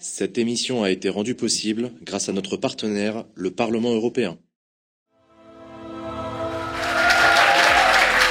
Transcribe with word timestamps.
Cette 0.00 0.38
émission 0.38 0.84
a 0.84 0.90
été 0.90 1.08
rendue 1.08 1.34
possible 1.34 1.90
grâce 2.02 2.28
à 2.28 2.32
notre 2.32 2.56
partenaire, 2.56 3.24
le 3.34 3.50
Parlement 3.50 3.92
européen. 3.92 4.38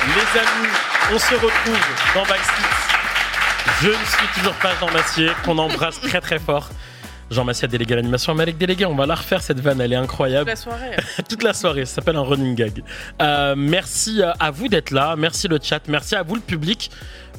Les 0.07 0.39
amis, 0.39 0.73
on 1.11 1.19
se 1.19 1.33
retrouve 1.33 1.77
dans 2.15 2.23
Backseat. 2.23 2.55
Je 3.81 3.89
ne 3.89 3.93
suis 3.93 4.27
toujours 4.35 4.55
pas 4.61 4.75
Jean 4.79 4.89
Massier, 4.91 5.29
qu'on 5.43 5.57
embrasse 5.57 5.99
très 5.99 6.21
très 6.21 6.39
fort. 6.39 6.69
Jean 7.29 7.44
Massier 7.44 7.68
délégué 7.68 7.94
à 7.94 7.98
l'animation, 7.98 8.34
mais 8.36 8.43
avec 8.43 8.57
délégué, 8.57 8.86
on 8.86 8.96
va 8.96 9.05
la 9.05 9.16
refaire 9.16 9.41
cette 9.41 9.60
vanne, 9.60 9.82
elle 9.82 9.93
est 9.93 9.98
incroyable. 9.98 10.50
la 10.50 10.55
soirée. 10.55 10.96
Toute 11.30 11.43
la 11.43 11.54
soirée, 11.54 11.86
ça 11.86 11.96
s'appelle 11.96 12.16
un 12.16 12.21
running 12.21 12.55
gag. 12.55 12.84
Euh, 13.21 13.54
merci 13.57 14.21
à 14.39 14.52
vous 14.52 14.68
d'être 14.70 14.92
là, 14.92 15.16
merci 15.18 15.48
le 15.48 15.60
chat, 15.61 15.82
merci 15.88 16.16
à 16.16 16.24
vous 16.24 16.36
le 16.36 16.42
public. 16.42 16.89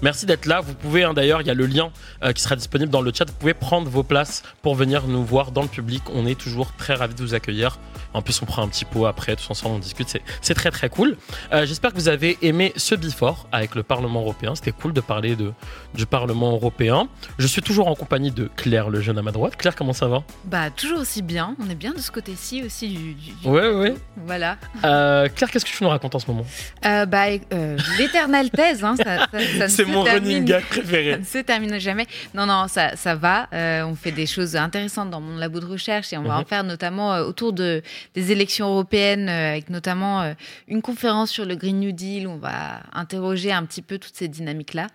Merci 0.01 0.27
d'être 0.27 0.47
là. 0.47 0.61
Vous 0.61 0.75
pouvez, 0.75 1.03
hein, 1.03 1.13
d'ailleurs, 1.13 1.41
il 1.41 1.49
y 1.49 1.51
a 1.51 1.55
le 1.55 1.67
lien 1.67 1.91
euh, 2.23 2.31
qui 2.33 2.41
sera 2.41 2.55
disponible 2.55 2.89
dans 2.89 3.01
le 3.01 3.13
chat. 3.13 3.25
Vous 3.29 3.35
pouvez 3.37 3.53
prendre 3.53 3.91
vos 3.91 4.05
places 4.05 4.45
pour 4.63 4.77
venir 4.77 5.09
nous 5.09 5.25
voir 5.25 5.51
dans 5.51 5.63
le 5.63 5.67
public. 5.67 6.05
On 6.15 6.25
est 6.25 6.39
toujours 6.39 6.71
très 6.77 6.95
ravis 6.95 7.17
de 7.17 7.21
vous 7.21 7.35
accueillir. 7.35 7.81
En 8.15 8.23
plus, 8.23 8.41
on 8.41 8.47
prend 8.47 8.63
un 8.63 8.69
petit 8.69 8.85
pot 8.85 9.07
après, 9.07 9.35
tous 9.35 9.51
ensemble, 9.51 9.75
on 9.75 9.79
discute. 9.81 10.09
C'est- 10.09 10.23
C'est 10.41 10.55
très 10.55 10.71
très 10.71 10.89
cool. 10.89 11.17
Euh, 11.53 11.67
J'espère 11.67 11.91
que 11.91 11.97
vous 11.97 12.07
avez 12.09 12.39
aimé 12.43 12.73
ce 12.77 12.95
before 12.95 13.49
avec 13.51 13.75
le 13.75 13.83
Parlement 13.83 14.21
européen. 14.21 14.55
C'était 14.55 14.71
cool 14.71 14.93
de 14.93 15.01
parler 15.01 15.35
de, 15.35 15.53
du 15.95 16.07
Parlement 16.07 16.53
européen. 16.53 17.09
Je 17.39 17.49
suis 17.49 17.61
toujours 17.61 17.89
en 17.89 17.97
compagnie 17.97 18.31
de 18.31 18.49
Claire, 18.55 18.91
le 18.91 19.01
jeune 19.01 19.19
à 19.19 19.23
ma 19.23 19.33
droite. 19.33 19.57
Claire, 19.57 19.75
comment 19.79 19.93
ça 19.93 20.09
va 20.09 20.23
Bah, 20.45 20.71
toujours 20.71 20.99
aussi 20.99 21.23
bien. 21.23 21.55
On 21.65 21.71
est 21.71 21.75
bien 21.77 21.93
de 21.93 21.99
ce 22.01 22.11
côté-ci 22.11 22.63
aussi 22.65 22.89
du. 22.89 23.15
du- 23.15 23.33
Ouais, 23.49 23.71
ouais. 23.71 23.95
Voilà. 24.17 24.57
Euh, 24.85 25.29
Claire, 25.29 25.51
qu'est-ce 25.51 25.65
que 25.65 25.71
tu 25.71 25.83
nous 25.85 25.89
racontes 25.89 26.15
en 26.15 26.19
ce 26.19 26.27
moment 26.27 26.45
Euh, 26.85 27.07
bah, 27.07 27.27
euh, 27.53 27.79
l'éternelle 27.99 28.51
thèse, 28.51 28.83
hein, 28.85 28.97
ça, 28.97 29.27
ça- 29.31 29.59
ça 29.59 29.69
C'est 29.79 29.85
mon 29.85 30.03
termine- 30.05 30.25
running 30.25 30.45
gag 30.45 30.63
Ça 30.63 30.69
préféré. 30.69 31.19
ne 31.19 31.25
se 31.25 31.39
termine 31.39 31.79
jamais. 31.79 32.07
Non, 32.35 32.45
non, 32.47 32.67
ça, 32.69 32.97
ça 32.97 33.15
va. 33.15 33.49
Euh, 33.53 33.85
on 33.85 33.95
fait 33.95 34.13
des 34.13 34.27
choses 34.27 34.57
intéressantes 34.57 35.11
dans 35.11 35.21
mon 35.21 35.37
labo 35.39 35.61
de 35.61 35.67
recherche 35.67 36.13
et 36.13 36.19
on 36.19 36.23
va 36.25 36.35
Mhm. 36.35 36.41
en 36.41 36.45
faire 36.45 36.65
notamment 36.65 37.15
euh, 37.15 37.25
autour 37.25 37.53
de, 37.53 37.83
des 38.15 38.33
élections 38.33 38.67
européennes, 38.69 39.29
avec 39.29 39.71
notamment 39.71 40.35
une 40.67 40.83
conférence 40.83 41.31
sur 41.31 41.45
le 41.45 41.55
Green 41.55 41.79
New 41.79 41.93
Deal. 41.93 42.27
où 42.27 42.31
On 42.33 42.37
va 42.39 42.81
interroger 42.93 43.53
un 43.53 43.65
petit 43.65 43.83
peu 43.83 43.99
toutes 43.99 44.17
ces 44.17 44.29
dynamiques-là. 44.29 44.89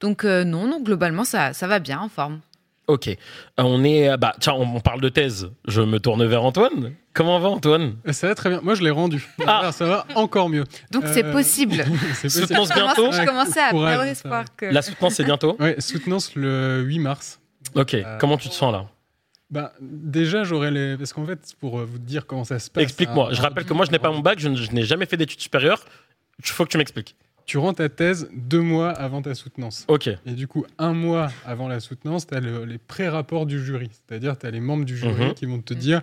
Donc, 0.00 0.24
non, 0.24 0.66
non, 0.66 0.80
globalement, 0.82 1.24
ça, 1.24 1.52
ça 1.52 1.66
va 1.66 1.78
bien 1.78 2.00
en 2.00 2.08
forme. 2.08 2.40
Ok. 2.86 3.08
Euh, 3.08 3.16
on 3.58 3.82
est. 3.84 4.08
euh, 4.10 4.16
Bah, 4.16 4.34
tiens, 4.40 4.52
on, 4.54 4.76
on 4.76 4.80
parle 4.80 5.00
de 5.00 5.08
thèse. 5.08 5.50
Je 5.66 5.80
me 5.80 5.98
tourne 6.00 6.24
vers 6.26 6.44
Antoine. 6.44 6.92
Comment 7.14 7.38
va 7.38 7.48
Antoine? 7.48 7.96
Ça 8.12 8.28
va 8.28 8.34
très 8.34 8.50
bien. 8.50 8.60
Moi, 8.62 8.74
je 8.74 8.82
l'ai 8.82 8.90
rendu. 8.90 9.26
Ah. 9.46 9.58
Alors, 9.60 9.72
ça 9.72 9.86
va 9.86 10.06
encore 10.16 10.48
mieux. 10.48 10.64
Donc, 10.90 11.04
c'est 11.06 11.24
Euh, 11.24 11.32
possible. 11.32 11.76
C'est 12.14 12.22
possible. 12.24 12.30
Soutenance 12.46 12.68
bientôt. 12.74 13.10
Je 13.12 13.24
commençais 13.24 13.60
à 13.60 13.70
ça 13.70 14.06
espoir 14.08 14.44
que. 14.56 14.66
La 14.66 14.82
soutenance, 14.82 15.14
c'est 15.14 15.24
bientôt. 15.24 15.56
Ouais, 15.60 15.76
soutenance 15.80 16.34
le 16.34 16.82
8 16.82 16.98
mars. 16.98 17.40
Ok. 17.74 17.94
Euh, 17.94 18.18
Comment 18.18 18.36
tu 18.36 18.48
te 18.48 18.54
sens 18.54 18.72
là? 18.72 18.86
Bah, 19.50 19.72
déjà, 19.80 20.42
j'aurais 20.44 20.70
les. 20.70 20.96
Parce 20.96 21.12
qu'en 21.12 21.24
fait, 21.24 21.40
pour 21.60 21.78
vous 21.78 21.98
dire 21.98 22.26
comment 22.26 22.44
ça 22.44 22.58
se 22.58 22.68
passe. 22.70 22.82
Explique-moi. 22.82 23.28
un- 23.30 23.34
Je 23.34 23.40
rappelle 23.42 23.64
que 23.64 23.72
moi, 23.74 23.86
je 23.86 23.92
n'ai 23.92 23.98
pas 23.98 24.10
mon 24.10 24.20
bac, 24.20 24.38
je 24.40 24.48
n'ai 24.48 24.82
jamais 24.82 25.06
fait 25.06 25.16
d'études 25.16 25.40
supérieures. 25.40 25.84
Il 26.40 26.46
faut 26.46 26.64
que 26.64 26.70
tu 26.70 26.78
m'expliques. 26.78 27.14
Tu 27.46 27.58
rends 27.58 27.74
ta 27.74 27.88
thèse 27.90 28.28
deux 28.34 28.60
mois 28.62 28.90
avant 28.90 29.20
ta 29.22 29.34
soutenance. 29.34 29.84
Ok. 29.88 30.08
Et 30.26 30.32
du 30.32 30.46
coup, 30.48 30.64
un 30.78 30.94
mois 30.94 31.30
avant 31.44 31.68
la 31.68 31.78
soutenance, 31.80 32.26
tu 32.26 32.34
as 32.34 32.40
les 32.40 32.78
pré-rapports 32.78 33.44
du 33.46 33.62
jury. 33.62 33.90
C'est-à-dire, 33.92 34.38
tu 34.38 34.46
as 34.46 34.50
les 34.50 34.60
membres 34.60 34.84
du 34.86 34.96
jury 34.96 35.26
Mhm. 35.26 35.34
qui 35.34 35.44
vont 35.46 35.60
te 35.60 35.74
dire 35.74 36.00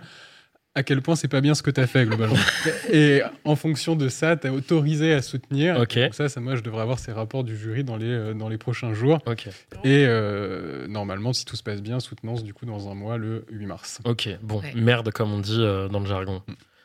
à 0.74 0.82
quel 0.84 1.02
point 1.02 1.16
c'est 1.16 1.28
pas 1.28 1.42
bien 1.42 1.54
ce 1.54 1.62
que 1.62 1.70
tu 1.70 1.80
as 1.80 1.86
fait 1.86 2.06
globalement. 2.06 2.34
et 2.92 3.20
en 3.44 3.56
fonction 3.56 3.94
de 3.96 4.08
ça, 4.08 4.36
tu 4.36 4.46
es 4.46 4.50
autorisé 4.50 5.12
à 5.12 5.20
soutenir. 5.20 5.78
Ok. 5.80 5.98
Donc 5.98 6.14
ça, 6.14 6.28
ça, 6.30 6.40
moi, 6.40 6.54
je 6.56 6.62
devrais 6.62 6.80
avoir 6.82 6.98
ces 6.98 7.12
rapports 7.12 7.44
du 7.44 7.56
jury 7.58 7.84
dans 7.84 7.96
les, 7.96 8.06
euh, 8.06 8.32
dans 8.34 8.48
les 8.48 8.56
prochains 8.56 8.94
jours. 8.94 9.18
Ok. 9.26 9.48
Et 9.84 10.06
euh, 10.06 10.86
normalement, 10.86 11.32
si 11.34 11.44
tout 11.44 11.56
se 11.56 11.62
passe 11.62 11.82
bien, 11.82 11.98
soutenance 12.00 12.42
du 12.44 12.54
coup 12.54 12.64
dans 12.66 12.88
un 12.88 12.94
mois, 12.94 13.18
le 13.18 13.44
8 13.50 13.66
mars. 13.66 13.98
Ok. 14.04 14.28
Bon. 14.42 14.60
Ouais. 14.60 14.72
Merde, 14.76 15.10
comme 15.12 15.32
on 15.32 15.40
dit 15.40 15.58
euh, 15.60 15.88
dans 15.88 16.00
le 16.00 16.06
jargon. 16.06 16.40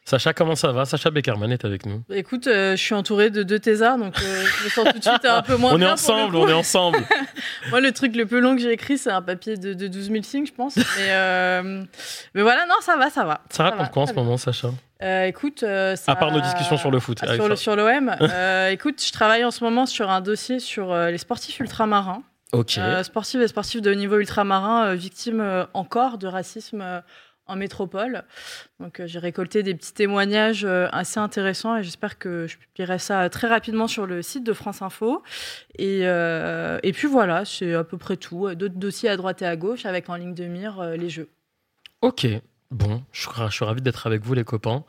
Sacha, 0.07 0.31
comment 0.31 0.55
ça 0.55 0.71
va? 0.71 0.85
Sacha 0.85 1.09
Beckerman 1.11 1.51
est 1.51 1.65
avec 1.65 1.85
nous. 1.85 2.01
Bah, 2.07 2.15
écoute, 2.15 2.47
euh, 2.47 2.77
je 2.77 2.81
suis 2.81 2.93
entouré 2.95 3.29
de 3.29 3.43
deux 3.43 3.59
thésards, 3.59 3.97
donc 3.97 4.17
euh, 4.21 4.45
je 4.45 4.63
me 4.63 4.69
sens 4.69 4.85
tout 4.93 4.99
de 4.99 5.03
suite 5.03 5.25
un 5.25 5.41
peu 5.41 5.57
moins 5.57 5.73
on 5.73 5.75
est 5.75 5.79
bien 5.79 5.95
pour 5.97 6.15
le 6.15 6.21
ensemble, 6.21 6.35
on 6.37 6.47
est 6.47 6.53
ensemble. 6.53 6.99
Moi, 7.71 7.81
le 7.81 7.91
truc 7.91 8.15
le 8.15 8.25
plus 8.25 8.39
long 8.39 8.55
que 8.55 8.61
j'ai 8.61 8.71
écrit, 8.71 8.97
c'est 8.97 9.11
un 9.11 9.21
papier 9.21 9.57
de, 9.57 9.73
de 9.73 9.87
12 9.89 10.09
000 10.09 10.23
signes, 10.23 10.45
je 10.45 10.53
pense. 10.53 10.77
Mais, 10.77 10.83
euh, 11.09 11.83
mais 12.33 12.41
voilà, 12.41 12.65
non, 12.67 12.75
ça 12.79 12.95
va, 12.95 13.09
ça 13.09 13.25
va. 13.25 13.41
Ça 13.49 13.63
raconte 13.63 13.81
va, 13.81 13.87
quoi 13.89 14.03
en 14.03 14.05
ce 14.05 14.13
moment, 14.13 14.37
Sacha? 14.37 14.69
Euh, 15.03 15.25
écoute, 15.25 15.63
euh, 15.63 15.97
ça- 15.97 16.13
À 16.13 16.15
part 16.15 16.31
nos 16.31 16.39
discussions 16.39 16.77
sur 16.77 16.89
le 16.89 17.01
foot. 17.01 17.17
Ah, 17.23 17.33
sur 17.33 17.43
ça- 17.43 17.49
le 17.49 17.55
sur 17.57 17.75
l'OM. 17.75 18.15
euh, 18.21 18.69
écoute, 18.69 19.03
je 19.05 19.11
travaille 19.11 19.43
en 19.43 19.51
ce 19.51 19.61
moment 19.61 19.85
sur 19.85 20.09
un 20.09 20.21
dossier 20.21 20.61
sur 20.61 20.95
les 20.95 21.17
sportifs 21.17 21.59
ultramarins, 21.59 22.23
Ok. 22.53 22.79
Sportifs 23.03 23.41
et 23.41 23.47
sportifs 23.49 23.81
de 23.81 23.91
haut 23.91 23.95
niveau 23.95 24.17
ultramarins 24.19 24.85
euh, 24.85 24.93
victimes 24.95 25.67
encore 25.73 26.17
de 26.17 26.27
racisme 26.27 27.01
en 27.47 27.55
métropole. 27.55 28.23
Donc 28.79 28.99
euh, 28.99 29.07
j'ai 29.07 29.19
récolté 29.19 29.63
des 29.63 29.73
petits 29.73 29.93
témoignages 29.93 30.65
euh, 30.65 30.87
assez 30.91 31.19
intéressants 31.19 31.77
et 31.77 31.83
j'espère 31.83 32.17
que 32.17 32.47
je 32.47 32.57
publierai 32.57 32.99
ça 32.99 33.23
euh, 33.23 33.29
très 33.29 33.47
rapidement 33.47 33.87
sur 33.87 34.05
le 34.05 34.21
site 34.21 34.43
de 34.43 34.53
France 34.53 34.81
Info. 34.81 35.23
Et, 35.77 36.01
euh, 36.03 36.79
et 36.83 36.91
puis 36.93 37.07
voilà, 37.07 37.45
c'est 37.45 37.73
à 37.73 37.83
peu 37.83 37.97
près 37.97 38.17
tout. 38.17 38.53
D'autres 38.55 38.75
dossiers 38.75 39.09
à 39.09 39.17
droite 39.17 39.41
et 39.41 39.45
à 39.45 39.55
gauche 39.55 39.85
avec 39.85 40.09
en 40.09 40.15
ligne 40.15 40.33
de 40.33 40.45
mire 40.45 40.79
euh, 40.79 40.95
les 40.95 41.09
jeux. 41.09 41.29
Ok. 42.01 42.27
Bon, 42.69 43.03
je 43.11 43.21
suis, 43.21 43.29
je 43.47 43.53
suis 43.53 43.65
ravi 43.65 43.81
d'être 43.81 44.05
avec 44.07 44.23
vous, 44.23 44.33
les 44.33 44.43
copains. 44.43 44.83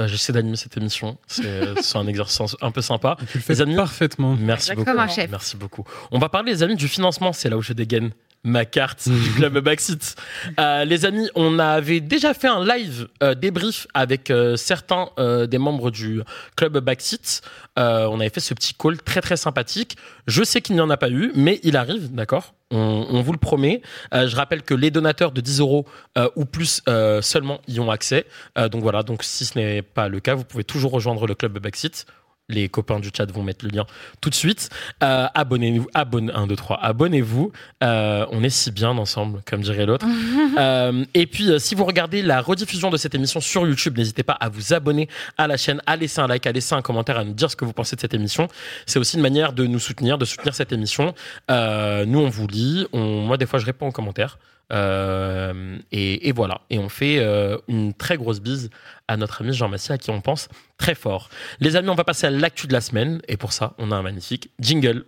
Euh, 0.00 0.06
J'essaie 0.06 0.32
d'animer 0.32 0.56
cette 0.56 0.76
émission. 0.76 1.18
C'est 1.26 1.96
un 1.96 2.06
exercice 2.06 2.56
un 2.60 2.70
peu 2.70 2.80
sympa. 2.80 3.16
Et 3.22 3.26
tu 3.26 3.38
le 3.38 3.42
fais 3.42 3.54
Les 3.54 3.60
amis 3.62 3.76
parfaitement. 3.76 4.36
Merci 4.38 4.72
Exactement. 4.72 5.02
beaucoup. 5.02 5.14
Chef. 5.14 5.30
Merci 5.30 5.56
beaucoup. 5.56 5.84
On 6.10 6.18
va 6.18 6.28
parler, 6.28 6.52
les 6.52 6.62
amis, 6.62 6.76
du 6.76 6.88
financement. 6.88 7.32
C'est 7.32 7.50
là 7.50 7.56
où 7.56 7.62
je 7.62 7.72
dégaine 7.72 8.10
ma 8.44 8.64
carte 8.64 9.08
du 9.08 9.30
club 9.36 9.58
Backseat. 9.58 10.16
Euh, 10.58 10.84
les 10.84 11.04
amis, 11.04 11.28
on 11.34 11.58
avait 11.58 12.00
déjà 12.00 12.34
fait 12.34 12.48
un 12.48 12.64
live 12.64 13.08
euh, 13.22 13.34
débrief 13.34 13.86
avec 13.94 14.30
euh, 14.30 14.56
certains 14.56 15.10
des 15.46 15.58
membres 15.58 15.90
du 15.90 16.22
club 16.56 16.78
Backseat. 16.78 17.42
On 17.76 18.20
avait 18.20 18.28
fait 18.28 18.40
ce 18.40 18.54
petit 18.54 18.74
call 18.74 19.00
très 19.00 19.20
très 19.20 19.36
sympathique. 19.36 19.96
Je 20.26 20.42
sais 20.42 20.60
qu'il 20.60 20.74
n'y 20.74 20.80
en 20.80 20.90
a 20.90 20.96
pas 20.96 21.10
eu, 21.10 21.32
mais 21.34 21.60
il 21.62 21.76
arrive, 21.76 22.12
d'accord? 22.12 22.54
On, 22.70 23.06
on 23.10 23.20
vous 23.22 23.32
le 23.32 23.38
promet. 23.38 23.82
Je 24.12 24.34
rappelle 24.34 24.62
que 24.62 24.74
les 24.74 24.90
donateurs 24.90 25.32
de 25.32 25.40
10 25.40 25.60
euros 25.60 25.86
ou 26.36 26.44
plus 26.44 26.82
seulement 27.20 27.60
y 27.68 27.80
ont 27.80 27.90
accès. 27.90 28.26
Donc 28.56 28.82
voilà, 28.82 29.02
donc 29.02 29.22
si 29.22 29.44
ce 29.44 29.58
n'est 29.58 29.82
pas 29.82 30.08
le 30.08 30.20
cas, 30.20 30.34
vous 30.34 30.44
pouvez 30.44 30.64
toujours 30.64 30.92
rejoindre 30.92 31.26
le 31.26 31.34
club 31.34 31.58
Backseat. 31.58 32.06
Les 32.52 32.68
copains 32.68 33.00
du 33.00 33.10
chat 33.14 33.30
vont 33.30 33.42
mettre 33.42 33.64
le 33.64 33.70
lien 33.70 33.86
tout 34.20 34.30
de 34.30 34.34
suite. 34.34 34.70
Euh, 35.02 35.26
abonnez-vous, 35.34 35.88
abonne 35.94 36.30
1, 36.34 36.46
2, 36.46 36.56
3, 36.56 36.78
abonnez-vous. 36.80 37.52
Euh, 37.82 38.26
on 38.30 38.42
est 38.42 38.50
si 38.50 38.70
bien 38.70 38.90
ensemble, 38.90 39.40
comme 39.48 39.60
dirait 39.60 39.86
l'autre. 39.86 40.06
Euh, 40.58 41.04
et 41.14 41.26
puis, 41.26 41.48
si 41.58 41.74
vous 41.74 41.84
regardez 41.84 42.20
la 42.20 42.42
rediffusion 42.42 42.90
de 42.90 42.98
cette 42.98 43.14
émission 43.14 43.40
sur 43.40 43.66
YouTube, 43.66 43.96
n'hésitez 43.96 44.22
pas 44.22 44.34
à 44.34 44.50
vous 44.50 44.74
abonner 44.74 45.08
à 45.38 45.46
la 45.46 45.56
chaîne, 45.56 45.80
à 45.86 45.96
laisser 45.96 46.20
un 46.20 46.26
like, 46.26 46.46
à 46.46 46.52
laisser 46.52 46.74
un 46.74 46.82
commentaire, 46.82 47.18
à 47.18 47.24
nous 47.24 47.32
dire 47.32 47.50
ce 47.50 47.56
que 47.56 47.64
vous 47.64 47.72
pensez 47.72 47.96
de 47.96 48.00
cette 48.00 48.12
émission. 48.12 48.48
C'est 48.84 48.98
aussi 48.98 49.16
une 49.16 49.22
manière 49.22 49.54
de 49.54 49.66
nous 49.66 49.78
soutenir, 49.78 50.18
de 50.18 50.26
soutenir 50.26 50.54
cette 50.54 50.72
émission. 50.72 51.14
Nous, 51.48 52.18
on 52.18 52.28
vous 52.28 52.46
lit. 52.46 52.86
On, 52.92 53.22
moi, 53.22 53.38
des 53.38 53.46
fois, 53.46 53.58
je 53.58 53.64
réponds 53.64 53.88
aux 53.88 53.92
commentaires. 53.92 54.36
Euh, 54.72 55.78
et, 55.90 56.32
voilà. 56.32 56.62
Et 56.70 56.78
on 56.78 56.88
fait 56.88 57.18
euh, 57.18 57.58
une 57.68 57.92
très 57.94 58.16
grosse 58.16 58.40
bise 58.40 58.70
à 59.08 59.16
notre 59.16 59.42
ami 59.42 59.52
Jean 59.52 59.68
Massier, 59.68 59.94
à 59.94 59.98
qui 59.98 60.10
on 60.10 60.20
pense 60.20 60.48
très 60.78 60.94
fort. 60.94 61.28
Les 61.60 61.76
amis, 61.76 61.88
on 61.88 61.94
va 61.94 62.04
passer 62.04 62.26
à 62.26 62.30
l'actu 62.30 62.66
de 62.66 62.72
la 62.72 62.80
semaine. 62.80 63.20
Et 63.28 63.36
pour 63.36 63.52
ça, 63.52 63.74
on 63.78 63.90
a 63.90 63.96
un 63.96 64.02
magnifique 64.02 64.50
jingle. 64.58 65.04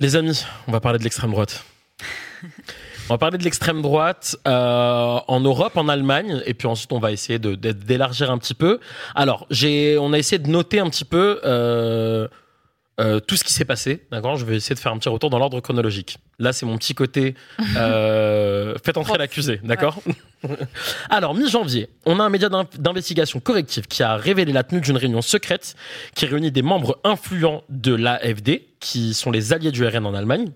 Les 0.00 0.14
amis, 0.14 0.44
on 0.68 0.72
va 0.72 0.80
parler 0.80 0.98
de 0.98 1.04
l'extrême 1.04 1.30
droite. 1.30 1.64
On 3.10 3.14
va 3.14 3.18
parler 3.18 3.38
de 3.38 3.42
l'extrême 3.42 3.80
droite 3.80 4.36
euh, 4.46 5.18
en 5.26 5.40
Europe, 5.40 5.78
en 5.78 5.88
Allemagne, 5.88 6.42
et 6.44 6.52
puis 6.52 6.68
ensuite 6.68 6.92
on 6.92 6.98
va 6.98 7.10
essayer 7.10 7.38
d'élargir 7.38 8.30
un 8.30 8.36
petit 8.36 8.52
peu. 8.52 8.80
Alors, 9.14 9.46
on 9.50 10.12
a 10.12 10.18
essayé 10.18 10.38
de 10.38 10.48
noter 10.48 10.78
un 10.78 10.90
petit 10.90 11.06
peu 11.06 11.40
euh, 13.00 13.20
tout 13.20 13.36
ce 13.36 13.44
qui 13.44 13.52
s'est 13.52 13.64
passé. 13.64 14.06
D'accord, 14.10 14.36
je 14.36 14.44
vais 14.44 14.56
essayer 14.56 14.74
de 14.74 14.80
faire 14.80 14.92
un 14.92 14.98
petit 14.98 15.08
retour 15.08 15.30
dans 15.30 15.38
l'ordre 15.38 15.60
chronologique. 15.60 16.18
Là, 16.38 16.52
c'est 16.52 16.66
mon 16.66 16.76
petit 16.76 16.94
côté. 16.94 17.34
Euh, 17.76 18.74
faites 18.84 18.96
entrer 18.96 19.18
l'accusé, 19.18 19.60
d'accord 19.62 19.98
Alors, 21.10 21.34
mi-janvier, 21.34 21.88
on 22.06 22.20
a 22.20 22.24
un 22.24 22.28
média 22.28 22.48
d'in- 22.48 22.66
d'investigation 22.78 23.40
corrective 23.40 23.86
qui 23.86 24.02
a 24.02 24.16
révélé 24.16 24.52
la 24.52 24.62
tenue 24.64 24.80
d'une 24.80 24.96
réunion 24.96 25.22
secrète 25.22 25.74
qui 26.14 26.26
réunit 26.26 26.50
des 26.50 26.62
membres 26.62 26.98
influents 27.04 27.62
de 27.68 27.94
l'AFD, 27.94 28.62
qui 28.80 29.14
sont 29.14 29.30
les 29.30 29.52
alliés 29.52 29.72
du 29.72 29.84
RN 29.86 30.06
en 30.06 30.14
Allemagne, 30.14 30.50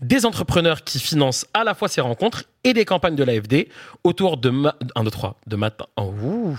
des 0.00 0.26
entrepreneurs 0.26 0.82
qui 0.84 0.98
financent 0.98 1.46
à 1.54 1.64
la 1.64 1.74
fois 1.74 1.88
ces 1.88 2.00
rencontres 2.00 2.44
et 2.64 2.72
des 2.72 2.84
campagnes 2.84 3.14
de 3.16 3.24
l'AFD 3.24 3.68
autour 4.04 4.36
de... 4.36 4.50
1, 4.94 5.04
2, 5.04 5.10
3, 5.10 5.40
de 5.46 5.56
Martin... 5.56 5.86
Oh, 5.96 6.12
ouh, 6.22 6.58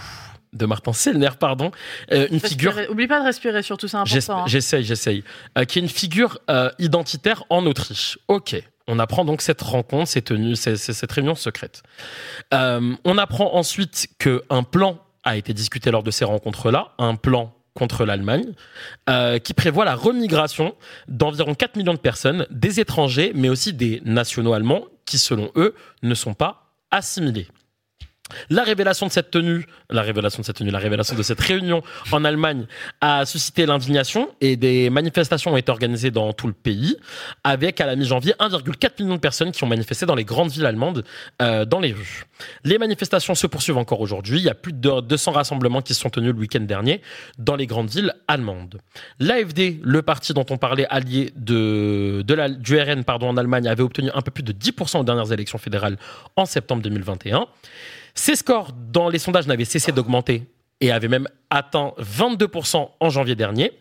de 0.53 0.65
Martin 0.65 0.93
Sellner, 0.93 1.29
pardon, 1.39 1.71
euh, 2.11 2.27
une 2.31 2.39
figure... 2.39 2.73
Oublie 2.89 3.07
pas 3.07 3.19
de 3.21 3.25
respirer, 3.25 3.63
surtout, 3.63 3.87
c'est 3.87 3.97
important. 3.97 4.39
hein. 4.43 4.47
J'essaye, 4.47 4.83
j'essaye. 4.83 5.23
Euh, 5.57 5.63
qui 5.65 5.79
est 5.79 5.81
une 5.81 5.87
figure 5.89 6.39
euh, 6.49 6.69
identitaire 6.79 7.43
en 7.49 7.65
Autriche. 7.65 8.19
Ok. 8.27 8.61
On 8.87 8.99
apprend 8.99 9.23
donc 9.25 9.41
cette 9.41 9.61
rencontre, 9.61 10.09
cette, 10.09 10.25
tenue, 10.25 10.55
c'est- 10.55 10.75
c'est- 10.75 10.91
cette 10.93 11.11
réunion 11.11 11.35
secrète. 11.35 11.83
On 12.51 13.17
apprend 13.17 13.55
ensuite 13.55 14.07
qu'un 14.19 14.63
plan 14.63 14.99
a 15.23 15.37
été 15.37 15.53
discuté 15.53 15.91
lors 15.91 16.03
de 16.03 16.11
ces 16.11 16.25
rencontres-là, 16.25 16.93
un 16.97 17.15
plan 17.15 17.53
contre 17.73 18.03
l'Allemagne, 18.03 18.51
euh, 19.09 19.39
qui 19.39 19.53
prévoit 19.53 19.85
la 19.85 19.95
remigration 19.95 20.75
d'environ 21.07 21.53
4 21.55 21.77
millions 21.77 21.93
de 21.93 21.99
personnes, 21.99 22.45
des 22.49 22.79
étrangers, 22.81 23.31
mais 23.35 23.47
aussi 23.47 23.71
des 23.71 24.01
nationaux 24.03 24.53
allemands, 24.53 24.83
qui 25.05 25.17
selon 25.17 25.51
eux 25.55 25.73
ne 26.03 26.13
sont 26.15 26.33
pas 26.33 26.71
assimilés. 26.89 27.47
La 28.49 28.63
révélation 28.63 29.07
de 29.07 29.11
cette 29.11 29.31
tenue, 29.31 29.65
la 29.89 30.01
révélation 30.01 30.41
de 30.41 30.45
cette 30.45 30.57
tenue, 30.57 30.71
la 30.71 30.79
révélation 30.79 31.15
de 31.15 31.23
cette 31.23 31.39
réunion 31.39 31.83
en 32.11 32.23
Allemagne 32.25 32.65
a 33.01 33.25
suscité 33.25 33.65
l'indignation 33.65 34.29
et 34.41 34.55
des 34.55 34.89
manifestations 34.89 35.53
ont 35.53 35.57
été 35.57 35.71
organisées 35.71 36.11
dans 36.11 36.33
tout 36.33 36.47
le 36.47 36.53
pays, 36.53 36.97
avec 37.43 37.81
à 37.81 37.85
la 37.85 37.95
mi-janvier 37.95 38.33
1,4 38.39 39.01
million 39.01 39.15
de 39.15 39.19
personnes 39.19 39.51
qui 39.51 39.63
ont 39.63 39.67
manifesté 39.67 40.05
dans 40.05 40.15
les 40.15 40.25
grandes 40.25 40.51
villes 40.51 40.65
allemandes, 40.65 41.03
euh, 41.41 41.65
dans 41.65 41.79
les 41.79 41.93
rues. 41.93 42.25
Les 42.63 42.77
manifestations 42.77 43.35
se 43.35 43.47
poursuivent 43.47 43.77
encore 43.77 44.01
aujourd'hui. 44.01 44.39
Il 44.39 44.43
y 44.43 44.49
a 44.49 44.55
plus 44.55 44.73
de 44.73 45.01
200 45.01 45.31
rassemblements 45.31 45.81
qui 45.81 45.93
se 45.93 46.01
sont 46.01 46.09
tenus 46.09 46.33
le 46.33 46.39
week-end 46.39 46.61
dernier 46.61 47.01
dans 47.37 47.55
les 47.55 47.67
grandes 47.67 47.89
villes 47.89 48.13
allemandes. 48.27 48.79
L'AFD, 49.19 49.79
le 49.83 50.01
parti 50.01 50.33
dont 50.33 50.45
on 50.49 50.57
parlait 50.57 50.87
allié 50.89 51.31
de, 51.35 52.23
du 52.59 52.79
RN 52.79 53.03
en 53.07 53.37
Allemagne, 53.37 53.67
avait 53.67 53.83
obtenu 53.83 54.09
un 54.13 54.21
peu 54.21 54.31
plus 54.31 54.43
de 54.43 54.53
10% 54.53 54.99
aux 54.99 55.03
dernières 55.03 55.31
élections 55.31 55.57
fédérales 55.57 55.97
en 56.35 56.45
septembre 56.45 56.81
2021. 56.81 57.47
Ces 58.15 58.35
scores 58.35 58.73
dans 58.73 59.09
les 59.09 59.19
sondages 59.19 59.47
n'avaient 59.47 59.65
cessé 59.65 59.91
d'augmenter 59.91 60.47
et 60.81 60.91
avaient 60.91 61.07
même 61.07 61.27
atteint 61.49 61.93
22% 61.99 62.89
en 62.99 63.09
janvier 63.09 63.35
dernier. 63.35 63.71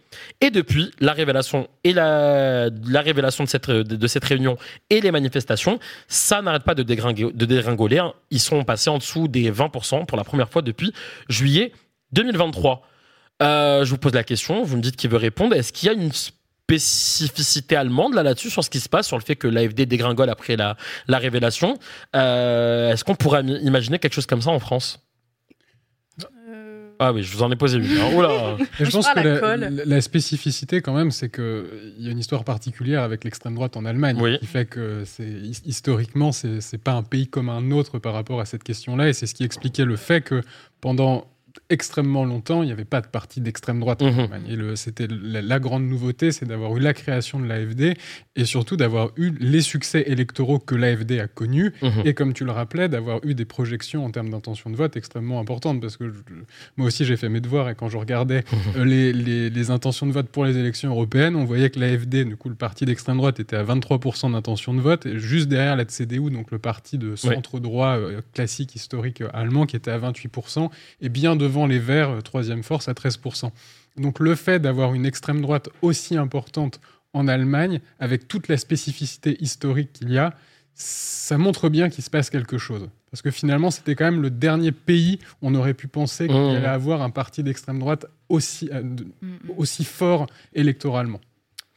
Et 0.41 0.51
depuis, 0.51 0.93
la 1.01 1.13
révélation, 1.13 1.69
et 1.83 1.93
la, 1.93 2.69
la 2.87 3.01
révélation 3.01 3.45
de, 3.45 3.49
cette, 3.49 3.71
de 3.71 4.07
cette 4.07 4.25
réunion 4.25 4.59
et 4.91 5.01
les 5.01 5.11
manifestations, 5.11 5.81
ça 6.09 6.43
n'arrête 6.43 6.65
pas 6.65 6.75
de 6.75 6.83
dégringoler. 6.83 7.33
De 7.33 7.47
dégringoler 7.47 7.99
hein. 7.99 8.13
Ils 8.31 8.41
sont 8.41 8.65
passés 8.65 8.91
en 8.91 8.99
dessous 8.99 9.29
des 9.29 9.51
20% 9.51 10.05
pour 10.07 10.19
la 10.19 10.25
première 10.25 10.51
fois 10.51 10.63
depuis 10.63 10.93
juillet 11.29 11.73
2023. 12.13 12.83
Euh, 13.43 13.85
je 13.85 13.91
vous 13.91 13.99
pose 13.99 14.13
la 14.13 14.25
question, 14.25 14.63
vous 14.63 14.77
me 14.77 14.83
dites 14.83 14.97
qui 14.97 15.09
veut 15.09 15.17
répondre. 15.17 15.57
Est-ce 15.57 15.73
qu'il 15.73 15.87
y 15.87 15.91
a 15.91 15.95
une 15.95 16.11
spécificité 16.79 17.77
allemande 17.77 18.15
là 18.15 18.23
là-dessus 18.23 18.51
sur 18.51 18.63
ce 18.65 18.71
qui 18.71 18.81
se 18.81 18.89
passe, 18.89 19.07
sur 19.07 19.19
le 19.19 19.23
fait 19.25 19.37
que 19.37 19.49
l'AFD 19.49 19.87
dégringole 19.87 20.31
après 20.31 20.57
la, 20.57 20.77
la 21.09 21.19
révélation. 21.19 21.79
Euh, 22.17 22.93
Est-ce 22.93 23.05
qu'on 23.05 23.15
pourrait 23.17 23.43
imaginer 23.45 23.99
quelque 23.99 24.15
chose 24.15 24.27
comme 24.27 24.43
ça 24.43 24.51
en 24.51 24.59
France? 24.61 25.01
Euh, 26.49 26.91
Ah 26.99 27.13
oui, 27.13 27.23
je 27.23 27.35
vous 27.37 27.43
en 27.43 27.51
ai 27.51 27.57
posé 27.57 27.79
une. 27.79 27.85
hein. 27.99 28.15
Oula. 28.15 28.57
Et 28.81 28.85
je 28.85 28.91
pense 28.91 29.07
Ah, 29.15 29.21
que 29.23 29.89
la 29.89 30.01
spécificité, 30.01 30.81
quand 30.83 30.93
même, 30.95 31.11
c'est 31.11 31.31
qu'il 31.31 31.95
y 31.99 32.09
a 32.09 32.11
une 32.11 32.19
histoire 32.19 32.45
particulière 32.45 33.03
avec 33.03 33.25
l'extrême 33.25 33.55
droite 33.55 33.77
en 33.77 33.85
Allemagne, 33.85 34.17
Oui. 34.21 34.39
qui 34.39 34.47
fait 34.47 34.67
que 34.67 35.05
historiquement, 35.65 36.33
c'est 36.33 36.61
c'est 36.61 36.79
pas 36.79 36.93
un 36.93 37.03
pays 37.03 37.27
comme 37.27 37.49
un 37.49 37.71
autre 37.71 37.99
par 37.99 38.13
rapport 38.13 38.41
à 38.41 38.45
cette 38.45 38.63
question-là, 38.65 39.09
et 39.09 39.13
c'est 39.13 39.27
ce 39.27 39.35
qui 39.35 39.45
expliquait 39.45 39.85
le 39.85 39.97
fait 39.97 40.21
que 40.21 40.43
pendant 40.81 41.27
extrêmement 41.69 42.25
longtemps, 42.25 42.63
il 42.63 42.67
n'y 42.67 42.73
avait 42.73 42.85
pas 42.85 43.01
de 43.01 43.07
parti 43.07 43.41
d'extrême 43.41 43.81
droite 43.81 44.03
en 44.03 44.11
Mhm. 44.13 44.19
Allemagne. 44.21 44.43
Et 44.73 44.77
c'était 44.77 45.07
la, 45.09 45.43
la 45.43 45.59
grande 45.59 45.85
nouveauté, 45.85 46.33
c'est 46.33 46.47
d'avoir 46.47 46.77
eu 46.77 46.81
la 46.81 46.93
création 46.95 47.39
de 47.41 47.47
l'AFD 47.47 47.95
et 48.37 48.45
surtout 48.45 48.77
d'avoir 48.77 49.11
eu 49.17 49.33
les 49.41 49.61
succès 49.61 50.05
électoraux 50.07 50.59
que 50.59 50.75
l'AFD 50.75 51.21
a 51.21 51.29
connus 51.29 51.73
Mhm. 51.83 52.03
et 52.05 52.15
comme 52.15 52.33
tu 52.33 52.45
le 52.45 52.53
rappelais, 52.53 52.89
d'avoir 52.89 53.21
eu 53.25 53.35
des 53.35 53.45
projections 53.45 54.05
en 54.05 54.11
termes 54.11 54.31
d'intention 54.31 54.71
de 54.71 54.77
vote 54.77 54.97
extrêmement 54.97 55.41
importantes. 55.41 55.81
Parce 55.81 55.97
que 55.97 56.09
je- 56.09 56.19
moi 56.77 56.87
aussi, 56.87 57.05
j'ai 57.05 57.17
fait 57.17 57.29
mes 57.29 57.41
devoirs 57.41 57.69
et 57.69 57.75
quand 57.75 57.89
je 57.89 57.97
regardais 57.99 58.45
euh, 58.77 58.85
les, 58.85 59.13
les- 59.13 59.51
les 59.51 59.71
intentions 59.71 60.07
de 60.07 60.13
vote 60.13 60.29
pour 60.29 60.45
les 60.45 60.57
élections 60.57 60.91
européennes, 60.91 61.37
on 61.37 61.45
voyait 61.45 61.71
que 61.71 61.79
l'AFD, 61.81 62.25
du 62.25 62.37
coup, 62.37 62.49
le 62.49 62.55
parti 62.55 62.85
d'extrême 62.85 63.17
droite, 63.17 63.41
était 63.41 63.57
à 63.57 63.63
23% 63.65 64.31
d'intention 64.31 64.75
de 64.75 64.81
vote, 64.81 65.07
et 65.07 65.19
juste 65.19 65.49
derrière 65.49 65.77
la 65.77 65.85
CDU, 65.89 66.31
donc 66.31 66.51
le 66.51 66.59
parti 66.59 66.99
de 66.99 67.17
centre-droit 67.17 67.97
euh, 67.99 68.21
classique, 68.35 68.75
historique 68.75 69.21
euh, 69.21 69.29
allemand, 69.33 69.67
qui 69.67 69.77
était 69.77 69.91
à 69.91 69.99
28%, 69.99 70.71
et 71.01 71.09
bien 71.09 71.37
devant 71.41 71.67
les 71.67 71.79
Verts, 71.81 72.11
euh, 72.11 72.21
troisième 72.21 72.63
force, 72.63 72.89
à 72.89 72.93
13%. 72.95 73.51
Donc 73.97 74.21
le 74.21 74.35
fait 74.37 74.61
d'avoir 74.61 74.95
une 74.95 75.05
extrême 75.07 75.41
droite 75.41 75.69
aussi 75.83 76.17
importante 76.17 76.81
en 77.13 77.27
Allemagne, 77.27 77.81
avec 77.99 78.29
toute 78.29 78.47
la 78.47 78.57
spécificité 78.57 79.37
historique 79.43 79.93
qu'il 79.93 80.11
y 80.13 80.19
a, 80.19 80.33
ça 80.75 81.37
montre 81.39 81.69
bien 81.69 81.91
qu'il 81.91 82.05
se 82.05 82.11
passe 82.11 82.31
quelque 82.31 82.57
chose. 82.57 82.89
Parce 83.11 83.23
que 83.23 83.33
finalement, 83.33 83.73
c'était 83.73 83.97
quand 83.97 84.05
même 84.05 84.23
le 84.23 84.31
dernier 84.31 84.71
pays 84.71 85.19
où 85.43 85.49
on 85.49 85.55
aurait 85.57 85.75
pu 85.75 85.89
penser 85.89 86.29
qu'il 86.29 86.37
Mmh. 86.37 86.57
allait 86.57 86.67
avoir 86.69 87.03
un 87.03 87.11
parti 87.11 87.43
d'extrême 87.43 87.81
droite 87.81 88.07
aussi, 88.29 88.71
euh, 88.73 88.83
de- 88.83 89.05
Mm, 89.21 89.37
aussi 89.57 89.85
fort 89.85 90.27
électoralement. 90.55 91.21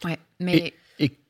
Ouais, 0.06 0.19
mais 0.39 0.57
Et 0.57 0.74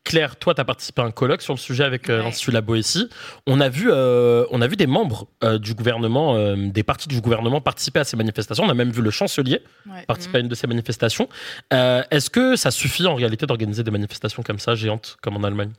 Claire, 0.03 0.35
toi, 0.35 0.53
tu 0.53 0.59
as 0.61 0.65
participé 0.65 1.01
à 1.01 1.05
un 1.05 1.11
colloque 1.11 1.41
sur 1.41 1.53
le 1.53 1.57
sujet 1.59 1.83
avec 1.85 2.09
euh, 2.09 2.17
Ouais. 2.17 2.23
l'Institut 2.25 2.51
La 2.51 2.61
Boétie. 2.61 3.07
On 3.47 3.61
a 3.61 3.69
vu, 3.69 3.89
euh, 3.89 4.45
on 4.51 4.61
a 4.61 4.67
vu 4.67 4.75
des 4.75 4.85
membres 4.87 5.27
euh, 5.43 5.57
du 5.57 5.73
gouvernement, 5.73 6.35
euh, 6.35 6.55
des 6.57 6.83
partis 6.83 7.07
du 7.07 7.21
gouvernement 7.21 7.61
participer 7.61 8.01
à 8.01 8.03
ces 8.03 8.17
manifestations. 8.17 8.63
On 8.65 8.69
a 8.69 8.73
même 8.73 8.91
vu 8.91 9.01
le 9.01 9.11
chancelier 9.11 9.61
ouais. 9.89 10.03
participer 10.05 10.37
à 10.37 10.41
une 10.41 10.49
de 10.49 10.55
ces 10.55 10.67
manifestations. 10.67 11.29
Euh, 11.71 12.03
Est-ce 12.11 12.29
que 12.29 12.55
ça 12.57 12.69
suffit 12.69 13.07
en 13.07 13.15
réalité 13.15 13.45
d'organiser 13.45 13.83
des 13.83 13.91
manifestations 13.91 14.43
comme 14.43 14.59
ça, 14.59 14.75
géantes, 14.75 15.15
comme 15.21 15.37
en 15.37 15.43
Allemagne? 15.43 15.71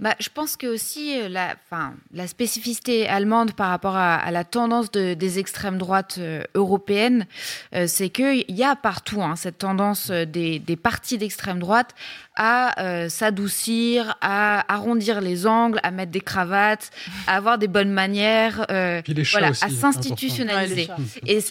Bah, 0.00 0.14
je 0.20 0.28
pense 0.32 0.56
que 0.56 0.66
aussi 0.66 1.18
euh, 1.20 1.28
la, 1.28 1.54
enfin, 1.64 1.94
la 2.12 2.26
spécificité 2.26 3.08
allemande 3.08 3.52
par 3.52 3.68
rapport 3.70 3.96
à, 3.96 4.16
à 4.16 4.30
la 4.30 4.44
tendance 4.44 4.90
de- 4.90 5.14
des 5.14 5.38
extrêmes 5.38 5.78
droites 5.78 6.16
euh, 6.18 6.42
européennes, 6.54 7.26
euh, 7.74 7.86
c'est 7.86 8.08
qu'il 8.10 8.44
y 8.48 8.64
a 8.64 8.74
partout 8.76 9.22
hein, 9.22 9.34
cette 9.36 9.58
tendance 9.58 10.10
des, 10.10 10.58
des 10.58 10.76
partis 10.76 11.16
d'extrême 11.18 11.58
droite 11.58 11.94
à 12.36 12.80
euh, 12.82 13.08
s'adoucir, 13.08 14.16
à 14.20 14.72
arrondir 14.72 15.20
les 15.20 15.46
angles, 15.46 15.78
à 15.82 15.90
mettre 15.90 16.12
des 16.12 16.20
cravates, 16.20 16.90
à 17.26 17.36
avoir 17.36 17.58
des 17.58 17.68
bonnes 17.68 17.92
manières, 17.92 18.66
euh, 18.70 19.00
voilà, 19.32 19.50
aussi, 19.50 19.64
à 19.64 19.68
s'institutionnaliser. 19.92 20.88
Ouais. 20.98 21.42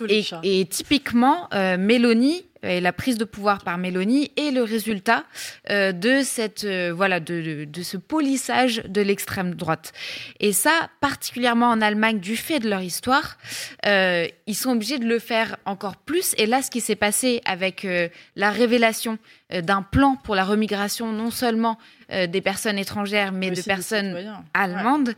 Et, 0.43 0.61
et- 0.61 0.65
typiquement, 0.65 1.47
euh, 1.53 1.77
Mélanie 1.77 2.43
et 2.63 2.79
la 2.81 2.93
prise 2.93 3.17
de 3.17 3.23
pouvoir 3.25 3.63
par 3.63 3.77
Mélanie 3.77 4.31
est 4.37 4.51
le 4.51 4.63
résultat 4.63 5.23
euh, 5.69 5.91
de 5.91 6.21
cette 6.23 6.63
euh, 6.63 6.93
voilà 6.95 7.19
de, 7.19 7.41
de- 7.41 7.65
de 7.65 7.83
ce 7.83 7.97
polissage 7.97 8.83
de 8.87 9.01
l'extrême 9.01 9.55
droite. 9.55 9.93
Et 10.39 10.53
ça, 10.53 10.89
particulièrement 10.99 11.69
en 11.69 11.81
Allemagne, 11.81 12.19
du 12.19 12.37
fait 12.37 12.59
de 12.59 12.69
leur 12.69 12.81
histoire, 12.81 13.37
euh, 13.85 14.27
ils 14.47 14.55
sont 14.55 14.71
obligés 14.71 14.99
de 14.99 15.05
le 15.07 15.19
faire 15.19 15.57
encore 15.65 15.95
plus. 15.97 16.33
Et 16.37 16.45
là, 16.45 16.61
ce 16.61 16.69
qui 16.69 16.81
s'est 16.81 16.95
passé 16.95 17.41
avec 17.45 17.87
la 18.35 18.49
révélation 18.51 19.17
d'un 19.51 19.81
plan 19.81 20.15
pour 20.23 20.35
la 20.35 20.43
remigration, 20.43 21.11
non 21.11 21.31
seulement 21.31 21.77
des 22.09 22.41
personnes 22.41 22.77
étrangères, 22.77 23.31
mais, 23.31 23.49
Mais 23.49 23.55
de 23.55 23.61
personnes 23.61 24.07
citoyens. 24.07 24.43
allemande, 24.53 25.13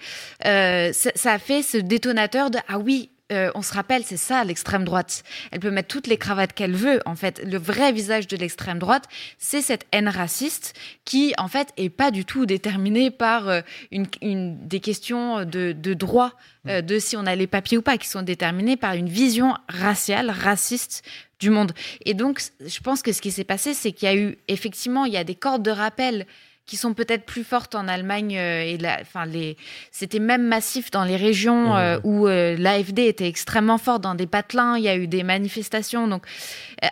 euh, 0.45 0.91
ça, 0.93 1.11
ça 1.15 1.33
a 1.33 1.39
fait 1.39 1.61
ce 1.63 1.77
détonateur 1.77 2.49
de 2.51 2.59
ah 2.67 2.77
oui. 2.79 3.09
Euh, 3.33 3.51
on 3.55 3.61
se 3.61 3.73
rappelle, 3.73 4.03
c'est 4.05 4.17
ça 4.17 4.43
l'extrême 4.43 4.83
droite. 4.85 5.23
Elle 5.51 5.59
peut 5.59 5.71
mettre 5.71 5.87
toutes 5.89 6.07
les 6.07 6.17
cravates 6.17 6.53
qu'elle 6.53 6.75
veut. 6.75 6.99
En 7.05 7.15
fait, 7.15 7.41
le 7.45 7.57
vrai 7.57 7.91
visage 7.91 8.27
de 8.27 8.37
l'extrême 8.37 8.79
droite, 8.79 9.05
c'est 9.37 9.61
cette 9.61 9.85
haine 9.91 10.07
raciste 10.09 10.73
qui, 11.05 11.33
en 11.37 11.47
fait, 11.47 11.69
est 11.77 11.89
pas 11.89 12.11
du 12.11 12.25
tout 12.25 12.45
déterminée 12.45 13.11
par 13.11 13.49
euh, 13.49 13.61
une, 13.91 14.05
une- 14.21 14.67
des 14.67 14.79
questions 14.79 15.45
de, 15.45 15.71
de 15.73 15.93
droit, 15.93 16.31
euh, 16.67 16.81
de 16.81 16.99
si 16.99 17.17
on 17.17 17.25
a 17.25 17.35
les 17.35 17.47
papiers 17.47 17.77
ou 17.77 17.81
pas, 17.81 17.97
qui 17.97 18.07
sont 18.07 18.21
déterminées 18.21 18.77
par 18.77 18.93
une 18.93 19.09
vision 19.09 19.55
raciale, 19.67 20.29
raciste 20.29 21.03
du 21.39 21.49
monde. 21.49 21.73
Et 22.05 22.13
donc, 22.13 22.41
je 22.65 22.79
pense 22.79 23.01
que 23.01 23.11
ce 23.11 23.21
qui 23.21 23.31
s'est 23.31 23.43
passé, 23.43 23.73
c'est 23.73 23.91
qu'il 23.91 24.07
y 24.07 24.11
a 24.11 24.15
eu 24.15 24.37
effectivement, 24.47 25.05
il 25.05 25.13
y 25.13 25.17
a 25.17 25.23
des 25.23 25.35
cordes 25.35 25.63
de 25.63 25.71
rappel 25.71 26.25
qui 26.65 26.77
sont 26.77 26.93
peut-être 26.93 27.25
plus 27.25 27.43
fortes 27.43 27.75
en 27.75 27.87
Allemagne 27.87 28.37
euh, 28.37 28.61
et 28.63 28.77
la, 28.77 28.99
enfin 29.01 29.25
les, 29.25 29.57
c'était 29.91 30.19
même 30.19 30.43
massif 30.47 30.91
dans 30.91 31.03
les 31.03 31.17
régions 31.17 31.75
euh, 31.75 31.99
où 32.03 32.27
euh, 32.27 32.55
l'AFD 32.57 32.99
était 32.99 33.27
extrêmement 33.27 33.77
fort 33.77 33.99
dans 33.99 34.15
des 34.15 34.27
patelins. 34.27 34.77
Il 34.77 34.83
y 34.83 34.89
a 34.89 34.95
eu 34.95 35.07
des 35.07 35.23
manifestations. 35.23 36.07
Donc 36.07 36.23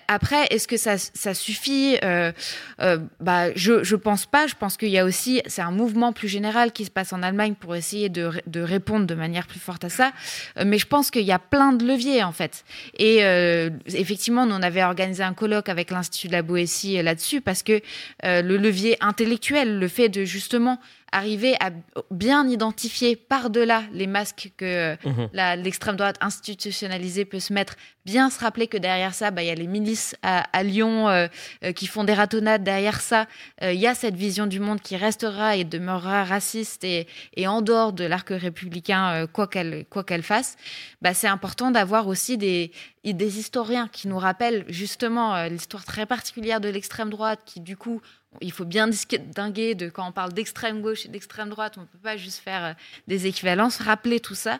après, 0.07 0.45
est-ce 0.49 0.67
que 0.67 0.77
ça, 0.77 0.97
ça 0.97 1.33
suffit 1.33 1.97
Bah, 3.19 3.53
je 3.55 3.83
je 3.83 3.95
pense 3.95 4.25
pas. 4.25 4.47
Je 4.47 4.55
pense 4.55 4.77
qu'il 4.77 4.89
y 4.89 4.97
a 4.97 5.05
aussi, 5.05 5.41
c'est 5.47 5.61
un 5.61 5.71
mouvement 5.71 6.13
plus 6.13 6.27
général 6.27 6.71
qui 6.71 6.85
se 6.85 6.91
passe 6.91 7.13
en 7.13 7.23
Allemagne 7.23 7.55
pour 7.59 7.75
essayer 7.75 8.09
de, 8.09 8.23
ré- 8.23 8.43
de 8.47 8.61
répondre 8.61 9.05
de 9.05 9.15
manière 9.15 9.47
plus 9.47 9.59
forte 9.59 9.83
à 9.83 9.89
ça. 9.89 10.11
Mais 10.63 10.77
je 10.77 10.87
pense 10.87 11.11
qu'il 11.11 11.23
y 11.23 11.31
a 11.31 11.39
plein 11.39 11.73
de 11.73 11.85
leviers 11.85 12.23
en 12.23 12.31
fait. 12.31 12.63
Et 12.97 13.23
euh, 13.23 13.69
effectivement, 13.93 14.45
nous 14.45 14.55
on 14.55 14.61
avait 14.61 14.83
organisé 14.83 15.23
un 15.23 15.33
colloque 15.33 15.69
avec 15.69 15.91
l'Institut 15.91 16.27
de 16.27 16.33
la 16.33 16.41
Boétie 16.41 17.01
là-dessus 17.01 17.41
parce 17.41 17.63
que 17.63 17.81
euh, 18.25 18.41
le 18.41 18.57
levier 18.57 18.97
intellectuel, 19.01 19.60
le 19.65 19.87
fait 19.87 20.09
de 20.09 20.23
justement 20.23 20.79
arriver 21.11 21.55
à 21.59 21.71
bien 22.09 22.47
identifier 22.47 23.15
par-delà 23.15 23.83
les 23.91 24.07
masques 24.07 24.51
que 24.57 24.95
Mhm. 25.05 25.29
l'extrême 25.63 25.95
droite 25.95 26.17
institutionnalisée 26.21 27.25
peut 27.25 27.39
se 27.39 27.53
mettre, 27.53 27.75
bien 28.05 28.29
se 28.29 28.39
rappeler 28.39 28.67
que 28.67 28.77
derrière 28.77 29.13
ça, 29.13 29.29
bah, 29.31 29.43
il 29.43 29.47
y 29.47 29.51
a 29.51 29.55
les 29.55 29.67
milices 29.67 30.15
à, 30.23 30.41
à 30.57 30.63
Lyon 30.63 31.09
euh, 31.09 31.27
euh, 31.63 31.71
qui 31.73 31.87
font 31.87 32.03
des 32.03 32.13
ratonnades. 32.13 32.63
Derrière 32.63 33.01
ça, 33.01 33.27
euh, 33.61 33.73
il 33.73 33.79
y 33.79 33.87
a 33.87 33.95
cette 33.95 34.15
vision 34.15 34.47
du 34.47 34.59
monde 34.59 34.81
qui 34.81 34.95
restera 34.95 35.55
et 35.55 35.63
demeurera 35.63 36.23
raciste 36.23 36.83
et, 36.83 37.07
et 37.35 37.47
en 37.47 37.61
dehors 37.61 37.93
de 37.93 38.05
l'arc 38.05 38.29
républicain, 38.29 39.27
quoi 39.27 39.47
qu'elle 39.47 39.85
qu'elle 40.07 40.23
fasse. 40.23 40.55
Bah, 41.01 41.13
c'est 41.13 41.27
important 41.27 41.71
d'avoir 41.71 42.07
aussi 42.07 42.37
des, 42.37 42.71
des 43.03 43.39
historiens 43.39 43.87
qui 43.91 44.07
nous 44.07 44.17
rappellent 44.17 44.65
justement 44.67 45.45
l'histoire 45.45 45.83
très 45.85 46.05
particulière 46.05 46.61
de 46.61 46.69
l'extrême 46.69 47.09
droite 47.09 47.41
qui, 47.45 47.59
du 47.59 47.75
coup, 47.77 48.01
il 48.39 48.51
faut 48.51 48.65
bien 48.65 48.87
distinguer 48.87 49.75
de 49.75 49.89
quand 49.89 50.07
on 50.07 50.11
parle 50.13 50.31
d'extrême 50.31 50.81
gauche 50.81 51.00
gauche 51.01 51.05
et 51.05 51.09
d'extrême 51.09 51.49
droite, 51.49 51.75
on 51.77 51.81
ne 51.81 51.85
peut 51.85 51.97
pas 51.97 52.17
juste 52.17 52.39
faire 52.39 52.63
euh, 52.63 52.73
des 53.07 53.27
équivalences, 53.27 53.77
rappeler 53.77 54.19
tout 54.19 54.35
ça 54.35 54.59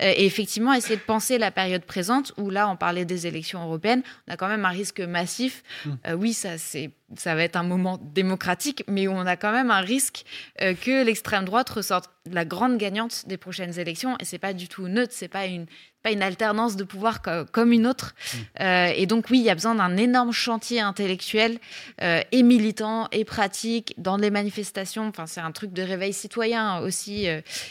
euh, 0.00 0.12
et 0.16 0.26
effectivement 0.26 0.72
essayer 0.72 0.96
de 0.96 1.00
penser 1.02 1.38
la 1.38 1.50
période 1.50 1.82
présente 1.82 2.32
où 2.36 2.50
là, 2.50 2.68
on 2.68 2.76
parlait 2.76 3.04
des 3.04 3.26
élections 3.26 3.62
européennes, 3.62 4.02
on 4.28 4.32
a 4.32 4.36
quand 4.36 4.48
même 4.48 4.64
un 4.64 4.70
risque 4.70 5.00
massif. 5.00 5.62
Mm. 5.84 5.90
Euh, 6.06 6.12
oui, 6.14 6.32
ça, 6.32 6.58
c'est, 6.58 6.90
ça 7.16 7.34
va 7.34 7.42
être 7.42 7.56
un 7.56 7.62
moment 7.64 7.98
démocratique, 8.14 8.84
mais 8.88 9.08
on 9.08 9.20
a 9.20 9.36
quand 9.36 9.52
même 9.52 9.70
un 9.70 9.80
risque 9.80 10.24
euh, 10.60 10.74
que 10.74 11.04
l'extrême 11.04 11.44
droite 11.44 11.68
ressorte 11.70 12.10
la 12.30 12.44
grande 12.44 12.76
gagnante 12.78 13.24
des 13.26 13.36
prochaines 13.36 13.78
élections 13.78 14.16
et 14.20 14.24
c'est 14.24 14.38
pas 14.38 14.52
du 14.52 14.68
tout 14.68 14.86
neutre, 14.88 15.12
c'est 15.14 15.28
pas 15.28 15.46
une 15.46 15.66
pas 16.02 16.12
une 16.12 16.22
alternance 16.22 16.76
de 16.76 16.84
pouvoir 16.84 17.20
co- 17.20 17.44
comme 17.52 17.72
une 17.72 17.86
autre. 17.86 18.14
Euh, 18.60 18.90
et 18.96 19.04
donc 19.04 19.26
oui, 19.28 19.38
il 19.38 19.44
y 19.44 19.50
a 19.50 19.54
besoin 19.54 19.74
d'un 19.74 19.98
énorme 19.98 20.32
chantier 20.32 20.80
intellectuel 20.80 21.58
euh, 22.00 22.22
et 22.32 22.42
militant 22.42 23.06
et 23.12 23.26
pratique 23.26 23.92
dans 23.98 24.16
les 24.16 24.30
manifestations. 24.30 25.06
Enfin, 25.08 25.26
c'est 25.26 25.42
un 25.42 25.52
truc 25.52 25.74
de 25.74 25.82
réveil 25.82 26.14
citoyen 26.14 26.78
aussi 26.78 27.26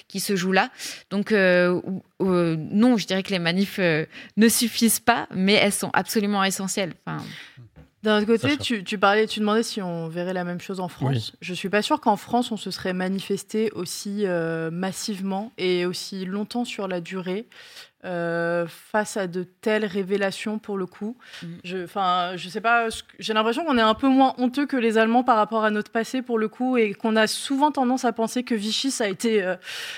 qui 0.08 0.20
se 0.20 0.36
joue 0.36 0.52
là. 0.52 0.70
Donc 1.10 1.32
non, 1.32 2.98
je 2.98 3.08
dirais 3.08 3.24
que 3.24 3.32
les 3.32 3.40
manifs 3.40 3.80
ne 3.80 4.48
suffisent 4.48 5.00
pas, 5.00 5.28
mais 5.34 5.54
elles 5.54 5.74
sont 5.74 5.90
absolument 5.94 6.44
essentielles. 6.44 6.94
Enfin, 7.08 7.24
D'un 8.04 8.18
autre 8.18 8.28
côté, 8.28 8.56
tu, 8.58 8.84
tu 8.86 8.98
parlais, 8.98 9.28
tu 9.28 9.40
demandais 9.42 9.64
si 9.64 9.82
on 9.82 10.08
verrait 10.08 10.34
la 10.34 10.46
même 10.46 10.62
chose 10.62 10.80
en 10.80 10.88
France. 10.88 11.32
Oui. 11.34 11.38
Je 11.42 11.54
suis 11.54 11.70
pas 11.70 11.82
sûre 11.82 12.00
qu'en 12.00 12.16
France 12.16 12.52
on 12.52 12.58
se 12.58 12.72
serait 12.72 12.94
manifesté 12.94 13.72
aussi 13.74 14.22
euh, 14.26 14.72
massivement 14.72 15.52
et 15.58 15.86
aussi 15.86 16.24
longtemps 16.26 16.64
sur 16.64 16.88
la 16.88 17.02
durée 17.02 17.48
euh, 18.06 18.66
face 18.68 19.18
à 19.18 19.28
de 19.28 19.44
telles 19.44 19.84
révélations 19.84 20.58
pour 20.60 20.78
le 20.78 20.86
coup. 20.86 21.18
Mhm. 21.44 21.58
Je, 21.66 21.84
enfin, 21.84 22.32
je 22.38 22.48
sais 22.48 22.62
pas. 22.62 22.88
J'ai 23.20 23.34
l'impression 23.34 23.66
qu'on 23.66 23.78
est 23.78 23.82
un 23.82 23.94
peu 23.96 24.08
moins 24.08 24.34
honteux 24.38 24.66
que 24.66 24.78
les 24.78 24.98
Allemands 24.98 25.26
par 25.26 25.36
rapport 25.36 25.66
à 25.66 25.70
notre 25.70 25.92
passé 25.92 26.22
pour 26.22 26.40
le 26.40 26.48
coup 26.48 26.78
et 26.78 26.94
qu'on 26.94 27.18
a 27.18 27.28
souvent 27.28 27.72
tendance 27.72 28.06
à 28.06 28.14
penser 28.14 28.44
que 28.44 28.56
Vichy 28.56 28.92
ça 28.92 29.04
a 29.04 29.08
été 29.08 29.44
euh, 29.44 29.56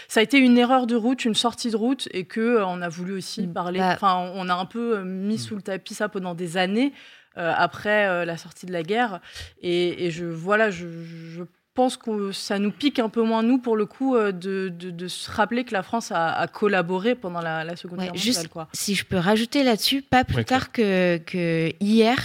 ça 0.08 0.22
a 0.22 0.24
été 0.24 0.40
une 0.40 0.58
erreur 0.58 0.88
de 0.88 0.96
route, 0.96 1.24
une 1.26 1.36
sortie 1.36 1.70
de 1.70 1.76
route 1.78 2.08
et 2.12 2.26
que 2.26 2.40
euh, 2.42 2.66
on 2.66 2.82
a 2.82 2.90
voulu 2.90 3.14
aussi 3.14 3.46
Mm. 3.46 3.54
parler. 3.54 3.80
Bah- 3.80 3.92
Enfin, 3.94 4.32
on 4.34 4.50
a 4.50 4.56
un 4.56 4.66
peu 4.66 5.04
mis 5.04 5.38
sous 5.38 5.56
le 5.56 5.62
tapis 5.62 5.94
ça 5.94 6.10
pendant 6.10 6.34
des 6.34 6.58
années 6.58 6.94
après 7.36 8.08
euh, 8.08 8.26
la 8.26 8.38
sortie 8.38 8.66
de 8.66 8.74
la 8.74 8.84
guerre. 8.84 9.22
Et, 9.62 10.06
et 10.06 10.12
je 10.12 10.26
voilà, 10.26 10.70
je, 10.72 10.88
je 10.88 11.44
pense 11.74 11.96
que 11.98 12.32
ça 12.32 12.60
nous 12.60 12.72
pique 12.72 13.00
un 13.00 13.08
peu 13.10 13.22
moins 13.24 13.44
nous 13.44 13.58
pour 13.58 13.76
le 13.78 13.86
coup 13.86 14.16
euh, 14.16 14.32
de, 14.32 14.70
de, 14.70 14.90
de 14.92 15.08
se 15.08 15.32
rappeler 15.32 15.64
que 15.64 15.74
la 15.74 15.84
France 15.84 16.12
a, 16.12 16.32
a 16.34 16.48
collaboré 16.48 17.16
pendant 17.16 17.40
la, 17.42 17.64
la 17.64 17.76
Seconde 17.76 18.00
Ouais, 18.00 18.06
Guerre 18.06 18.16
juste- 18.16 18.38
mondiale. 18.40 18.50
Quoi. 18.52 18.68
Si 18.74 18.94
je 18.96 19.06
peux 19.06 19.18
rajouter 19.18 19.64
là-dessus, 19.64 20.02
pas 20.02 20.24
plus 20.24 20.38
Ouais, 20.38 20.44
tard 20.44 20.72
que, 20.72 21.18
que 21.18 21.72
hier, 21.80 22.18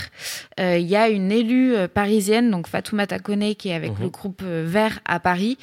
euh, 0.58 0.78
il 0.78 0.86
y 0.86 0.96
a 0.96 1.08
une 1.08 1.30
élue 1.30 1.74
euh, 1.76 1.86
parisienne, 1.88 2.50
donc 2.50 2.66
Fatoumata 2.66 3.18
Kone, 3.18 3.54
qui 3.54 3.68
est 3.68 3.74
avec 3.74 3.92
Mhm. 3.92 4.02
le 4.02 4.08
groupe 4.08 4.42
Vert 4.42 4.98
à 5.04 5.20
Paris. 5.20 5.58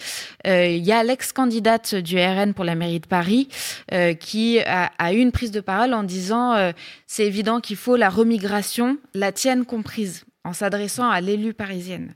Euh, 0.48 0.66
Il 0.68 0.84
y 0.86 0.92
a 0.92 1.04
l'ex-candidate 1.04 1.96
du 1.96 2.18
RN 2.18 2.54
pour 2.54 2.64
la 2.66 2.76
mairie 2.76 3.00
de 3.02 3.08
Paris 3.08 3.50
euh, 3.92 4.14
qui 4.14 4.60
a, 4.62 4.92
a 4.98 5.14
eu 5.14 5.18
une 5.18 5.32
prise 5.32 5.52
de 5.52 5.60
parole 5.60 5.94
en 5.94 6.04
disant 6.04 6.54
euh, 6.54 6.72
c'est 7.08 7.26
évident 7.26 7.60
qu'il 7.60 7.76
faut 7.76 7.96
la 7.96 8.10
remigration, 8.10 8.98
la 9.14 9.32
tienne 9.32 9.66
comprise 9.66 10.24
en 10.44 10.54
s'adressant 10.54 11.10
à 11.10 11.22
l'élue 11.22 11.54
parisienne. 11.54 12.16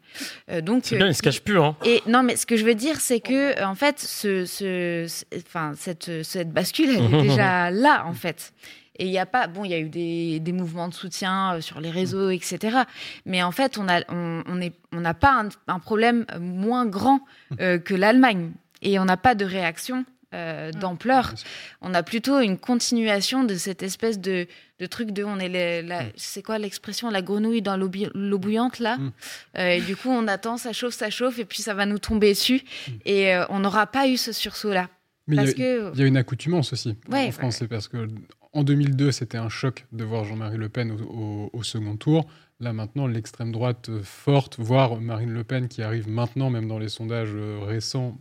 Euh, 0.52 0.62
donc, 0.62 0.82
C'est 0.86 0.98
bien, 0.98 1.08
il 1.08 1.16
se 1.16 1.22
cache 1.22 1.42
plus. 1.42 1.60
Hein. 1.60 1.76
et 1.86 2.02
non, 2.08 2.24
mais 2.24 2.36
ce 2.36 2.46
que 2.46 2.58
je 2.58 2.66
veux 2.66 2.76
dire, 2.76 3.00
c'est 3.00 3.20
que 3.22 3.64
en 3.64 3.76
fait, 3.76 4.00
ce, 4.00 4.46
ce, 4.46 5.06
ce- 5.08 5.24
enfin, 5.46 5.72
cette, 5.76 6.24
cette 6.24 6.52
bascule, 6.52 6.90
elle 6.90 7.14
est 7.14 7.22
déjà 7.30 7.72
là, 7.72 8.06
en 8.06 8.14
fait. 8.14 8.54
Et 9.00 9.06
il 9.06 9.12
n'y 9.12 9.20
a 9.20 9.28
pas, 9.28 9.46
bon, 9.48 9.64
il 9.64 9.70
y 9.72 9.76
a 9.76 9.80
eu 9.80 9.90
des, 9.90 10.40
des 10.40 10.52
mouvements 10.52 10.88
de 10.88 10.94
soutien 10.94 11.54
euh, 11.54 11.62
sur 11.62 11.80
les 11.80 11.92
réseaux, 11.92 12.32
etc. 12.32 12.80
Mais 13.26 13.44
en 13.44 13.52
fait, 13.52 13.78
on 13.78 13.88
a, 13.88 14.02
on, 14.10 14.44
on 14.48 14.60
est, 14.60 14.74
on 14.92 15.00
n'a 15.02 15.14
pas 15.14 15.34
un, 15.44 15.50
un 15.72 15.80
problème 15.80 16.26
moins 16.40 16.86
grand 16.88 17.22
euh, 17.62 17.78
que 17.78 17.94
l'Allemagne, 17.94 18.52
et 18.82 18.98
on 19.00 19.06
n'a 19.06 19.16
pas 19.18 19.36
de 19.36 19.46
réaction 19.46 20.04
euh, 20.34 20.72
d'ampleur. 20.72 21.34
On 21.82 21.94
a 21.94 22.04
plutôt 22.04 22.40
une 22.40 22.58
continuation 22.58 23.44
de 23.44 23.56
cette 23.56 23.82
espèce 23.84 24.20
de, 24.20 24.46
de 24.80 24.86
truc 24.86 25.12
de, 25.12 25.24
on 25.24 25.40
est 25.40 25.48
les- 25.50 25.82
la, 25.82 26.04
c'est 26.16 26.44
quoi 26.44 26.58
l'expression, 26.60 27.10
la 27.10 27.22
grenouille 27.22 27.62
dans 27.62 27.78
l'eau 27.78 27.90
l'eau 28.14 28.38
bouillante 28.40 28.80
là. 28.80 28.98
Mm. 28.98 29.12
Euh, 29.58 29.70
et 29.70 29.82
du 29.82 29.96
coup, 29.96 30.10
on 30.10 30.28
attend, 30.28 30.58
ça 30.58 30.74
chauffe, 30.74 30.94
ça 30.94 31.10
chauffe, 31.10 31.40
et 31.40 31.46
puis 31.46 31.62
ça 31.62 31.74
va 31.74 31.86
nous 31.86 32.00
tomber 32.00 32.32
dessus. 32.34 32.62
Et 33.06 33.34
euh, 33.34 33.46
on 33.50 33.60
n'aura 33.60 33.88
pas 33.88 34.08
eu 34.08 34.18
ce 34.18 34.32
sursaut-là. 34.34 34.90
Mais 35.28 35.36
il 35.38 35.44
y, 35.46 35.50
a- 35.50 35.54
que. 35.54 35.94
il 35.94 36.00
y 36.00 36.04
a 36.04 36.06
une 36.08 36.18
accoutumance 36.18 36.74
aussi 36.74 36.96
Ouais, 37.10 37.28
en 37.28 37.32
France. 37.32 37.58
C'est 37.60 37.68
parce 37.68 37.88
que 37.88 38.08
en 38.54 38.64
2002, 38.64 39.12
c'était 39.12 39.38
un 39.38 39.50
choc 39.50 39.86
de 39.92 40.04
voir 40.04 40.24
Jean-Marie 40.26 40.58
Le 40.58 40.70
Pen 40.70 40.92
au, 40.92 41.04
au- 41.04 41.50
au 41.54 41.64
second 41.64 41.96
tour. 41.98 42.28
Là, 42.60 42.74
maintenant, 42.74 43.06
l'extrême 43.08 43.52
droite 43.52 43.90
forte, 44.04 44.56
voire 44.58 45.00
Marine 45.00 45.32
Le 45.32 45.44
Pen 45.44 45.68
qui 45.68 45.84
arrive 45.84 46.10
maintenant, 46.10 46.50
même 46.50 46.68
dans 46.68 46.80
les 46.80 46.90
sondages 46.90 47.30
récents, 47.62 48.20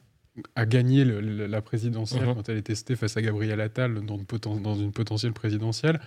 à 0.54 0.66
gagner 0.66 1.04
le- 1.04 1.20
le- 1.20 1.46
la 1.46 1.62
présidentielle 1.62 2.26
Mhm. 2.26 2.34
quand 2.34 2.48
elle 2.48 2.58
est 2.58 2.62
testée 2.62 2.96
face 2.96 3.16
à 3.16 3.22
Gabriel 3.22 3.60
Attal 3.60 4.04
dans, 4.04 4.18
poten- 4.18 4.60
dans 4.62 4.74
une 4.74 4.92
potentielle 4.92 5.32
présidentielle. 5.32 6.00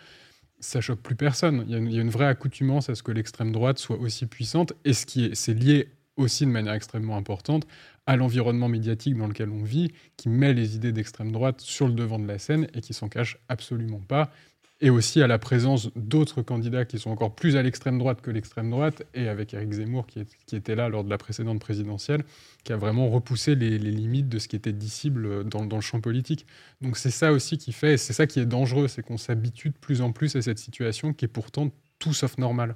Ça 0.60 0.82
choque 0.82 1.00
plus 1.02 1.16
personne. 1.16 1.64
Il 1.68 1.72
y, 1.72 1.76
a 1.76 1.78
une, 1.78 1.88
il 1.88 1.94
y 1.96 2.00
a 2.00 2.02
une 2.02 2.10
vraie 2.10 2.28
accoutumance 2.28 2.90
à 2.90 2.96
ce 2.96 3.02
que 3.04 3.12
l'extrême 3.12 3.52
droite 3.52 3.80
soit 3.80 3.98
aussi 3.98 4.26
puissante. 4.26 4.74
Et 4.86 4.94
ce 4.94 5.06
qui 5.06 5.26
est, 5.26 5.36
c'est 5.36 5.54
lié 5.54 5.90
aussi 6.18 6.46
de 6.46 6.52
manière 6.52 6.74
extrêmement 6.74 7.16
importante 7.16 7.66
à 8.06 8.18
l'environnement 8.18 8.68
médiatique 8.68 9.16
dans 9.16 9.28
lequel 9.28 9.50
on 9.50 9.64
vit, 9.64 9.92
qui 10.18 10.28
met 10.30 10.54
les 10.54 10.76
idées 10.76 10.92
d'extrême 10.92 11.32
droite 11.32 11.62
sur 11.62 11.88
le 11.88 11.94
devant 11.94 12.20
de 12.20 12.28
la 12.28 12.40
scène 12.40 12.68
et 12.74 12.82
qui 12.82 12.94
s'en 12.94 13.08
cache 13.08 13.38
absolument 13.48 14.00
pas. 14.02 14.32
Et 14.82 14.90
aussi 14.90 15.22
à 15.22 15.28
la 15.28 15.40
présence 15.40 15.90
d'autres 15.96 16.42
candidats 16.42 16.86
qui 16.86 17.00
sont 17.00 17.10
encore 17.10 17.36
plus 17.36 17.58
à 17.58 17.62
l'extrême 17.62 18.00
droite 18.00 18.22
que 18.22 18.32
l'extrême 18.32 18.70
droite, 18.70 19.04
et 19.14 19.28
avec 19.28 19.54
Éric 19.54 19.74
Zemmour 19.74 20.08
qui, 20.08 20.26
était 20.54 20.76
là 20.76 20.88
lors 20.88 21.04
de 21.04 21.10
la 21.10 21.18
précédente 21.18 21.60
présidentielle, 21.60 22.24
qui 22.64 22.72
a 22.72 22.78
vraiment 22.78 23.10
repoussé 23.10 23.56
les, 23.56 23.78
limites 23.78 24.30
de 24.30 24.40
ce 24.40 24.48
qui 24.48 24.56
était 24.56 24.72
dissible 24.72 25.44
dans, 25.44 25.64
le 25.64 25.82
champ 25.82 26.00
politique. 26.00 26.46
Donc 26.82 26.98
c'est 26.98 27.12
ça 27.12 27.34
aussi 27.34 27.58
qui 27.58 27.74
fait, 27.74 27.98
c'est 27.98 28.14
ça 28.14 28.26
qui 28.26 28.40
est 28.40 28.46
dangereux, 28.46 28.88
c'est 28.88 29.02
qu'on 29.02 29.18
s'habitue 29.18 29.70
de 29.70 29.78
plus 29.82 30.02
en 30.02 30.14
plus 30.14 30.38
à 30.38 30.42
cette 30.42 30.60
situation 30.60 31.12
qui 31.12 31.26
est 31.26 31.30
pourtant 31.30 31.72
tout 32.00 32.14
sauf 32.14 32.38
normale. 32.38 32.76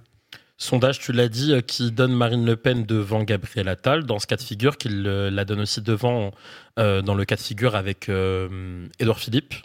Sondage, 0.57 0.99
tu 0.99 1.11
l'as 1.11 1.29
dit, 1.29 1.55
qui 1.63 1.91
donne 1.91 2.13
Marine 2.13 2.45
Le 2.45 2.55
Pen 2.55 2.85
devant 2.85 3.23
Gabriel 3.23 3.67
Attal, 3.67 4.05
dans 4.05 4.19
ce 4.19 4.27
cas 4.27 4.35
de 4.35 4.41
figure, 4.41 4.77
qu'il 4.77 5.05
euh, 5.07 5.31
la 5.31 5.45
donne 5.45 5.61
aussi 5.61 5.81
devant 5.81 6.31
euh, 6.79 7.01
dans 7.01 7.15
le 7.15 7.25
cas 7.25 7.35
de 7.35 7.41
figure 7.41 7.75
avec 7.75 8.07
euh, 8.07 8.87
Édouard 8.99 9.19
Philippe. 9.19 9.55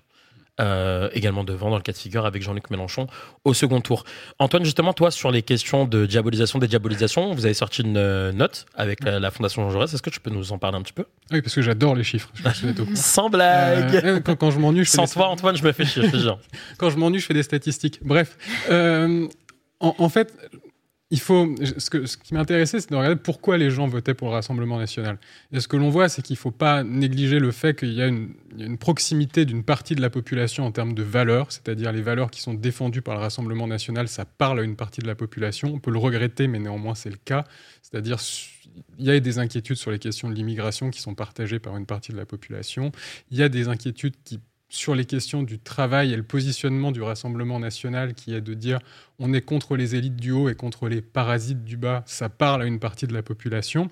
Euh, 0.60 1.08
également 1.12 1.44
devant 1.44 1.70
dans 1.70 1.76
le 1.76 1.82
cas 1.82 1.92
de 1.92 1.96
figure 1.98 2.26
avec 2.26 2.42
Jean-Luc 2.42 2.70
Mélenchon 2.70 3.06
au 3.44 3.54
second 3.54 3.80
tour. 3.80 4.04
Antoine, 4.38 4.64
justement, 4.64 4.92
toi, 4.92 5.10
sur 5.10 5.30
les 5.30 5.42
questions 5.42 5.84
de 5.84 6.06
diabolisation, 6.06 6.58
dédiabolisation, 6.58 7.32
vous 7.34 7.44
avez 7.44 7.54
sorti 7.54 7.82
une 7.82 7.96
euh, 7.96 8.32
note 8.32 8.66
avec 8.74 9.02
la, 9.04 9.20
la 9.20 9.30
Fondation 9.30 9.62
Jean 9.62 9.70
Jaurès. 9.70 9.92
Est-ce 9.94 10.02
que 10.02 10.10
tu 10.10 10.20
peux 10.20 10.30
nous 10.30 10.52
en 10.52 10.58
parler 10.58 10.76
un 10.78 10.82
petit 10.82 10.92
peu? 10.92 11.04
Oui, 11.30 11.42
parce 11.42 11.54
que 11.54 11.62
j'adore 11.62 11.94
les 11.94 12.04
chiffres. 12.04 12.30
Je. 12.36 12.84
Sans 12.94 13.30
blague 13.30 13.94
Euh, 14.04 14.20
quand, 14.20 14.36
quand 14.36 14.50
je 14.50 14.58
m'ennuie, 14.58 14.84
je 14.84 14.90
fais 14.90 14.96
Sans 14.96 15.04
des- 15.04 15.10
toi, 15.12 15.28
Antoine, 15.28 15.56
je 15.56 15.62
me 15.64 15.72
fais 15.72 15.84
chier. 15.84 16.02
je 16.12 16.28
quand 16.78 16.90
je 16.90 16.96
m'ennuie, 16.96 17.20
je 17.20 17.26
fais 17.26 17.34
des 17.34 17.42
statistiques. 17.42 18.00
Bref, 18.02 18.36
euh, 18.70 19.26
en, 19.80 19.94
en 19.98 20.08
fait, 20.08 20.32
il 21.10 21.20
faut. 21.20 21.54
Ce, 21.78 21.88
que, 21.88 22.04
ce 22.06 22.16
qui 22.16 22.34
m'intéressait, 22.34 22.80
c'est 22.80 22.90
de 22.90 22.96
regarder 22.96 23.20
pourquoi 23.20 23.56
les 23.56 23.70
gens 23.70 23.86
votaient 23.86 24.14
pour 24.14 24.28
le 24.28 24.34
Rassemblement 24.34 24.78
national. 24.78 25.18
Et 25.52 25.60
ce 25.60 25.68
que 25.68 25.76
l'on 25.76 25.88
voit, 25.88 26.08
c'est 26.08 26.20
qu'il 26.20 26.34
ne 26.34 26.38
faut 26.38 26.50
pas 26.50 26.84
négliger 26.84 27.38
le 27.38 27.50
fait 27.50 27.78
qu'il 27.78 27.92
y 27.94 28.02
a 28.02 28.06
une, 28.06 28.34
une 28.58 28.76
proximité 28.76 29.46
d'une 29.46 29.64
partie 29.64 29.94
de 29.94 30.02
la 30.02 30.10
population 30.10 30.66
en 30.66 30.72
termes 30.72 30.92
de 30.92 31.02
valeurs, 31.02 31.50
c'est-à-dire 31.50 31.92
les 31.92 32.02
valeurs 32.02 32.30
qui 32.30 32.42
sont 32.42 32.54
défendues 32.54 33.02
par 33.02 33.14
le 33.14 33.20
Rassemblement 33.20 33.66
national, 33.66 34.08
ça 34.08 34.26
parle 34.26 34.60
à 34.60 34.62
une 34.62 34.76
partie 34.76 35.00
de 35.00 35.06
la 35.06 35.14
population. 35.14 35.72
On 35.72 35.78
peut 35.78 35.90
le 35.90 35.98
regretter, 35.98 36.46
mais 36.46 36.58
néanmoins, 36.58 36.94
c'est 36.94 37.10
le 37.10 37.16
cas. 37.16 37.44
C'est-à-dire, 37.80 38.18
il 38.98 39.06
y 39.06 39.10
a 39.10 39.18
des 39.18 39.38
inquiétudes 39.38 39.76
sur 39.76 39.90
les 39.90 39.98
questions 39.98 40.28
de 40.28 40.34
l'immigration 40.34 40.90
qui 40.90 41.00
sont 41.00 41.14
partagées 41.14 41.58
par 41.58 41.76
une 41.76 41.86
partie 41.86 42.12
de 42.12 42.18
la 42.18 42.26
population. 42.26 42.92
Il 43.30 43.38
y 43.38 43.42
a 43.42 43.48
des 43.48 43.68
inquiétudes 43.68 44.14
qui 44.24 44.40
sur 44.70 44.94
les 44.94 45.04
questions 45.06 45.42
du 45.42 45.58
travail 45.58 46.12
et 46.12 46.16
le 46.16 46.22
positionnement 46.22 46.92
du 46.92 47.00
Rassemblement 47.02 47.58
national 47.58 48.14
qui 48.14 48.34
est 48.34 48.40
de 48.40 48.54
dire 48.54 48.78
on 49.18 49.32
est 49.32 49.40
contre 49.40 49.76
les 49.76 49.94
élites 49.94 50.16
du 50.16 50.30
haut 50.30 50.48
et 50.48 50.54
contre 50.54 50.88
les 50.88 51.00
parasites 51.00 51.64
du 51.64 51.76
bas, 51.76 52.02
ça 52.06 52.28
parle 52.28 52.62
à 52.62 52.66
une 52.66 52.78
partie 52.78 53.06
de 53.06 53.14
la 53.14 53.22
population. 53.22 53.88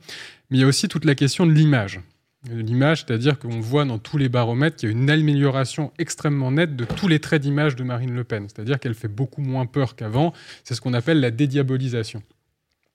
Mais 0.51 0.59
il 0.59 0.61
y 0.61 0.65
a 0.65 0.67
aussi 0.67 0.89
toute 0.89 1.05
la 1.05 1.15
question 1.15 1.47
de 1.47 1.53
l'image. 1.53 2.01
L'image, 2.49 3.05
c'est-à-dire 3.07 3.39
qu'on 3.41 3.59
voit 3.59 3.85
dans 3.85 3.99
tous 3.99 4.19
les 4.19 4.29
baromètres 4.29 4.77
qu'il 4.77 4.89
y 4.91 4.93
a 4.93 4.95
une 4.97 5.11
amélioration 5.11 5.93
extrêmement 5.99 6.53
nette 6.53 6.77
de 6.77 6.85
tous 6.85 7.09
les 7.09 7.19
traits 7.19 7.43
d'image 7.43 7.75
de 7.75 7.83
Marine 7.83 8.15
Le 8.15 8.23
Pen, 8.23 8.47
c'est-à-dire 8.49 8.79
qu'elle 8.79 8.95
fait 8.95 9.09
beaucoup 9.09 9.41
moins 9.41 9.67
peur 9.67 9.97
qu'avant. 9.97 10.33
C'est 10.63 10.75
ce 10.75 10.81
qu'on 10.81 10.95
appelle 10.95 11.19
la 11.19 11.33
dédiabolisation. 11.33 12.23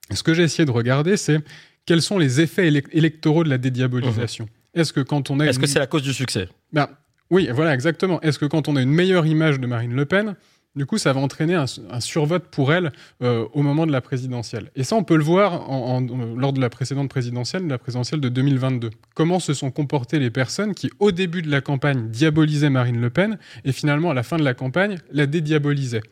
Et 0.09 0.15
ce 0.15 0.23
que 0.23 0.33
j'ai 0.33 0.43
essayé 0.43 0.65
de 0.65 0.71
regarder, 0.71 1.17
c'est 1.17 1.39
quels 1.85 2.01
sont 2.01 2.17
les 2.17 2.39
effets 2.39 2.69
élec- 2.71 2.88
électoraux 2.93 3.43
de 3.43 3.50
la 3.50 3.57
dédiabolisation. 3.57 4.47
Est-ce 4.73 4.93
que 4.93 5.01
quand 5.01 5.29
on 5.31 5.39
a 5.41 5.45
Est-ce 5.47 5.57
une- 5.57 5.61
que 5.63 5.67
c'est 5.67 5.79
la 5.79 5.88
cause 5.88 6.03
du 6.03 6.13
succès? 6.13 6.47
Ben, 6.71 6.88
oui, 7.31 7.50
voilà, 7.51 7.73
exactement. 7.73 8.21
Est-ce 8.21 8.38
que 8.38 8.45
quand 8.45 8.67
on 8.67 8.75
a 8.75 8.81
une 8.81 8.91
meilleure 8.91 9.25
image 9.25 9.59
de 9.59 9.65
Marine 9.65 9.93
Le 9.95 10.05
Pen, 10.05 10.35
du 10.75 10.85
coup, 10.85 10.97
ça 10.97 11.11
va 11.11 11.19
entraîner 11.19 11.55
un, 11.55 11.65
un 11.89 12.00
survote 12.00 12.43
pour 12.45 12.71
elle 12.71 12.91
euh, 13.21 13.45
au 13.53 13.61
moment 13.61 13.85
de 13.88 13.91
la 13.91 14.00
présidentielle? 14.01 14.69
Et 14.75 14.83
ça, 14.83 14.95
on 14.95 15.03
peut 15.03 15.17
le 15.17 15.23
voir 15.23 15.69
en- 15.69 15.97
en- 15.97 16.35
lors 16.38 16.53
de 16.53 16.61
la 16.61 16.69
précédente 16.69 17.09
présidentielle, 17.09 17.63
de 17.65 17.69
la 17.69 17.77
présidentielle 17.77 18.21
de 18.21 18.29
2022. 18.29 18.89
Comment 19.15 19.39
se 19.39 19.53
sont 19.53 19.69
comportées 19.71 20.19
les 20.19 20.29
personnes 20.29 20.73
qui, 20.73 20.89
au 21.00 21.11
début 21.11 21.41
de 21.41 21.51
la 21.51 21.59
campagne, 21.61 22.07
diabolisaient 22.09 22.69
Marine 22.69 23.01
Le 23.01 23.09
Pen 23.09 23.38
et 23.65 23.71
finalement, 23.73 24.11
à 24.11 24.13
la 24.13 24.23
fin 24.23 24.38
de 24.38 24.43
la 24.43 24.53
campagne, 24.53 24.97
la 25.11 25.25
dédiabolisaient? 25.25 26.03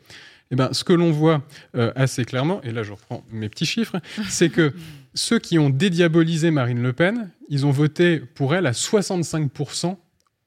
Eh 0.50 0.56
ben, 0.56 0.70
ce 0.72 0.82
que 0.84 0.92
l'on 0.92 1.12
voit 1.12 1.42
euh, 1.76 1.92
assez 1.94 2.24
clairement, 2.24 2.60
et 2.62 2.72
là 2.72 2.82
je 2.82 2.90
reprends 2.92 3.22
mes 3.30 3.48
petits 3.48 3.66
chiffres, 3.66 3.96
c'est 4.28 4.48
que 4.50 4.74
ceux 5.14 5.38
qui 5.38 5.58
ont 5.58 5.70
dédiabolisé 5.70 6.50
Marine 6.50 6.82
Le 6.82 6.92
Pen, 6.92 7.30
ils 7.48 7.64
ont 7.66 7.70
voté 7.70 8.18
pour 8.18 8.54
elle 8.54 8.66
à 8.66 8.72
65% 8.72 9.96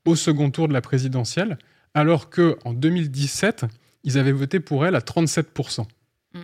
au 0.06 0.16
second 0.16 0.52
tour 0.52 0.68
de 0.68 0.74
la 0.74 0.82
présidentielle, 0.82 1.58
alors 1.94 2.30
que 2.30 2.58
en 2.66 2.74
2017, 2.74 3.66
ils 4.04 4.18
avaient 4.18 4.32
voté 4.32 4.60
pour 4.60 4.86
elle 4.86 4.96
à 4.96 5.00
37%. 5.00 5.86
Mm. 6.34 6.40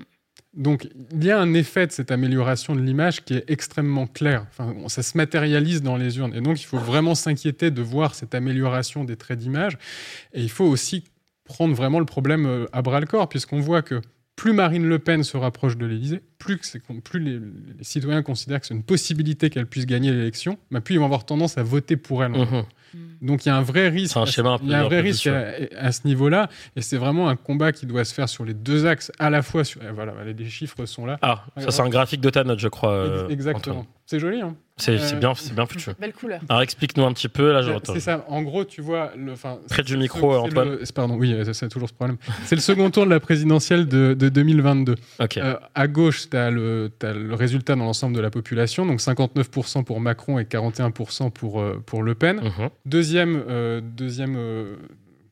Donc, 0.54 0.88
il 1.12 1.24
y 1.24 1.32
a 1.32 1.40
un 1.40 1.54
effet 1.54 1.88
de 1.88 1.92
cette 1.92 2.12
amélioration 2.12 2.76
de 2.76 2.82
l'image 2.82 3.24
qui 3.24 3.36
est 3.36 3.44
extrêmement 3.50 4.08
clair. 4.08 4.46
Enfin, 4.50 4.74
ça 4.88 5.04
se 5.04 5.18
matérialise 5.18 5.82
dans 5.82 5.98
les 5.98 6.18
urnes. 6.18 6.34
Et 6.34 6.42
donc, 6.42 6.62
il 6.62 6.66
faut 6.66 6.78
vraiment 6.78 7.16
s'inquiéter 7.16 7.72
de 7.72 7.82
voir 7.82 8.16
cette 8.16 8.34
amélioration 8.36 9.04
des 9.04 9.18
traits 9.18 9.40
d'image. 9.40 9.78
Et 10.34 10.42
il 10.42 10.50
faut 10.50 10.66
aussi 10.66 11.04
prendre 11.44 11.76
vraiment 11.76 12.00
le 12.00 12.06
problème 12.06 12.46
euh, 12.46 12.66
à 12.72 12.82
bras 12.82 13.00
le 13.00 13.08
corps, 13.08 13.28
puisqu'on 13.28 13.60
voit 13.60 13.82
que 13.82 14.02
plus 14.40 14.54
Marine 14.54 14.88
Le 14.88 15.00
Pen 15.00 15.24
se 15.26 15.36
rapproche 15.36 15.76
de 15.76 15.86
l'Élysée, 15.86 16.22
plus, 16.38 16.58
que 16.58 16.66
c'est- 16.66 16.82
plus 17.04 17.20
les, 17.20 17.40
les 17.40 17.84
citoyens 17.84 18.22
considèrent 18.24 18.62
que 18.62 18.68
c'est 18.68 18.74
une 18.74 18.84
possibilité 18.84 19.50
qu'elle 19.50 19.66
puisse 19.68 19.86
gagner 19.86 20.12
l'élection, 20.14 20.58
bah, 20.72 20.80
plus 20.80 20.96
ils 20.96 20.98
vont 20.98 21.04
avoir 21.06 21.26
tendance 21.26 21.58
à 21.58 21.64
voter 21.64 21.98
pour 21.98 22.24
elle. 22.24 22.32
Mhm. 22.32 22.64
Donc 23.22 23.46
il 23.46 23.50
y 23.50 23.52
a 23.52 23.56
un 23.58 23.62
vrai 23.62 23.90
risque. 23.90 24.16
Un 24.16 24.26
schéma 24.26 24.52
un 24.52 24.58
peu- 24.58 24.64
il 24.64 24.72
y 24.72 24.74
a 24.74 24.80
un 24.80 24.84
vrai 24.86 25.02
risque 25.02 25.28
à, 25.28 25.52
à 25.78 25.92
ce 25.92 26.08
niveau-là, 26.08 26.48
et 26.78 26.82
c'est 26.82 26.96
vraiment 26.96 27.28
un 27.28 27.36
combat 27.36 27.74
qui 27.74 27.86
doit 27.86 28.06
se 28.06 28.14
faire 28.14 28.30
sur 28.30 28.46
les 28.46 28.54
deux 28.54 28.86
axes, 28.86 29.12
à 29.20 29.30
la 29.30 29.42
fois 29.42 29.66
sur. 29.66 29.84
et 29.84 29.92
Voilà, 29.92 30.14
les- 30.24 30.50
chiffres 30.50 30.86
sont 30.86 31.06
là. 31.06 31.20
Ah, 31.22 31.44
ça 31.58 31.72
c'est 31.72 31.82
un 31.82 31.90
graphique 31.90 32.22
de 32.22 32.30
ta 32.30 32.46
note, 32.46 32.60
je 32.60 32.70
crois. 32.70 32.94
euh, 32.94 33.24
Ex- 33.26 33.34
Exactement. 33.34 33.86
C'est 34.06 34.20
joli, 34.22 34.40
hein 34.42 34.56
C'est 34.80 34.98
c'est 34.98 35.16
Euh, 35.16 35.20
bien, 35.20 35.34
c'est 35.36 35.54
bien 35.54 35.66
foutu. 35.66 35.92
Belle 36.00 36.14
couleur. 36.14 36.40
Alors 36.50 36.62
explique-nous 36.62 37.04
un 37.06 37.14
petit 37.14 37.28
peu, 37.30 37.52
là, 37.52 37.62
je. 37.62 37.72
C'est 37.94 38.00
ça. 38.00 38.26
En 38.28 38.42
gros, 38.42 38.64
tu 38.66 38.82
vois, 38.82 39.12
le, 39.18 39.34
Près 39.70 39.84
du 39.84 39.98
micro, 39.98 40.34
Antoine. 40.36 40.70
le- 40.70 40.84
Pardon, 40.94 41.16
oui, 41.18 41.36
c'est 41.54 41.68
toujours 41.70 41.90
ce 41.90 41.94
problème. 41.94 42.18
C'est 42.46 42.56
le 42.56 42.62
second 42.62 42.90
tour 42.90 43.06
de 43.06 43.10
la 43.10 43.20
présidentielle 43.20 43.88
de, 43.88 44.14
de 44.14 44.30
2022. 44.30 44.96
Ok. 45.20 45.38
Euh, 45.38 45.56
à 45.76 45.88
gauche, 45.88 46.30
tu 46.30 46.38
as, 46.38 46.50
le 46.50 46.92
t'as 46.98 47.14
le 47.14 47.34
résultat 47.36 47.76
dans 47.76 47.86
l'ensemble 47.86 48.16
de 48.16 48.22
la 48.22 48.30
population, 48.30 48.86
donc 48.86 49.00
59% 49.02 49.84
pour 49.84 50.00
Macron 50.00 50.40
et 50.40 50.44
41% 50.46 51.30
pour, 51.32 51.60
euh, 51.62 51.82
pour 51.86 52.04
Le 52.04 52.16
Pen. 52.16 52.38
Mhm. 52.42 52.70
Deuxième, 52.86 53.44
euh, 53.50 53.82
deuxième, 53.82 54.36
euh, 54.38 54.76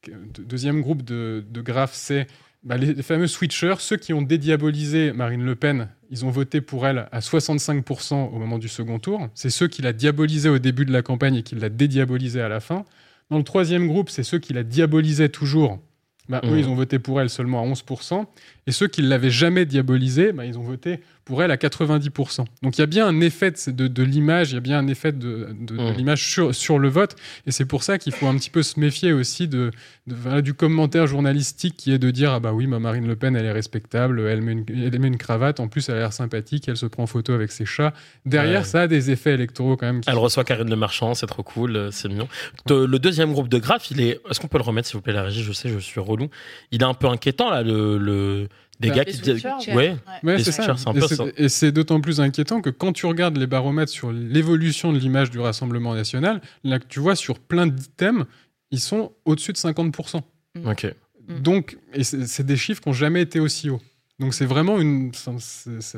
de- 0.08 0.44
deuxième 0.44 0.82
groupe 0.82 1.04
de, 1.04 1.44
de 1.50 1.62
graphes, 1.62 1.94
c'est 1.94 2.27
bah, 2.68 2.76
les, 2.76 3.02
fameux 3.02 3.28
switchers, 3.28 3.76
ceux 3.80 3.96
qui 3.96 4.14
ont 4.14 4.22
dédiabolisé 4.22 5.14
Marine 5.14 5.46
Le 5.46 5.56
Pen. 5.56 5.88
Ils 6.10 6.26
ont 6.26 6.30
voté 6.30 6.60
pour 6.60 6.86
elle 6.86 7.08
à 7.14 7.20
65% 7.20 8.14
au 8.14 8.38
moment 8.38 8.58
du 8.58 8.68
second 8.68 9.00
tour. 9.00 9.30
C'est 9.36 9.50
ceux 9.50 9.70
qui 9.70 9.82
la 9.82 9.94
diabolisaient 9.94 10.50
au 10.50 10.60
début 10.60 10.86
de 10.86 10.92
la 10.92 11.02
campagne 11.02 11.36
et 11.36 11.44
qui 11.44 11.56
la 11.56 11.70
dédiabolisée 11.70 12.42
à 12.42 12.50
la 12.50 12.60
fin. 12.60 12.84
Dans 13.30 13.38
le 13.38 13.44
troisième 13.44 13.88
groupe, 13.88 14.10
c'est 14.10 14.24
ceux 14.24 14.40
qui 14.40 14.52
la 14.52 14.64
diabolisaient 14.64 15.30
toujours. 15.30 15.80
Bah. 16.28 16.42
Eux, 16.44 16.60
ils 16.60 16.68
ont 16.68 16.76
voté 16.76 17.00
pour 17.00 17.22
elle 17.22 17.30
seulement 17.30 17.64
à 17.64 17.66
11%. 17.66 18.26
Et 18.68 18.72
ceux 18.72 18.88
qui 18.88 19.02
ne 19.02 19.08
l'avaient 19.08 19.30
jamais 19.32 19.66
diabolisée, 19.66 20.34
bah, 20.34 20.46
ils 20.46 20.58
ont 20.60 20.64
voté 20.64 21.00
pour 21.26 21.44
elle 21.44 21.52
à 21.52 21.58
90%. 21.58 22.46
Donc 22.64 22.78
il 22.78 22.82
y 22.82 22.84
a 22.84 22.88
bien 22.88 23.06
un 23.06 23.20
effet 23.20 23.52
de, 23.68 23.88
de- 23.90 24.04
l'image, 24.04 24.52
il 24.52 24.56
y 24.56 24.58
a 24.58 24.62
bien 24.62 24.80
un 24.80 24.88
effet 24.88 25.12
de, 25.12 25.50
de- 25.60 25.76
de 25.76 25.82
Mhm. 25.82 25.94
l'image 25.98 26.26
sur, 26.32 26.56
sur 26.56 26.80
le 26.80 26.88
vote. 26.88 27.16
Et 27.46 27.52
c'est 27.52 27.66
pour 27.66 27.84
ça 27.84 27.98
qu'il 27.98 28.14
faut 28.14 28.28
un 28.28 28.36
petit 28.38 28.50
peu 28.50 28.64
se 28.64 28.80
méfier 28.80 29.12
aussi 29.12 29.50
de, 29.50 29.72
voilà, 30.06 30.42
du 30.42 30.54
commentaire 30.54 31.06
journalistique 31.06 31.76
qui 31.76 31.92
est 31.92 31.98
de 31.98 32.12
dire 32.12 32.32
Ah 32.32 32.40
bah 32.40 32.54
oui, 32.54 32.66
ma 32.68 32.80
Marine 32.80 33.06
Le 33.08 33.18
Pen, 33.18 33.36
elle 33.36 33.46
est 33.46 33.52
respectable, 33.52 34.22
elle 34.22 34.42
met, 34.42 34.54
une, 34.54 34.64
elle 34.70 34.98
met 35.00 35.08
une 35.08 35.18
cravate, 35.18 35.60
en 35.60 35.68
plus 35.68 35.90
elle 35.90 35.96
a 35.96 36.00
l'air 36.00 36.14
sympathique, 36.14 36.70
elle 36.70 36.78
se 36.78 36.86
prend 36.86 37.04
en 37.04 37.08
photo 37.08 37.34
avec 37.34 37.52
ses 37.52 37.66
chats. 37.66 37.94
Derrière, 38.26 38.62
Ouais. 38.62 38.66
ça 38.66 38.82
a 38.84 38.88
des 38.88 39.12
effets 39.12 39.34
électoraux 39.34 39.76
quand 39.76 39.86
même. 39.88 40.00
qui 40.02 40.10
Elle 40.10 40.18
reçoit 40.18 40.46
Karine 40.46 40.70
Le 40.70 40.76
Marchand, 40.78 41.14
c'est 41.14 41.28
trop 41.28 41.44
cool, 41.44 41.76
euh, 41.76 41.92
c'est 41.92 42.08
mignon. 42.08 42.30
Le 42.70 42.98
deuxième 43.00 43.34
groupe 43.34 43.50
de 43.50 43.58
graphes, 43.60 43.92
il 43.92 44.00
est. 44.00 44.22
Est-ce 44.30 44.40
qu'on 44.40 44.48
peut 44.48 44.58
le 44.60 44.64
remettre, 44.64 44.88
s'il 44.88 44.96
vous 44.96 45.02
plaît, 45.02 45.14
la 45.14 45.24
régie 45.24 45.44
Je 45.44 45.52
sais, 45.52 45.68
je 45.68 45.78
suis 45.80 46.00
relou. 46.00 46.30
Il 46.72 46.82
est 46.82 46.86
un 46.86 46.94
peu 46.94 47.08
inquiétant, 47.08 47.50
là, 47.50 47.64
le. 47.64 47.98
le- 47.98 48.48
Des 48.80 48.90
Bah, 48.90 48.96
gars 48.96 49.06
qui. 49.06 49.14
switchers, 49.14 49.74
Ouais. 49.74 49.96
Ouais, 50.24 50.38
c'est 50.44 50.52
ça. 50.52 50.76
Et 50.96 51.02
c'est- 51.02 51.16
ça. 51.16 51.26
Et 51.36 51.50
c'est 51.50 51.72
d'autant 51.72 52.00
plus 52.00 52.20
inquiétant 52.22 52.62
que 52.62 52.70
quand 52.70 52.94
tu 52.94 53.06
regardes 53.08 53.38
les 53.38 53.48
baromètres 53.48 53.92
sur 53.92 54.12
l'évolution 54.12 54.94
de 54.94 55.00
l'image 55.00 55.32
du 55.32 55.40
Rassemblement 55.40 55.96
national, 55.96 56.42
là 56.64 56.78
que 56.80 56.86
tu 56.88 57.00
vois 57.00 57.16
sur 57.16 57.40
plein 57.40 57.66
d'items, 57.68 58.26
ils 58.72 58.80
sont 58.80 59.14
au-dessus 59.26 59.52
de 59.54 59.58
50%. 59.58 60.22
Ok. 60.66 60.94
Mm. 61.28 61.40
Donc, 61.40 61.78
et 61.94 62.04
c'est 62.04 62.46
des 62.46 62.58
chiffres 62.58 62.82
qui 62.82 62.90
n'ont 62.90 62.94
jamais 62.94 63.22
été 63.22 63.40
aussi 63.40 63.70
hauts. 63.70 63.82
Donc 64.20 64.34
c'est 64.34 64.46
vraiment 64.46 64.80
une... 64.80 65.12
c'est- 65.14 65.98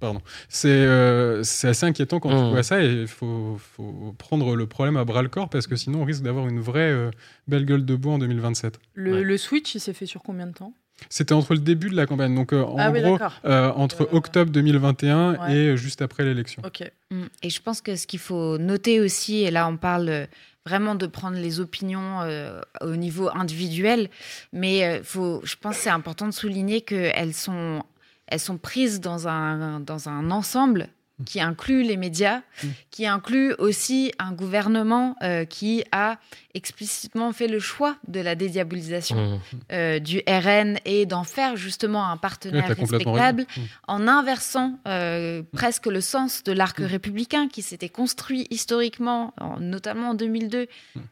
pardon. 0.00 0.20
C'est 0.50 0.68
euh, 0.68 1.42
c'est 1.44 1.68
assez 1.68 1.86
inquiétant 1.86 2.20
quand 2.20 2.28
Mm. 2.30 2.44
tu 2.48 2.50
vois 2.52 2.62
ça 2.62 2.82
et 2.82 2.92
il 3.02 3.06
faut, 3.06 3.56
faut 3.58 4.14
prendre 4.18 4.54
le 4.54 4.66
problème 4.66 4.96
à 4.98 5.04
bras 5.04 5.22
le 5.22 5.28
corps 5.30 5.48
parce 5.48 5.66
que 5.66 5.74
sinon 5.76 6.02
on 6.02 6.04
risque 6.04 6.22
d'avoir 6.22 6.46
une 6.48 6.60
vraie 6.60 6.90
euh, 6.92 7.10
belle 7.48 7.64
gueule 7.64 7.84
de 7.86 7.96
bois 7.96 8.14
en 8.14 8.18
2027. 8.18 8.78
Le, 8.94 9.12
Ouais. 9.14 9.22
le 9.22 9.38
switch, 9.38 9.74
il 9.74 9.80
s'est 9.80 9.94
fait 9.94 10.04
sur 10.06 10.22
combien 10.22 10.46
de 10.46 10.52
temps? 10.52 10.74
C'était 11.08 11.32
entre 11.34 11.54
le 11.54 11.60
début 11.60 11.90
de 11.90 11.96
la 11.96 12.06
campagne, 12.06 12.34
donc 12.34 12.52
euh, 12.52 12.62
en 12.62 12.76
Ah 12.78 12.90
oui, 12.90 13.02
gros 13.02 13.18
euh, 13.44 13.72
entre 13.72 14.02
Euh, 14.02 14.16
octobre 14.16 14.50
2021 14.50 15.34
ouais. 15.34 15.52
et 15.54 15.76
juste 15.76 16.02
après 16.02 16.24
l'élection. 16.24 16.62
Mm. 17.10 17.24
Et 17.42 17.50
je 17.50 17.60
pense 17.62 17.80
que 17.80 17.96
ce 17.96 18.06
qu'il 18.06 18.20
faut 18.20 18.58
noter 18.58 19.00
aussi, 19.00 19.42
et 19.42 19.50
là 19.50 19.68
on 19.68 19.76
parle 19.76 20.28
vraiment 20.66 20.94
de 20.94 21.06
prendre 21.06 21.36
les 21.36 21.60
opinions 21.60 22.20
euh, 22.22 22.60
au 22.80 22.96
niveau 22.96 23.28
individuel, 23.34 24.08
mais 24.52 24.84
euh, 24.84 25.02
faut, 25.02 25.40
je 25.44 25.56
pense 25.60 25.76
que 25.76 25.82
c'est 25.82 25.90
important 25.90 26.26
de 26.26 26.32
souligner 26.32 26.80
qu'elles 26.80 27.34
sont, 27.34 27.82
elles 28.26 28.40
sont 28.40 28.56
prises 28.56 29.00
dans 29.00 29.28
un, 29.28 29.80
dans 29.80 30.08
un 30.08 30.30
ensemble 30.30 30.88
qui 31.24 31.40
inclut 31.40 31.82
les 31.84 31.96
médias, 31.96 32.42
Mm. 32.62 32.68
qui 32.90 33.06
inclut 33.06 33.54
aussi 33.58 34.12
un 34.18 34.32
gouvernement 34.32 35.14
euh, 35.22 35.44
qui 35.44 35.84
a 35.92 36.18
explicitement 36.54 37.32
fait 37.32 37.46
le 37.46 37.60
choix 37.60 37.96
de 38.08 38.20
la 38.20 38.34
dédiabolisation 38.34 39.16
Mhm. 39.16 39.40
euh, 39.72 39.98
du 40.00 40.22
RN 40.26 40.78
et 40.84 41.06
d'en 41.06 41.22
faire 41.24 41.56
justement 41.56 42.08
un 42.10 42.16
partenaire 42.16 42.66
respectable. 42.66 43.42
Mm. 43.56 43.60
en 43.88 44.08
inversant 44.08 44.78
euh, 44.88 45.42
presque 45.52 45.86
le 45.86 46.00
sens 46.00 46.42
de 46.42 46.52
l'arc 46.52 46.78
républicain 46.78 47.48
qui 47.48 47.62
s'était 47.62 47.88
construit 47.88 48.46
historiquement, 48.50 49.32
en- 49.40 49.60
notamment 49.60 50.10
en 50.10 50.14
2002, 50.14 50.66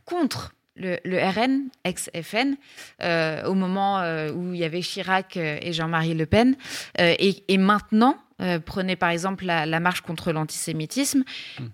contre 0.04 0.52
le, 0.76 0.98
le 1.04 1.18
RN, 1.18 1.68
ex-FN, 1.84 2.56
euh, 3.02 3.44
au 3.44 3.54
moment 3.54 3.98
euh, 4.00 4.32
où 4.32 4.54
il 4.54 4.60
y 4.60 4.64
avait 4.64 4.80
Chirac 4.80 5.36
euh, 5.36 5.58
et 5.60 5.72
Jean-Marie 5.72 6.14
Le 6.14 6.26
Pen. 6.26 6.56
Et, 6.98 7.44
et 7.48 7.58
maintenant, 7.58 8.16
prenez 8.66 8.96
par 8.96 9.10
exemple 9.10 9.44
la, 9.44 9.66
la 9.66 9.78
marche 9.80 10.00
contre 10.00 10.32
l'antisémitisme, 10.32 11.22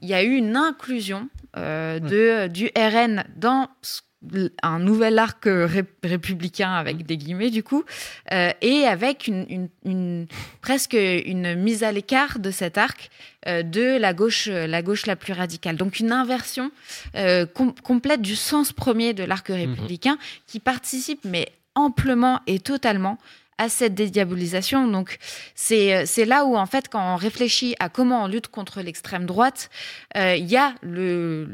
il 0.03 0.09
y 0.09 0.15
a 0.15 0.23
eu 0.23 0.35
une 0.35 0.57
inclusion 0.57 1.29
de, 2.01 2.47
du 2.49 2.71
RN 2.77 3.25
dans 3.37 3.69
ce- 3.83 4.01
un 4.63 4.79
nouvel 4.81 5.17
arc 5.19 5.47
euh, 5.47 5.65
ré- 5.67 5.85
républicain 6.03 6.73
avec 6.73 7.07
des 7.07 7.17
guillemets 7.17 7.51
du 7.51 7.63
coup 7.63 7.85
euh, 8.33 8.51
et 8.61 8.85
avec 8.85 9.29
une, 9.29 9.47
une- 9.49 9.69
une- 9.85 10.27
presque 10.61 10.95
une 10.95 11.55
mise 11.55 11.85
à 11.85 11.93
l'écart 11.93 12.41
de 12.41 12.51
cet 12.51 12.79
arc 12.79 13.11
euh, 13.47 13.63
de 13.63 13.97
la 13.97 14.13
gauche 14.15 14.49
la 14.49 14.83
gauche 14.83 15.07
la 15.07 15.15
plus 15.15 15.33
radicale. 15.33 15.77
Donc 15.77 16.01
une 16.01 16.11
inversion 16.11 16.73
euh, 17.15 17.47
com- 17.47 17.75
complète 17.83 18.21
du 18.21 18.35
sens 18.35 18.73
premier 18.73 19.15
de 19.15 19.23
l'arc 19.23 19.47
républicain 19.49 20.19
qui 20.49 20.59
participe 20.59 21.21
mais 21.25 21.49
amplement 21.77 22.41
et 22.49 22.59
totalement 22.59 23.19
à 23.59 23.69
cette 23.69 23.95
dédiabolisation. 23.95 24.87
Donc, 24.89 25.19
c'est 25.55 25.95
euh, 25.95 26.03
c'est 26.07 26.25
là 26.25 26.45
où, 26.45 26.57
en 26.57 26.67
fait, 26.67 26.89
quand 26.89 27.15
on 27.15 27.17
réfléchit 27.17 27.75
à 27.81 27.89
comment 27.89 28.25
on 28.25 28.27
lutte 28.29 28.49
contre 28.49 28.81
l'extrême 28.81 29.27
droite, 29.27 29.69
euh, 30.17 30.37
il 30.37 30.47
y 30.47 30.57
a 30.57 30.75
le, 30.83 31.47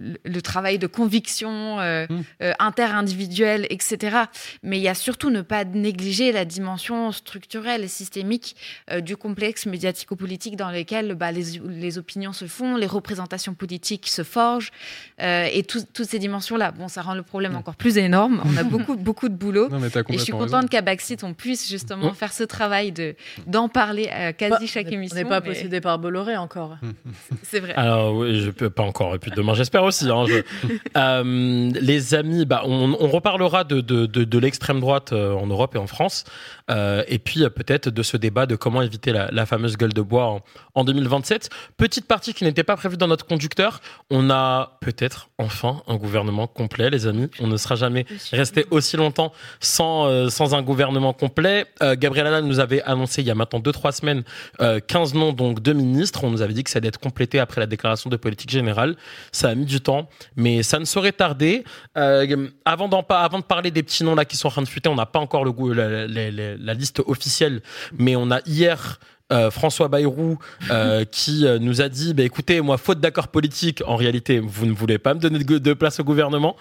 travail 0.42 0.78
de 0.78 0.86
conviction 0.86 1.80
euh, 1.80 2.06
Mm. 2.10 2.20
euh, 2.42 2.52
interindividuelle, 2.58 3.66
etc. 3.70 4.16
Mais 4.62 4.78
il 4.78 4.82
y 4.82 4.88
a 4.88 4.94
surtout 4.94 5.30
ne 5.30 5.40
pas 5.42 5.64
négliger 5.64 6.32
la 6.32 6.44
dimension 6.44 7.12
structurelle 7.12 7.82
et 7.84 7.88
systémique 7.88 8.56
du 9.02 9.16
complexe 9.16 9.64
médiatico-politique 9.66 10.56
dans 10.56 10.70
lequel 10.70 11.14
bah, 11.14 11.32
les, 11.32 11.58
les 11.66 11.98
opinions 11.98 12.32
se 12.32 12.46
font, 12.46 12.76
les 12.76 12.86
représentations 12.86 13.54
politiques 13.54 14.08
se 14.08 14.22
forgent, 14.22 14.70
et 15.18 15.62
tout- 15.66 15.84
toutes 15.92 16.08
ces 16.08 16.18
dimensions-là. 16.18 16.72
Bon, 16.72 16.88
ça 16.88 17.00
rend 17.02 17.14
le 17.14 17.22
problème 17.22 17.52
Mm. 17.52 17.56
encore 17.56 17.76
plus 17.76 17.96
énorme. 17.98 18.42
On 18.44 18.56
a 18.56 18.62
beaucoup, 18.64 18.96
beaucoup 19.08 19.28
de 19.28 19.34
boulot. 19.34 19.68
Non, 19.70 19.78
mais 19.80 19.88
t'as 19.90 20.00
Et 20.08 20.18
je 20.18 20.24
suis 20.24 20.32
raison. 20.32 20.60
qu'à 20.68 20.82
Backseat, 20.82 21.24
on 21.24 21.32
puisse 21.34 21.68
justement 21.68 21.93
Mm. 21.96 22.14
faire 22.14 22.32
ce 22.32 22.44
travail 22.44 22.92
de 22.92 23.14
d'en 23.46 23.68
parler 23.68 24.08
à 24.08 24.32
quasi 24.32 24.50
Bah, 24.52 24.66
chaque 24.66 24.90
émission. 24.92 25.16
On 25.16 25.22
n'est 25.22 25.28
pas 25.28 25.40
mais 25.40 25.48
possédé 25.48 25.80
par 25.80 25.98
Bolloré 25.98 26.36
encore. 26.36 26.76
C'est 27.42 27.60
vrai. 27.60 27.74
Alors 27.74 28.14
oui, 28.14 28.40
je 28.40 28.50
peux 28.50 28.70
pas 28.70 28.82
encore. 28.82 29.14
Et 29.14 29.18
puis 29.18 29.30
demain, 29.30 29.54
j'espère 29.54 29.84
aussi. 29.84 30.08
hein, 30.10 30.24
je- 30.28 30.42
Euh, 30.96 31.70
les 31.80 32.14
amis, 32.14 32.44
bah, 32.46 32.62
on, 32.64 32.96
on 33.00 33.08
reparlera 33.08 33.64
de, 33.64 33.80
de, 33.80 34.06
de, 34.06 34.24
de 34.24 34.38
l'extrême 34.38 34.80
droite 34.80 35.12
euh, 35.12 35.32
en 35.34 35.46
Europe 35.46 35.74
et 35.74 35.78
en 35.78 35.86
France. 35.86 36.24
Euh, 36.70 37.02
et 37.08 37.18
puis 37.18 37.42
euh, 37.44 37.50
peut-être 37.50 37.90
de 37.90 38.02
ce 38.02 38.16
débat 38.16 38.46
de 38.46 38.56
comment 38.56 38.80
éviter 38.82 39.12
la, 39.12 39.30
la 39.30 39.44
fameuse 39.46 39.76
gueule 39.76 39.92
de 39.92 40.00
bois 40.02 40.26
en, 40.26 40.40
en 40.74 40.84
2027. 40.84 41.50
Petite 41.76 42.06
partie 42.06 42.32
qui 42.32 42.44
n'était 42.44 42.62
pas 42.64 42.76
prévue 42.76 42.96
dans 42.96 43.08
notre 43.08 43.26
conducteur. 43.26 43.80
On 44.10 44.30
a 44.30 44.78
peut-être 44.80 45.28
enfin 45.38 45.82
un 45.88 45.96
gouvernement 45.96 46.46
complet, 46.46 46.90
les 46.90 47.06
amis. 47.06 47.28
On 47.40 47.46
ne 47.48 47.56
sera 47.56 47.74
jamais 47.74 48.06
resté 48.32 48.66
aussi 48.70 48.96
longtemps 48.96 49.32
sans, 49.60 50.06
euh, 50.06 50.28
sans 50.28 50.54
un 50.54 50.62
gouvernement 50.62 51.12
complet. 51.12 51.66
Euh, 51.84 51.96
Gabriel 51.98 52.44
nous 52.44 52.60
avait 52.60 52.82
annoncé 52.82 53.20
il 53.20 53.28
y 53.28 53.30
a 53.30 53.34
maintenant 53.34 53.60
2-3 53.60 53.92
semaines 53.92 54.22
euh, 54.60 54.80
15 54.80 55.14
noms 55.14 55.32
donc 55.32 55.60
de 55.60 55.72
ministres. 55.72 56.24
On 56.24 56.30
nous 56.30 56.42
avait 56.42 56.54
dit 56.54 56.64
que 56.64 56.70
ça 56.70 56.78
allait 56.78 56.88
être 56.88 56.98
complété 56.98 57.38
après 57.38 57.60
la 57.60 57.66
déclaration 57.66 58.10
de 58.10 58.16
politique 58.16 58.50
générale. 58.50 58.96
Ça 59.32 59.50
a 59.50 59.54
mis 59.54 59.66
du 59.66 59.80
temps, 59.80 60.08
mais 60.36 60.62
ça 60.62 60.78
ne 60.78 60.84
saurait 60.84 61.12
tarder. 61.12 61.64
Euh, 61.96 62.48
avant, 62.64 62.88
de 62.88 63.42
parler 63.42 63.70
des 63.70 63.82
petits 63.82 64.04
noms 64.04 64.14
là 64.14 64.24
qui 64.24 64.36
sont 64.36 64.48
en 64.48 64.50
train 64.50 64.62
de 64.62 64.68
fuiter, 64.68 64.88
on 64.88 64.94
n'a 64.94 65.06
pas 65.06 65.18
encore 65.18 65.44
le 65.44 65.52
goût, 65.52 65.72
la 65.72 66.74
liste 66.74 67.00
officielle, 67.06 67.60
mais 67.98 68.16
on 68.16 68.30
a 68.30 68.40
hier 68.46 68.98
euh, 69.32 69.50
François 69.50 69.88
Bayrou 69.88 70.38
euh, 70.70 71.06
qui 71.10 71.46
euh, 71.46 71.58
nous 71.58 71.80
a 71.80 71.88
dit 71.88 72.12
bah, 72.12 72.24
écoutez, 72.24 72.60
moi, 72.60 72.76
faute 72.76 73.00
d'accord 73.00 73.28
politique, 73.28 73.82
en 73.86 73.96
réalité, 73.96 74.38
vous 74.38 74.66
ne 74.66 74.72
voulez 74.72 74.98
pas 74.98 75.14
me 75.14 75.18
donner 75.18 75.38
de, 75.38 75.72
place 75.72 75.98
au 75.98 76.04
gouvernement, 76.04 76.56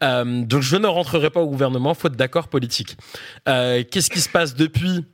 donc 0.00 0.62
je 0.62 0.76
ne 0.76 0.86
rentrerai 0.86 1.28
pas 1.28 1.40
au 1.40 1.46
gouvernement, 1.46 1.92
faute 1.92 2.16
d'accord 2.16 2.48
politique. 2.48 2.96
Qu'est-ce 3.44 4.10
qui 4.10 4.20
se 4.20 4.28
passe 4.28 4.54
depuis? 4.54 5.04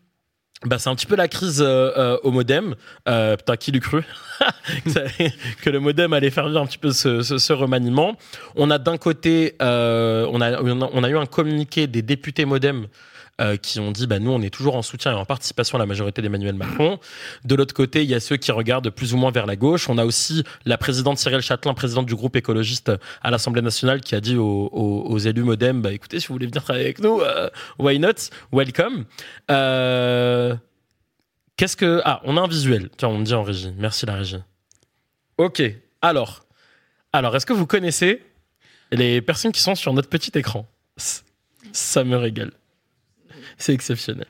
Bah, 0.65 0.79
c'est 0.79 0.91
un 0.91 0.95
petit 0.95 1.07
peu 1.07 1.17
la 1.17 1.27
crise 1.27 1.61
au 1.61 2.31
modem. 2.31 2.77
Euh, 3.09 3.37
putain, 3.37 3.57
qui 3.57 3.73
l'eût 3.73 3.81
cru? 3.81 4.05
Que 5.63 5.71
le 5.71 5.81
modem 5.81 6.13
allait 6.13 6.31
faire 6.31 6.47
vivre 6.47 6.61
un 6.61 6.67
petit 6.67 6.79
peu 6.79 6.93
ce, 6.93 7.53
remaniement. 7.53 8.17
On 8.55 8.71
a 8.71 8.79
d'un 8.79 8.97
côté, 8.97 9.57
on 9.61 10.41
a 10.41 11.09
eu 11.09 11.17
un 11.17 11.27
communiqué 11.27 11.89
des 11.89 12.03
députés 12.03 12.45
modem 12.45 12.87
euh, 13.41 13.57
qui 13.57 13.81
ont 13.81 13.93
dit 13.93 14.07
bah, 14.07 14.19
nous, 14.19 14.31
on 14.31 14.43
est 14.43 14.51
toujours 14.51 14.77
en 14.77 14.83
soutien 14.83 15.13
et 15.13 15.15
en 15.15 15.25
participation 15.25 15.77
à 15.77 15.79
la 15.79 15.87
majorité 15.87 16.21
d'Emmanuel 16.21 16.55
Macron. 16.55 17.01
De 17.45 17.55
l'autre 17.55 17.75
côté, 17.75 18.03
il 18.03 18.11
y 18.11 18.15
a 18.15 18.21
ceux 18.21 18.37
qui 18.37 18.53
regardent 18.53 18.91
plus 18.91 19.15
ou 19.15 19.17
moins 19.17 19.31
vers 19.31 19.47
la 19.47 19.57
gauche. 19.57 19.89
On 19.89 19.97
a 19.99 20.05
aussi 20.05 20.45
la 20.67 20.77
présidente 20.77 21.19
Cyril 21.19 21.41
Châtelain, 21.41 21.75
présidente 21.75 22.07
du 22.07 22.15
groupe 22.15 22.37
écologiste 22.37 22.93
à 23.23 23.31
l'Assemblée 23.31 23.63
nationale, 23.63 24.01
qui 24.01 24.15
a 24.15 24.21
dit 24.21 24.37
aux, 24.37 25.19
élus 25.19 25.45
modem 25.45 25.81
bah, 25.83 25.93
écoutez, 25.93 26.21
si 26.21 26.29
vous 26.29 26.35
voulez 26.35 26.47
venir 26.47 26.63
travailler 26.63 26.85
avec 26.85 27.01
nous, 27.01 27.21
euh, 27.21 27.49
why 27.79 27.99
not? 27.99 28.31
Welcome. 28.53 29.07
Euh, 29.51 30.55
Qu'est-ce 31.57 31.77
que. 31.77 32.01
Ah, 32.05 32.21
on 32.25 32.37
a 32.37 32.41
un 32.41 32.49
visuel. 32.49 32.91
Tiens, 32.97 33.09
on 33.09 33.19
me 33.19 33.25
dit 33.25 33.35
en 33.35 33.43
régie. 33.43 33.73
Merci 33.77 34.07
la 34.07 34.15
régie. 34.15 34.39
Ok. 35.39 35.63
Alors. 36.01 36.45
Alors, 37.13 37.37
est-ce 37.37 37.47
que 37.47 37.53
vous 37.53 37.67
connaissez 37.67 38.23
les 38.91 39.21
personnes 39.21 39.53
qui 39.53 39.61
sont 39.61 39.75
sur 39.75 39.93
notre 39.93 40.09
petit 40.09 40.33
écran? 40.35 40.67
Ça 41.73 42.05
me 42.05 42.17
régale. 42.17 42.53
C'est 43.63 43.75
exceptionnel. 43.75 44.27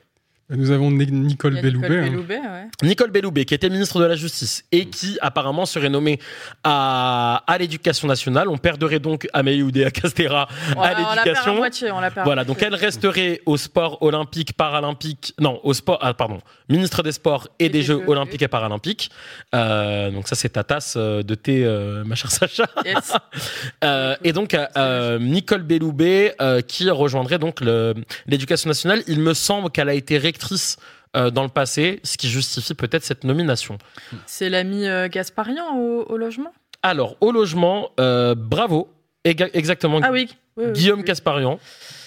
Nous 0.49 0.71
avons 0.71 0.91
Ni- 0.91 1.05
Nicole 1.11 1.61
Belloubet. 1.61 1.87
Nicole 1.87 1.97
hein. 1.99 2.09
Belloubet, 2.09 2.37
ouais. 2.39 2.67
Nicole 2.83 3.11
Belloubet, 3.11 3.45
qui 3.45 3.53
était 3.53 3.69
ministre 3.69 3.99
de 3.99 4.05
la 4.05 4.15
Justice 4.15 4.65
et 4.71 4.85
qui 4.89 5.17
apparemment 5.21 5.65
serait 5.65 5.89
nommée 5.89 6.19
à, 6.63 7.43
à 7.47 7.57
l'éducation 7.57 8.07
nationale. 8.07 8.49
On 8.49 8.57
perdrait 8.57 8.99
donc 8.99 9.27
Amélie 9.33 9.63
Oudéa-Castera 9.63 10.47
On 10.75 10.81
à 10.81 10.91
l'a- 10.91 10.97
on 10.97 11.01
la 11.01 11.05
perd 11.05 11.09
à 11.09 11.23
l'éducation. 11.25 11.55
moitié, 11.55 11.91
on 11.91 11.99
la 11.99 12.11
perd 12.11 12.19
à 12.19 12.23
Voilà, 12.25 12.43
donc 12.43 12.61
elle 12.61 12.75
resterait 12.75 13.41
au 13.45 13.57
sport 13.57 14.01
olympique, 14.03 14.53
paralympique, 14.53 15.33
non, 15.39 15.59
au 15.63 15.73
sport, 15.73 15.97
ah, 16.01 16.13
pardon, 16.13 16.39
ministre 16.69 17.03
des 17.03 17.13
Sports 17.13 17.47
et, 17.59 17.69
des, 17.69 17.81
Jeux, 17.81 18.03
olympiques 18.07 18.41
et 18.41 18.47
paralympiques. 18.47 19.09
Euh, 19.55 20.11
donc 20.11 20.27
ça, 20.27 20.35
c'est 20.35 20.49
ta 20.49 20.63
tasse 20.63 20.95
euh, 20.97 21.23
de 21.23 21.35
thé, 21.35 21.63
euh, 21.63 22.03
ma 22.03 22.15
chère 22.15 22.31
Sacha. 22.31 22.65
Yes. 22.85 23.13
Euh, 23.83 24.15
et 24.23 24.31
donc 24.33 24.53
euh, 24.53 24.65
euh, 24.77 25.19
Nicole 25.19 25.63
Belloubet 25.63 26.35
euh, 26.41 26.61
qui 26.61 26.89
rejoindrait 26.89 27.39
donc 27.39 27.59
l'éducation 28.27 28.69
nationale. 28.69 29.03
Il 29.07 29.19
me 29.19 29.33
semble 29.33 29.69
qu'elle 29.71 29.89
a 29.89 29.93
été 29.93 30.17
euh, 31.15 31.29
dans 31.29 31.43
le 31.43 31.49
passé, 31.49 31.99
ce 32.03 32.17
qui 32.17 32.29
justifie 32.29 32.73
peut-être 32.73 33.03
cette 33.03 33.23
nomination. 33.23 33.77
C'est 34.25 34.49
l'ami 34.49 34.87
euh, 34.87 35.07
Gasparian 35.07 35.77
au, 35.77 36.03
au 36.03 36.17
logement? 36.17 36.51
Alors 36.81 37.15
au 37.21 37.31
logement, 37.31 37.91
euh, 37.99 38.35
bravo, 38.35 38.89
Ega- 39.25 39.49
exactement. 39.53 39.99
Ah 40.03 40.11
oui. 40.11 40.27
oui, 40.57 40.65
oui, 40.67 40.73
Guillaume 40.73 40.99
oui. 40.99 41.05
Casparian, 41.05 41.59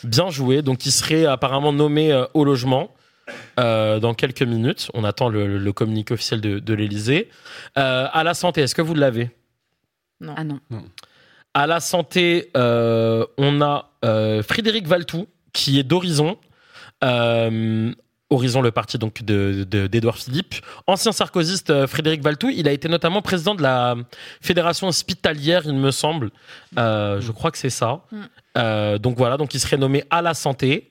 bien 0.05 0.29
joué. 0.29 0.61
Donc, 0.61 0.85
il 0.85 0.93
serait 0.93 1.25
apparemment 1.25 1.73
nommé 1.73 2.12
euh, 2.12 2.27
au 2.35 2.45
logement 2.45 2.91
euh, 3.59 3.99
dans 4.01 4.12
quelques 4.12 4.43
minutes. 4.43 4.91
On 4.93 5.03
attend 5.03 5.29
le, 5.31 5.57
le 5.57 5.73
communiqué 5.73 6.12
officiel 6.12 6.41
de, 6.43 6.59
de 6.59 6.75
l'Élysée. 6.75 7.31
Euh, 7.79 8.07
à 8.12 8.23
la 8.23 8.35
santé, 8.35 8.61
est-ce 8.61 8.75
que 8.75 8.83
vous 8.83 8.95
l'avez? 8.95 9.31
Ah 10.37 10.45
non. 10.45 10.61
À 11.55 11.67
la 11.67 11.81
santé, 11.81 12.51
euh, 12.57 13.25
on 13.39 13.62
a 13.62 13.91
euh, 14.05 14.43
Frédéric 14.43 14.87
Valtou, 14.87 15.27
qui 15.55 15.79
est 15.79 15.83
d'Horizon. 15.85 16.37
Euh, 17.03 17.93
Horizon, 18.31 18.61
le 18.61 18.71
parti 18.73 18.99
donc 18.99 19.23
de 19.23 19.65
de- 19.69 19.87
d'Édouard 19.87 20.17
Philippe. 20.17 20.57
Ancien 20.87 21.12
sarkozyste 21.12 21.71
euh, 21.71 21.87
Frédéric 21.87 22.23
Valtou, 22.23 22.49
il 22.49 22.67
a 22.69 22.73
été 22.73 22.89
notamment 22.89 23.23
président 23.23 23.55
de 23.55 23.62
la 23.62 23.95
fédération 24.41 24.89
hospitalière, 24.89 25.62
il 25.65 25.75
me 25.75 25.91
semble. 25.91 26.31
Euh, 26.79 27.21
je 27.21 27.31
crois 27.33 27.51
que 27.51 27.59
c'est 27.59 27.71
ça. 27.71 28.01
Mm. 28.11 28.17
Euh, 28.59 28.99
donc 28.99 29.17
voilà, 29.17 29.37
donc 29.37 29.55
il 29.55 29.61
serait 29.61 29.77
nommé 29.77 30.03
à 30.11 30.23
la 30.23 30.35
santé 30.35 30.91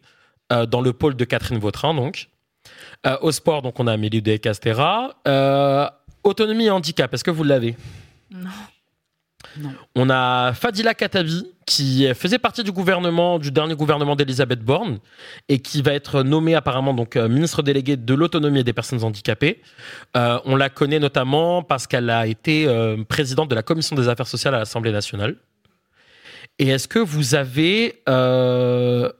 dans 0.49 0.81
le 0.81 0.93
pôle 0.93 1.15
de 1.15 1.25
Catherine 1.25 1.57
Vautrin, 1.59 1.93
donc. 1.95 2.29
Au 3.21 3.31
sport, 3.31 3.61
donc 3.63 3.79
on 3.79 3.87
a 3.87 3.93
Amélie 3.93 4.21
de 4.21 4.37
Castera. 4.37 5.15
Autonomie 6.23 6.65
et 6.65 6.69
handicap, 6.71 7.13
est-ce 7.13 7.23
que 7.23 7.31
vous 7.31 7.43
l'avez? 7.43 7.75
Non. 8.31 8.49
On 9.95 10.09
a 10.09 10.53
Fadila 10.53 10.93
Katabi, 10.93 11.51
qui 11.65 12.07
faisait 12.13 12.39
partie 12.39 12.63
du 12.63 12.71
gouvernement, 12.71 13.39
du 13.39 13.51
dernier 13.51 13.75
gouvernement 13.75 14.15
d'Elisabeth 14.15 14.61
Borne, 14.61 14.99
et 15.49 15.59
qui 15.59 15.81
va 15.81 15.93
être 15.93 16.23
nommée 16.23 16.55
apparemment 16.55 16.93
donc 16.93 17.15
euh, 17.15 17.27
ministre 17.27 17.63
déléguée 17.63 17.97
de 17.97 18.13
l'autonomie 18.13 18.59
et 18.59 18.63
des 18.63 18.73
personnes 18.73 19.03
handicapées. 19.03 19.61
Euh, 20.15 20.39
on 20.45 20.55
la 20.55 20.69
connaît 20.69 20.99
notamment 20.99 21.63
parce 21.63 21.87
qu'elle 21.87 22.09
a 22.09 22.27
été 22.27 22.67
euh, 22.67 23.03
présidente 23.03 23.49
de 23.49 23.55
la 23.55 23.63
commission 23.63 23.95
des 23.95 24.07
affaires 24.07 24.27
sociales 24.27 24.55
à 24.55 24.59
l'Assemblée 24.59 24.91
nationale. 24.91 25.37
Et 26.59 26.69
est-ce 26.69 26.87
que 26.87 26.99
vous 26.99 27.35
avez 27.35 28.01
euh, 28.07 29.11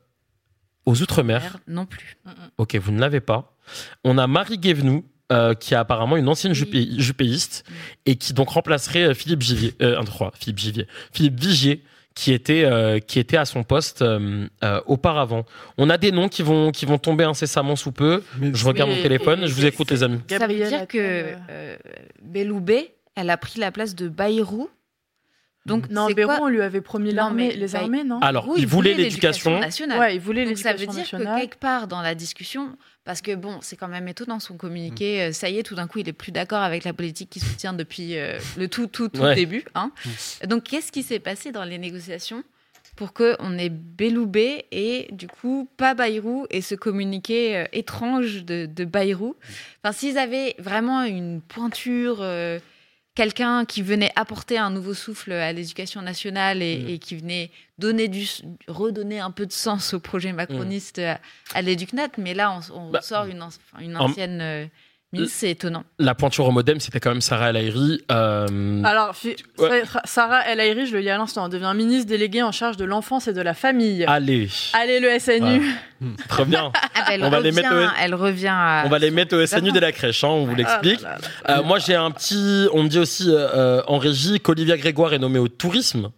aux 0.85 1.01
Outre-mer? 1.01 1.57
Non 1.67 1.85
plus. 1.85 2.17
Ok, 2.57 2.75
vous 2.75 2.91
ne 2.91 2.99
l'avez 2.99 3.19
pas. 3.19 3.57
On 4.03 4.17
a 4.17 4.27
Marie 4.27 4.57
Guévenoux, 4.57 5.05
euh, 5.31 5.53
qui 5.53 5.73
est 5.73 5.77
apparemment 5.77 6.17
une 6.17 6.27
ancienne 6.29 6.53
jupé- 6.53 6.87
jupéiste 6.99 7.63
et 8.05 8.15
qui 8.15 8.33
donc 8.33 8.49
remplacerait 8.49 9.03
euh, 9.09 9.13
Philippe 9.13 9.41
Givier, 9.41 9.73
euh, 9.81 9.99
un, 9.99 10.03
trois, 10.03 10.31
Philippe 10.39 10.59
Givier, 10.59 10.87
Philippe 11.11 11.39
Vigier, 11.39 11.83
qui 12.13 12.31
était 12.31 12.63
euh, 12.63 12.99
qui 12.99 13.19
était 13.19 13.35
à 13.37 13.43
son 13.45 13.63
poste 13.63 14.01
euh, 14.01 14.47
euh, 14.63 14.79
auparavant. 14.85 15.43
On 15.77 15.89
a 15.89 15.97
des 15.97 16.11
noms 16.11 16.29
qui 16.29 16.43
vont 16.43 16.71
qui 16.71 16.85
vont 16.85 16.97
tomber 16.97 17.23
incessamment 17.25 17.75
sous 17.75 17.91
peu. 17.91 18.23
Mais 18.39 18.51
Je 18.53 18.65
regarde 18.65 18.89
mon 18.91 19.01
téléphone, 19.01 19.43
et- 19.43 19.47
je 19.47 19.53
vous 19.53 19.65
écoute 19.65 19.91
les 19.91 20.01
amis. 20.03 20.19
Ça 20.29 20.47
veut 20.47 20.53
dire 20.55 20.87
que 20.87 20.97
euh, 21.49 21.75
Belloubet, 22.21 22.93
elle 23.15 23.29
a 23.29 23.37
pris 23.37 23.59
la 23.59 23.71
place 23.71 23.95
de 23.95 24.07
Bayrou. 24.07 24.69
Donc, 25.65 25.89
Non, 25.89 26.09
Béron, 26.11 26.33
on 26.41 26.47
lui 26.47 26.61
avait 26.61 26.81
promis 26.81 27.11
l'armée, 27.11 27.51
les 27.55 27.69
bah, 27.69 27.79
armées, 27.79 28.03
non 28.03 28.19
Alors, 28.21 28.47
Oui, 28.47 28.57
il 28.59 28.67
voulait 28.67 28.93
l'éducation. 28.93 29.59
nationale. 29.59 29.99
Ouais, 29.99 30.15
il 30.15 30.21
voulait 30.21 30.45
Donc 30.45 30.57
ça 30.59 30.73
veut 30.73 30.85
dire 30.85 31.09
que 31.09 31.39
quelque 31.39 31.57
part 31.57 31.87
dans 31.87 32.01
la 32.03 32.13
discussion, 32.13 32.77
parce 33.03 33.21
que 33.21 33.33
bon, 33.33 33.57
c'est 33.61 33.75
quand 33.75 33.87
même 33.87 34.07
étonnant 34.07 34.39
son 34.39 34.57
communiqué. 34.57 35.23
euh, 35.23 35.31
Ça 35.31 35.49
y 35.49 35.57
est, 35.57 35.63
tout 35.63 35.73
d'un 35.73 35.87
coup, 35.87 35.97
il 35.99 36.07
est 36.07 36.13
plus 36.13 36.31
d'accord 36.31 36.61
avec 36.61 36.83
la 36.83 36.93
politique 36.93 37.31
qu'il 37.31 37.41
soutient 37.41 37.73
depuis 37.73 38.15
euh, 38.17 38.37
le 38.57 38.67
tout 38.67 38.85
tout 38.85 39.07
tout 39.09 39.21
Ouais. 39.23 39.33
début. 39.33 39.65
hein. 39.73 39.91
Donc 40.47 40.65
qu'est-ce 40.65 40.91
qui 40.91 41.01
s'est 41.01 41.19
passé 41.19 41.51
dans 41.51 41.63
les 41.63 41.79
négociations 41.79 42.43
pour 42.95 43.11
que 43.13 43.35
on 43.39 43.57
ait 43.57 43.69
Belloubet 43.69 44.65
et 44.71 45.07
du 45.11 45.27
coup 45.27 45.67
pas 45.77 45.95
Bayrou 45.95 46.45
et 46.51 46.61
ce 46.61 46.75
communiqué 46.75 47.57
euh, 47.57 47.65
étrange 47.73 48.45
de, 48.45 48.67
de 48.67 48.85
Bayrou? 48.85 49.35
Enfin, 49.83 49.93
s'ils 49.93 50.19
avaient 50.19 50.53
vraiment 50.59 51.03
une 51.03 51.41
pointure. 51.41 52.19
euh, 52.21 52.59
Quelqu'un 53.15 53.63
qui 53.65 53.81
venait 53.81 54.11
apporter 54.17 54.57
un 54.57 54.69
nouveau 54.69 54.93
souffle 54.93 55.31
à 55.31 55.53
l'éducation 55.53 56.01
nationale 56.01 56.61
et, 56.61 56.77
Mm. 56.79 56.89
et 56.89 56.99
qui 56.99 57.15
venait 57.15 57.49
donner 57.79 58.07
du, 58.09 58.27
redonner 58.67 59.19
un 59.21 59.31
peu 59.31 59.45
de 59.45 59.53
sens 59.53 59.93
au 59.93 59.99
projet 60.01 60.33
macroniste 60.33 60.99
à, 60.99 61.19
à 61.53 61.61
l'Éducnat, 61.61 62.09
mais 62.17 62.33
là, 62.33 62.59
on, 62.71 62.75
on 62.87 62.89
Bah, 62.91 63.01
sort 63.01 63.25
une, 63.25 63.41
ancienne 63.95 64.39
euh, 64.41 64.65
c'est 65.27 65.51
étonnant. 65.51 65.83
La 65.99 66.15
pointure 66.15 66.45
au 66.47 66.51
modem, 66.51 66.79
c'était 66.79 66.99
quand 66.99 67.09
même 67.11 67.21
Sarah 67.21 67.49
El 67.49 67.57
Haïry. 67.57 68.01
Euh, 68.11 68.83
Alors, 68.83 69.13
Ouais. 69.57 69.83
Sarah 70.03 70.45
El 70.47 70.59
Haïry, 70.59 70.85
je 70.85 70.95
le 70.95 71.01
dis 71.01 71.09
à 71.09 71.17
l'instant, 71.17 71.47
devient 71.49 71.71
ministre 71.75 72.07
déléguée 72.07 72.43
en 72.43 72.51
charge 72.51 72.77
de 72.77 72.85
l'enfance 72.85 73.27
et 73.27 73.33
de 73.33 73.41
la 73.41 73.53
famille. 73.53 74.03
allez, 74.07 74.49
Allez, 74.73 74.99
le 74.99 75.17
SNU. 75.19 75.65
très 76.27 76.45
bien. 76.45 76.71
Ah, 76.75 76.79
bah, 76.95 77.01
elle, 77.11 77.23
On 77.23 77.29
va 77.29 77.37
revient, 77.37 77.49
les 77.49 77.55
mettre 77.55 77.73
au- 77.73 77.89
elle 78.01 78.15
revient 78.15 78.47
à... 78.51 78.83
On 78.85 78.89
va 78.89 78.99
les 78.99 79.11
mettre 79.11 79.35
au 79.37 79.45
SNU 79.45 79.71
dès 79.71 79.79
la 79.79 79.91
crèche, 79.91 80.23
hein, 80.23 80.27
on 80.29 80.45
vous 80.45 80.55
l'explique. 80.55 80.99
Ah 81.05 81.17
là. 81.47 81.59
Euh, 81.59 81.63
moi, 81.63 81.79
j'ai 81.79 81.95
un 81.95 82.11
petit. 82.11 82.67
On 82.73 82.83
me 82.83 82.89
dit 82.89 82.99
aussi 82.99 83.29
euh, 83.29 83.47
euh, 83.55 83.81
en 83.87 83.97
régie 83.97 84.39
qu'Olivia 84.39 84.77
Grégoire 84.77 85.13
est 85.13 85.19
nommée 85.19 85.39
au 85.39 85.47
tourisme. 85.47 86.09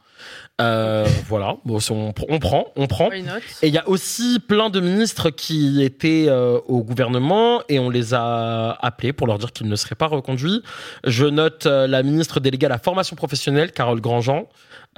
Euh, 0.59 1.05
voilà, 1.27 1.57
bon, 1.65 1.75
on, 1.91 2.09
pr- 2.11 2.25
on 2.29 2.39
prend, 2.39 2.67
on 2.75 2.87
prend. 2.87 3.11
Et 3.11 3.67
il 3.67 3.73
y 3.73 3.77
a 3.77 3.87
aussi 3.87 4.39
plein 4.39 4.71
de 4.71 4.79
ministres 4.79 5.29
qui 5.29 5.83
étaient 5.83 6.25
euh, 6.29 6.57
au 6.67 6.81
gouvernement 6.83 7.61
et 7.69 7.77
on 7.77 7.91
les 7.91 8.15
a 8.15 8.71
appelés 8.81 9.13
pour 9.13 9.27
leur 9.27 9.37
dire 9.37 9.51
qu'ils 9.53 9.67
ne 9.67 9.75
seraient 9.75 9.93
pas 9.93 10.07
reconduits. 10.07 10.63
Je 11.03 11.25
note 11.27 11.67
euh, 11.67 11.85
la 11.85 12.01
ministre 12.01 12.39
déléguée 12.39 12.65
à 12.65 12.69
la 12.69 12.79
formation 12.79 13.15
professionnelle, 13.15 13.71
Carole 13.71 14.01
Grandjean. 14.01 14.47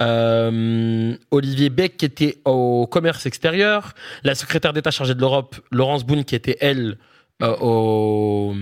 Euh, 0.00 1.14
Olivier 1.30 1.68
Beck 1.68 1.98
qui 1.98 2.06
était 2.06 2.38
au 2.46 2.86
commerce 2.86 3.26
extérieur, 3.26 3.92
la 4.24 4.34
secrétaire 4.34 4.72
d'État 4.72 4.90
chargée 4.90 5.14
de 5.14 5.20
l'Europe, 5.20 5.56
Laurence 5.70 6.06
Boone 6.06 6.24
qui 6.24 6.34
était 6.34 6.56
elle 6.60 6.96
euh, 7.42 7.56
au, 7.60 8.54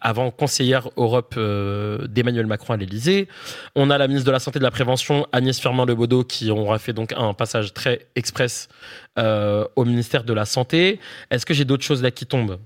avant 0.00 0.30
conseillère 0.30 0.90
Europe 0.96 1.34
euh, 1.36 2.06
d'Emmanuel 2.06 2.46
Macron 2.46 2.74
à 2.74 2.76
l'Élysée. 2.76 3.28
On 3.74 3.90
a 3.90 3.98
la 3.98 4.08
ministre 4.08 4.26
de 4.26 4.32
la 4.32 4.38
Santé 4.38 4.58
et 4.58 4.60
de 4.60 4.64
la 4.64 4.70
Prévention, 4.70 5.26
Agnès 5.32 5.58
Firmin-Lebaudot, 5.60 6.24
qui 6.24 6.50
aura 6.50 6.78
fait 6.78 6.92
donc 6.92 7.12
un 7.16 7.34
passage 7.34 7.72
très 7.72 8.06
express 8.16 8.68
euh, 9.18 9.66
au 9.76 9.84
ministère 9.84 10.24
de 10.24 10.32
la 10.32 10.44
Santé. 10.44 11.00
Est-ce 11.30 11.46
que 11.46 11.54
j'ai 11.54 11.64
d'autres 11.64 11.84
choses 11.84 12.02
là 12.02 12.10
qui 12.10 12.26
tombent? 12.26 12.58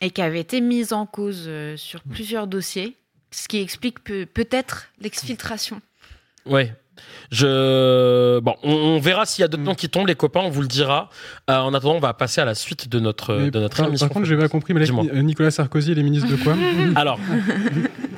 Et 0.00 0.10
qui 0.10 0.22
avait 0.22 0.40
été 0.40 0.60
mise 0.60 0.92
en 0.92 1.06
cause 1.06 1.48
sur 1.76 2.02
plusieurs 2.02 2.46
dossiers, 2.46 2.96
ce 3.30 3.48
qui 3.48 3.58
explique 3.60 4.04
peu- 4.04 4.26
peut-être 4.26 4.88
l'exfiltration. 5.00 5.80
Ouais. 6.44 6.74
Je 7.30 8.38
bon, 8.40 8.54
on, 8.62 8.72
on 8.72 8.98
verra 8.98 9.26
s'il 9.26 9.42
y 9.42 9.44
a 9.44 9.48
d'autres 9.48 9.62
noms 9.62 9.74
qui 9.74 9.88
tombent, 9.88 10.06
les 10.06 10.14
copains, 10.14 10.40
on 10.40 10.50
vous 10.50 10.62
le 10.62 10.68
dira. 10.68 11.10
Euh, 11.50 11.58
en 11.58 11.74
attendant, 11.74 11.96
on 11.96 12.00
va 12.00 12.14
passer 12.14 12.40
à 12.40 12.44
la 12.44 12.54
suite 12.54 12.88
de 12.88 13.00
notre 13.00 13.34
Mais 13.34 13.50
de 13.50 13.60
notre 13.60 13.76
par, 13.76 13.86
émission. 13.86 14.06
par 14.06 14.14
contre, 14.14 14.26
j'ai 14.26 14.36
pas 14.36 14.48
compris, 14.48 14.74
mais 14.74 14.84
là, 14.84 15.22
Nicolas 15.22 15.50
Sarkozy, 15.50 15.92
il 15.92 15.98
est 15.98 16.02
ministre 16.02 16.28
de 16.30 16.36
quoi? 16.36 16.54
Alors, 16.94 17.18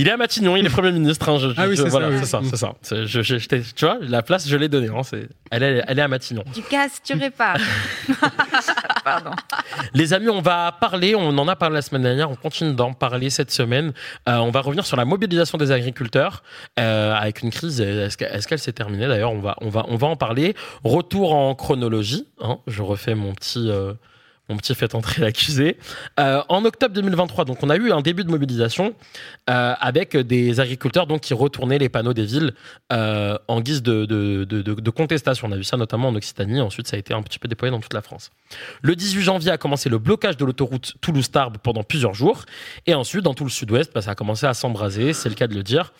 il 0.00 0.08
est 0.08 0.10
à 0.12 0.16
Matignon, 0.16 0.56
il 0.56 0.64
est 0.66 0.70
Premier 0.70 0.92
ministre. 0.92 1.28
hein, 1.28 1.38
je- 1.38 1.48
Ah 1.56 1.66
oui, 1.68 1.76
c'est 1.76 1.88
voilà, 1.88 2.08
ça, 2.24 2.40
oui. 2.40 2.48
c'est 2.50 2.56
ça, 2.56 2.72
je- 2.90 3.04
je- 3.22 3.38
je 3.38 3.48
t'ai- 3.48 3.62
tu 3.62 3.84
vois, 3.84 3.98
la 4.00 4.22
place, 4.22 4.48
je 4.48 4.56
l'ai 4.56 4.68
donnée. 4.68 4.88
hein, 4.88 5.02
c'est- 5.02 5.28
elle, 5.50 5.62
est, 5.62 5.84
elle 5.86 5.98
est 5.98 6.02
à 6.02 6.08
Matignon. 6.08 6.44
Du 6.54 6.62
casse, 6.62 7.00
tu 7.04 7.14
répares. 7.14 7.56
Pardon. 9.04 9.30
Les 9.94 10.12
amis, 10.12 10.28
on 10.28 10.40
va 10.40 10.72
parler, 10.72 11.14
on 11.14 11.28
en 11.36 11.48
a 11.48 11.56
parlé 11.56 11.74
la 11.74 11.82
semaine 11.82 12.02
dernière, 12.02 12.30
on 12.30 12.34
continue 12.36 12.74
d'en 12.74 12.92
parler 12.92 13.30
cette 13.30 13.50
semaine. 13.50 13.92
Euh, 14.28 14.36
on 14.38 14.50
va 14.50 14.60
revenir 14.60 14.84
sur 14.86 14.96
la 14.96 15.04
mobilisation 15.04 15.58
des 15.58 15.70
agriculteurs 15.72 16.42
euh, 16.78 17.14
avec 17.14 17.42
une 17.42 17.50
crise. 17.50 17.80
Est-ce 17.80 18.16
que- 18.16 18.24
est-ce 18.24 18.46
qu'elle 18.48 18.58
s'est 18.58 18.72
terminée 18.72 19.06
D'ailleurs, 19.08 19.32
on 19.32 19.40
va, 19.40 19.56
on, 19.60 19.68
va, 19.68 19.84
on 19.88 19.96
va 19.96 20.06
en 20.08 20.16
parler. 20.16 20.54
Retour 20.84 21.34
en 21.34 21.54
chronologie. 21.54 22.26
hein, 22.40 22.58
je 22.66 22.82
refais 22.82 23.14
mon 23.14 23.32
petit. 23.34 23.68
euh, 23.70 23.94
mon 24.48 24.56
petit 24.56 24.74
fait 24.74 24.94
entrer 24.94 25.20
l'accusé. 25.22 25.76
Euh, 26.18 26.42
en 26.48 26.64
octobre 26.64 26.94
2023, 26.94 27.44
donc 27.44 27.62
on 27.62 27.70
a 27.70 27.76
eu 27.76 27.92
un 27.92 28.00
début 28.00 28.24
de 28.24 28.30
mobilisation 28.30 28.94
euh, 29.50 29.74
avec 29.78 30.16
des 30.16 30.60
agriculteurs 30.60 31.06
donc 31.06 31.20
qui 31.20 31.34
retournaient 31.34 31.78
les 31.78 31.88
panneaux 31.88 32.14
des 32.14 32.24
villes 32.24 32.54
euh, 32.92 33.36
en 33.46 33.60
guise 33.60 33.82
de, 33.82 34.90
contestation. 34.90 35.48
On 35.48 35.52
a 35.52 35.56
vu 35.56 35.64
ça 35.64 35.76
notamment 35.76 36.08
en 36.08 36.14
Occitanie. 36.14 36.60
Ensuite, 36.60 36.88
ça 36.88 36.96
a 36.96 36.98
été 36.98 37.12
un 37.12 37.22
petit 37.22 37.38
peu 37.38 37.46
déployé 37.46 37.70
dans 37.70 37.80
toute 37.80 37.92
la 37.92 38.00
France. 38.00 38.30
Le 38.80 38.96
18 38.96 39.22
janvier 39.22 39.50
a 39.50 39.58
commencé 39.58 39.88
le 39.88 39.98
blocage 39.98 40.36
de 40.36 40.44
l'autoroute 40.44 40.94
Toulouse-Tarbes 41.00 41.58
pendant 41.62 41.82
plusieurs 41.82 42.14
jours. 42.14 42.44
Et 42.86 42.94
ensuite, 42.94 43.22
dans 43.22 43.34
tout 43.34 43.44
le 43.44 43.50
sud-ouest, 43.50 43.92
bah, 43.94 44.00
ça 44.00 44.12
a 44.12 44.14
commencé 44.14 44.46
à 44.46 44.54
s'embraser, 44.54 45.12
c'est 45.12 45.28
le 45.28 45.34
cas 45.34 45.46
de 45.46 45.54
le 45.54 45.62
dire. 45.62 45.92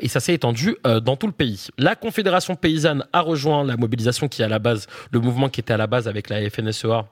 Et 0.00 0.08
ça 0.08 0.20
s'est 0.20 0.34
étendu 0.34 0.76
dans 1.02 1.16
tout 1.16 1.26
le 1.26 1.32
pays. 1.32 1.66
La 1.76 1.94
Confédération 1.94 2.56
paysanne 2.56 3.04
a 3.12 3.20
rejoint 3.20 3.64
la 3.64 3.76
mobilisation 3.76 4.28
qui 4.28 4.42
est 4.42 4.44
à 4.46 4.48
la 4.48 4.58
base, 4.58 4.86
le 5.10 5.20
mouvement 5.20 5.48
qui 5.48 5.60
était 5.60 5.74
à 5.74 5.76
la 5.76 5.86
base 5.86 6.08
avec 6.08 6.30
la 6.30 6.48
FNSEA 6.48 7.06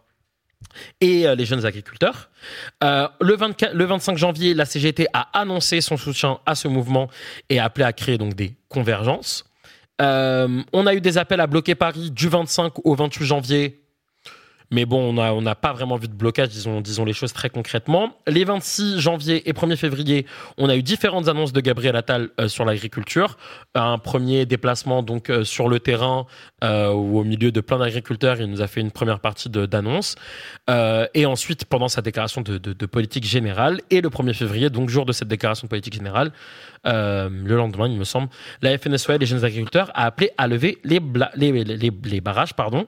et 1.01 1.27
euh, 1.27 1.35
les 1.35 1.45
jeunes 1.45 1.65
agriculteurs. 1.65 2.31
Euh, 2.85 3.09
le, 3.21 3.37
24 3.37 3.75
le 3.75 3.85
25 3.85 4.17
janvier, 4.17 4.55
la 4.55 4.65
CGT 4.65 5.07
a 5.13 5.29
annoncé 5.39 5.81
son 5.81 5.97
soutien 5.97 6.39
à 6.47 6.55
ce 6.55 6.69
mouvement 6.69 7.09
et 7.49 7.59
a 7.59 7.65
appelé 7.65 7.85
à 7.85 7.93
créer 7.93 8.19
donc 8.19 8.35
des 8.35 8.55
convergences. 8.69 9.45
Euh, 10.01 10.63
on 10.73 10.87
a 10.87 10.95
eu 10.95 11.01
des 11.01 11.19
appels 11.19 11.41
à 11.41 11.47
bloquer 11.47 11.75
Paris 11.75 12.11
du 12.11 12.29
25 12.29 12.73
au 12.85 12.95
28 12.95 13.25
janvier. 13.25 13.81
Mais 14.73 14.85
bon, 14.85 15.19
on 15.19 15.43
n'a 15.43 15.55
pas 15.57 15.73
vraiment 15.73 15.97
vu 15.97 16.07
de 16.07 16.13
blocage, 16.15 16.49
disons, 16.51 16.81
disons 16.81 17.05
les 17.05 17.13
choses 17.13 17.33
très 17.33 17.51
concrètement. 17.51 18.15
Les 18.29 18.45
26 18.45 19.01
janvier 19.01 19.49
et 19.49 19.53
1er 19.53 19.75
février, 19.77 20.27
on 20.59 20.69
a 20.69 20.77
eu 20.77 20.83
différentes 20.85 21.27
annonces 21.27 21.53
de 21.53 21.61
Gabriel 21.61 21.97
Attal 21.97 22.29
euh, 22.41 22.47
sur 22.47 22.65
l'agriculture. 22.65 23.37
Un 23.75 23.99
premier 23.99 24.47
déplacement 24.47 25.03
donc 25.03 25.29
euh, 25.29 25.43
sur 25.43 25.69
le 25.69 25.81
terrain 25.81 26.27
euh, 26.63 26.89
au 26.91 27.25
milieu 27.25 27.51
de 27.51 27.61
plein 27.61 27.79
d'agriculteurs, 27.79 28.41
il 28.41 28.47
nous 28.47 28.63
a 28.63 28.69
fait 28.69 28.81
une 28.81 28.93
première 28.93 29.19
partie 29.19 29.49
d'annonces. 29.49 30.15
Euh, 30.69 31.07
et 31.15 31.27
ensuite, 31.27 31.65
pendant 31.65 31.89
sa 31.89 32.01
déclaration 32.01 32.41
de, 32.41 32.87
politique 32.87 33.25
générale, 33.25 33.81
et 33.91 34.01
le 34.01 34.09
1er 34.09 34.35
février, 34.35 34.71
donc 34.71 34.89
jour 34.89 35.05
de 35.05 35.13
cette 35.13 35.29
déclaration 35.29 35.67
de 35.67 35.71
politique 35.71 35.95
générale, 35.95 36.31
le 36.85 37.57
lendemain, 37.57 37.89
il 37.89 37.99
me 37.99 38.05
semble, 38.05 38.29
la 38.63 38.77
FNSEA, 38.79 39.19
les 39.19 39.27
jeunes 39.27 39.45
agriculteurs, 39.45 39.91
a 39.95 40.07
appelé 40.07 40.31
à 40.39 40.47
lever 40.47 40.79
les- 40.85 41.01
les 42.05 42.21
barrages. 42.21 42.55
Pardon. 42.55 42.87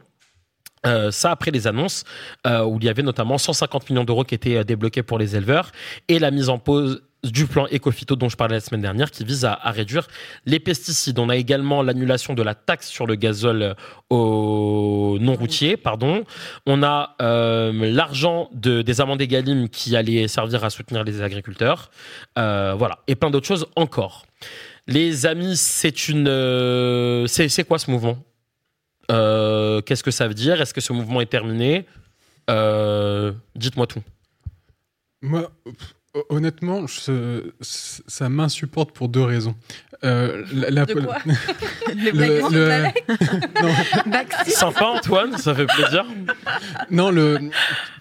Euh, 0.84 1.12
ça 1.12 1.30
après 1.30 1.52
les 1.52 1.68
annonces 1.68 2.02
euh, 2.44 2.64
où 2.64 2.78
il 2.80 2.84
y 2.84 2.88
avait 2.88 3.04
notamment 3.04 3.38
150 3.38 3.88
millions 3.88 4.02
d'euros 4.02 4.24
qui 4.24 4.34
étaient 4.34 4.56
euh, 4.56 4.64
débloqués 4.64 5.04
pour 5.04 5.16
les 5.16 5.36
éleveurs 5.36 5.70
et 6.08 6.18
la 6.18 6.32
mise 6.32 6.48
en 6.48 6.58
pause 6.58 7.04
du 7.22 7.46
plan 7.46 7.68
Ecofito 7.72 8.16
dont 8.16 8.28
je 8.28 8.36
parlais 8.36 8.56
la 8.56 8.60
semaine 8.60 8.80
dernière 8.80 9.12
qui 9.12 9.24
vise 9.24 9.44
à, 9.44 9.54
réduire 9.66 10.08
les 10.44 10.58
pesticides. 10.58 11.20
On 11.20 11.28
a 11.28 11.36
également 11.36 11.84
l'annulation 11.84 12.34
de 12.34 12.42
la 12.42 12.56
taxe 12.56 12.88
sur 12.88 13.06
le 13.06 13.14
gazole 13.14 13.76
au 14.10 15.18
non 15.20 15.34
routier, 15.34 15.76
pardon. 15.76 16.24
On 16.66 16.82
a 16.82 17.14
l'argent 17.20 18.50
de, 18.52 18.82
des 18.82 19.00
amendes 19.00 19.22
Egalim 19.22 19.68
qui 19.68 19.94
allait 19.94 20.26
servir 20.26 20.64
à 20.64 20.70
soutenir 20.70 21.04
les 21.04 21.22
agriculteurs. 21.22 21.92
Voilà. 22.34 22.98
Et 23.06 23.14
plein 23.14 23.30
d'autres 23.30 23.46
choses 23.46 23.66
encore. 23.76 24.26
Les 24.88 25.24
amis, 25.24 25.56
c'est 25.56 26.08
une, 26.08 26.26
c'est 27.28 27.64
quoi 27.68 27.78
ce 27.78 27.88
mouvement? 27.88 28.18
Euh, 29.12 29.80
Qu'est-ce 29.82 30.02
que 30.02 30.10
ça 30.10 30.26
veut 30.28 30.34
dire? 30.34 30.60
Est-ce 30.60 30.74
que 30.74 30.80
ce 30.80 30.92
mouvement 30.92 31.20
est 31.20 31.26
terminé? 31.30 31.86
Euh, 32.50 33.32
Dites-moi 33.54 33.86
tout. 33.86 34.02
Honnêtement, 36.28 36.86
je- 36.86 37.50
ça 37.60 38.28
m'insupporte 38.28 38.92
pour 38.92 39.08
deux 39.08 39.22
raisons. 39.22 39.54
Euh, 40.04 40.44
la- 40.52 40.70
la- 40.70 40.84
De 40.84 40.94
quoi? 40.94 41.18
Les 41.94 42.10
le-. 42.12 42.86
Sympa 44.46 44.84
Antoine, 44.86 45.38
ça 45.38 45.54
fait 45.54 45.66
plaisir. 45.66 46.04
non, 46.90 47.10
le, 47.10 47.38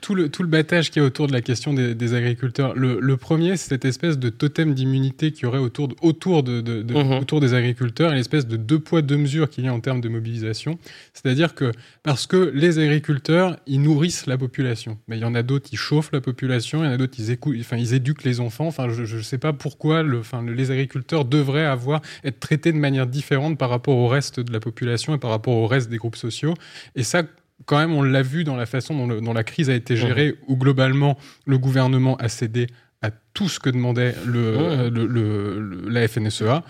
tout, 0.01 0.15
le, 0.15 0.29
tout 0.29 0.41
le 0.41 0.49
battage 0.49 0.89
qu'il 0.89 1.01
y 1.01 1.05
a 1.05 1.07
autour 1.07 1.27
de 1.27 1.31
la 1.33 1.41
question 1.41 1.73
des, 1.73 1.93
des 1.95 2.13
agriculteurs. 2.13 2.73
Le, 2.75 2.99
le 2.99 3.17
premier, 3.17 3.55
c'est 3.57 3.69
cette 3.69 3.85
espèce 3.85 4.17
de 4.17 4.29
totem 4.29 4.73
d'immunité 4.73 5.31
qu'il 5.31 5.43
y 5.43 5.45
aurait 5.45 5.59
autour, 5.59 5.87
de, 5.89 5.95
autour, 6.01 6.43
de, 6.43 6.61
de- 6.61 6.81
de- 6.81 6.93
Mhm. 6.93 7.13
autour 7.19 7.39
des 7.39 7.53
agriculteurs 7.53 8.11
et 8.11 8.15
l'espèce 8.15 8.47
de 8.47 8.57
deux 8.57 8.79
poids, 8.79 9.01
deux 9.01 9.17
mesures 9.17 9.49
qu'il 9.49 9.65
y 9.65 9.67
a 9.67 9.73
en 9.73 9.79
termes 9.79 10.01
de 10.01 10.09
mobilisation. 10.09 10.77
C'est-à-dire 11.13 11.53
que 11.55 11.71
parce 12.03 12.25
que 12.27 12.51
les 12.53 12.79
agriculteurs, 12.79 13.57
ils 13.67 13.81
nourrissent 13.81 14.25
la 14.25 14.37
population. 14.37 14.97
Mais 15.07 15.17
il 15.17 15.21
y 15.21 15.25
en 15.25 15.35
a 15.35 15.43
d'autres, 15.43 15.69
ils 15.71 15.77
chauffent 15.77 16.11
la 16.11 16.21
population, 16.21 16.83
il 16.83 16.87
y 16.87 16.89
en 16.89 16.93
a 16.93 16.97
d'autres, 16.97 17.15
ils, 17.19 17.29
écoutent, 17.31 17.55
enfin, 17.59 17.77
ils 17.77 17.93
éduquent 18.01 18.23
les 18.23 18.39
enfants. 18.39 18.67
Enfin, 18.67 18.89
je 18.89 19.15
ne 19.15 19.21
sais 19.21 19.37
pas 19.37 19.53
pourquoi 19.53 20.03
le, 20.03 20.19
enfin, 20.19 20.41
le- 20.41 20.53
les 20.53 20.71
agriculteurs 20.71 21.25
devraient 21.25 21.65
avoir, 21.65 22.01
être 22.23 22.39
traités 22.39 22.71
de 22.71 22.77
manière 22.77 23.07
différente 23.07 23.57
par 23.57 23.69
rapport 23.69 23.95
au 23.97 24.07
reste 24.07 24.39
de 24.39 24.51
la 24.51 24.59
population 24.59 25.15
et 25.15 25.17
par 25.17 25.29
rapport 25.31 25.55
au 25.55 25.67
reste 25.67 25.89
des 25.89 25.97
groupes 25.97 26.15
sociaux. 26.17 26.53
Et 26.95 27.03
ça, 27.03 27.23
quand 27.65 27.77
même, 27.77 27.93
on 27.93 28.01
l'a 28.01 28.23
vu 28.23 28.43
dans 28.43 28.55
la 28.55 28.65
façon 28.65 28.95
dont, 28.97 29.07
le- 29.07 29.21
dont 29.21 29.33
la 29.33 29.43
crise 29.43 29.69
a 29.69 29.75
été 29.75 29.95
gérée, 29.95 30.35
où 30.47 30.57
globalement, 30.57 31.17
le 31.45 31.57
gouvernement 31.57 32.15
a 32.17 32.27
cédé 32.27 32.67
à 33.03 33.09
tout 33.33 33.49
ce 33.49 33.59
que 33.59 33.69
demandait 33.69 34.15
le, 34.25 34.89
le- 34.89 35.05
le- 35.07 35.59
le- 35.59 35.89
la 35.89 36.07
FNSEA. 36.07 36.63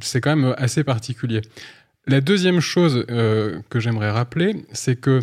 C'est 0.00 0.20
quand 0.20 0.34
même 0.36 0.54
assez 0.58 0.82
particulier. 0.84 1.40
La 2.06 2.20
deuxième 2.20 2.60
chose 2.60 3.04
euh, 3.10 3.60
que 3.70 3.80
j'aimerais 3.80 4.10
rappeler, 4.10 4.64
c'est 4.72 4.96
que 5.00 5.20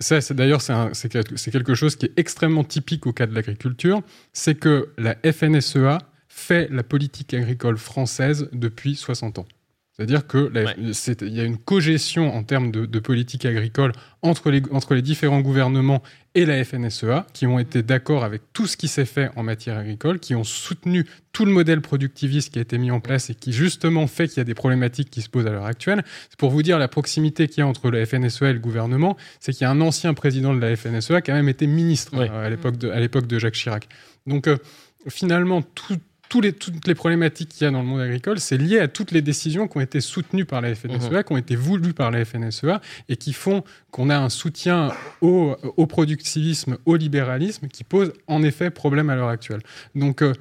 ça, 0.00 0.20
c'est 0.20 0.34
d'ailleurs 0.34 0.62
c'est 0.62 1.50
quelque 1.50 1.74
chose 1.74 1.96
qui 1.96 2.06
est 2.06 2.12
extrêmement 2.16 2.64
typique 2.64 3.06
au 3.06 3.12
cas 3.12 3.26
de 3.26 3.34
l'agriculture, 3.34 4.02
c'est 4.32 4.54
que 4.54 4.92
la 4.96 5.16
FNSEA 5.24 5.98
fait 6.28 6.68
la 6.70 6.84
politique 6.84 7.34
agricole 7.34 7.78
française 7.78 8.48
depuis 8.52 8.94
60 8.94 9.40
ans. 9.40 9.46
C'est-à-dire 9.98 10.28
que 10.28 10.38
la- 10.54 10.62
Ouais. 10.64 10.74
c'est- 10.92 11.22
il 11.22 11.34
y 11.34 11.40
a 11.40 11.44
une 11.44 11.58
cogestion 11.58 12.32
en 12.32 12.44
termes 12.44 12.70
de, 12.70 12.86
de 12.86 12.98
politique 13.00 13.44
agricole 13.44 13.90
entre 14.22 14.50
les, 14.52 14.62
entre 14.70 14.94
les 14.94 15.02
différents 15.02 15.40
gouvernements 15.40 16.04
et 16.36 16.46
la 16.46 16.62
FNSEA, 16.64 17.26
qui 17.32 17.48
ont 17.48 17.58
été 17.58 17.82
d'accord 17.82 18.22
avec 18.22 18.42
tout 18.52 18.68
ce 18.68 18.76
qui 18.76 18.86
s'est 18.86 19.04
fait 19.06 19.30
en 19.34 19.42
matière 19.42 19.76
agricole, 19.76 20.20
qui 20.20 20.36
ont 20.36 20.44
soutenu 20.44 21.04
tout 21.32 21.44
le 21.44 21.50
modèle 21.50 21.80
productiviste 21.80 22.52
qui 22.52 22.60
a 22.60 22.62
été 22.62 22.78
mis 22.78 22.92
en 22.92 23.00
place 23.00 23.28
et 23.30 23.34
qui 23.34 23.52
justement 23.52 24.06
fait 24.06 24.28
qu'il 24.28 24.36
y 24.36 24.40
a 24.40 24.44
des 24.44 24.54
problématiques 24.54 25.10
qui 25.10 25.20
se 25.20 25.28
posent 25.28 25.48
à 25.48 25.50
l'heure 25.50 25.64
actuelle. 25.66 26.04
C'est 26.30 26.38
pour 26.38 26.50
vous 26.50 26.62
dire 26.62 26.78
la 26.78 26.86
proximité 26.86 27.48
qu'il 27.48 27.58
y 27.58 27.62
a 27.62 27.66
entre 27.66 27.90
la 27.90 28.06
FNSEA 28.06 28.50
et 28.50 28.52
le 28.52 28.60
gouvernement, 28.60 29.16
c'est 29.40 29.50
qu'il 29.52 29.62
y 29.62 29.64
a 29.64 29.70
un 29.72 29.80
ancien 29.80 30.14
président 30.14 30.54
de 30.54 30.60
la 30.60 30.76
FNSEA 30.76 31.22
qui 31.22 31.32
a 31.32 31.34
même 31.34 31.48
été 31.48 31.66
ministre 31.66 32.12
euh, 32.14 32.46
à 32.46 32.48
l'époque 32.50 32.76
de, 32.76 32.88
à 32.90 33.00
l'époque 33.00 33.26
de 33.26 33.36
Jacques 33.40 33.54
Chirac. 33.54 33.88
Donc 34.28 34.46
euh, 34.46 34.58
finalement, 35.08 35.62
tout- 35.62 35.96
tous 36.28 36.40
les, 36.40 36.52
toutes 36.52 36.86
les 36.86 36.94
problématiques 36.94 37.48
qu'il 37.50 37.64
y 37.64 37.68
a 37.68 37.70
dans 37.70 37.80
le 37.80 37.86
monde 37.86 38.00
agricole, 38.00 38.38
c'est 38.38 38.58
lié 38.58 38.78
à 38.78 38.88
toutes 38.88 39.10
les 39.12 39.22
décisions 39.22 39.66
qui 39.66 39.78
ont 39.78 39.80
été 39.80 40.00
soutenues 40.00 40.44
par 40.44 40.60
la 40.60 40.74
FNSEA, 40.74 41.22
qui 41.22 41.32
ont 41.32 41.36
été 41.36 41.56
voulues 41.56 41.94
par 41.94 42.10
la 42.10 42.24
FNSEA 42.24 42.80
et 43.08 43.16
qui 43.16 43.32
font 43.32 43.64
qu'on 43.90 44.10
a 44.10 44.18
un 44.18 44.28
soutien 44.28 44.92
au, 45.20 45.56
au 45.76 45.86
productivisme, 45.86 46.78
au 46.86 46.96
libéralisme 46.96 47.68
qui 47.68 47.84
pose 47.84 48.12
en 48.26 48.42
effet 48.42 48.70
problème 48.70 49.10
à 49.10 49.16
l'heure 49.16 49.28
actuelle. 49.28 49.62
Donc, 49.94 50.22
euh, 50.22 50.32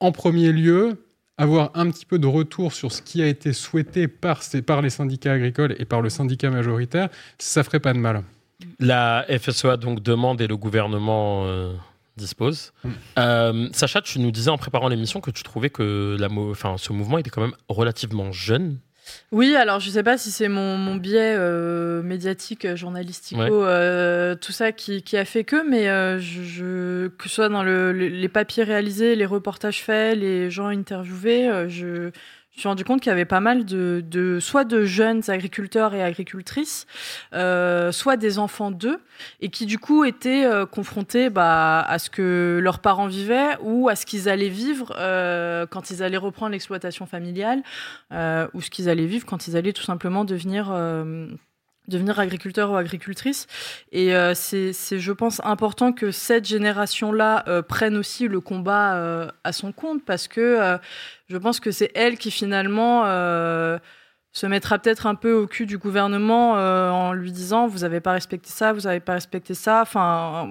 en 0.00 0.12
premier 0.12 0.52
lieu, 0.52 0.96
avoir 1.38 1.70
un 1.74 1.90
petit 1.90 2.06
peu 2.06 2.18
de 2.18 2.26
retour 2.26 2.72
sur 2.72 2.92
ce 2.92 3.02
qui 3.02 3.22
a 3.22 3.26
été 3.26 3.52
souhaité 3.52 4.08
par, 4.08 4.42
ces, 4.42 4.62
par 4.62 4.82
les 4.82 4.90
syndicats 4.90 5.32
agricoles 5.32 5.74
et 5.78 5.84
par 5.84 6.00
le 6.00 6.10
syndicat 6.10 6.50
majoritaire, 6.50 7.08
ça 7.38 7.64
ferait 7.64 7.80
pas 7.80 7.92
de 7.92 7.98
mal. 7.98 8.22
La 8.78 9.26
FSEA 9.28 9.76
donc 9.76 10.02
demande 10.02 10.40
et 10.40 10.46
le 10.46 10.56
gouvernement 10.56 11.44
euh, 11.46 11.72
dispose. 12.16 12.72
Mm. 12.84 12.90
Euh, 13.18 13.68
Sacha, 13.72 14.00
tu 14.02 14.18
nous 14.20 14.30
disais 14.30 14.50
en 14.50 14.58
préparant 14.58 14.88
l'émission 14.88 15.20
que 15.20 15.30
tu 15.30 15.42
trouvais 15.42 15.70
que 15.70 16.16
la 16.18 16.28
mo- 16.28 16.50
enfin, 16.50 16.76
ce 16.78 16.92
mouvement 16.92 17.18
était 17.18 17.30
quand 17.30 17.40
même 17.42 17.54
relativement 17.68 18.32
jeune. 18.32 18.78
Oui, 19.32 19.56
alors 19.56 19.80
je 19.80 19.90
sais 19.90 20.04
pas 20.04 20.16
si 20.16 20.30
c'est 20.30 20.48
mon, 20.48 20.76
mon 20.78 20.94
biais 20.94 21.34
euh, 21.36 22.02
médiatique, 22.02 22.76
journalistico, 22.76 23.40
Ouais. 23.40 23.48
euh, 23.50 24.36
tout 24.36 24.52
ça 24.52 24.70
qui, 24.70 25.02
qui 25.02 25.16
a 25.16 25.24
fait 25.24 25.42
que, 25.42 25.68
mais 25.68 25.88
euh, 25.88 26.20
je, 26.20 26.42
je- 26.44 27.08
que 27.08 27.28
ce 27.28 27.34
soit 27.34 27.48
dans 27.48 27.64
le- 27.64 27.90
le- 27.92 28.06
les 28.06 28.28
papiers 28.28 28.62
réalisés, 28.62 29.16
les 29.16 29.26
reportages 29.26 29.82
faits, 29.82 30.16
les 30.18 30.50
gens 30.52 30.68
interviewés, 30.68 31.48
euh, 31.48 31.68
je, 31.68 32.10
je 32.52 32.58
me 32.58 32.60
suis 32.60 32.68
rendu 32.68 32.84
compte 32.84 33.00
qu'il 33.00 33.08
y 33.08 33.12
avait 33.12 33.24
pas 33.24 33.40
mal 33.40 33.64
de, 33.64 34.38
soit 34.38 34.64
de 34.64 34.84
jeunes 34.84 35.22
agriculteurs 35.28 35.94
et 35.94 36.02
agricultrices, 36.02 36.86
euh, 37.32 37.92
soit 37.92 38.18
des 38.18 38.38
enfants 38.38 38.70
d'eux, 38.70 39.00
et 39.40 39.48
qui 39.48 39.64
du 39.64 39.78
coup 39.78 40.04
étaient 40.04 40.44
euh, 40.44 40.66
confrontés 40.66 41.30
bah, 41.30 41.80
à 41.80 41.98
ce 41.98 42.10
que 42.10 42.60
leurs 42.62 42.80
parents 42.80 43.06
vivaient 43.06 43.56
ou 43.62 43.88
à 43.88 43.96
ce 43.96 44.04
qu'ils 44.04 44.28
allaient 44.28 44.50
vivre 44.50 44.94
euh, 44.98 45.66
quand 45.66 45.90
ils 45.90 46.02
allaient 46.02 46.18
reprendre 46.18 46.52
l'exploitation 46.52 47.06
familiale, 47.06 47.62
ou 48.52 48.60
ce 48.60 48.68
qu'ils 48.68 48.90
allaient 48.90 49.06
vivre 49.06 49.24
quand 49.24 49.48
ils 49.48 49.56
allaient 49.56 49.72
tout 49.72 49.82
simplement 49.82 50.26
devenir 50.26 50.70
devenir 51.88 52.18
agriculteur 52.18 52.70
ou 52.70 52.76
agricultrice. 52.76 53.46
Et 53.90 54.14
euh, 54.14 54.34
c'est, 54.34 54.72
je 54.72 55.12
pense, 55.12 55.40
important 55.44 55.92
que 55.92 56.10
cette 56.10 56.44
génération-là 56.44 57.44
euh, 57.48 57.62
prenne 57.62 57.96
aussi 57.96 58.28
le 58.28 58.40
combat 58.40 58.94
euh, 58.94 59.30
à 59.44 59.52
son 59.52 59.72
compte, 59.72 60.04
parce 60.04 60.28
que 60.28 60.78
je 61.28 61.36
pense 61.36 61.60
que 61.60 61.70
c'est 61.70 61.90
elle 61.94 62.18
qui 62.18 62.30
finalement 62.30 63.04
se 64.34 64.46
mettra 64.46 64.78
peut-être 64.78 65.06
un 65.06 65.14
peu 65.14 65.32
au 65.32 65.46
cul 65.46 65.66
du 65.66 65.78
gouvernement 65.78 66.52
en 66.52 67.12
lui 67.12 67.32
disant 67.32 67.66
vous 67.66 67.80
n'avez 67.80 68.00
pas 68.00 68.12
respecté 68.12 68.50
ça, 68.50 68.72
vous 68.72 68.82
n'avez 68.82 69.00
pas 69.00 69.14
respecté 69.14 69.54
ça, 69.54 69.82
enfin, 69.82 70.48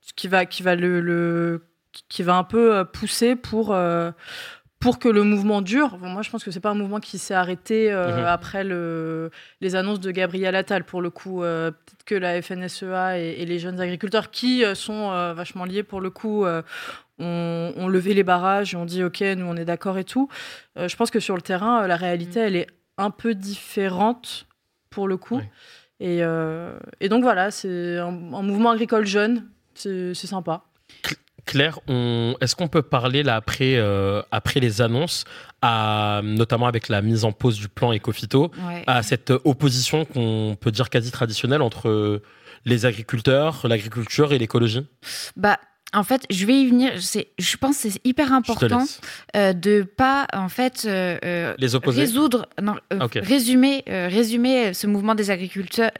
ce 0.00 0.12
qui 0.14 0.28
va, 0.28 0.46
qui 0.46 0.62
va 0.62 0.74
le, 0.74 1.66
qui 2.08 2.22
va 2.22 2.36
un 2.36 2.44
peu 2.44 2.84
pousser 2.84 3.36
pour 3.36 3.76
pour 4.82 4.98
que 4.98 5.08
le 5.08 5.22
mouvement 5.22 5.62
dure. 5.62 5.96
Bon, 5.96 6.08
moi, 6.08 6.22
je 6.22 6.30
pense 6.30 6.42
que 6.44 6.50
c'est 6.50 6.60
pas 6.60 6.70
un 6.70 6.74
mouvement 6.74 7.00
qui 7.00 7.16
s'est 7.18 7.34
arrêté 7.34 7.90
euh, 7.92 8.18
Mhm. 8.18 8.24
après 8.26 8.64
le, 8.64 9.30
les 9.60 9.76
annonces 9.76 10.00
de 10.00 10.10
Gabriel 10.10 10.54
Attal. 10.56 10.84
Pour 10.84 11.00
le 11.00 11.08
coup, 11.10 11.42
euh, 11.42 11.70
peut-être 11.70 12.04
que 12.04 12.14
la 12.16 12.42
FNSEA 12.42 13.18
et, 13.18 13.36
et 13.40 13.46
les 13.46 13.58
jeunes 13.58 13.80
agriculteurs, 13.80 14.30
qui 14.30 14.64
euh, 14.64 14.74
sont 14.74 15.12
euh, 15.12 15.32
vachement 15.34 15.64
liés 15.64 15.82
pour 15.84 16.00
le 16.00 16.10
coup, 16.10 16.44
ont, 17.18 17.72
ont 17.76 17.88
levé 17.88 18.12
les 18.14 18.24
barrages 18.24 18.74
et 18.74 18.76
ont 18.76 18.84
dit 18.84 19.04
OK, 19.04 19.20
nous 19.20 19.46
on 19.46 19.56
est 19.56 19.64
d'accord 19.64 19.98
et 19.98 20.04
tout. 20.04 20.28
Je 20.76 20.96
pense 20.96 21.10
que 21.10 21.20
sur 21.20 21.36
le 21.36 21.42
terrain, 21.42 21.86
la 21.86 21.96
réalité, 21.96 22.40
elle 22.40 22.56
est 22.56 22.66
un 22.98 23.10
peu 23.10 23.34
différente 23.34 24.46
pour 24.90 25.06
le 25.08 25.16
coup. 25.16 25.40
Et, 26.00 26.18
et 27.00 27.08
donc 27.08 27.22
voilà, 27.22 27.50
c'est 27.52 27.98
un, 27.98 28.08
un 28.08 28.42
mouvement 28.42 28.70
agricole 28.70 29.06
jeune. 29.06 29.48
C'est 29.74 30.14
sympa. 30.14 30.64
Claire, 31.52 31.80
on... 31.86 32.34
est-ce 32.40 32.56
qu'on 32.56 32.68
peut 32.68 32.80
parler 32.80 33.22
là 33.22 33.36
après, 33.36 33.74
euh, 33.76 34.22
après 34.30 34.58
les 34.58 34.80
annonces, 34.80 35.24
à, 35.60 36.22
notamment 36.24 36.66
avec 36.66 36.88
la 36.88 37.02
mise 37.02 37.26
en 37.26 37.32
pause 37.32 37.58
du 37.58 37.68
plan 37.68 37.92
Ecofito, 37.92 38.50
Ouais. 38.66 38.84
à 38.86 39.02
cette 39.02 39.30
opposition 39.44 40.06
qu'on 40.06 40.56
peut 40.58 40.70
dire 40.70 40.88
quasi 40.88 41.10
traditionnelle 41.10 41.60
entre 41.60 42.22
les 42.64 42.86
agriculteurs, 42.86 43.66
l'agriculture 43.68 44.32
et 44.32 44.38
l'écologie? 44.38 44.86
Bah, 45.36 45.58
en 45.92 46.04
fait, 46.04 46.22
je 46.30 46.46
vais 46.46 46.58
y 46.58 46.66
venir. 46.66 46.92
Je 46.96 47.56
pense 47.58 47.82
que 47.82 47.90
c'est 47.90 48.00
hyper 48.02 48.32
important 48.32 48.84
euh, 49.36 49.52
de 49.52 49.82
pas, 49.82 50.26
en 50.32 50.48
fait, 50.48 50.86
euh, 50.86 51.54
Les 51.58 51.74
opposer 51.74 52.00
résoudre, 52.00 52.48
non, 52.62 52.76
euh, 52.94 53.06
résumer, 53.16 53.84
résumer 53.86 54.72
ce 54.72 54.86
mouvement 54.86 55.14
des 55.14 55.30
agriculteurs 55.30 55.90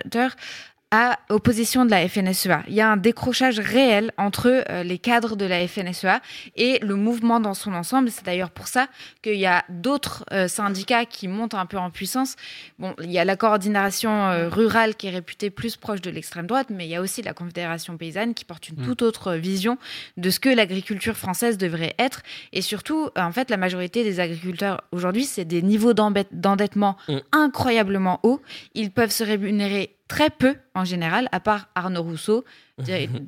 à 0.93 1.19
opposition 1.31 1.87
de 1.87 1.91
la 1.91 2.07
FNSEA. 2.07 2.63
Il 2.69 2.75
y 2.75 2.83
a 2.83 2.89
un 2.91 2.99
décrochage 2.99 3.59
réel 3.59 4.13
entre 4.19 4.63
euh, 4.71 4.83
les 4.83 4.99
cadres 4.99 5.37
de 5.37 5.47
la 5.47 5.67
FNSEA 5.67 6.21
et 6.55 6.79
le 6.83 6.97
mouvement 6.97 7.41
dans 7.41 7.55
son 7.55 7.73
ensemble. 7.73 8.11
C'est 8.11 8.27
d'ailleurs 8.27 8.51
pour 8.51 8.69
ça 8.69 8.89
qu'il 9.23 9.37
y 9.37 9.47
a 9.47 9.65
d'autres 9.71 10.25
euh, 10.33 10.49
syndicats 10.49 11.07
qui 11.07 11.29
montent 11.29 11.55
un 11.55 11.65
peu 11.65 11.79
en 11.79 11.91
puissance. 11.91 12.37
Bon, 12.79 12.95
il 13.03 13.11
y 13.11 13.19
a 13.19 13.25
la 13.25 13.37
coordination 13.37 14.11
euh, 14.27 14.51
rurale 14.51 14.95
qui 14.95 15.07
est 15.07 15.11
réputée 15.11 15.49
plus 15.49 15.77
proche 15.77 16.03
de 16.03 16.11
l'extrême 16.11 16.47
droite, 16.47 16.67
mais 16.69 16.85
il 16.85 16.91
y 16.91 16.97
a 16.97 17.01
aussi 17.01 17.23
la 17.23 17.33
Confédération 17.33 17.97
paysanne 17.97 18.35
qui 18.35 18.45
porte 18.45 18.69
une 18.69 18.77
Mm. 18.83 18.85
toute 18.85 19.03
autre 19.03 19.35
vision 19.35 19.79
de 20.19 20.29
ce 20.29 20.41
que 20.41 20.51
l'agriculture 20.51 21.17
française 21.17 21.57
devrait 21.57 21.95
être. 21.99 22.23
Et 22.53 22.61
surtout, 22.61 23.09
en 23.17 23.33
fait, 23.33 23.49
la 23.49 23.57
majorité 23.57 24.05
des 24.05 24.21
agriculteurs 24.21 24.83
aujourd'hui, 24.93 25.25
c'est 25.25 25.47
des 25.47 25.63
niveaux 25.63 25.95
d'endettement 25.95 26.97
Mm. 27.09 27.17
incroyablement 27.33 28.21
hauts. 28.25 28.43
Ils 28.75 28.91
peuvent 28.91 29.11
se 29.11 29.25
rémunérer 29.25 29.97
très 30.13 30.31
peu 30.31 30.55
en 30.75 30.85
général, 30.85 31.29
à 31.33 31.41
part 31.41 31.69
Arnaud 31.75 32.03
Rousseau, 32.03 32.45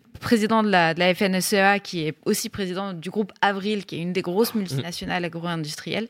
président 0.20 0.62
de 0.62 0.68
la, 0.70 0.94
de 0.94 0.99
la 1.01 1.14
FNSEA, 1.14 1.79
qui 1.79 2.07
est 2.07 2.14
aussi 2.25 2.49
président 2.49 2.92
du 2.92 3.11
groupe 3.11 3.33
Avril, 3.40 3.85
qui 3.87 3.97
est 3.97 4.03
une 4.03 4.12
des 4.12 4.23
grosses 4.23 4.55
multinationales 4.55 5.25
agro-industrielles. 5.25 6.09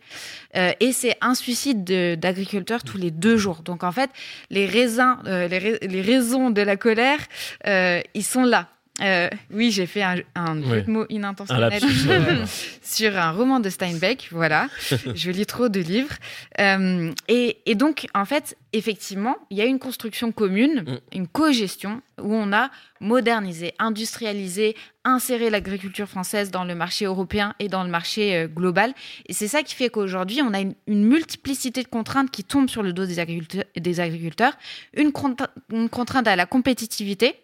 Euh, 0.57 0.73
et 0.81 0.93
c'est 0.93 1.17
un 1.21 1.35
suicide 1.35 1.85
de- 1.85 2.15
d'agriculteurs 2.15 2.83
tous 2.83 2.99
les 2.99 3.11
deux 3.11 3.37
jours. 3.37 3.63
Donc 3.63 3.83
en 3.85 3.93
fait, 3.93 4.11
les 4.51 4.67
raisins, 4.67 5.17
euh, 5.27 5.47
les, 5.49 5.59
rais- 5.59 5.79
les 5.83 6.03
raisons 6.03 6.51
de 6.51 6.63
la 6.63 6.77
colère, 6.77 7.19
euh, 7.67 8.01
ils 8.15 8.25
sont 8.25 8.45
là. 8.45 8.69
Euh, 9.03 9.29
oui, 9.53 9.73
j'ai 9.73 9.87
fait 9.87 10.03
un, 10.03 10.17
un 10.37 10.63
jeu 10.63 10.83
de 10.83 10.91
mots 10.91 11.07
inintentionnel 11.09 11.83
sur 12.83 13.17
un 13.19 13.33
roman 13.33 13.59
de 13.59 13.69
Steinbeck. 13.69 14.29
Voilà, 14.31 14.69
je 15.15 15.31
lis 15.33 15.47
trop 15.47 15.69
de 15.69 15.81
livres. 15.81 16.15
Euh, 16.61 17.13
et, 17.29 17.59
et 17.67 17.75
donc, 17.75 18.07
en 18.15 18.25
fait, 18.25 18.57
effectivement, 18.73 19.37
il 19.51 19.59
y 19.59 19.61
a 19.63 19.65
une 19.65 19.79
construction 19.81 20.31
commune, 20.33 20.85
Mm. 20.87 20.99
une 21.17 21.27
co-gestion 21.29 22.03
où 22.23 22.33
on 22.35 22.53
a 22.53 22.71
modernisé, 23.01 23.75
industrialisé, 23.81 24.77
inséré 25.05 25.51
l'agriculture 25.51 26.09
française 26.09 26.51
dans 26.53 26.65
le 26.65 26.75
marché 26.77 27.05
européen 27.05 27.55
et 27.59 27.69
dans 27.69 27.83
le 27.83 27.91
marché 27.91 28.37
euh, 28.37 28.47
global. 28.47 28.95
Et 29.27 29.33
c'est 29.33 29.49
ça 29.49 29.63
qui 29.65 29.75
fait 29.75 29.89
qu'aujourd'hui, 29.91 30.41
on 30.41 30.55
a 30.55 30.61
une, 30.61 30.75
une 30.87 31.05
multiplicité 31.05 31.83
de 31.83 31.89
contraintes 31.89 32.31
qui 32.31 32.45
tombent 32.45 32.71
sur 32.71 32.83
le 32.85 32.93
dos 32.93 33.05
des 33.07 33.19
agriculteurs, 33.19 33.65
des 33.77 33.99
agriculteurs. 34.01 34.53
Une, 34.97 35.11
contrainte- 35.11 35.51
une 35.73 35.89
contrainte 35.89 36.29
à 36.29 36.37
la 36.37 36.47
compétitivité, 36.47 37.35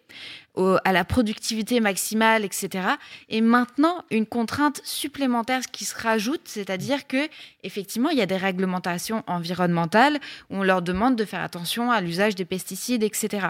à 0.57 0.91
la 0.91 1.05
productivité 1.05 1.79
maximale, 1.79 2.43
etc. 2.43 2.87
Et 3.29 3.41
maintenant, 3.41 4.03
une 4.11 4.25
contrainte 4.25 4.81
supplémentaire 4.83 5.61
qui 5.71 5.85
se 5.85 5.95
rajoute, 5.95 6.41
c'est-à-dire 6.45 7.07
que 7.07 7.29
effectivement, 7.63 8.09
il 8.09 8.17
y 8.17 8.21
a 8.21 8.25
des 8.25 8.37
réglementations 8.37 9.23
environnementales 9.27 10.19
où 10.49 10.57
on 10.57 10.63
leur 10.63 10.81
demande 10.81 11.15
de 11.15 11.25
faire 11.25 11.41
attention 11.41 11.91
à 11.91 12.01
l'usage 12.01 12.35
des 12.35 12.45
pesticides, 12.45 13.03
etc. 13.03 13.47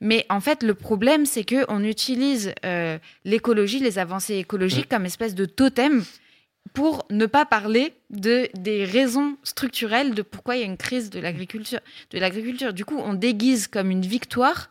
Mais 0.00 0.26
en 0.28 0.40
fait, 0.40 0.62
le 0.62 0.74
problème, 0.74 1.26
c'est 1.26 1.44
que 1.44 1.64
on 1.68 1.84
utilise 1.84 2.52
euh, 2.64 2.98
l'écologie, 3.24 3.78
les 3.78 3.98
avancées 3.98 4.36
écologiques, 4.36 4.88
comme 4.88 5.06
espèce 5.06 5.34
de 5.34 5.44
totem 5.44 6.04
pour 6.72 7.04
ne 7.10 7.26
pas 7.26 7.44
parler 7.44 7.94
de, 8.10 8.48
des 8.54 8.84
raisons 8.84 9.36
structurelles 9.42 10.14
de 10.14 10.22
pourquoi 10.22 10.56
il 10.56 10.60
y 10.60 10.62
a 10.62 10.66
une 10.66 10.76
crise 10.76 11.10
de 11.10 11.20
l'agriculture. 11.20 12.72
Du 12.72 12.84
coup, 12.84 12.98
on 12.98 13.14
déguise 13.14 13.66
comme 13.66 13.90
une 13.90 14.02
victoire 14.02 14.70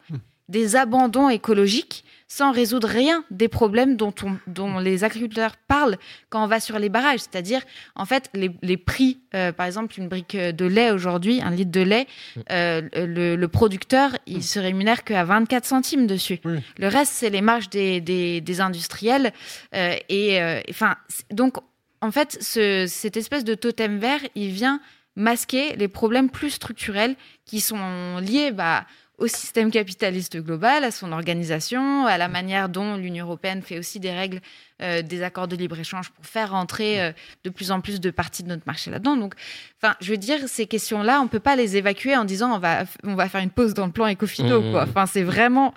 des 0.50 0.76
abandons 0.76 1.30
écologiques 1.30 2.04
sans 2.28 2.54
résoudre 2.54 2.88
rien 2.88 3.26
des 3.30 3.50
problèmes 3.50 3.98
dont, 3.98 4.14
on- 4.24 4.38
dont 4.48 4.80
les 4.80 5.04
agriculteurs 5.04 5.58
parlent 5.68 5.98
quand 6.30 6.42
on 6.42 6.48
va 6.48 6.62
sur 6.62 6.80
les 6.80 6.88
barrages. 6.88 7.20
C'est-à-dire, 7.20 7.62
en 7.96 8.06
fait, 8.06 8.30
les, 8.34 8.52
les 8.62 8.78
prix, 8.78 9.20
euh, 9.36 9.52
par 9.52 9.66
exemple, 9.66 9.94
une 10.00 10.08
brique 10.08 10.38
de 10.38 10.66
lait 10.66 10.92
aujourd'hui, 10.92 11.42
un 11.42 11.52
litre 11.52 11.72
de 11.72 11.82
lait, 11.82 12.08
euh, 12.52 12.82
le, 12.96 13.36
le 13.36 13.48
producteur, 13.50 14.12
il 14.28 14.44
se 14.44 14.60
rémunère 14.60 15.04
qu'à 15.04 15.26
24 15.26 15.66
centimes 15.66 16.08
dessus. 16.08 16.40
Oui. 16.46 16.60
Le 16.78 16.88
reste, 16.88 17.12
c'est 17.14 17.30
les 17.30 17.42
marges 17.42 17.70
des, 17.70 18.00
des, 18.00 18.40
des 18.40 18.62
industriels. 18.62 19.34
euh, 19.76 19.96
et 20.08 20.40
enfin, 20.70 20.96
donc, 21.32 21.56
en 22.00 22.12
fait, 22.12 22.38
ce- 22.42 22.86
cette 22.88 23.18
espèce 23.18 23.44
de 23.44 23.56
totem 23.56 24.00
vert, 24.00 24.22
il 24.36 24.52
vient 24.52 24.80
masquer 25.18 25.76
les 25.76 25.90
problèmes 25.90 26.30
plus 26.30 26.52
structurels 26.52 27.16
qui 27.46 27.60
sont 27.60 28.18
liés 28.20 28.52
bah, 28.52 28.86
au 29.22 29.28
système 29.28 29.70
capitaliste 29.70 30.38
global, 30.38 30.84
à 30.84 30.90
son 30.90 31.12
organisation, 31.12 32.08
à 32.08 32.18
la 32.18 32.28
manière 32.28 32.70
dont 32.70 32.98
l'Union 32.98 33.26
européenne 33.26 33.62
fait 33.62 33.78
aussi 33.78 34.00
des 34.00 34.12
règles, 34.12 34.42
euh, 34.82 35.04
des 35.04 35.22
accords 35.22 35.48
de 35.48 35.56
libre-échange 35.56 36.10
pour 36.10 36.26
faire 36.26 36.52
rentrer 36.52 37.00
euh, 37.00 37.12
de 37.44 37.52
plus 37.52 37.70
en 37.72 37.82
plus 37.82 38.02
de 38.02 38.10
parties 38.10 38.42
de 38.42 38.48
notre 38.48 38.64
marché 38.66 38.90
là-dedans. 38.90 39.16
Donc, 39.18 39.36
enfin, 39.82 39.96
je 40.02 40.10
veux 40.10 40.18
dire, 40.18 40.40
ces 40.48 40.66
questions-là, 40.66 41.22
on 41.22 41.28
peut 41.28 41.40
pas 41.40 41.56
les 41.56 41.78
évacuer 41.78 42.18
en 42.18 42.26
disant 42.26 42.56
on 42.56 42.58
va, 42.58 42.86
on 43.04 43.14
va 43.14 43.30
faire 43.30 43.42
une 43.42 43.52
pause 43.52 43.76
dans 43.76 43.86
le 43.86 43.92
plan 43.92 44.08
éco-phyto, 44.08 44.62
Mmh. 44.62 44.76
Enfin, 44.76 45.06
c'est 45.06 45.24
vraiment... 45.24 45.74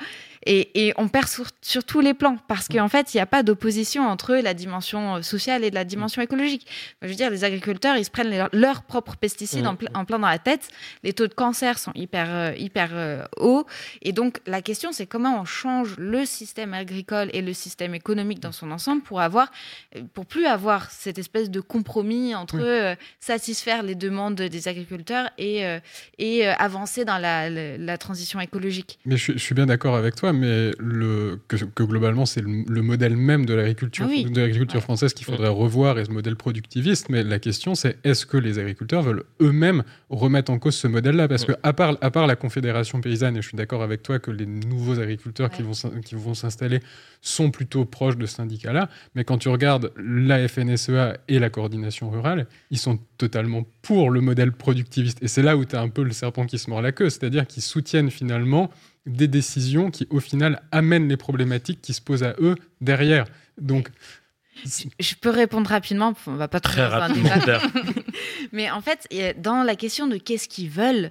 Et, 0.47 0.87
et 0.87 0.93
on 0.97 1.09
perd 1.09 1.29
sur, 1.29 1.47
sur 1.63 1.85
tous 1.85 2.01
les 2.01 2.15
plans 2.15 2.37
parce 2.49 2.69
qu'en 2.69 2.89
fait, 2.89 3.15
il 3.15 3.17
n'y 3.17 3.21
a 3.23 3.27
pas 3.27 3.43
d'opposition 3.43 4.07
entre 4.07 4.35
la 4.37 4.53
dimension 4.55 5.17
euh, 5.17 5.23
sociale 5.23 5.65
et 5.65 5.71
la 5.71 5.85
dimension 5.85 6.21
écologique. 6.23 6.67
Je 7.03 7.09
veux 7.09 7.15
dire, 7.15 7.31
les 7.31 7.45
agriculteurs, 7.45 7.97
ils 7.97 8.05
se 8.05 8.11
prennent 8.11 8.31
leur- 8.31 8.51
leurs 8.53 8.83
propres 8.83 9.17
pesticides 9.17 9.63
Mhm. 9.63 9.67
en, 9.69 9.77
pl- 9.77 9.91
en 9.95 10.05
plein 10.05 10.19
dans 10.19 10.29
la 10.29 10.39
tête. 10.39 10.69
Les 11.03 11.13
taux 11.13 11.27
de 11.27 11.35
cancer 11.35 11.79
sont 11.79 11.93
hyper, 11.95 12.27
euh, 12.31 12.53
hyper 12.59 12.91
euh, 12.93 13.25
hauts. 13.39 13.65
Et 14.03 14.13
donc, 14.13 14.41
la 14.47 14.61
question, 14.61 14.93
c'est 14.93 15.07
comment 15.07 15.41
on 15.41 15.45
change 15.45 15.97
le 15.99 16.25
système 16.27 16.75
agricole 16.75 17.31
et 17.33 17.41
le 17.41 17.53
système 17.55 17.95
économique 17.95 18.41
dans 18.41 18.53
son 18.53 18.71
ensemble 18.71 19.03
pour 19.03 19.21
avoir, 19.23 19.51
pour 20.13 20.27
plus 20.27 20.45
avoir 20.47 20.91
cette 20.91 21.19
espèce 21.19 21.51
de 21.51 21.61
compromis 21.61 22.35
entre 22.35 22.57
Oui. 22.57 22.63
euh, 22.65 22.95
satisfaire 23.21 23.83
les 23.83 23.95
demandes 23.95 24.35
des 24.35 24.69
agriculteurs 24.69 25.31
et, 25.39 25.65
euh, 25.65 25.79
et 26.19 26.47
avancer 26.47 27.05
dans 27.07 27.19
la, 27.19 27.49
la- 27.49 27.79
la 27.79 27.99
transition 27.99 28.41
écologique. 28.41 28.99
Mais 29.07 29.17
je 29.17 29.39
suis 29.39 29.55
bien 29.55 29.67
d'accord 29.67 29.97
avec 29.97 30.15
toi, 30.17 30.33
mais 30.35 30.73
le, 30.79 31.39
que, 31.49 31.57
que 31.57 31.83
globalement, 31.83 32.27
c'est 32.27 32.41
le, 32.43 32.65
le 32.69 32.83
modèle 32.83 33.17
même 33.17 33.47
de 33.47 33.55
l'agriculture 33.55 34.05
Ah 34.07 34.11
oui. 34.11 34.25
de 34.25 34.41
l'agriculture 34.41 34.79
Ouais. 34.79 34.83
française 34.83 35.15
qu'il 35.15 35.25
faudrait 35.25 35.49
revoir 35.49 35.99
et 35.99 36.05
ce 36.05 36.11
modèle 36.11 36.37
productiviste. 36.37 37.09
Mais 37.09 37.23
la 37.23 37.39
question, 37.39 37.75
c'est 37.75 37.97
est-ce 38.05 38.27
que 38.27 38.37
les 38.37 38.59
agriculteurs 38.59 39.03
veulent 39.03 39.25
eux-mêmes 39.41 39.83
remettre 40.11 40.51
en 40.53 40.59
cause 40.59 40.75
ce 40.75 40.89
modèle-là? 40.89 41.29
Parce 41.29 41.45
que, 41.45 41.53
à 41.63 41.73
part, 41.73 41.97
à 42.01 42.11
part 42.11 42.27
la 42.27 42.37
Confédération 42.37 43.01
paysanne, 43.01 43.37
et 43.37 43.43
je 43.43 43.49
suis 43.49 43.57
d'accord 43.57 43.83
avec 43.83 44.03
toi 44.03 44.19
que 44.19 44.31
les 44.31 44.47
nouveaux 44.47 44.99
agriculteurs 45.01 45.51
qui 45.51 45.63
vont 45.63 45.73
qui 46.05 46.15
vont 46.15 46.35
s'installer 46.35 46.81
sont 47.21 47.51
plutôt 47.51 47.85
proches 47.87 48.17
de 48.17 48.27
ce 48.27 48.35
syndicat-là, 48.37 48.81
là. 48.81 48.91
Mais 49.15 49.25
quand 49.25 49.39
tu 49.39 49.49
regardes 49.49 49.93
la 49.97 50.47
FNSEA 50.49 51.17
et 51.29 51.39
la 51.39 51.49
coordination 51.51 52.11
rurale, 52.11 52.47
ils 52.71 52.79
sont 52.79 52.99
totalement 53.19 53.65
pour 53.83 54.11
le 54.11 54.21
modèle 54.21 54.53
productiviste. 54.53 55.23
Et 55.23 55.29
c'est 55.29 55.43
là 55.43 55.57
où 55.57 55.65
tu 55.65 55.77
as 55.77 55.81
un 55.81 55.89
peu 55.89 56.03
le 56.03 56.11
serpent 56.13 56.45
qui 56.47 56.59
se 56.59 56.69
mord 56.69 56.83
la 56.83 56.93
queue, 56.93 57.09
c'est-à-dire 57.11 57.47
qu'ils 57.47 57.63
soutiennent 57.63 58.11
finalement 58.11 58.71
des 59.07 59.29
décisions 59.29 59.91
qui, 59.91 60.07
au 60.11 60.21
final, 60.21 60.63
amènent 60.73 61.09
les 61.09 61.17
problématiques 61.17 61.83
qui 61.83 61.93
se 61.93 62.01
posent 62.01 62.23
à 62.23 62.35
eux 62.41 62.57
derrière. 62.81 63.27
Donc, 63.59 63.91
je 64.65 65.15
peux 65.21 65.31
répondre 65.31 65.69
rapidement, 65.69 66.15
on 66.27 66.37
va 66.37 66.49
pas 66.49 66.61
très 66.61 66.87
rapidement. 66.87 67.31
Mais 68.53 68.71
en 68.71 68.81
fait, 68.81 69.09
dans 69.39 69.63
la 69.63 69.77
question 69.77 70.07
de 70.07 70.17
qu'est-ce 70.17 70.49
qu'ils 70.49 70.71
veulent, 70.71 71.11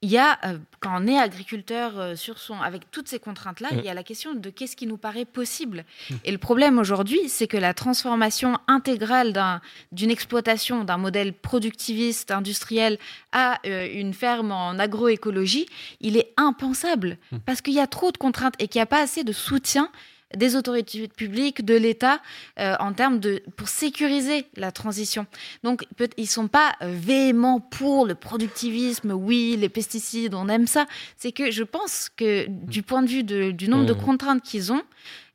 il 0.00 0.10
y 0.10 0.18
a, 0.18 0.38
euh, 0.44 0.58
quand 0.78 1.02
on 1.02 1.06
est 1.08 1.18
agriculteur 1.18 1.98
euh, 1.98 2.14
sur 2.14 2.38
son, 2.38 2.60
avec 2.60 2.88
toutes 2.92 3.08
ces 3.08 3.18
contraintes-là, 3.18 3.70
il 3.72 3.84
y 3.84 3.88
a 3.88 3.94
la 3.94 4.04
question 4.04 4.34
de 4.34 4.48
qu'est-ce 4.48 4.76
qui 4.76 4.86
nous 4.86 4.96
paraît 4.96 5.24
possible. 5.24 5.84
Mm. 6.08 6.14
Et 6.24 6.30
le 6.30 6.38
problème 6.38 6.78
aujourd'hui, 6.78 7.28
c'est 7.28 7.48
que 7.48 7.56
la 7.56 7.74
transformation 7.74 8.58
intégrale 8.68 9.60
d'une 9.90 10.10
exploitation, 10.10 10.84
d'un 10.84 10.98
modèle 10.98 11.32
productiviste, 11.32 12.30
industriel, 12.30 12.98
à 13.32 13.58
euh, 13.66 13.88
une 13.92 14.14
ferme 14.14 14.52
en 14.52 14.78
agroécologie, 14.78 15.66
il 16.00 16.16
est 16.16 16.32
impensable 16.36 17.18
mm. 17.32 17.38
parce 17.44 17.60
qu'il 17.60 17.74
y 17.74 17.80
a 17.80 17.88
trop 17.88 18.12
de 18.12 18.18
contraintes 18.18 18.54
et 18.60 18.68
qu'il 18.68 18.78
n'y 18.78 18.84
a 18.84 18.86
pas 18.86 19.02
assez 19.02 19.24
de 19.24 19.32
soutien 19.32 19.90
des 20.36 20.56
autorités 20.56 21.08
publiques, 21.08 21.64
de 21.64 21.74
l'État, 21.74 22.20
euh, 22.58 22.74
en 22.80 22.92
termes 22.92 23.18
de 23.18 23.42
pour 23.56 23.68
sécuriser 23.68 24.46
la 24.56 24.72
transition. 24.72 25.26
Donc 25.64 25.86
peut, 25.96 26.08
ils 26.16 26.26
sont 26.26 26.48
pas 26.48 26.74
euh, 26.82 26.92
véhéments 26.94 27.60
pour 27.60 28.06
le 28.06 28.14
productivisme. 28.14 29.12
Oui, 29.12 29.56
les 29.58 29.68
pesticides, 29.68 30.34
on 30.34 30.48
aime 30.48 30.66
ça. 30.66 30.86
C'est 31.16 31.32
que 31.32 31.50
je 31.50 31.62
pense 31.62 32.10
que 32.14 32.46
du 32.48 32.82
point 32.82 33.02
de 33.02 33.08
vue 33.08 33.24
du 33.24 33.68
nombre 33.68 33.86
de 33.86 33.94
mmh. 33.94 34.02
contraintes 34.02 34.42
qu'ils 34.42 34.72
ont, 34.72 34.82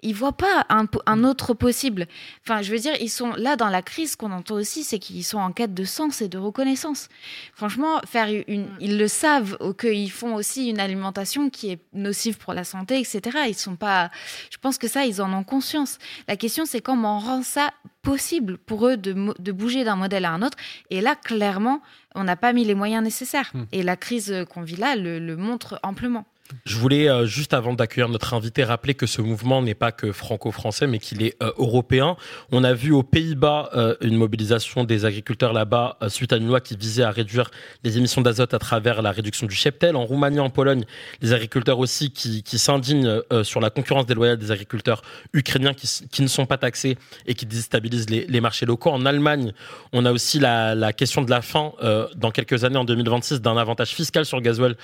ils 0.04 0.14
voient 0.14 0.34
pas 0.34 0.66
un, 0.70 0.86
un, 1.06 1.24
autre 1.24 1.54
possible. 1.54 2.08
Enfin, 2.44 2.62
je 2.62 2.72
veux 2.72 2.78
dire, 2.78 2.94
ils 3.00 3.10
sont 3.10 3.32
là 3.38 3.56
dans 3.56 3.70
la 3.70 3.82
crise 3.82 4.16
qu'on 4.16 4.32
entend 4.32 4.56
aussi, 4.56 4.84
c'est 4.84 5.00
qu'ils 5.00 5.24
sont 5.24 5.40
en 5.40 5.52
quête 5.52 5.74
de 5.74 5.86
sens 5.86 6.22
et 6.22 6.28
de 6.28 6.38
reconnaissance. 6.38 7.08
Franchement, 7.56 8.02
faire 8.06 8.28
une, 8.48 8.68
ils 8.80 8.98
le 8.98 9.08
savent 9.08 9.58
qu'ils 9.80 10.12
font 10.12 10.36
aussi 10.36 10.70
une 10.70 10.80
alimentation 10.80 11.50
qui 11.50 11.72
est 11.72 11.80
nocive 11.94 12.38
pour 12.38 12.54
la 12.54 12.66
santé, 12.66 13.00
etc. 13.00 13.22
Ils 13.48 13.56
sont 13.56 13.78
pas. 13.78 14.12
Je 14.52 14.58
pense 14.58 14.78
que 14.78 14.88
ça, 14.88 15.06
ils 15.06 15.22
en 15.22 15.34
ont 15.34 15.44
conscience. 15.44 15.98
La 16.28 16.36
question, 16.36 16.66
c'est 16.66 16.82
comment 16.82 17.18
on 17.18 17.20
rend 17.20 17.42
ça 17.42 17.72
possible 18.02 18.58
pour 18.58 18.88
eux 18.88 18.98
de, 18.98 19.34
de 19.40 19.52
bouger 19.54 19.86
d'un 19.86 19.96
modèle 19.96 20.26
à 20.26 20.32
un 20.32 20.42
autre. 20.42 20.58
Et 20.90 21.00
là, 21.00 21.16
clairement, 21.16 21.82
on 22.14 22.26
n'a 22.26 22.36
pas 22.36 22.52
mis 22.52 22.66
les 22.66 22.76
moyens 22.76 23.02
nécessaires. 23.02 23.52
Hmm. 23.54 23.64
Et 23.72 23.84
la 23.84 23.96
crise 23.96 24.46
qu'on 24.54 24.62
vit 24.62 24.76
là 24.76 24.98
le 24.98 25.38
montre 25.38 25.80
amplement. 25.84 26.26
Je 26.66 26.78
voulais, 26.78 27.10
euh, 27.10 27.26
juste 27.26 27.54
avant 27.54 27.74
d'accueillir 27.74 28.10
notre 28.10 28.34
invité, 28.34 28.64
rappeler 28.64 28.94
que 28.94 29.06
ce 29.06 29.22
mouvement 29.22 29.62
n'est 29.62 29.74
pas 29.74 29.92
que 29.92 30.12
franco-français, 30.12 30.88
mais 30.88 31.00
qu'il 31.00 31.24
est 31.24 31.36
euh, 31.42 31.52
européen. 31.58 32.16
On 32.52 32.64
a 32.64 32.74
vu 32.74 32.92
aux 32.92 33.04
Pays-Bas 33.04 33.70
euh, 33.76 33.96
une 34.02 34.16
mobilisation 34.16 34.84
des 34.84 35.06
agriculteurs 35.06 35.54
là-bas 35.54 35.98
suite 36.08 36.32
à 36.34 36.38
une 36.38 36.48
loi 36.48 36.62
qui 36.62 36.78
visait 36.78 37.04
à 37.04 37.12
réduire 37.12 37.50
les 37.84 37.98
émissions 37.98 38.22
d'azote 38.22 38.54
à 38.54 38.60
travers 38.60 39.02
la 39.02 39.12
réduction 39.12 39.48
du 39.48 39.56
cheptel. 39.56 39.96
En 39.96 40.06
Roumanie, 40.06 40.40
en 40.40 40.50
Pologne, 40.50 40.86
les 41.22 41.34
agriculteurs 41.34 41.80
aussi 41.80 42.12
qui, 42.12 42.44
s'indignent 42.58 43.22
sur 43.44 43.60
la 43.60 43.70
concurrence 43.70 44.06
déloyale 44.06 44.38
des 44.38 44.52
agriculteurs 44.52 45.02
ukrainiens 45.34 45.74
qui, 45.74 46.22
ne 46.22 46.28
sont 46.28 46.46
pas 46.46 46.58
taxés 46.58 46.98
et 47.26 47.34
qui 47.34 47.46
déstabilisent 47.46 48.10
les, 48.10 48.26
les 48.28 48.42
marchés 48.42 48.66
locaux. 48.66 48.92
En 48.92 49.06
Allemagne, 49.06 49.54
on 49.92 50.06
a 50.06 50.12
aussi 50.12 50.40
la, 50.40 50.76
la 50.76 50.94
question 50.94 51.22
de 51.22 51.30
la 51.30 51.42
fin, 51.42 51.74
dans 52.16 52.32
quelques 52.32 52.64
années, 52.64 52.78
en 52.78 52.86
2026, 52.86 53.42
d'un 53.42 53.58
avantage 53.58 53.90
fiscal 53.90 54.26
sur 54.26 54.38
le 54.38 54.44
gasoil 54.44 54.76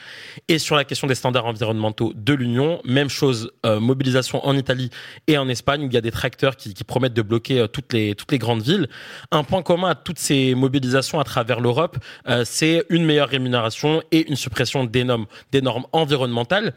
et 0.47 0.59
sur 0.59 0.76
la 0.76 0.84
question 0.84 1.07
des 1.07 1.15
standards 1.15 1.45
environnementaux 1.45 1.59
de 1.60 2.34
l'Union. 2.34 2.82
Même 2.86 3.10
chose, 3.10 3.51
euh, 3.66 3.80
mobilisation 3.80 4.45
en 4.45 4.55
Italie 4.55 4.89
et 5.28 5.38
en 5.38 5.47
Espagne, 5.47 5.84
où 5.84 5.88
il 5.88 5.93
y 5.93 5.97
a 5.97 6.01
des 6.01 6.12
tracteurs 6.12 6.55
qui, 6.55 6.74
promettent 6.84 7.14
de 7.14 7.22
bloquer 7.22 7.60
euh, 7.60 7.68
toutes, 7.68 7.93
les, 7.93 8.16
toutes 8.16 8.32
les 8.32 8.39
grandes 8.39 8.62
villes. 8.62 8.88
Un 9.32 9.43
point 9.43 9.62
commun 9.62 9.89
à 9.89 9.95
toutes 9.95 10.20
ces 10.20 10.55
mobilisations 10.55 11.20
à 11.20 11.24
travers 11.24 11.60
l'Europe, 11.60 11.97
euh, 12.28 12.43
c'est 12.45 12.84
une 12.89 13.05
meilleure 13.05 13.30
rémunération 13.30 14.01
et 14.12 14.30
une 14.30 14.36
suppression 14.36 14.86
des 14.86 15.03
normes, 15.03 15.26
des 15.51 15.62
normes 15.62 15.86
environnementales. 15.91 16.74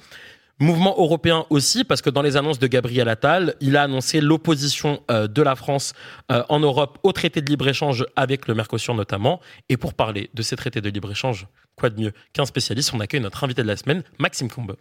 Mouvement 0.59 0.95
européen 0.99 1.47
aussi, 1.51 1.83
parce 1.83 2.03
que 2.03 2.11
dans 2.11 2.22
les 2.22 2.37
annonces 2.37 2.59
de 2.59 2.66
Gabriel 2.66 3.09
Attal, 3.09 3.55
il 3.61 3.76
a 3.76 3.83
annoncé 3.83 4.20
l'opposition 4.20 5.03
de 5.09 5.43
la 5.43 5.57
France 5.57 5.93
en 6.28 6.61
Europe 6.61 6.99
au 7.03 7.11
traité 7.11 7.41
de 7.41 7.49
libre-échange 7.49 8.05
avec 8.14 8.47
le 8.47 8.55
Mercosur 8.55 8.95
notamment. 8.95 9.41
Et 9.70 9.76
pour 9.76 9.95
parler 9.95 10.30
de 10.35 10.43
ces 10.43 10.55
traités 10.55 10.80
de 10.80 10.89
libre-échange, 10.89 11.49
quoi 11.77 11.91
de 11.91 12.01
mieux 12.01 12.12
qu'un 12.33 12.45
spécialiste 12.45 12.93
On 12.95 13.01
accueille 13.01 13.20
notre 13.20 13.43
invité 13.45 13.62
de 13.62 13.68
la 13.68 13.77
semaine, 13.77 14.03
Maxime 14.18 14.51
Combe. 14.51 14.77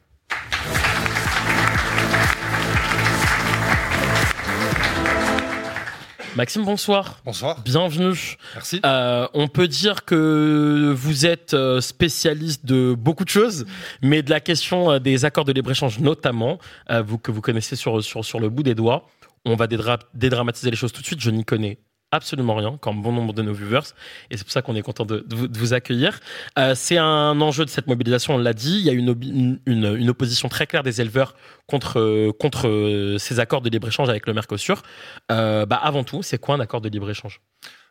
Maxime, 6.35 6.63
bonsoir. 6.63 7.19
Bonsoir. 7.25 7.61
Bienvenue. 7.61 8.37
Merci. 8.53 8.79
Euh, 8.85 9.27
on 9.33 9.49
peut 9.49 9.67
dire 9.67 10.05
que 10.05 10.93
vous 10.95 11.25
êtes 11.25 11.53
euh, 11.53 11.81
spécialiste 11.81 12.65
de 12.65 12.95
beaucoup 12.97 13.25
de 13.25 13.29
choses, 13.29 13.65
mais 14.01 14.21
de 14.23 14.29
la 14.29 14.39
question 14.39 14.91
euh, 14.91 14.99
des 14.99 15.25
accords 15.25 15.43
de 15.43 15.51
libre-échange 15.51 15.99
notamment, 15.99 16.57
vous, 17.05 17.17
que 17.17 17.31
vous 17.31 17.41
connaissez 17.41 17.75
sur, 17.75 18.01
sur, 18.01 18.23
sur 18.23 18.39
le 18.39 18.49
bout 18.49 18.63
des 18.63 18.75
doigts. 18.75 19.07
On 19.43 19.55
va 19.55 19.67
dédramatiser 19.67 20.71
les 20.71 20.77
choses 20.77 20.93
tout 20.93 21.01
de 21.01 21.05
suite. 21.05 21.19
Je 21.19 21.31
n'y 21.31 21.43
connais 21.43 21.79
absolument 22.11 22.55
rien, 22.55 22.77
comme 22.77 23.01
bon 23.01 23.11
nombre 23.11 23.33
de 23.33 23.41
nos 23.41 23.53
viewers, 23.53 23.93
et 24.29 24.37
c'est 24.37 24.43
pour 24.43 24.51
ça 24.51 24.61
qu'on 24.61 24.75
est 24.75 24.81
content 24.81 25.05
de, 25.05 25.25
vous, 25.29 25.73
accueillir. 25.73 26.19
Euh, 26.59 26.75
c'est 26.75 26.97
un 26.97 27.39
enjeu 27.41 27.65
de 27.65 27.69
cette 27.69 27.87
mobilisation, 27.87 28.35
on 28.35 28.37
l'a 28.37 28.53
dit, 28.53 28.77
il 28.79 28.85
y 28.85 28.89
a 28.89 28.93
une, 28.93 29.59
une, 29.65 30.09
opposition 30.09 30.49
très 30.49 30.67
claire 30.67 30.83
des 30.83 30.99
éleveurs 31.01 31.35
contre, 31.67 32.31
contre 32.31 33.15
ces 33.17 33.39
accords 33.39 33.61
de 33.61 33.69
libre-échange 33.69 34.09
avec 34.09 34.27
le 34.27 34.33
Mercosur. 34.33 34.83
Euh, 35.31 35.65
bah 35.65 35.79
avant 35.81 36.03
tout, 36.03 36.21
c'est 36.23 36.37
quoi 36.37 36.55
un 36.55 36.59
accord 36.59 36.81
de 36.81 36.89
libre-échange? 36.89 37.41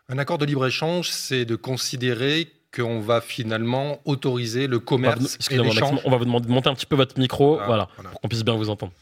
Un 0.08 0.18
accord 0.18 0.38
de 0.38 0.44
libre-échange, 0.44 1.08
c'est 1.10 1.44
de 1.44 1.56
considérer 1.56 2.48
qu'on 2.74 3.00
va 3.00 3.20
finalement 3.20 4.00
autoriser 4.04 4.66
le 4.66 4.78
commerce 4.78 5.38
et 5.50 5.58
l'échange. 5.58 6.00
On 6.04 6.10
va 6.10 6.16
vous 6.16 6.24
demander 6.24 6.46
de 6.46 6.52
monter 6.52 6.68
un 6.68 6.74
petit 6.74 6.86
peu 6.86 6.96
votre 6.96 7.18
micro, 7.18 7.60
voilà, 7.66 7.88
pour 7.96 8.20
qu'on 8.20 8.28
puisse 8.28 8.44
bien 8.44 8.54
vous 8.54 8.70
entendre. 8.70 8.92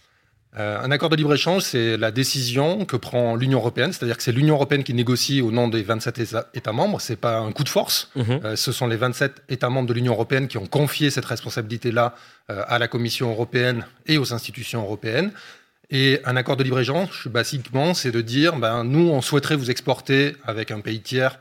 Euh, 0.58 0.80
un 0.82 0.90
accord 0.90 1.08
de 1.08 1.16
libre-échange, 1.16 1.62
c'est 1.62 1.96
la 1.96 2.10
décision 2.10 2.84
que 2.84 2.96
prend 2.96 3.36
l'Union 3.36 3.58
européenne, 3.60 3.92
c'est-à-dire 3.92 4.16
que 4.16 4.22
c'est 4.22 4.32
l'Union 4.32 4.56
européenne 4.56 4.82
qui 4.82 4.92
négocie 4.92 5.40
au 5.40 5.52
nom 5.52 5.68
des 5.68 5.82
27 5.82 6.20
États 6.54 6.72
membres, 6.72 7.00
c'est 7.00 7.16
pas 7.16 7.38
un 7.38 7.52
coup 7.52 7.62
de 7.62 7.68
force, 7.68 8.10
mhm. 8.16 8.40
euh, 8.44 8.56
ce 8.56 8.72
sont 8.72 8.88
les 8.88 8.96
27 8.96 9.42
États 9.48 9.70
membres 9.70 9.88
de 9.88 9.94
l'Union 9.94 10.14
européenne 10.14 10.48
qui 10.48 10.58
ont 10.58 10.66
confié 10.66 11.10
cette 11.10 11.26
responsabilité-là 11.26 12.14
euh, 12.50 12.62
à 12.66 12.80
la 12.80 12.88
Commission 12.88 13.30
européenne 13.30 13.86
et 14.06 14.18
aux 14.18 14.32
institutions 14.34 14.82
européennes. 14.82 15.30
Et 15.90 16.20
un 16.24 16.36
accord 16.36 16.56
de 16.56 16.64
libre-échange, 16.64 17.28
basiquement, 17.28 17.94
c'est 17.94 18.10
de 18.10 18.20
dire, 18.20 18.56
ben, 18.56 18.84
nous, 18.84 19.08
on 19.08 19.22
souhaiterait 19.22 19.56
vous 19.56 19.70
exporter 19.70 20.36
avec 20.44 20.70
un 20.70 20.80
pays 20.80 21.00
tiers 21.00 21.38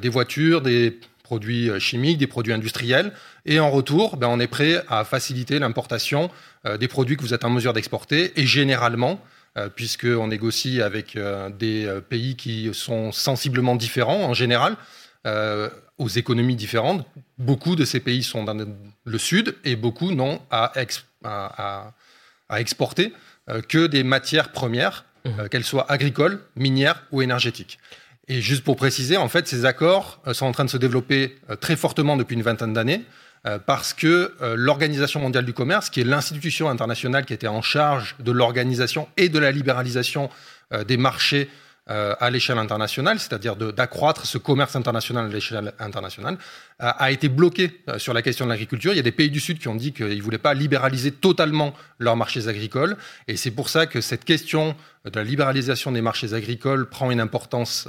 des 0.00 0.08
voitures, 0.08 0.62
des 0.62 0.98
produits 1.22 1.68
chimiques, 1.78 2.16
des 2.16 2.26
produits 2.26 2.54
industriels, 2.54 3.12
et 3.44 3.60
en 3.60 3.70
retour, 3.70 4.16
ben, 4.16 4.28
on 4.28 4.40
est 4.40 4.46
prêt 4.46 4.82
à 4.88 5.04
faciliter 5.04 5.58
l'importation 5.58 6.30
des 6.64 6.88
produits 6.88 7.16
que 7.16 7.22
vous 7.22 7.32
êtes 7.32 7.44
en 7.44 7.50
mesure 7.50 7.72
d'exporter. 7.72 8.38
Et 8.38 8.46
généralement, 8.46 9.20
euh, 9.58 9.68
puisqu'on 9.68 10.28
négocie 10.28 10.80
avec 10.80 11.16
euh, 11.16 11.50
des 11.50 11.92
pays 12.08 12.36
qui 12.36 12.70
sont 12.72 13.10
sensiblement 13.10 13.74
différents 13.74 14.22
en 14.22 14.34
général, 14.34 14.76
aux 15.98 16.08
économies 16.08 16.56
différentes, 16.56 17.06
beaucoup 17.36 17.76
de 17.76 17.84
ces 17.84 18.00
pays 18.00 18.22
sont 18.22 18.42
dans 18.42 18.56
le 19.04 19.18
sud 19.18 19.54
et 19.64 19.76
beaucoup 19.76 20.12
n'ont 20.12 20.40
à, 20.50 20.72
exporter 22.56 23.12
que 23.68 23.86
des 23.86 24.02
matières 24.02 24.50
premières, 24.50 25.04
mmh. 25.26 25.48
qu'elles 25.50 25.64
soient 25.64 25.92
agricoles, 25.92 26.40
minières 26.56 27.02
ou 27.12 27.20
énergétiques. 27.20 27.78
Et 28.28 28.40
juste 28.40 28.64
pour 28.64 28.76
préciser, 28.76 29.18
en 29.18 29.28
fait, 29.28 29.46
ces 29.46 29.66
accords 29.66 30.22
sont 30.32 30.46
en 30.46 30.52
train 30.52 30.64
de 30.64 30.70
se 30.70 30.78
développer 30.78 31.36
très 31.60 31.76
fortement 31.76 32.16
depuis 32.16 32.34
une 32.34 32.42
vingtaine 32.42 32.72
d'années. 32.72 33.02
Euh, 33.46 33.58
parce 33.58 33.94
que 33.94 34.34
euh, 34.42 34.54
l'Organisation 34.54 35.18
mondiale 35.18 35.46
du 35.46 35.54
commerce, 35.54 35.88
qui 35.88 36.02
est 36.02 36.04
l'institution 36.04 36.68
internationale 36.68 37.24
qui 37.24 37.32
était 37.32 37.48
en 37.48 37.62
charge 37.62 38.14
de 38.18 38.32
l'organisation 38.32 39.08
et 39.16 39.30
de 39.30 39.38
la 39.38 39.50
libéralisation 39.50 40.28
euh, 40.74 40.84
des 40.84 40.98
marchés 40.98 41.48
à 41.90 42.30
l'échelle 42.30 42.58
internationale, 42.58 43.18
c'est-à-dire 43.18 43.56
d'accroître 43.56 44.24
ce 44.24 44.38
commerce 44.38 44.76
international 44.76 45.26
à 45.26 45.28
l'échelle 45.28 45.72
internationale, 45.80 46.38
euh, 46.82 46.90
a 46.98 47.10
été 47.10 47.28
bloqué 47.28 47.82
euh, 47.88 47.98
sur 47.98 48.14
la 48.14 48.22
question 48.22 48.46
de 48.46 48.50
l'agriculture. 48.50 48.92
Il 48.92 48.96
y 48.96 49.00
a 49.00 49.02
des 49.02 49.12
pays 49.12 49.28
du 49.28 49.40
Sud 49.40 49.58
qui 49.58 49.68
ont 49.68 49.74
dit 49.74 49.92
qu'ils 49.92 50.16
ne 50.16 50.22
voulaient 50.22 50.38
pas 50.38 50.54
libéraliser 50.54 51.10
totalement 51.10 51.74
leurs 51.98 52.16
marchés 52.16 52.48
agricoles. 52.48 52.96
Et 53.28 53.36
c'est 53.36 53.50
pour 53.50 53.68
ça 53.68 53.86
que 53.86 54.00
cette 54.00 54.24
question 54.24 54.74
de 55.04 55.10
la 55.14 55.24
libéralisation 55.24 55.92
des 55.92 56.00
marchés 56.00 56.32
agricoles 56.32 56.88
prend 56.88 57.10
une 57.10 57.20
importance 57.20 57.88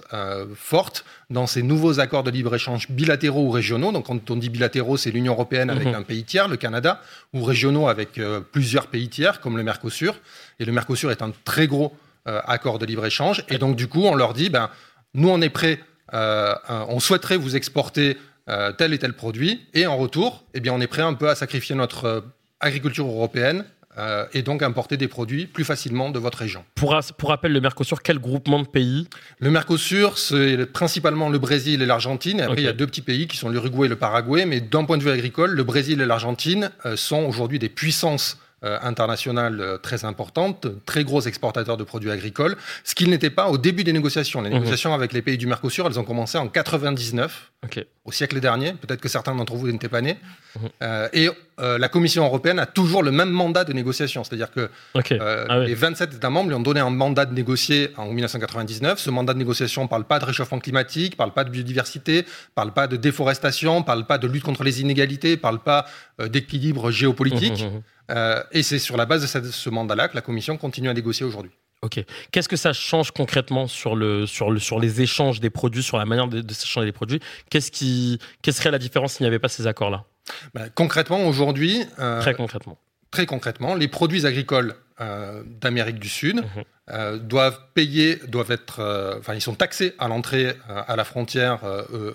forte 0.56 1.04
dans 1.30 1.46
ces 1.46 1.62
nouveaux 1.62 2.00
accords 2.00 2.24
de 2.24 2.32
libre-échange 2.32 2.90
bilatéraux 2.90 3.48
ou 3.48 3.52
régionaux. 3.52 3.92
Donc 3.92 4.06
quand 4.06 4.32
on 4.32 4.38
dit 4.38 4.50
bilatéraux, 4.50 4.96
c'est 4.96 5.12
l'Union 5.12 5.34
européenne 5.34 5.70
avec 5.70 5.88
mhm. 5.88 5.96
un 5.96 6.04
pays 6.04 6.24
tiers, 6.24 6.48
le 6.48 6.56
Canada, 6.56 7.02
ou 7.34 7.44
régionaux 7.44 7.90
avec 7.90 8.20
plusieurs 8.54 8.88
pays 8.88 9.10
tiers, 9.10 9.42
comme 9.42 9.58
le 9.58 9.64
Mercosur. 9.64 10.16
Et 10.60 10.66
le 10.66 10.72
Mercosur 10.72 11.12
est 11.12 11.22
un 11.22 11.34
très 11.44 11.68
gros 11.68 11.94
euh, 11.94 12.11
accord 12.26 12.80
de 12.80 12.86
libre-échange. 12.86 13.44
Et 13.50 13.58
donc, 13.58 13.76
du 13.76 13.88
coup, 13.88 14.04
on 14.04 14.16
leur 14.16 14.34
dit, 14.34 14.50
ben, 14.50 14.70
nous, 15.14 15.30
on 15.30 15.42
est 15.42 15.50
prêts, 15.50 15.80
euh, 16.14 16.54
on 16.88 17.00
souhaiterait 17.00 17.38
vous 17.38 17.56
exporter 17.56 18.18
euh, 18.50 18.72
tel 18.72 18.94
et 18.94 19.00
tel 19.00 19.14
produit, 19.14 19.68
et 19.74 19.88
en 19.88 19.98
retour, 19.98 20.46
eh 20.54 20.60
bien, 20.60 20.74
on 20.74 20.82
est 20.82 20.88
prêt 20.88 21.02
un 21.02 21.14
peu 21.14 21.30
à 21.30 21.36
sacrifier 21.36 21.76
notre 21.76 22.24
agriculture 22.60 23.08
européenne 23.08 23.66
euh, 23.98 24.26
et 24.34 24.42
donc 24.42 24.64
importer 24.64 24.96
des 24.96 25.10
produits 25.10 25.48
plus 25.48 25.66
facilement 25.66 26.12
de 26.12 26.20
votre 26.20 26.38
région. 26.38 26.64
Pour, 26.76 26.92
rappel, 26.92 27.52
le 27.52 27.60
Mercosur, 27.60 28.02
quel 28.02 28.20
groupement 28.20 28.62
de 28.62 28.68
pays? 28.68 29.08
Le 29.40 29.52
Mercosur, 29.52 30.18
c'est 30.18 30.66
principalement 30.66 31.30
le 31.30 31.40
Brésil 31.40 31.82
et 31.82 31.86
l'Argentine. 31.86 32.40
Et 32.40 32.44
après, 32.44 32.62
il 32.62 32.64
y 32.64 32.70
a 32.70 32.74
deux 32.74 32.88
petits 32.88 33.02
pays 33.02 33.28
qui 33.28 33.36
sont 33.36 33.50
l'Uruguay 33.50 33.88
et 33.88 33.90
le 33.90 33.98
Paraguay. 33.98 34.46
Mais 34.46 34.62
d'un 34.62 34.86
point 34.86 34.98
de 34.98 35.04
vue 35.04 35.10
agricole, 35.10 35.52
le 35.52 35.64
Brésil 35.64 36.00
et 36.00 36.06
l'Argentine 36.06 36.72
euh, 36.86 36.96
sont 36.96 37.24
aujourd'hui 37.24 37.60
des 37.60 37.68
puissances 37.68 38.38
euh, 38.64 38.78
internationales 38.84 39.60
euh, 39.60 39.78
très 39.78 40.06
importantes, 40.06 40.68
très 40.86 41.04
gros 41.04 41.22
exportateurs 41.22 41.78
de 41.78 41.84
produits 41.84 42.12
agricoles, 42.12 42.56
ce 42.84 42.94
qu'ils 42.96 43.10
n'étaient 43.10 43.30
pas 43.32 43.50
au 43.50 43.58
début 43.58 43.84
des 43.84 43.94
négociations. 43.94 44.42
Les 44.42 44.50
Mhm. 44.50 44.56
négociations 44.56 44.94
avec 44.94 45.14
les 45.14 45.22
pays 45.22 45.38
du 45.38 45.48
Mercosur, 45.48 45.88
elles 45.88 46.00
ont 46.00 46.04
commencé 46.04 46.38
en 46.38 46.48
99, 46.48 47.52
Ok. 47.64 47.86
Au 48.04 48.12
siècle 48.12 48.40
dernier. 48.40 48.74
Peut-être 48.74 49.00
que 49.00 49.10
certains 49.10 49.36
d'entre 49.36 49.54
vous 49.56 49.72
n'étaient 49.72 49.88
pas 49.90 50.02
nés. 50.02 50.18
Mhm. 50.56 50.70
Euh, 50.82 51.10
et 51.14 51.30
euh, 51.60 51.78
la 51.78 51.88
Commission 51.88 52.26
européenne 52.26 52.58
a 52.58 52.66
toujours 52.66 53.04
le 53.04 53.12
même 53.12 53.30
mandat 53.30 53.64
de 53.64 53.74
négociation. 53.74 54.24
C'est-à-dire 54.24 54.52
que 54.52 54.70
Ok. 54.96 55.12
euh, 55.12 55.46
Ah. 55.50 55.60
Les 55.60 55.76
27 55.76 56.16
États 56.16 56.30
membres 56.32 56.50
lui 56.50 56.56
ont 56.56 56.62
donné 56.62 56.80
un 56.80 56.90
mandat 56.90 57.26
de 57.26 57.34
négocier 57.34 57.92
en 57.98 58.08
1999. 58.12 59.00
Ce 59.00 59.12
mandat 59.12 59.34
de 59.34 59.38
négociation 59.40 59.84
ne 59.84 59.88
parle 59.88 60.06
pas 60.06 60.18
de 60.18 60.26
réchauffement 60.26 60.60
climatique, 60.60 61.16
parle 61.16 61.34
pas 61.34 61.44
de 61.44 61.52
biodiversité, 61.52 62.26
parle 62.56 62.74
pas 62.74 62.88
de 62.88 62.98
déforestation, 62.98 63.84
parle 63.84 64.08
pas 64.08 64.18
de 64.18 64.28
lutte 64.28 64.44
contre 64.44 64.64
les 64.64 64.82
inégalités, 64.82 65.38
parle 65.38 65.60
pas 65.60 65.86
euh, 66.20 66.28
d'équilibre 66.28 66.90
géopolitique. 66.90 67.64
Mhm, 67.64 67.70
mhm. 67.76 68.44
Et 68.52 68.62
c'est 68.64 68.80
sur 68.80 68.98
la 68.98 69.06
base 69.06 69.22
de 69.34 69.52
ce 69.52 69.70
mandat-là 69.70 70.10
que 70.10 70.16
la 70.16 70.22
Commission 70.22 70.58
continue 70.58 70.90
à 70.90 70.94
négocier 70.94 71.26
aujourd'hui. 71.26 71.52
Ok. 71.82 72.04
Qu'est-ce 72.32 72.48
que 72.48 72.56
ça 72.56 72.74
change 72.74 73.12
concrètement 73.12 73.68
sur, 73.68 73.96
le, 73.96 74.28
sur, 74.28 74.52
le, 74.52 74.60
sur 74.60 74.80
les 74.80 75.02
échanges 75.02 75.40
des 75.40 75.50
produits, 75.50 75.82
sur 75.82 75.98
la 75.98 76.06
manière 76.06 76.28
de, 76.28 76.42
de 76.42 76.54
s'échanger 76.54 76.86
des 76.86 76.92
produits? 76.92 77.20
Qu'est-ce 77.50 77.72
qui, 77.72 78.20
quelle 78.44 78.54
serait 78.54 78.70
la 78.72 78.78
différence 78.78 79.14
s'il 79.14 79.24
n'y 79.24 79.28
avait 79.28 79.40
pas 79.40 79.50
ces 79.50 79.66
accords-là? 79.66 80.06
Ben, 80.54 80.70
concrètement, 80.76 81.26
aujourd'hui, 81.26 81.84
euh, 82.00 82.22
Très 82.22 82.36
concrètement. 82.36 82.78
Très 83.12 83.26
concrètement, 83.26 83.76
les 83.76 83.88
produits 83.88 84.26
agricoles 84.26 84.74
euh, 85.02 85.42
d'Amérique 85.62 86.00
du 86.00 86.10
Sud 86.10 86.38
Mhm. 86.38 86.64
euh, 86.92 87.18
doivent 87.18 87.60
payer, 87.74 88.18
doivent 88.28 88.52
être, 88.52 88.80
euh, 88.80 89.18
enfin, 89.20 89.34
ils 89.34 89.42
sont 89.42 89.56
taxés 89.56 89.94
à 90.00 90.08
l'entrée 90.08 90.54
à 90.70 90.96
la 90.96 91.04
frontière 91.04 91.60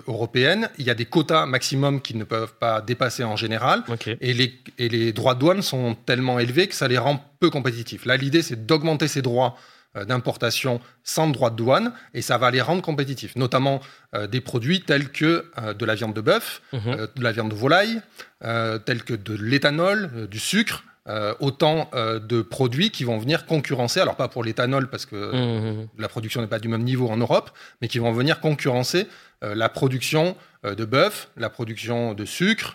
européenne. 0.06 0.68
Il 0.78 0.84
y 0.86 0.90
a 0.90 0.94
des 0.94 1.04
quotas 1.04 1.46
maximum 1.46 2.00
qu'ils 2.00 2.18
ne 2.18 2.24
peuvent 2.24 2.54
pas 2.58 2.80
dépasser 2.80 3.24
en 3.24 3.36
général. 3.36 3.82
Et 4.20 4.32
les, 4.34 4.54
et 4.78 4.88
les 4.88 5.12
droits 5.12 5.34
de 5.34 5.40
douane 5.40 5.62
sont 5.62 5.96
tellement 6.06 6.38
élevés 6.38 6.68
que 6.68 6.74
ça 6.74 6.88
les 6.88 6.98
rend 6.98 7.20
peu 7.40 7.50
compétitifs. 7.50 8.04
Là, 8.06 8.16
l'idée, 8.16 8.42
c'est 8.42 8.66
d'augmenter 8.66 9.08
ces 9.08 9.22
droits 9.22 9.56
d'importation 10.04 10.80
sans 11.04 11.28
droit 11.28 11.50
de 11.50 11.56
douane, 11.56 11.92
et 12.14 12.22
ça 12.22 12.36
va 12.38 12.50
les 12.50 12.60
rendre 12.60 12.82
compétitifs, 12.82 13.36
notamment 13.36 13.80
euh, 14.14 14.26
des 14.26 14.40
produits 14.40 14.82
tels 14.82 15.10
que 15.10 15.46
euh, 15.58 15.72
de 15.74 15.84
la 15.84 15.94
viande 15.94 16.14
de 16.14 16.20
bœuf, 16.20 16.60
Mhm. 16.72 16.80
euh, 16.86 17.06
de 17.14 17.22
la 17.22 17.32
viande 17.32 17.50
de 17.50 17.54
volaille, 17.54 18.00
euh, 18.44 18.78
tels 18.78 19.02
que 19.02 19.14
de 19.14 19.34
l'éthanol, 19.34 20.10
euh, 20.14 20.26
du 20.26 20.38
sucre, 20.38 20.84
euh, 21.08 21.34
autant 21.40 21.88
euh, 21.94 22.18
de 22.18 22.42
produits 22.42 22.90
qui 22.90 23.04
vont 23.04 23.18
venir 23.18 23.46
concurrencer, 23.46 24.00
alors 24.00 24.16
pas 24.16 24.28
pour 24.28 24.42
l'éthanol 24.44 24.88
parce 24.90 25.06
que 25.06 25.16
Mhm. 25.34 25.88
la 25.98 26.08
production 26.08 26.40
n'est 26.40 26.46
pas 26.48 26.58
du 26.58 26.68
même 26.68 26.82
niveau 26.82 27.08
en 27.08 27.16
Europe, 27.16 27.50
mais 27.80 27.88
qui 27.88 27.98
vont 27.98 28.12
venir 28.12 28.40
concurrencer 28.40 29.06
euh, 29.44 29.54
la 29.54 29.68
production 29.68 30.36
de 30.64 30.84
bœuf, 30.84 31.28
la 31.36 31.48
production 31.48 32.12
de 32.14 32.24
sucre 32.24 32.74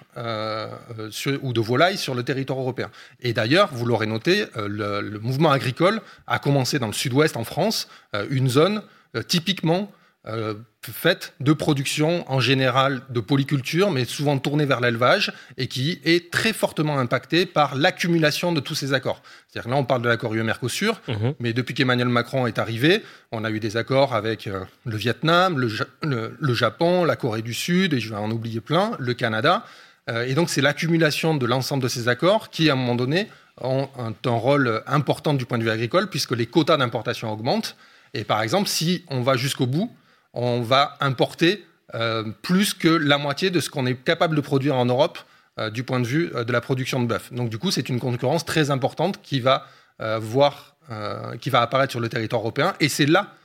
sur- 1.10 1.44
ou 1.44 1.52
de 1.52 1.60
volaille 1.60 1.98
sur 1.98 2.16
le 2.16 2.24
territoire 2.24 2.58
européen. 2.60 2.90
Et 3.20 3.34
d'ailleurs, 3.34 3.70
vous 3.74 3.86
l'aurez 3.86 4.06
noté, 4.08 4.46
le, 4.56 5.02
le 5.02 5.20
mouvement 5.20 5.52
agricole 5.52 6.02
a 6.28 6.40
commencé 6.40 6.80
dans 6.80 6.88
le 6.88 6.94
sud-ouest 6.94 7.36
en 7.36 7.44
France, 7.44 7.90
une 8.30 8.48
zone 8.48 8.82
typiquement 9.28 9.92
euh, 10.28 10.54
faite 10.84 11.34
de 11.40 11.52
production 11.54 12.24
en 12.32 12.40
général 12.40 13.02
de 13.10 13.20
polyculture, 13.20 13.90
mais 13.92 14.06
souvent 14.06 14.38
tournée 14.38 14.66
vers 14.66 14.80
l'élevage, 14.80 15.34
et 15.58 15.68
qui 15.68 16.00
est 16.06 16.32
très 16.32 16.54
fortement 16.54 17.00
impactée 17.00 17.46
par 17.46 17.76
l'accumulation 17.76 18.52
de 18.52 18.60
tous 18.60 18.76
ces 18.76 18.94
accords. 18.94 19.22
C'est-à-dire 19.48 19.66
que 19.66 19.70
là, 19.72 19.78
on 19.78 19.84
parle 19.84 20.02
de 20.04 20.10
l'accord 20.10 20.34
UE-Mercosur, 20.34 21.02
Mhm. 21.08 21.34
mais 21.40 21.54
depuis 21.54 21.74
qu'Emmanuel 21.74 22.10
Macron 22.10 22.46
est 22.48 22.60
arrivé, 22.60 23.04
on 23.32 23.44
a 23.44 23.50
eu 23.52 23.60
des 23.60 23.78
accords 23.78 24.14
avec 24.14 24.46
euh, 24.48 24.64
le 24.86 24.96
Vietnam, 24.98 25.58
le, 25.60 25.68
Ja- 25.70 25.86
le- 26.04 26.36
le 26.40 26.54
Japon, 26.54 27.04
la 27.04 27.16
Corée 27.16 27.42
du 27.42 27.54
Sud, 27.54 27.94
et 27.94 28.00
je 28.00 28.10
vais 28.10 28.16
en 28.16 28.30
oublier 28.32 28.62
plein, 28.62 28.92
le 29.00 29.14
Canada. 29.16 29.66
Euh, 30.10 30.26
et 30.26 30.34
donc, 30.36 30.50
c'est 30.50 30.62
l'accumulation 30.62 31.36
de 31.36 31.46
l'ensemble 31.46 31.82
de 31.84 31.88
ces 31.88 32.08
accords 32.08 32.50
qui, 32.50 32.70
à 32.70 32.74
un 32.74 32.76
moment 32.76 32.96
donné, 32.96 33.28
ont 33.60 33.88
un, 34.00 34.14
un 34.30 34.32
rôle 34.36 34.82
important 34.88 35.34
du 35.34 35.46
point 35.46 35.58
de 35.58 35.64
vue 35.64 35.70
agricole, 35.70 36.10
puisque 36.10 36.32
les 36.32 36.46
quotas 36.48 36.78
d'importation 36.78 37.32
augmentent. 37.32 37.76
Et 38.14 38.24
par 38.24 38.42
exemple, 38.42 38.68
si 38.68 39.06
on 39.10 39.22
va 39.22 39.36
jusqu'au 39.38 39.68
bout, 39.68 39.96
on 40.34 40.62
va 40.62 40.98
importer 41.00 41.66
euh, 41.96 42.24
plus 42.42 42.74
que 42.74 42.88
la 42.88 43.18
moitié 43.18 43.50
de 43.50 43.60
ce 43.60 43.70
qu'on 43.70 43.86
est 43.86 43.96
capable 43.96 44.36
de 44.36 44.42
produire 44.42 44.76
en 44.76 44.86
Europe 44.86 45.20
euh, 45.60 45.70
du 45.70 45.84
point 45.84 46.00
de 46.00 46.08
vue 46.08 46.32
euh, 46.36 46.44
de 46.46 46.54
la 46.54 46.62
production 46.62 47.02
de 47.02 47.06
bœuf. 47.08 47.34
Donc, 47.34 47.50
du 47.50 47.58
coup, 47.58 47.72
c'est 47.72 47.90
une 47.90 48.00
concurrence 48.00 48.46
très 48.46 48.72
importante 48.72 49.22
qui 49.22 49.40
va 49.40 49.68
voir, 50.20 50.76
qui 51.42 51.52
va 51.52 51.62
apparaître 51.62 51.92
sur 51.92 52.00
le 52.00 52.10
territoire 52.10 52.42
européen. 52.42 52.74
Et 52.80 52.90
c'est 52.90 53.06
là 53.06 53.36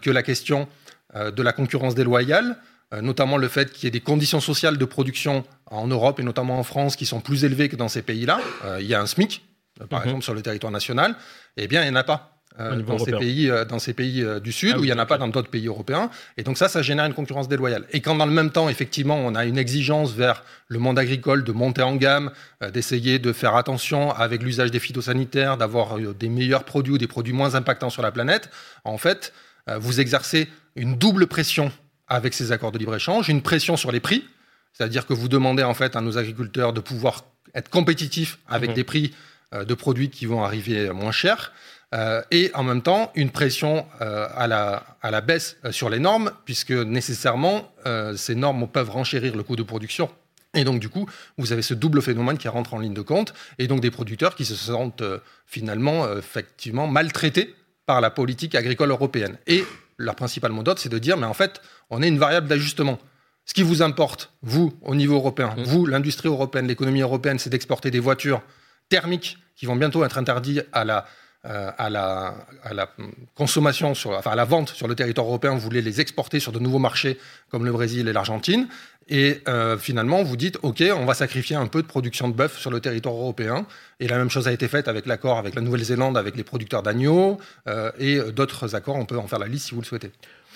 que 0.00 0.08
la 0.10 0.22
question 0.22 0.66
de 1.14 1.42
la 1.42 1.52
concurrence 1.52 1.94
déloyale, 1.94 2.56
notamment 3.02 3.36
le 3.36 3.48
fait 3.48 3.70
qu'il 3.70 3.84
y 3.84 3.88
ait 3.88 3.90
des 3.90 4.00
conditions 4.00 4.40
sociales 4.40 4.78
de 4.78 4.84
production 4.86 5.44
en 5.66 5.88
Europe 5.88 6.18
et 6.18 6.22
notamment 6.22 6.58
en 6.58 6.62
France 6.62 6.96
qui 6.96 7.04
sont 7.04 7.20
plus 7.20 7.44
élevées 7.44 7.68
que 7.68 7.76
dans 7.76 7.88
ces 7.88 8.00
pays-là. 8.00 8.40
Il 8.80 8.86
y 8.86 8.94
a 8.94 9.00
un 9.02 9.06
SMIC, 9.06 9.44
par 9.90 10.00
Mhm. 10.00 10.06
exemple, 10.06 10.24
sur 10.24 10.32
le 10.32 10.40
territoire 10.40 10.72
national. 10.72 11.16
Eh 11.58 11.68
bien, 11.68 11.82
il 11.82 11.90
n'y 11.90 11.92
en 11.92 12.00
a 12.00 12.04
pas. 12.04 12.35
Euh, 12.58 12.76
niveau 12.76 12.92
dans, 12.92 12.98
ces 12.98 13.12
pays, 13.12 13.50
euh, 13.50 13.64
dans 13.64 13.78
ces 13.78 13.92
pays 13.92 14.22
euh, 14.22 14.40
du 14.40 14.52
Sud, 14.52 14.72
Ah 14.74 14.76
où 14.78 14.80
oui, 14.80 14.88
il 14.88 14.90
n'y 14.90 14.96
en 14.96 15.02
a 15.02 15.06
pas 15.06 15.18
dans 15.18 15.28
d'autres 15.28 15.50
pays 15.50 15.66
européens. 15.66 16.10
Et 16.36 16.42
donc 16.42 16.58
ça, 16.58 16.68
ça 16.68 16.82
génère 16.82 17.04
une 17.04 17.14
concurrence 17.14 17.48
déloyale. 17.48 17.84
Et 17.92 18.00
quand 18.00 18.14
dans 18.14 18.26
le 18.26 18.32
même 18.32 18.50
temps, 18.50 18.68
effectivement, 18.68 19.16
on 19.16 19.34
a 19.34 19.44
une 19.44 19.58
exigence 19.58 20.12
vers 20.12 20.42
le 20.68 20.78
monde 20.78 20.98
agricole 20.98 21.44
de 21.44 21.52
monter 21.52 21.82
en 21.82 21.96
gamme, 21.96 22.30
euh, 22.62 22.70
d'essayer 22.70 23.18
de 23.18 23.32
faire 23.32 23.56
attention 23.56 24.10
avec 24.12 24.42
l'usage 24.42 24.70
des 24.70 24.80
phytosanitaires, 24.80 25.56
d'avoir 25.56 25.98
euh, 25.98 26.14
des 26.14 26.28
meilleurs 26.28 26.64
produits 26.64 26.94
ou 26.94 26.98
des 26.98 27.06
produits 27.06 27.32
moins 27.32 27.54
impactants 27.54 27.90
sur 27.90 28.02
la 28.02 28.12
planète, 28.12 28.50
en 28.84 28.98
fait, 28.98 29.32
euh, 29.68 29.78
vous 29.78 30.00
exercez 30.00 30.48
une 30.76 30.96
double 30.96 31.26
pression 31.26 31.72
avec 32.08 32.34
ces 32.34 32.52
accords 32.52 32.72
de 32.72 32.78
libre-échange, 32.78 33.28
une 33.28 33.42
pression 33.42 33.76
sur 33.76 33.90
les 33.92 34.00
prix, 34.00 34.24
c'est-à-dire 34.72 35.06
que 35.06 35.14
vous 35.14 35.28
demandez 35.28 35.62
en 35.62 35.74
fait 35.74 35.96
à 35.96 36.00
nos 36.00 36.18
agriculteurs 36.18 36.72
de 36.72 36.80
pouvoir 36.80 37.24
être 37.54 37.70
compétitifs 37.70 38.38
avec 38.46 38.70
Mhm. 38.70 38.76
des 38.76 38.84
prix 38.84 39.12
euh, 39.12 39.16
de 39.52 39.74
produits 39.74 40.10
qui 40.10 40.26
vont 40.26 40.42
arriver 40.44 40.90
moins 40.90 41.12
chers. 41.12 41.52
Euh, 41.94 42.20
et 42.32 42.50
en 42.54 42.64
même 42.64 42.82
temps 42.82 43.12
une 43.14 43.30
pression 43.30 43.86
euh, 44.00 44.26
à, 44.34 44.48
la, 44.48 44.82
à 45.02 45.12
la 45.12 45.20
baisse 45.20 45.56
euh, 45.64 45.70
sur 45.70 45.88
les 45.88 46.00
normes, 46.00 46.32
puisque 46.44 46.72
nécessairement 46.72 47.70
euh, 47.86 48.16
ces 48.16 48.34
normes 48.34 48.66
peuvent 48.66 48.90
renchérir 48.90 49.36
le 49.36 49.44
coût 49.44 49.54
de 49.54 49.62
production. 49.62 50.10
Et 50.54 50.64
donc 50.64 50.80
du 50.80 50.88
coup, 50.88 51.08
vous 51.38 51.52
avez 51.52 51.62
ce 51.62 51.74
double 51.74 52.02
phénomène 52.02 52.38
qui 52.38 52.48
rentre 52.48 52.74
en 52.74 52.80
ligne 52.80 52.92
de 52.92 53.02
compte, 53.02 53.34
et 53.60 53.68
donc 53.68 53.80
des 53.80 53.92
producteurs 53.92 54.34
qui 54.34 54.44
se 54.44 54.56
sentent 54.56 55.02
euh, 55.02 55.18
finalement 55.46 56.04
euh, 56.06 56.18
effectivement 56.18 56.88
maltraités 56.88 57.54
par 57.86 58.00
la 58.00 58.10
politique 58.10 58.56
agricole 58.56 58.90
européenne. 58.90 59.38
Et 59.46 59.64
leur 59.96 60.16
principal 60.16 60.50
mot 60.50 60.64
d'ordre, 60.64 60.80
c'est 60.80 60.88
de 60.88 60.98
dire, 60.98 61.16
mais 61.16 61.26
en 61.26 61.34
fait, 61.34 61.60
on 61.90 62.02
est 62.02 62.08
une 62.08 62.18
variable 62.18 62.48
d'ajustement. 62.48 62.98
Ce 63.44 63.54
qui 63.54 63.62
vous 63.62 63.80
importe, 63.82 64.32
vous, 64.42 64.74
au 64.82 64.96
niveau 64.96 65.14
européen, 65.14 65.54
Mhm. 65.56 65.64
vous, 65.64 65.86
l'industrie 65.86 66.28
européenne, 66.28 66.66
l'économie 66.66 67.02
européenne, 67.02 67.38
c'est 67.38 67.50
d'exporter 67.50 67.92
des 67.92 68.00
voitures 68.00 68.42
thermiques 68.88 69.38
qui 69.56 69.66
vont 69.66 69.76
bientôt 69.76 70.04
être 70.04 70.18
interdites 70.18 70.64
à 70.72 70.84
la, 70.84 71.06
euh, 71.46 71.70
à 71.78 71.90
la, 71.90 72.34
à 72.64 72.74
la 72.74 72.88
consommation, 73.34 73.94
sur, 73.94 74.10
enfin 74.10 74.32
à 74.32 74.34
la 74.34 74.44
vente 74.44 74.70
sur 74.70 74.88
le 74.88 74.94
territoire 74.94 75.26
européen. 75.26 75.52
Vous 75.54 75.60
voulez 75.60 75.82
les 75.82 76.00
exporter 76.00 76.40
sur 76.40 76.52
de 76.52 76.58
nouveaux 76.58 76.78
marchés 76.78 77.18
comme 77.50 77.64
le 77.64 77.72
Brésil 77.72 78.08
et 78.08 78.12
l'Argentine. 78.12 78.68
Et 79.08 79.42
euh, 79.46 79.78
finalement, 79.78 80.24
vous 80.24 80.36
dites, 80.36 80.58
OK, 80.62 80.82
on 80.94 81.04
va 81.04 81.14
sacrifier 81.14 81.54
un 81.54 81.68
peu 81.68 81.80
de 81.82 81.86
production 81.86 82.28
de 82.28 82.34
bœuf 82.34 82.58
sur 82.58 82.70
le 82.70 82.80
territoire 82.80 83.14
européen. 83.14 83.64
Et 84.00 84.08
la 84.08 84.18
même 84.18 84.30
chose 84.30 84.48
a 84.48 84.52
été 84.52 84.66
faite 84.66 84.88
avec 84.88 85.06
l'accord 85.06 85.38
avec 85.38 85.54
la 85.54 85.60
Nouvelle-Zélande, 85.60 86.18
avec 86.18 86.36
les 86.36 86.42
producteurs 86.42 86.82
d'agneaux 86.82 87.38
euh, 87.68 87.92
et 87.98 88.18
d'autres 88.32 88.74
accords. 88.74 88.96
On 88.96 89.06
peut 89.06 89.18
en 89.18 89.28
faire 89.28 89.38
la 89.38 89.46
liste 89.46 89.68
si 89.68 89.74
vous 89.74 89.80
le 89.80 89.86
souhaitez. 89.86 90.10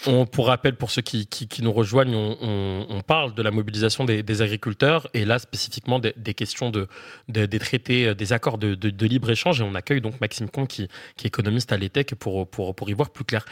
On, 0.07 0.24
pour 0.24 0.46
rappel, 0.46 0.76
pour 0.76 0.90
ceux 0.90 1.03
qui, 1.03 1.26
qui- 1.26 1.46
qui 1.46 1.62
nous 1.62 1.72
rejoignent, 1.72 2.14
on, 2.14 2.36
on- 2.40 2.86
on 2.88 3.01
parle 3.03 3.34
de 3.34 3.42
la 3.42 3.51
mobilisation 3.51 4.05
des, 4.05 4.22
des 4.22 4.40
agriculteurs 4.42 5.09
et 5.12 5.24
là 5.26 5.38
spécifiquement 5.38 5.98
des, 5.98 6.14
des 6.16 6.32
questions 6.34 6.70
de, 6.70 6.88
de- 7.28 7.44
des 7.46 7.59
traités, 7.59 8.07
euh, 8.09 8.14
des 8.14 8.32
accords 8.32 8.57
de, 8.57 8.74
de- 8.74 8.90
de 8.90 9.07
libre-échange. 9.07 9.61
Et 9.61 9.64
on 9.64 9.74
accueille 9.74 10.01
donc 10.01 10.20
Maxime 10.20 10.48
Comte 10.48 10.68
qui, 10.68 10.88
qui 11.16 11.26
est 11.26 11.28
économiste 11.28 11.70
à 11.72 11.76
l'ETEC 11.76 12.14
pour, 12.14 12.48
pour, 12.48 12.74
pour 12.74 12.88
y 12.88 12.94
voir 12.94 13.11
plus 13.11 13.24
clair. 13.24 13.44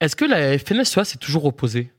Est-ce 0.00 0.14
que 0.14 0.24
la 0.26 0.58
FNSEA 0.58 1.04
s'est 1.04 1.18
toujours 1.18 1.46
opposée 1.46 1.90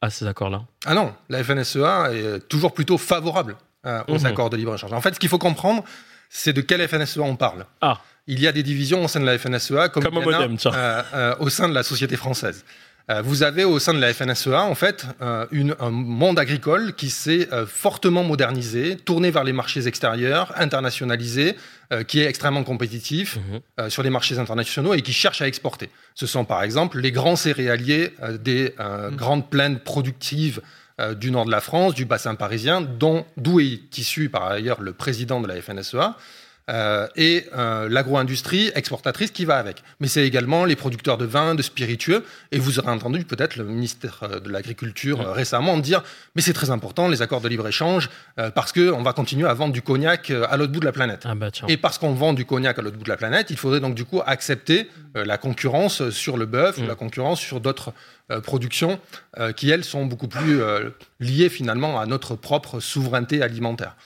à 0.00 0.10
ces 0.10 0.26
accords-là? 0.26 0.64
Ah 0.84 0.94
non, 0.94 1.14
la 1.28 1.42
FNSEA 1.44 2.12
est 2.12 2.48
toujours 2.48 2.74
plutôt 2.74 2.98
favorable 2.98 3.56
euh, 3.86 4.02
aux 4.08 4.18
Mhm. 4.18 4.26
accords 4.26 4.50
de 4.50 4.56
libre-échange. 4.56 4.92
En 4.92 5.00
fait, 5.00 5.14
ce 5.14 5.20
qu'il 5.20 5.28
faut 5.28 5.38
comprendre, 5.38 5.84
c'est 6.28 6.52
de 6.52 6.60
quelle 6.60 6.86
FNSEA 6.86 7.20
on 7.22 7.36
parle. 7.36 7.66
Ah. 7.80 8.00
Il 8.26 8.40
y 8.40 8.46
a 8.46 8.52
des 8.52 8.62
divisions 8.62 9.04
au 9.04 9.08
sein 9.08 9.20
de 9.20 9.24
la 9.26 9.38
FNSEA, 9.38 9.88
comme, 9.88 10.02
Comme 10.02 10.14
il 10.16 10.22
y 10.24 10.34
en 10.34 10.40
a, 10.40 10.76
euh, 10.76 11.02
euh, 11.14 11.34
au 11.38 11.48
sein 11.48 11.68
de 11.68 11.72
la 11.74 11.82
société 11.82 12.16
française. 12.16 12.64
Euh, 13.10 13.22
vous 13.22 13.42
avez 13.42 13.64
au 13.64 13.78
sein 13.78 13.94
de 13.94 14.00
la 14.00 14.12
FNSEA, 14.12 14.62
en 14.64 14.74
fait, 14.74 15.06
euh, 15.22 15.46
une- 15.50 15.74
un 15.80 15.88
monde 15.90 16.38
agricole 16.38 16.94
qui 16.94 17.08
s'est 17.08 17.48
euh, 17.52 17.64
fortement 17.66 18.22
modernisé, 18.22 18.96
tourné 18.96 19.30
vers 19.30 19.44
les 19.44 19.54
marchés 19.54 19.86
extérieurs, 19.86 20.52
internationalisé, 20.56 21.56
qui 22.06 22.20
est 22.20 22.26
extrêmement 22.26 22.64
compétitif 22.64 23.38
Mhm. 23.78 23.88
sur 23.88 24.02
les 24.02 24.10
marchés 24.10 24.38
internationaux 24.38 24.92
et 24.92 25.00
qui 25.00 25.14
cherche 25.14 25.40
à 25.40 25.48
exporter. 25.48 25.88
Ce 26.14 26.26
sont 26.26 26.44
par 26.44 26.62
exemple 26.62 26.98
les 27.00 27.12
grands 27.12 27.34
céréaliers 27.36 28.12
des 28.40 28.74
euh, 28.78 29.10
grandes 29.10 29.48
plaines 29.48 29.78
productives 29.78 30.60
du 31.16 31.30
nord 31.30 31.46
de 31.46 31.50
la 31.50 31.60
France, 31.62 31.94
du 31.94 32.04
bassin 32.04 32.34
parisien, 32.34 32.82
dont- 32.82 33.24
d'où 33.38 33.60
est 33.60 33.96
issu 33.96 34.28
par 34.28 34.44
ailleurs 34.50 34.82
le 34.82 34.92
président 34.92 35.40
de 35.40 35.46
la 35.48 35.54
FNSEA. 35.62 36.16
Euh, 36.68 37.06
et 37.16 37.46
euh, 37.56 37.88
l'agro-industrie 37.88 38.70
exportatrice 38.74 39.30
qui 39.30 39.44
va 39.44 39.56
avec. 39.56 39.82
Mais 40.00 40.08
c'est 40.08 40.26
également 40.26 40.64
les 40.64 40.76
producteurs 40.76 41.16
de 41.16 41.24
vin, 41.24 41.54
de 41.54 41.62
spiritueux. 41.62 42.24
Et 42.52 42.58
vous 42.58 42.78
aurez 42.78 42.90
entendu 42.90 43.24
peut-être 43.24 43.56
le 43.56 43.64
ministère 43.64 44.20
euh, 44.22 44.40
de 44.40 44.50
l'Agriculture 44.50 45.20
euh, 45.20 45.32
récemment 45.32 45.78
dire 45.78 46.02
mais 46.34 46.42
c'est 46.42 46.52
très 46.52 46.70
important 46.70 47.08
les 47.08 47.22
accords 47.22 47.40
de 47.40 47.48
libre-échange 47.48 48.10
parce 48.54 48.72
qu'on 48.72 49.02
va 49.02 49.12
continuer 49.12 49.48
à 49.48 49.54
vendre 49.54 49.72
du 49.72 49.82
cognac 49.82 50.30
à 50.30 50.56
l'autre 50.56 50.72
bout 50.72 50.80
de 50.80 50.84
la 50.84 50.92
planète. 50.92 51.22
Ah 51.24 51.34
bah. 51.34 51.48
Et 51.66 51.76
parce 51.76 51.98
qu'on 51.98 52.12
vend 52.12 52.32
du 52.32 52.44
cognac 52.44 52.78
à 52.78 52.82
l'autre 52.82 52.96
bout 52.96 53.04
de 53.04 53.08
la 53.08 53.16
planète, 53.16 53.50
il 53.50 53.56
faudrait 53.56 53.80
donc 53.80 53.94
du 53.94 54.04
coup 54.04 54.20
accepter 54.24 54.88
la 55.14 55.38
concurrence 55.38 56.10
sur 56.10 56.36
le 56.36 56.46
bœuf 56.46 56.78
ou 56.78 56.82
Mm. 56.82 56.88
la 56.88 56.94
concurrence 56.94 57.40
sur 57.40 57.60
d'autres 57.60 57.92
productions 58.42 59.00
qui, 59.56 59.70
elles, 59.70 59.84
sont 59.84 60.06
beaucoup 60.06 60.28
plus 60.28 60.60
liées 61.20 61.48
finalement 61.48 62.00
à 62.00 62.06
notre 62.06 62.36
propre 62.36 62.80
souveraineté 62.80 63.42
alimentaire. 63.42 63.96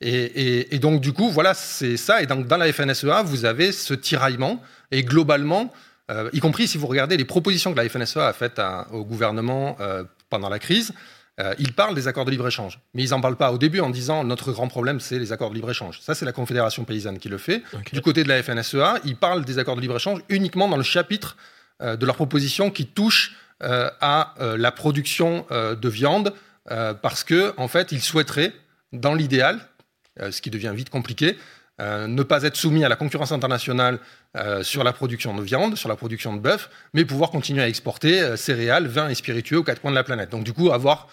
Et, 0.00 0.10
et- 0.10 0.74
et 0.74 0.78
donc 0.78 1.00
du 1.00 1.12
coup, 1.12 1.30
voilà, 1.30 1.54
c'est 1.54 1.96
ça. 1.96 2.22
Et 2.22 2.26
donc 2.26 2.46
dans 2.46 2.56
la 2.58 2.72
FNSEA, 2.72 3.22
vous 3.22 3.44
avez 3.44 3.72
ce 3.72 3.94
tiraillement. 3.94 4.62
Et 4.90 5.02
globalement, 5.02 5.72
euh, 6.10 6.28
y 6.32 6.40
compris 6.40 6.68
si 6.68 6.78
vous 6.78 6.86
regardez 6.86 7.16
les 7.16 7.24
propositions 7.24 7.72
que 7.72 7.78
la 7.78 7.88
FNSEA 7.88 8.28
a 8.28 8.32
faites 8.32 8.58
à- 8.58 8.86
au 8.92 9.04
gouvernement 9.04 9.76
euh, 9.80 10.04
pendant 10.30 10.48
la 10.48 10.58
crise, 10.58 10.92
euh, 11.40 11.54
ils 11.58 11.72
parlent 11.72 11.94
des 11.94 12.08
accords 12.08 12.24
de 12.24 12.30
libre-échange. 12.30 12.78
Mais 12.94 13.02
ils 13.04 13.10
n'en 13.10 13.20
parlent 13.20 13.36
pas 13.36 13.52
au 13.52 13.58
début 13.58 13.80
en 13.80 13.90
disant 13.90 14.22
notre 14.24 14.52
grand 14.52 14.68
problème, 14.68 15.00
c'est 15.00 15.18
les 15.18 15.32
accords 15.32 15.50
de 15.50 15.54
libre-échange. 15.54 16.00
Ça, 16.00 16.14
c'est 16.14 16.24
la 16.24 16.32
Confédération 16.32 16.84
paysanne 16.84 17.18
qui 17.18 17.28
le 17.28 17.38
fait. 17.38 17.62
Du 17.92 18.00
côté 18.00 18.22
de 18.22 18.28
la 18.28 18.42
FNSEA, 18.42 19.00
ils 19.04 19.16
parlent 19.16 19.44
des 19.44 19.58
accords 19.58 19.76
de 19.76 19.80
libre-échange 19.80 20.20
uniquement 20.28 20.68
dans 20.68 20.76
le 20.78 20.82
chapitre 20.82 21.36
de 21.82 22.06
leur 22.06 22.14
proposition 22.16 22.70
qui 22.70 22.86
touche 22.86 23.34
à 23.60 24.34
la 24.56 24.72
production 24.72 25.44
de 25.50 25.88
viande, 25.88 26.32
parce 27.02 27.22
que 27.24 27.52
en 27.58 27.68
fait, 27.68 27.92
ils 27.92 28.00
souhaiteraient, 28.00 28.52
dans 28.92 29.14
l'idéal, 29.14 29.60
ce 30.18 30.40
qui 30.40 30.50
devient 30.50 30.72
vite 30.74 30.90
compliqué, 30.90 31.36
euh, 31.78 32.06
ne 32.06 32.22
pas 32.22 32.42
être 32.44 32.56
soumis 32.56 32.84
à 32.84 32.88
la 32.88 32.96
concurrence 32.96 33.32
internationale 33.32 33.98
euh, 34.34 34.62
sur 34.62 34.82
la 34.82 34.94
production 34.94 35.34
de 35.34 35.42
viande, 35.42 35.76
sur 35.76 35.90
la 35.90 35.96
production 35.96 36.34
de 36.34 36.40
bœuf, 36.40 36.70
mais 36.94 37.04
pouvoir 37.04 37.30
continuer 37.30 37.62
à 37.62 37.68
exporter 37.68 38.22
euh, 38.22 38.36
céréales, 38.36 38.86
vins 38.86 39.10
et 39.10 39.14
spiritueux 39.14 39.58
aux 39.58 39.62
quatre 39.62 39.82
coins 39.82 39.90
de 39.90 39.96
la 39.96 40.04
planète. 40.04 40.30
Donc 40.30 40.44
du 40.44 40.54
coup, 40.54 40.72
avoir 40.72 41.08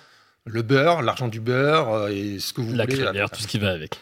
le 0.45 0.61
beurre, 0.61 1.01
l'argent 1.01 1.29
du 1.29 1.39
beurre 1.39 1.93
euh, 1.93 2.07
et 2.09 2.37
ce 2.39 2.51
que 2.51 2.59
vous 2.61 2.73
La 2.73 2.83
voulez. 2.85 2.97
crémière, 2.97 3.29
tout 3.31 3.41
ce 3.41 3.47
qui 3.47 3.59
va 3.59 3.71
avec. 3.71 3.95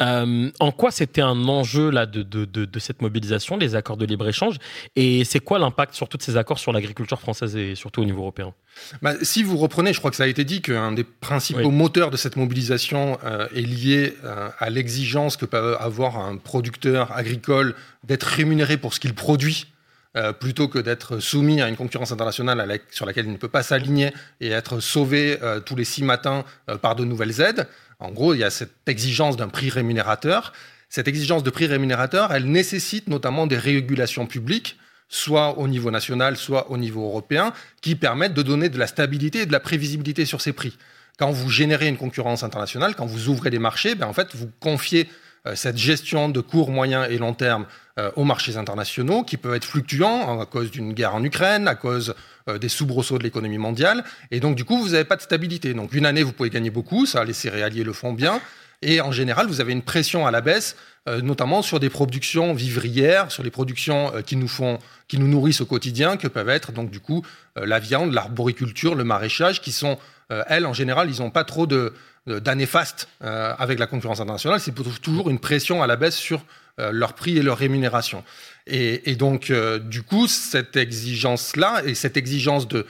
Euh, 0.00 0.50
en 0.58 0.72
quoi 0.72 0.90
c'était 0.90 1.20
un 1.20 1.48
enjeu 1.48 1.90
là 1.90 2.06
de, 2.06 2.22
de, 2.22 2.46
de, 2.46 2.64
de 2.64 2.78
cette 2.78 3.02
mobilisation, 3.02 3.58
les 3.58 3.74
accords 3.74 3.98
de 3.98 4.06
libre-échange? 4.06 4.56
Et 4.96 5.24
c'est 5.24 5.40
quoi 5.40 5.58
l'impact 5.58 5.92
sur 5.94 6.08
tous 6.08 6.18
ces 6.20 6.36
accords 6.38 6.58
sur 6.58 6.72
l'agriculture 6.72 7.20
française 7.20 7.56
et 7.56 7.74
surtout 7.74 8.00
au 8.00 8.04
niveau 8.06 8.20
européen? 8.22 8.54
Bah, 9.02 9.12
si 9.22 9.42
vous 9.42 9.58
reprenez, 9.58 9.92
je 9.92 9.98
crois 9.98 10.10
que 10.10 10.16
ça 10.16 10.24
a 10.24 10.28
été 10.28 10.44
dit 10.44 10.62
qu'un 10.62 10.92
des 10.92 11.04
principaux 11.04 11.60
Oui. 11.68 11.70
moteurs 11.74 12.10
de 12.10 12.16
cette 12.16 12.36
mobilisation 12.36 13.18
euh, 13.24 13.46
est 13.54 13.60
lié 13.60 14.14
euh, 14.24 14.48
à 14.58 14.70
l'exigence 14.70 15.36
que 15.36 15.44
peut 15.44 15.76
avoir 15.78 16.18
un 16.18 16.38
producteur 16.38 17.12
agricole 17.12 17.74
d'être 18.04 18.24
rémunéré 18.24 18.78
pour 18.78 18.94
ce 18.94 19.00
qu'il 19.00 19.12
produit. 19.14 19.66
Euh, 20.14 20.34
plutôt 20.34 20.68
que 20.68 20.78
d'être 20.78 21.20
soumis 21.20 21.62
à 21.62 21.68
une 21.70 21.76
concurrence 21.76 22.12
internationale 22.12 22.80
sur 22.90 23.06
laquelle 23.06 23.24
il 23.24 23.32
ne 23.32 23.38
peut 23.38 23.48
pas 23.48 23.62
s'aligner 23.62 24.12
et 24.42 24.50
être 24.50 24.78
sauvé 24.78 25.38
euh, 25.42 25.58
tous 25.58 25.74
les 25.74 25.84
six 25.84 26.04
matins 26.04 26.44
euh, 26.68 26.76
par 26.76 26.96
de 26.96 27.04
nouvelles 27.04 27.40
aides. 27.40 27.66
En 27.98 28.10
gros, 28.10 28.34
il 28.34 28.40
y 28.40 28.44
a 28.44 28.50
cette 28.50 28.86
exigence 28.86 29.38
d'un 29.38 29.48
prix 29.48 29.70
rémunérateur. 29.70 30.52
Cette 30.90 31.08
exigence 31.08 31.42
de 31.42 31.48
prix 31.48 31.64
rémunérateur, 31.64 32.30
elle 32.34 32.44
nécessite 32.44 33.08
notamment 33.08 33.46
des 33.46 33.56
régulations 33.56 34.26
publiques, 34.26 34.78
soit 35.08 35.58
au 35.58 35.66
niveau 35.66 35.90
national, 35.90 36.36
soit 36.36 36.70
au 36.70 36.76
niveau 36.76 37.06
européen, 37.06 37.54
qui 37.80 37.94
permettent 37.94 38.34
de 38.34 38.42
donner 38.42 38.68
de 38.68 38.78
la 38.78 38.86
stabilité 38.86 39.40
et 39.40 39.46
de 39.46 39.52
la 39.52 39.60
prévisibilité 39.60 40.26
sur 40.26 40.42
ces 40.42 40.52
prix. 40.52 40.76
Quand 41.18 41.30
vous 41.30 41.48
générez 41.48 41.88
une 41.88 41.96
concurrence 41.96 42.42
internationale, 42.42 42.94
quand 42.96 43.06
vous 43.06 43.28
ouvrez 43.30 43.48
des 43.48 43.58
marchés, 43.58 43.94
ben 43.94 44.08
en 44.08 44.12
fait, 44.12 44.34
vous 44.34 44.50
confiez 44.60 45.08
cette 45.54 45.76
gestion 45.76 46.28
de 46.28 46.40
court, 46.40 46.70
moyen 46.70 47.04
et 47.04 47.18
long 47.18 47.34
terme 47.34 47.66
euh, 47.98 48.10
aux 48.16 48.24
marchés 48.24 48.56
internationaux, 48.56 49.22
qui 49.24 49.36
peuvent 49.36 49.54
être 49.54 49.64
fluctuants 49.64 50.40
à 50.40 50.46
cause 50.46 50.70
d'une 50.70 50.92
guerre 50.92 51.14
en 51.14 51.24
Ukraine, 51.24 51.68
à 51.68 51.74
cause 51.74 52.14
euh, 52.48 52.58
des 52.58 52.68
soubresauts 52.68 53.18
de 53.18 53.24
l'économie 53.24 53.58
mondiale. 53.58 54.04
Et 54.30 54.40
donc, 54.40 54.56
du 54.56 54.64
coup, 54.64 54.78
vous 54.80 54.90
n'avez 54.90 55.04
pas 55.04 55.16
de 55.16 55.22
stabilité. 55.22 55.74
Donc, 55.74 55.92
une 55.92 56.06
année, 56.06 56.22
vous 56.22 56.32
pouvez 56.32 56.50
gagner 56.50 56.70
beaucoup, 56.70 57.06
ça, 57.06 57.24
les 57.24 57.32
céréaliers 57.32 57.84
le 57.84 57.92
font 57.92 58.12
bien. 58.12 58.40
Et 58.82 59.00
en 59.00 59.12
général, 59.12 59.46
vous 59.46 59.60
avez 59.60 59.72
une 59.72 59.82
pression 59.82 60.26
à 60.26 60.30
la 60.30 60.40
baisse, 60.40 60.76
euh, 61.08 61.20
notamment 61.20 61.62
sur 61.62 61.78
des 61.80 61.90
productions 61.90 62.52
vivrières, 62.54 63.30
sur 63.30 63.42
les 63.42 63.50
productions 63.50 64.12
euh, 64.14 64.22
qui 64.22 64.36
nous 64.36 64.48
font, 64.48 64.78
qui 65.08 65.18
nous 65.18 65.28
nourrissent 65.28 65.60
au 65.60 65.66
quotidien, 65.66 66.16
que 66.16 66.28
peuvent 66.28 66.48
être 66.48 66.72
donc 66.72 66.90
du 66.90 66.98
coup 67.00 67.22
euh, 67.58 67.66
la 67.66 67.78
viande, 67.78 68.12
l'arboriculture, 68.12 68.94
le 68.94 69.04
maraîchage, 69.04 69.60
qui 69.60 69.70
sont 69.72 69.98
euh, 70.32 70.42
elles 70.48 70.66
en 70.66 70.72
général, 70.72 71.10
ils 71.10 71.20
n'ont 71.20 71.30
pas 71.30 71.44
trop 71.44 71.66
de- 71.66 71.92
d'années 72.26 72.66
fastes 72.66 73.08
euh, 73.22 73.54
avec 73.58 73.78
la 73.78 73.86
concurrence 73.86 74.20
internationale. 74.20 74.60
C'est 74.60 74.74
toujours 75.00 75.30
une 75.30 75.38
pression 75.38 75.82
à 75.82 75.86
la 75.86 75.96
baisse 75.96 76.16
sur 76.16 76.44
euh, 76.80 76.90
leur 76.92 77.14
prix 77.14 77.36
et 77.36 77.42
leur 77.42 77.58
rémunération. 77.58 78.24
Et, 78.66 79.16
donc, 79.16 79.50
euh, 79.50 79.78
du 79.78 80.02
coup, 80.02 80.28
cette 80.28 80.76
exigence-là 80.76 81.82
et 81.84 81.94
cette 81.94 82.16
exigence 82.16 82.68
de, 82.68 82.86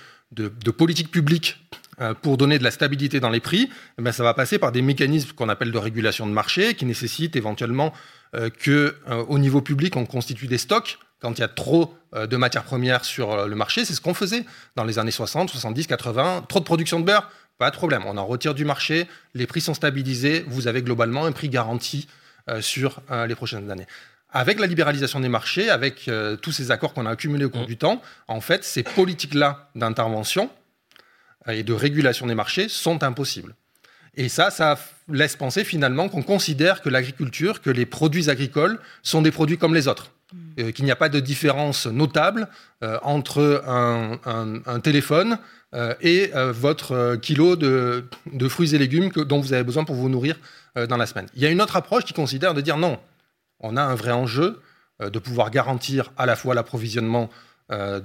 politique 0.70 1.10
publique 1.10 1.66
euh, 2.00 2.14
pour 2.14 2.36
donner 2.36 2.58
de 2.58 2.64
la 2.64 2.70
stabilité 2.70 3.20
dans 3.20 3.30
les 3.30 3.40
prix, 3.40 3.70
eh 3.98 4.02
ben, 4.02 4.12
ça 4.12 4.22
va 4.22 4.34
passer 4.34 4.58
par 4.58 4.70
des 4.70 4.82
mécanismes 4.82 5.32
qu'on 5.32 5.48
appelle 5.48 5.72
de 5.72 5.78
régulation 5.78 6.26
de 6.26 6.32
marché, 6.32 6.74
qui 6.74 6.84
nécessitent 6.84 7.36
éventuellement 7.36 7.92
euh, 8.34 8.50
que, 8.50 8.96
euh, 9.08 9.24
au 9.28 9.38
niveau 9.38 9.62
public, 9.62 9.96
on 9.96 10.06
constitue 10.06 10.46
des 10.46 10.58
stocks 10.58 10.98
quand 11.22 11.38
il 11.38 11.40
y 11.40 11.44
a 11.44 11.48
trop 11.48 11.94
euh, 12.14 12.26
de 12.26 12.36
matières 12.36 12.64
premières 12.64 13.04
sur 13.04 13.32
euh, 13.32 13.46
le 13.46 13.54
marché. 13.54 13.84
C'est 13.84 13.94
ce 13.94 14.00
qu'on 14.00 14.12
faisait 14.12 14.44
dans 14.76 14.84
les 14.84 14.98
années 14.98 15.12
60, 15.12 15.48
70, 15.48 15.86
80. 15.86 16.44
Trop 16.48 16.58
de 16.58 16.64
production 16.64 17.00
de 17.00 17.04
beurre, 17.04 17.30
pas 17.62 17.70
de 17.70 17.76
problème. 17.82 18.02
On 18.06 18.16
en 18.16 18.26
retire 18.26 18.54
du 18.54 18.64
marché, 18.64 18.96
les 19.34 19.46
prix 19.46 19.60
sont 19.68 19.74
stabilisés, 19.74 20.44
vous 20.54 20.66
avez 20.70 20.82
globalement 20.82 21.24
un 21.26 21.32
prix 21.32 21.48
garanti 21.48 22.08
euh, 22.48 22.60
sur 22.60 23.00
euh, 23.10 23.26
les 23.26 23.34
prochaines 23.34 23.70
années. 23.70 23.86
Avec 24.34 24.58
la 24.58 24.66
libéralisation 24.66 25.20
des 25.20 25.28
marchés, 25.28 25.68
avec 25.70 26.08
euh, 26.08 26.36
tous 26.36 26.52
ces 26.52 26.70
accords 26.70 26.92
qu'on 26.94 27.06
a 27.06 27.10
accumulés 27.10 27.44
au 27.44 27.50
cours 27.50 27.62
Mm. 27.62 27.66
du 27.74 27.76
temps, 27.76 28.02
en 28.28 28.40
fait, 28.40 28.64
ces 28.64 28.82
politiques-là 28.82 29.68
d'intervention 29.74 30.50
et 31.48 31.62
de 31.62 31.72
régulation 31.72 32.26
des 32.26 32.34
marchés 32.34 32.68
sont 32.68 33.02
impossibles. 33.02 33.54
Et 34.14 34.28
ça, 34.28 34.50
ça 34.50 34.78
laisse 35.08 35.36
penser 35.36 35.64
finalement 35.64 36.08
qu'on 36.08 36.22
considère 36.22 36.82
que 36.82 36.88
l'agriculture, 36.88 37.60
que 37.62 37.70
les 37.70 37.86
produits 37.86 38.28
agricoles 38.30 38.78
sont 39.02 39.22
des 39.22 39.30
produits 39.30 39.58
comme 39.58 39.74
les 39.74 39.86
autres. 39.88 40.10
Euh, 40.58 40.70
qu'il 40.72 40.86
n'y 40.86 40.90
a 40.90 40.96
pas 40.96 41.10
de 41.10 41.20
différence 41.20 41.86
notable 41.86 42.48
euh, 42.82 42.98
entre 43.02 43.62
un, 43.66 44.18
un- 44.24 44.62
un 44.66 44.80
téléphone 44.80 45.38
et 46.00 46.30
euh, 46.34 46.52
votre 46.52 46.92
euh, 46.92 47.16
kilo 47.16 47.56
de, 47.56 48.04
fruits 48.48 48.74
et 48.74 48.78
légumes 48.78 49.10
dont 49.10 49.40
vous 49.40 49.52
avez 49.52 49.64
besoin 49.64 49.84
pour 49.84 49.94
vous 49.94 50.08
nourrir 50.08 50.36
euh, 50.76 50.86
dans 50.86 50.96
la 50.96 51.06
semaine. 51.06 51.26
Il 51.34 51.42
y 51.42 51.46
a 51.46 51.50
une 51.50 51.62
autre 51.62 51.76
approche 51.76 52.04
qui 52.04 52.12
considère 52.12 52.54
de 52.54 52.60
dire 52.60 52.76
non, 52.76 52.98
on 53.60 53.76
a 53.76 53.82
un 53.82 53.94
vrai 53.94 54.12
enjeu 54.12 54.60
euh, 55.00 55.10
de 55.10 55.18
pouvoir 55.18 55.50
garantir 55.50 56.12
à 56.16 56.26
la 56.26 56.36
fois 56.36 56.54
l'approvisionnement 56.54 57.30
euh, 57.70 58.00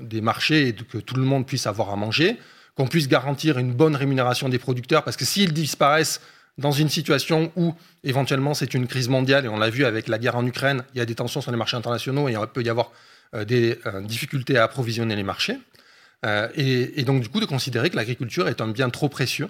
des 0.00 0.20
marchés 0.20 0.68
et 0.68 0.72
que 0.74 0.98
tout 0.98 1.14
le 1.14 1.22
monde 1.22 1.46
puisse 1.46 1.66
avoir 1.66 1.90
à 1.90 1.96
manger, 1.96 2.38
qu'on 2.74 2.88
puisse 2.88 3.06
garantir 3.06 3.58
une 3.58 3.72
bonne 3.72 3.94
rémunération 3.94 4.48
des 4.48 4.58
producteurs, 4.58 5.04
parce 5.04 5.16
que 5.16 5.24
s'ils 5.24 5.52
disparaissent 5.52 6.20
dans 6.58 6.72
une 6.72 6.88
situation 6.88 7.52
où 7.56 7.74
éventuellement 8.02 8.54
c'est 8.54 8.74
une 8.74 8.88
crise 8.88 9.08
mondiale, 9.08 9.44
et 9.44 9.48
on 9.48 9.58
l'a 9.58 9.70
vu 9.70 9.84
avec 9.84 10.08
la 10.08 10.18
guerre 10.18 10.36
en 10.36 10.46
Ukraine, 10.46 10.84
il 10.94 10.98
y 10.98 11.00
a 11.00 11.06
des 11.06 11.14
tensions 11.14 11.40
sur 11.40 11.50
les 11.50 11.56
marchés 11.56 11.76
internationaux 11.76 12.28
et 12.28 12.32
il 12.32 12.46
peut 12.52 12.62
y 12.62 12.68
avoir 12.68 12.90
euh, 13.34 13.44
des 13.44 13.78
euh, 13.86 14.00
difficultés 14.00 14.56
à 14.56 14.64
approvisionner 14.64 15.16
les 15.16 15.22
marchés. 15.22 15.58
Euh, 16.24 16.48
et, 16.54 17.00
et 17.00 17.04
donc 17.04 17.22
du 17.22 17.28
coup 17.28 17.40
de 17.40 17.46
considérer 17.46 17.90
que 17.90 17.96
l'agriculture 17.96 18.48
est 18.48 18.60
un 18.60 18.68
bien 18.68 18.90
trop 18.90 19.08
précieux, 19.08 19.48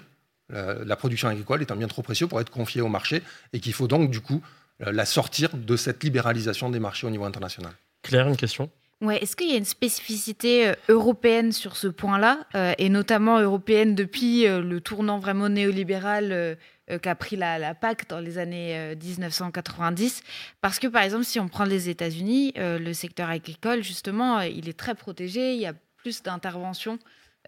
euh, 0.53 0.83
la 0.85 0.95
production 0.95 1.27
agricole 1.27 1.61
est 1.61 1.71
un 1.71 1.75
bien 1.75 1.87
trop 1.87 2.01
précieux 2.01 2.27
pour 2.27 2.39
être 2.41 2.49
confié 2.49 2.81
au 2.81 2.87
marché, 2.87 3.21
et 3.53 3.59
qu'il 3.59 3.73
faut 3.73 3.87
donc 3.87 4.11
du 4.11 4.21
coup 4.21 4.41
euh, 4.85 4.91
la 4.91 5.05
sortir 5.05 5.49
de 5.55 5.75
cette 5.77 6.03
libéralisation 6.03 6.69
des 6.69 6.79
marchés 6.79 7.07
au 7.07 7.09
niveau 7.09 7.25
international. 7.25 7.71
Claire, 8.03 8.27
une 8.27 8.37
question? 8.37 8.69
Ouais, 9.01 9.21
est-ce 9.21 9.35
qu'il 9.35 9.49
y 9.49 9.53
a 9.53 9.57
une 9.57 9.65
spécificité 9.65 10.71
européenne 10.87 11.51
sur 11.51 11.75
ce 11.75 11.87
point-là, 11.87 12.45
euh, 12.55 12.73
et 12.77 12.89
notamment 12.89 13.39
européenne 13.39 13.93
depuis 13.93 14.47
euh, 14.47 14.61
le 14.61 14.79
tournant 14.79 15.19
vraiment 15.19 15.49
néolibéral 15.49 16.57
euh, 16.91 16.99
qu'a 16.99 17.15
pris 17.15 17.35
la, 17.35 17.57
la 17.57 17.73
PAC 17.73 18.07
dans 18.07 18.19
les 18.19 18.37
années 18.37 18.77
euh, 18.77 18.95
1990 18.95 20.21
Parce 20.61 20.77
que 20.77 20.85
par 20.85 21.01
exemple, 21.01 21.25
si 21.25 21.39
on 21.39 21.47
prend 21.47 21.63
les 21.63 21.89
États-Unis, 21.89 22.53
euh, 22.57 22.77
le 22.77 22.93
secteur 22.93 23.29
agricole, 23.29 23.83
justement, 23.83 24.41
il 24.41 24.69
est 24.69 24.77
très 24.77 24.93
protégé, 24.93 25.55
il 25.55 25.61
y 25.61 25.65
a 25.65 25.73
plus 26.05 26.21
d'intervention 26.21 26.99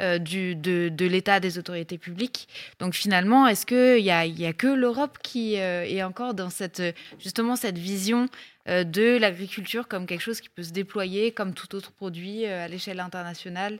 euh, 0.02 0.18
de, 0.18 0.90
de 0.90 1.06
l'État, 1.06 1.40
des 1.40 1.60
autorités 1.60 2.00
publiques. 2.00 2.48
Donc 2.80 2.96
finalement, 2.96 3.46
est-ce 3.46 3.68
qu'il 3.68 4.04
n'y 4.04 4.10
a, 4.10 4.50
a 4.50 4.54
que 4.54 4.66
l'Europe 4.66 5.20
qui 5.22 5.60
euh, 5.60 5.84
est 5.84 6.02
encore 6.02 6.34
dans 6.34 6.50
cette, 6.50 6.82
justement 7.20 7.56
cette 7.56 7.78
vision 7.78 8.28
euh, 8.68 8.84
de 8.84 9.18
l'agriculture 9.20 9.88
comme 9.88 10.08
quelque 10.08 10.22
chose 10.22 10.42
qui 10.42 10.50
peut 10.50 10.64
se 10.64 10.72
déployer 10.72 11.32
comme 11.32 11.54
tout 11.54 11.76
autre 11.76 11.92
produit 11.92 12.48
à 12.48 12.68
l'échelle 12.68 13.00
internationale? 13.00 13.78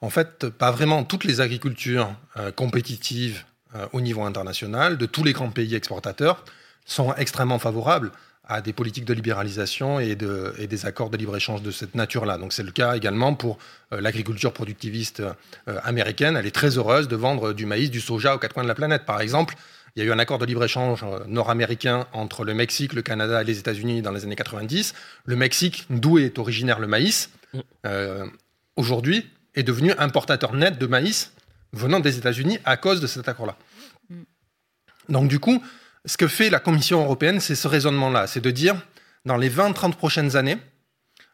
En 0.00 0.10
fait, 0.10 0.48
pas 0.48 0.70
vraiment. 0.70 1.02
Toutes 1.02 1.24
les 1.24 1.40
agricultures 1.40 2.08
compétitives 2.54 3.44
au 3.92 4.00
niveau 4.00 4.22
international, 4.22 4.96
de 4.96 5.06
tous 5.06 5.24
les 5.24 5.32
grands 5.32 5.50
pays 5.50 5.74
exportateurs, 5.74 6.44
sont 6.84 7.12
extrêmement 7.14 7.58
favorables 7.58 8.12
à 8.44 8.60
des 8.60 8.72
politiques 8.72 9.04
de 9.04 9.14
libéralisation 9.14 10.00
et, 10.00 10.14
de- 10.16 10.52
et 10.58 10.66
des 10.66 10.84
accords 10.86 11.10
de 11.10 11.16
libre-échange 11.16 11.62
de 11.62 11.70
cette 11.70 11.94
nature-là. 11.94 12.38
Donc 12.38 12.52
c'est 12.52 12.64
le 12.64 12.72
cas 12.72 12.96
également 12.96 13.34
pour 13.34 13.58
euh, 13.92 14.00
l'agriculture 14.00 14.52
productiviste 14.52 15.20
euh, 15.20 15.78
américaine. 15.84 16.36
Elle 16.36 16.46
est 16.46 16.50
très 16.54 16.76
heureuse 16.76 17.06
de 17.08 17.16
vendre 17.16 17.52
du 17.52 17.66
maïs, 17.66 17.90
du 17.90 18.00
soja 18.00 18.34
aux 18.34 18.38
quatre 18.38 18.52
coins 18.54 18.64
de 18.64 18.68
la 18.68 18.74
planète, 18.74 19.04
par 19.04 19.20
exemple. 19.20 19.54
Il 19.94 20.02
y 20.02 20.06
a 20.06 20.08
eu 20.08 20.12
un 20.12 20.18
accord 20.18 20.38
de 20.38 20.46
libre-échange 20.46 21.04
nord-américain 21.28 22.06
entre 22.14 22.44
le 22.44 22.54
Mexique, 22.54 22.94
le 22.94 23.02
Canada 23.02 23.42
et 23.42 23.44
les 23.44 23.58
États-Unis 23.58 24.00
dans 24.02 24.10
les 24.10 24.24
années 24.24 24.36
90. 24.36 24.94
Le 25.26 25.36
Mexique, 25.36 25.84
d'où 25.90 26.18
est 26.18 26.38
originaire 26.38 26.78
le 26.80 26.86
maïs, 26.86 27.30
euh, 27.86 28.26
aujourd'hui 28.76 29.28
est 29.54 29.62
devenu 29.62 29.92
importateur 29.98 30.54
net 30.54 30.78
de 30.78 30.86
maïs 30.86 31.32
venant 31.74 32.00
des 32.00 32.16
États-Unis 32.16 32.58
à 32.64 32.76
cause 32.78 33.00
de 33.02 33.06
cet 33.06 33.28
accord-là. 33.28 33.56
Donc 35.08 35.28
du 35.28 35.38
coup, 35.38 35.62
ce 36.04 36.16
que 36.16 36.26
fait 36.26 36.50
la 36.50 36.60
Commission 36.60 37.02
européenne, 37.02 37.40
c'est 37.40 37.54
ce 37.54 37.68
raisonnement-là, 37.68 38.26
c'est 38.26 38.40
de 38.40 38.50
dire, 38.50 38.76
dans 39.24 39.36
les 39.36 39.50
20-30 39.50 39.94
prochaines 39.94 40.36
années, 40.36 40.58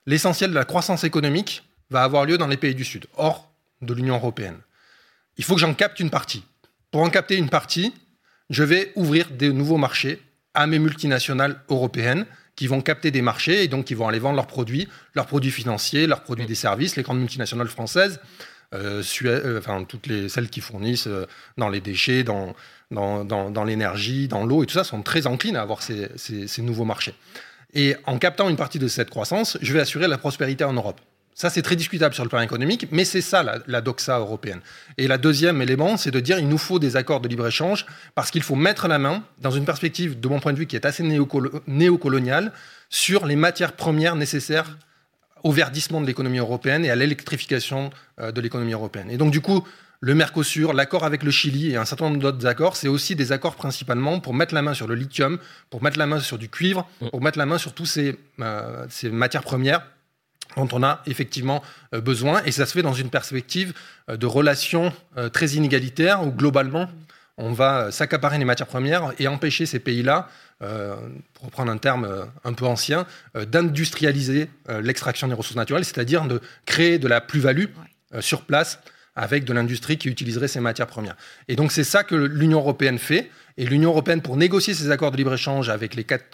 l'essentiel 0.07 0.51
de 0.51 0.55
la 0.55 0.65
croissance 0.65 1.05
économique 1.05 1.65
va 1.91 2.03
avoir 2.03 2.25
lieu 2.25 2.39
dans 2.39 2.47
les 2.47 2.57
pays 2.57 2.75
du 2.75 2.85
Sud, 2.85 3.07
hors 3.17 3.51
de 3.81 3.95
l'Union 3.95 4.17
européenne. 4.17 4.59
Il 5.37 5.45
faut 5.45 5.55
que 5.55 5.61
j'en 5.61 5.75
capte 5.75 6.01
une 6.01 6.11
partie. 6.11 6.45
Pour 6.91 7.03
en 7.03 7.11
capter 7.11 7.37
une 7.37 7.49
partie, 7.49 7.95
je 8.51 8.63
vais 8.63 8.93
ouvrir 8.97 9.31
des 9.31 9.53
nouveaux 9.53 9.77
marchés 9.77 10.21
à 10.55 10.67
mes 10.67 10.79
multinationales 10.79 11.61
européennes 11.69 12.27
qui 12.57 12.67
vont 12.67 12.81
capter 12.81 13.11
des 13.11 13.23
marchés 13.23 13.63
et 13.63 13.69
donc 13.69 13.85
qui 13.85 13.95
vont 13.95 14.09
aller 14.09 14.19
vendre 14.19 14.37
leurs 14.37 14.47
produits, 14.47 14.89
leurs 15.15 15.27
produits 15.27 15.53
financiers, 15.53 16.07
leurs 16.07 16.23
produits 16.25 16.47
des 16.47 16.57
services, 16.57 16.97
les 16.97 17.03
grandes 17.03 17.21
multinationales 17.21 17.69
françaises, 17.69 18.21
euh, 18.75 19.03
euh, 19.25 19.59
enfin 19.59 19.85
toutes 19.85 20.07
les, 20.07 20.29
celles 20.29 20.51
qui 20.51 20.61
fournissent 20.61 21.07
euh, 21.07 21.27
dans 21.57 21.71
les 21.71 21.81
déchets, 21.81 22.23
dans, 22.23 22.55
l'énergie, 23.65 24.29
dans 24.29 24.45
l'eau 24.45 24.63
et 24.63 24.67
tout 24.67 24.75
ça, 24.75 24.85
sont 24.85 25.03
très 25.03 25.27
enclines 25.27 25.57
à 25.57 25.63
avoir 25.63 25.83
ces, 25.83 26.09
nouveaux 26.59 26.85
marchés. 26.85 27.15
Et 27.75 27.97
en 28.07 28.19
captant 28.19 28.49
une 28.49 28.57
partie 28.57 28.79
de 28.79 28.89
cette 28.89 29.11
croissance, 29.11 29.57
je 29.63 29.73
vais 29.73 29.81
assurer 29.81 30.07
la 30.07 30.19
prospérité 30.19 30.65
en 30.65 30.75
Europe. 30.75 31.01
Ça, 31.35 31.51
c'est 31.51 31.63
très 31.63 31.77
discutable 31.77 32.15
sur 32.15 32.25
le 32.25 32.29
plan 32.29 32.41
économique, 32.41 32.89
mais 32.91 33.05
c'est 33.05 33.21
ça 33.21 33.45
la, 33.67 33.81
doxa 33.81 34.19
européenne. 34.19 34.61
Et 34.97 35.07
la 35.07 35.19
deuxième 35.19 35.63
élément, 35.63 35.97
c'est 35.97 36.11
de 36.11 36.19
dire 36.19 36.39
qu'il 36.39 36.49
nous 36.49 36.59
faut 36.59 36.81
des 36.81 36.97
accords 36.97 37.21
de 37.21 37.29
libre-échange 37.29 37.87
parce 38.17 38.33
qu'il 38.33 38.43
faut 38.43 38.57
mettre 38.57 38.89
la 38.89 38.99
main, 38.99 39.23
dans 39.41 39.53
une 39.53 39.65
perspective, 39.65 40.19
de 40.19 40.29
mon 40.29 40.41
point 40.41 40.53
de 40.53 40.59
vue, 40.59 40.67
qui 40.67 40.75
est 40.75 40.85
assez 40.85 41.05
néocoloniale, 41.05 42.53
sur 42.91 43.25
les 43.25 43.37
matières 43.37 43.73
premières 43.73 44.17
nécessaires 44.17 44.77
au 45.49 45.51
verdissement 45.51 46.03
de 46.03 46.07
l'économie 46.07 46.41
européenne 46.41 46.85
et 46.85 46.91
à 46.91 46.95
l'électrification 46.95 47.89
euh, 48.21 48.33
de 48.33 48.41
l'économie 48.43 48.75
européenne. 48.75 49.11
Et 49.11 49.17
donc, 49.17 49.31
du 49.31 49.41
coup, 49.41 49.67
le 50.01 50.15
Mercosur, 50.15 50.75
l'accord 50.75 51.05
avec 51.05 51.23
le 51.23 51.31
Chili 51.31 51.71
et 51.71 51.77
un 51.77 51.87
certain 51.87 52.05
nombre 52.05 52.19
d'autres 52.19 52.45
accords, 52.45 52.77
c'est 52.77 52.87
aussi 52.87 53.17
des 53.17 53.33
accords 53.33 53.57
principalement 53.57 54.21
pour 54.21 54.35
mettre 54.35 54.55
la 54.55 54.61
main 54.61 54.75
sur 54.75 54.87
le 54.87 54.95
lithium, 54.95 55.39
pour 55.71 55.83
mettre 55.83 55.99
la 55.99 56.05
main 56.05 56.21
sur 56.21 56.37
du 56.37 56.51
cuivre, 56.51 56.87
pour 57.11 57.23
mettre 57.23 57.39
la 57.39 57.47
main 57.47 57.57
sur 57.57 57.73
toutes 57.73 57.87
ces, 57.87 58.19
euh, 58.41 58.85
ces 58.91 59.09
matières 59.09 59.43
premières 59.43 59.87
dont 60.59 60.69
on 60.73 60.83
a 60.83 61.01
effectivement 61.07 61.63
euh, 61.95 62.03
besoin. 62.03 62.43
Et 62.45 62.53
ça 62.53 62.67
se 62.67 62.73
fait 62.73 62.83
dans 62.83 62.93
une 62.93 63.09
perspective 63.09 63.73
de 64.07 64.27
relations 64.27 64.93
très 65.33 65.49
inégalitaires 65.53 66.23
où 66.27 66.31
globalement, 66.31 66.91
on 67.39 67.53
va 67.53 67.91
s'accaparer 67.91 68.37
les 68.37 68.45
matières 68.45 68.69
premières 68.69 69.13
et 69.19 69.29
empêcher 69.29 69.65
ces 69.65 69.79
pays-là, 69.79 70.29
pour 70.59 71.45
reprendre 71.45 71.71
un 71.71 71.79
terme 71.79 72.27
un 72.45 72.53
peu 72.53 72.65
ancien, 72.67 73.07
d'industrialiser 73.35 74.51
l'extraction 74.83 75.29
des 75.29 75.35
ressources 75.35 75.57
naturelles, 75.57 75.85
c'est-à-dire 75.85 76.25
de 76.25 76.41
créer 76.67 76.99
de 76.99 77.07
la 77.07 77.21
plus-value 77.21 77.67
sur 78.21 78.43
place 78.43 78.81
avec 79.15 79.45
de 79.45 79.53
l'industrie 79.53 79.99
qui 79.99 80.09
utiliserait 80.09 80.49
ces 80.49 80.61
matières 80.61 80.87
premières. 80.87 81.17
Et 81.49 81.57
donc 81.57 81.73
c'est 81.73 81.85
ça 81.85 82.05
que 82.05 82.15
l'Union 82.15 82.59
européenne 82.59 82.99
fait. 82.99 83.31
Et 83.57 83.67
l'Union 83.67 83.91
européenne, 83.91 84.23
pour 84.23 84.37
négocier 84.37 84.75
ces 84.75 84.91
accords 84.91 85.11
de 85.11 85.17
libre-échange 85.17 85.69
avec 85.69 85.95
les 85.95 86.05
quatre 86.05 86.25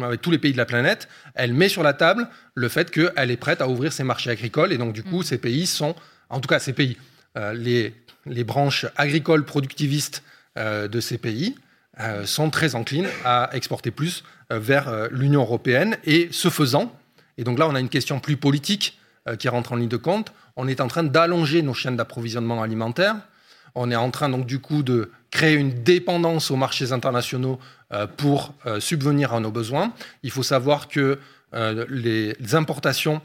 avec 0.00 0.22
tous 0.22 0.30
les 0.30 0.38
pays 0.38 0.52
de 0.52 0.56
la 0.56 0.64
planète, 0.64 1.08
elle 1.34 1.52
met 1.52 1.68
sur 1.68 1.82
la 1.82 1.92
table 1.92 2.26
le 2.54 2.68
fait 2.70 2.90
qu'elle 2.90 3.30
est 3.30 3.36
prête 3.36 3.60
à 3.60 3.68
ouvrir 3.68 3.92
ses 3.92 4.04
marchés 4.04 4.30
agricoles. 4.30 4.72
Et 4.72 4.78
donc, 4.78 4.94
du 4.94 5.02
coup, 5.02 5.20
mm. 5.20 5.24
ces 5.24 5.38
pays 5.38 5.66
sont, 5.66 5.94
en 6.30 6.40
tout 6.40 6.48
cas, 6.48 6.58
ces 6.58 6.72
pays, 6.72 6.96
euh, 7.36 7.52
les, 7.52 7.94
les, 8.24 8.44
branches 8.44 8.86
agricoles 8.96 9.44
productivistes 9.44 10.22
euh, 10.56 10.88
de 10.88 11.00
ces 11.00 11.18
pays 11.18 11.56
euh, 11.56 11.58
sont 12.24 12.50
très 12.50 12.74
enclines 12.74 13.08
à 13.24 13.50
exporter 13.52 13.90
plus 13.90 14.24
vers 14.50 15.08
l'Union 15.10 15.42
européenne. 15.42 15.96
Et 16.04 16.28
ce 16.32 16.48
faisant, 16.48 16.92
et 17.38 17.44
donc 17.44 17.58
là, 17.58 17.68
on 17.68 17.74
a 17.74 17.80
une 17.80 17.88
question 17.88 18.18
plus 18.18 18.36
politique 18.36 18.98
qui 19.38 19.48
rentre 19.48 19.72
en 19.72 19.76
ligne 19.76 19.88
de 19.88 19.96
compte, 19.96 20.32
on 20.56 20.68
est 20.68 20.80
en 20.80 20.88
train 20.88 21.02
d'allonger 21.02 21.62
nos 21.62 21.74
chaînes 21.74 21.96
d'approvisionnement 21.96 22.62
alimentaire. 22.62 23.16
On 23.74 23.90
est 23.90 23.96
en 23.96 24.10
train, 24.10 24.28
donc, 24.28 24.46
du 24.46 24.58
coup, 24.58 24.82
de 24.82 25.10
créer 25.30 25.54
une 25.54 25.82
dépendance 25.82 26.50
aux 26.50 26.56
marchés 26.56 26.92
internationaux 26.92 27.58
euh, 27.92 28.06
pour 28.06 28.54
euh, 28.66 28.80
subvenir 28.80 29.32
à 29.32 29.40
nos 29.40 29.50
besoins. 29.50 29.92
Il 30.22 30.30
faut 30.30 30.42
savoir 30.42 30.88
que 30.88 31.18
euh, 31.54 31.86
les 31.88 32.34
importations 32.54 33.20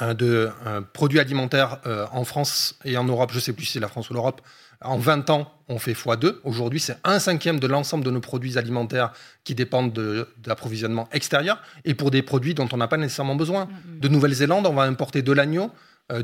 de 0.00 0.48
produits 0.94 1.20
alimentaires 1.20 1.78
en 2.10 2.24
France 2.24 2.78
et 2.86 2.96
en 2.96 3.04
Europe, 3.04 3.32
je 3.32 3.36
ne 3.36 3.40
sais 3.40 3.52
plus 3.52 3.66
si 3.66 3.72
c'est 3.72 3.80
la 3.80 3.88
France 3.88 4.08
ou 4.08 4.14
l'Europe, 4.14 4.40
en 4.82 4.98
20 4.98 5.30
ans, 5.30 5.52
on 5.68 5.78
fait 5.78 5.92
x2. 5.92 6.36
Aujourd'hui, 6.44 6.80
c'est 6.80 6.96
un 7.04 7.18
cinquième 7.18 7.60
de 7.60 7.66
l'ensemble 7.66 8.04
de 8.04 8.10
nos 8.10 8.20
produits 8.20 8.58
alimentaires 8.58 9.12
qui 9.44 9.54
dépendent 9.54 9.92
de, 9.92 10.28
l'approvisionnement 10.46 11.08
extérieur 11.12 11.62
et 11.84 11.94
pour 11.94 12.10
des 12.10 12.22
produits 12.22 12.54
dont 12.54 12.68
on 12.72 12.76
n'a 12.76 12.88
pas 12.88 12.96
nécessairement 12.96 13.36
besoin. 13.36 13.66
Mm, 13.66 13.68
mm. 13.68 14.00
De 14.00 14.08
Nouvelle-Zélande, 14.08 14.66
on 14.66 14.74
va 14.74 14.82
importer 14.82 15.22
de 15.22 15.32
l'agneau, 15.32 15.70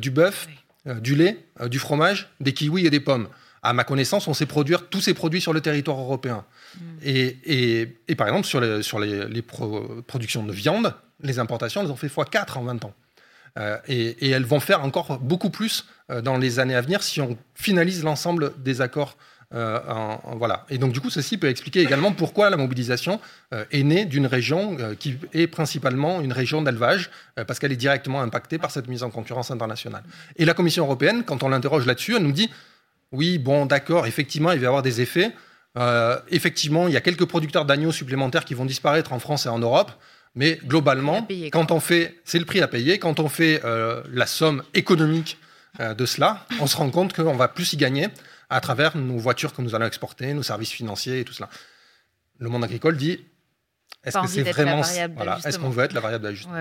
du 0.01 0.11
bœuf, 0.11 0.49
du 1.01 1.15
lait, 1.15 1.47
du 1.67 1.79
fromage, 1.79 2.29
des 2.41 2.53
kiwis 2.53 2.87
et 2.87 2.91
des 2.91 3.01
pommes 3.01 3.29
à 3.67 3.73
ma 3.73 3.85
connaissance, 3.85 4.29
on 4.29 4.35
sait 4.35 4.47
produire 4.47 4.89
tous 4.89 5.01
ces 5.01 5.13
produits 5.13 5.41
sur 5.41 5.53
le 5.53 5.61
territoire 5.61 5.99
européen. 5.99 6.45
Mm. 6.77 6.81
Et, 7.03 8.15
par 8.17 8.29
exemple, 8.29 8.47
sur 8.47 8.61
les, 8.61 8.83
sur 8.83 9.01
les, 9.01 9.43
productions 9.43 10.45
de 10.45 10.53
viande, 10.53 10.95
les 11.21 11.39
importations, 11.39 11.83
elles 11.83 11.91
ont 11.91 11.97
fait 11.97 12.07
x4 12.07 12.59
en 12.59 12.63
20 12.63 12.85
ans. 12.85 12.95
Euh, 13.59 13.79
et, 13.89 14.31
elles 14.31 14.45
vont 14.45 14.61
faire 14.61 14.85
encore 14.85 15.19
beaucoup 15.19 15.51
plus 15.51 15.87
euh, 16.11 16.21
dans 16.21 16.37
les 16.37 16.59
années 16.59 16.75
à 16.75 16.81
venir 16.81 17.03
si 17.03 17.21
on 17.21 17.37
finalise 17.55 18.05
l'ensemble 18.05 18.53
des 18.59 18.81
accords. 18.81 19.17
Euh, 19.55 19.79
voilà. 20.37 20.67
Et 20.71 20.79
donc, 20.79 20.93
du 20.93 21.01
coup, 21.01 21.09
ceci 21.09 21.39
peut 21.39 21.49
expliquer 21.49 21.81
également 21.81 22.13
pourquoi 22.13 22.51
la 22.51 22.57
mobilisation 22.57 23.21
est 23.71 23.85
née 23.85 24.05
d'une 24.05 24.27
région 24.27 24.77
qui 24.99 25.17
est 25.33 25.47
principalement 25.47 26.21
une 26.21 26.33
région 26.33 26.63
d'élevage, 26.63 27.11
parce 27.47 27.61
qu'elle 27.61 27.71
est 27.71 27.77
directement 27.77 28.23
impactée 28.23 28.59
par 28.59 28.73
cette 28.73 28.89
mise 28.89 29.05
en 29.05 29.11
concurrence 29.11 29.53
internationale. 29.53 30.03
Et 30.35 30.45
la 30.45 30.53
Commission 30.53 30.85
européenne, 30.85 31.23
quand 31.25 31.45
on 31.45 31.49
l'interroge 31.49 31.87
là-dessus, 31.87 32.17
elle 32.17 32.25
nous 32.25 32.33
dit 32.33 32.51
oui, 33.13 33.39
bon, 33.39 33.67
d'accord, 33.67 34.09
effectivement, 34.09 34.51
il 34.51 34.59
va 34.59 34.65
y 34.65 34.67
avoir 34.67 34.83
des 34.83 35.01
effets. 35.01 35.31
Effectivement, 36.29 36.89
il 36.89 36.95
y 36.95 36.97
a 36.97 37.01
quelques 37.01 37.27
producteurs 37.27 37.65
d'agneaux 37.65 37.93
supplémentaires 37.93 38.45
qui 38.45 38.55
vont 38.55 38.67
disparaître 38.67 39.13
en 39.13 39.21
France 39.21 39.47
et 39.47 39.49
en 39.49 39.61
Europe. 39.61 39.93
Mais 40.37 40.61
globalement, 40.65 41.27
quand 41.51 41.71
on 41.71 41.81
fait, 41.81 42.21
c'est 42.25 42.39
le 42.39 42.45
prix 42.45 42.61
à 42.61 42.69
payer. 42.69 42.99
Quand 42.99 43.21
on 43.21 43.29
fait 43.29 43.63
euh, 43.65 44.03
la 44.13 44.27
somme 44.27 44.63
économique 44.75 45.39
euh, 45.81 45.95
de 45.95 46.05
cela, 46.05 46.47
on 46.61 46.67
se 46.67 46.77
rend 46.77 46.91
compte 46.91 47.15
qu'on 47.15 47.37
va 47.37 47.49
plus 47.49 47.73
y 47.73 47.77
gagner 47.77 48.09
à 48.51 48.61
travers 48.61 48.97
nos 48.97 49.17
voitures 49.17 49.55
que 49.55 49.63
nous 49.63 49.75
allons 49.75 49.87
exporter, 49.87 50.35
nos 50.35 50.43
services 50.43 50.71
financiers 50.71 51.21
et 51.21 51.25
tout 51.25 51.33
cela. 51.33 51.49
Le 52.39 52.51
monde 52.51 52.63
agricole 52.63 52.97
dit 52.99 53.19
est-ce 54.05 54.19
que 54.19 54.29
c'est 54.29 54.43
vraiment 54.43 54.83
voilà, 55.17 55.39
Est-ce 55.45 55.59
qu'on 55.59 55.71
veut 55.71 55.85
être 55.85 55.93
la 55.93 56.01
variable 56.01 56.25
d'ajustement? 56.25 56.55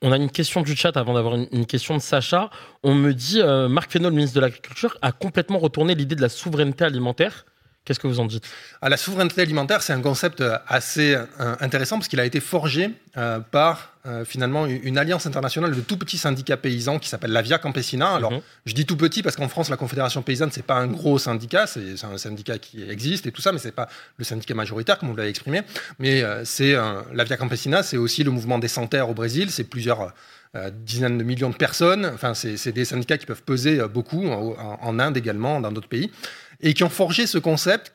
On 0.00 0.12
a 0.12 0.16
une 0.16 0.30
question 0.30 0.62
du 0.62 0.76
chat 0.76 0.96
avant 0.96 1.14
d'avoir 1.14 1.34
une, 1.34 1.66
question 1.66 1.96
de 1.96 2.02
Sacha. 2.02 2.50
On 2.84 2.94
me 2.94 3.12
dit 3.12 3.40
euh, 3.40 3.68
Marc 3.68 3.90
Fesneau, 3.90 4.10
le 4.10 4.14
ministre 4.14 4.36
de 4.36 4.40
l'Agriculture, 4.40 4.96
a 5.02 5.10
complètement 5.10 5.58
retourné 5.58 5.96
l'idée 5.96 6.14
de 6.14 6.20
la 6.20 6.28
souveraineté 6.28 6.84
alimentaire. 6.84 7.46
Qu'est-ce 7.88 8.00
que 8.00 8.06
vous 8.06 8.20
en 8.20 8.26
dites? 8.26 8.44
Ah, 8.82 8.90
La 8.90 8.98
souveraineté 8.98 9.40
alimentaire, 9.40 9.80
c'est 9.80 9.94
un 9.94 10.02
concept 10.02 10.42
euh, 10.42 10.58
assez 10.68 11.14
euh, 11.14 11.24
intéressant 11.60 11.96
parce 11.96 12.08
qu'il 12.08 12.20
a 12.20 12.26
été 12.26 12.38
forgé 12.38 12.90
euh, 13.16 13.40
par 13.40 13.94
finalement 14.24 14.64
une 14.64 14.96
alliance 14.96 15.26
internationale 15.26 15.74
de 15.74 15.82
tout 15.82 15.98
petits 15.98 16.16
syndicats 16.16 16.56
paysans 16.56 16.98
qui 16.98 17.10
s'appelle 17.10 17.30
la 17.30 17.42
Via 17.42 17.58
Campesina. 17.58 18.14
Alors, 18.14 18.32
mhm. 18.32 18.40
je 18.64 18.72
dis 18.72 18.86
tout 18.86 18.96
petit 18.96 19.22
parce 19.22 19.36
qu'en 19.36 19.48
France, 19.48 19.68
la 19.68 19.76
Confédération 19.76 20.22
paysanne, 20.22 20.50
c'est 20.50 20.64
pas 20.64 20.76
un 20.76 20.86
gros 20.86 21.18
syndicat, 21.18 21.66
c'est 21.66 22.02
un 22.02 22.16
syndicat 22.16 22.56
qui 22.56 22.88
existe 22.88 23.26
et 23.26 23.32
tout 23.32 23.42
ça, 23.42 23.52
mais 23.52 23.58
c'est 23.58 23.72
pas 23.72 23.86
le 24.16 24.24
syndicat 24.24 24.54
majoritaire 24.54 24.96
comme 24.96 25.10
vous 25.10 25.16
l'avez 25.16 25.28
exprimé. 25.28 25.60
Mais 25.98 26.24
c'est 26.44 26.72
la 26.72 27.24
Via 27.24 27.36
Campesina, 27.36 27.82
c'est 27.82 27.98
aussi 27.98 28.24
le 28.24 28.30
mouvement 28.30 28.58
des 28.58 28.68
sans-terres 28.68 29.10
au 29.10 29.14
Brésil, 29.14 29.50
c'est 29.50 29.64
plusieurs 29.64 30.14
dizaines 30.84 31.18
de 31.18 31.24
millions 31.24 31.50
de 31.50 31.56
personnes. 31.56 32.06
Enfin, 32.06 32.34
c'est 32.34 32.72
des 32.72 32.84
syndicats 32.84 33.18
qui 33.18 33.26
peuvent 33.26 33.42
peser 33.42 33.80
beaucoup 33.88 34.26
en, 34.28 34.78
en 34.80 34.98
Inde 34.98 35.16
également, 35.16 35.60
dans 35.60 35.72
d'autres 35.72 35.88
pays 35.88 36.10
et 36.60 36.74
qui 36.74 36.84
ont 36.84 36.88
forgé 36.88 37.26
ce 37.26 37.38
concept 37.38 37.94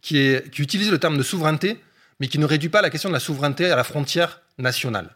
qui, 0.00 0.18
est, 0.18 0.50
qui 0.50 0.62
utilise 0.62 0.90
le 0.90 0.98
terme 0.98 1.18
de 1.18 1.22
souveraineté, 1.22 1.80
mais 2.20 2.28
qui 2.28 2.38
ne 2.38 2.46
réduit 2.46 2.68
pas 2.68 2.82
la 2.82 2.90
question 2.90 3.08
de 3.08 3.14
la 3.14 3.20
souveraineté 3.20 3.70
à 3.70 3.76
la 3.76 3.84
frontière 3.84 4.40
nationale. 4.58 5.10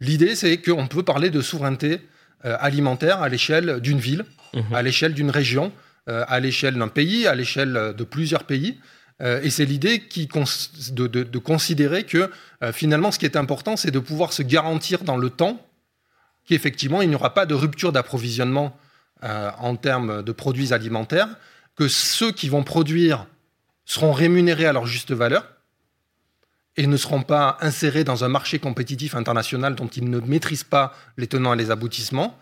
L'idée, 0.00 0.34
c'est 0.34 0.58
qu'on 0.58 0.88
peut 0.88 1.02
parler 1.02 1.30
de 1.30 1.40
souveraineté 1.40 2.00
euh, 2.44 2.56
alimentaire 2.58 3.22
à 3.22 3.28
l'échelle 3.28 3.80
d'une 3.80 3.98
ville, 3.98 4.24
mhm. 4.54 4.74
à 4.74 4.82
l'échelle 4.82 5.14
d'une 5.14 5.30
région, 5.30 5.72
euh, 6.08 6.24
à 6.28 6.40
l'échelle 6.40 6.74
d'un 6.74 6.88
pays, 6.88 7.26
à 7.26 7.34
l'échelle 7.34 7.94
de 7.96 8.04
plusieurs 8.04 8.44
pays. 8.44 8.78
Euh, 9.22 9.40
et 9.42 9.50
c'est 9.50 9.64
l'idée 9.64 9.98
de, 9.98 11.06
de, 11.06 11.22
de, 11.22 11.38
considérer 11.38 12.02
que 12.02 12.30
finalement, 12.72 13.12
ce 13.12 13.18
qui 13.20 13.26
est 13.26 13.36
important, 13.36 13.76
c'est 13.76 13.92
de 13.92 14.00
pouvoir 14.00 14.32
se 14.32 14.42
garantir 14.42 15.04
dans 15.04 15.16
le 15.16 15.30
temps 15.30 15.64
qu'effectivement, 16.46 17.02
il 17.02 17.08
n'y 17.08 17.14
aura 17.14 17.34
pas 17.34 17.46
de 17.46 17.54
rupture 17.54 17.92
d'approvisionnement 17.92 18.76
en 19.22 19.76
termes 19.76 20.22
de 20.22 20.32
produits 20.32 20.74
alimentaires, 20.74 21.28
que 21.76 21.88
ceux 21.88 22.30
qui 22.30 22.48
vont 22.48 22.62
produire 22.62 23.26
seront 23.86 24.12
rémunérés 24.12 24.66
à 24.66 24.72
leur 24.72 24.86
juste 24.86 25.12
valeur 25.12 25.48
et 26.76 26.86
ne 26.86 26.96
seront 26.96 27.22
pas 27.22 27.56
insérés 27.60 28.04
dans 28.04 28.24
un 28.24 28.28
marché 28.28 28.58
compétitif 28.58 29.14
international 29.14 29.74
dont 29.74 29.86
ils 29.86 30.08
ne 30.10 30.20
maîtrisent 30.20 30.64
pas 30.64 30.94
les 31.16 31.26
tenants 31.26 31.54
et 31.54 31.56
les 31.56 31.70
aboutissements, 31.70 32.38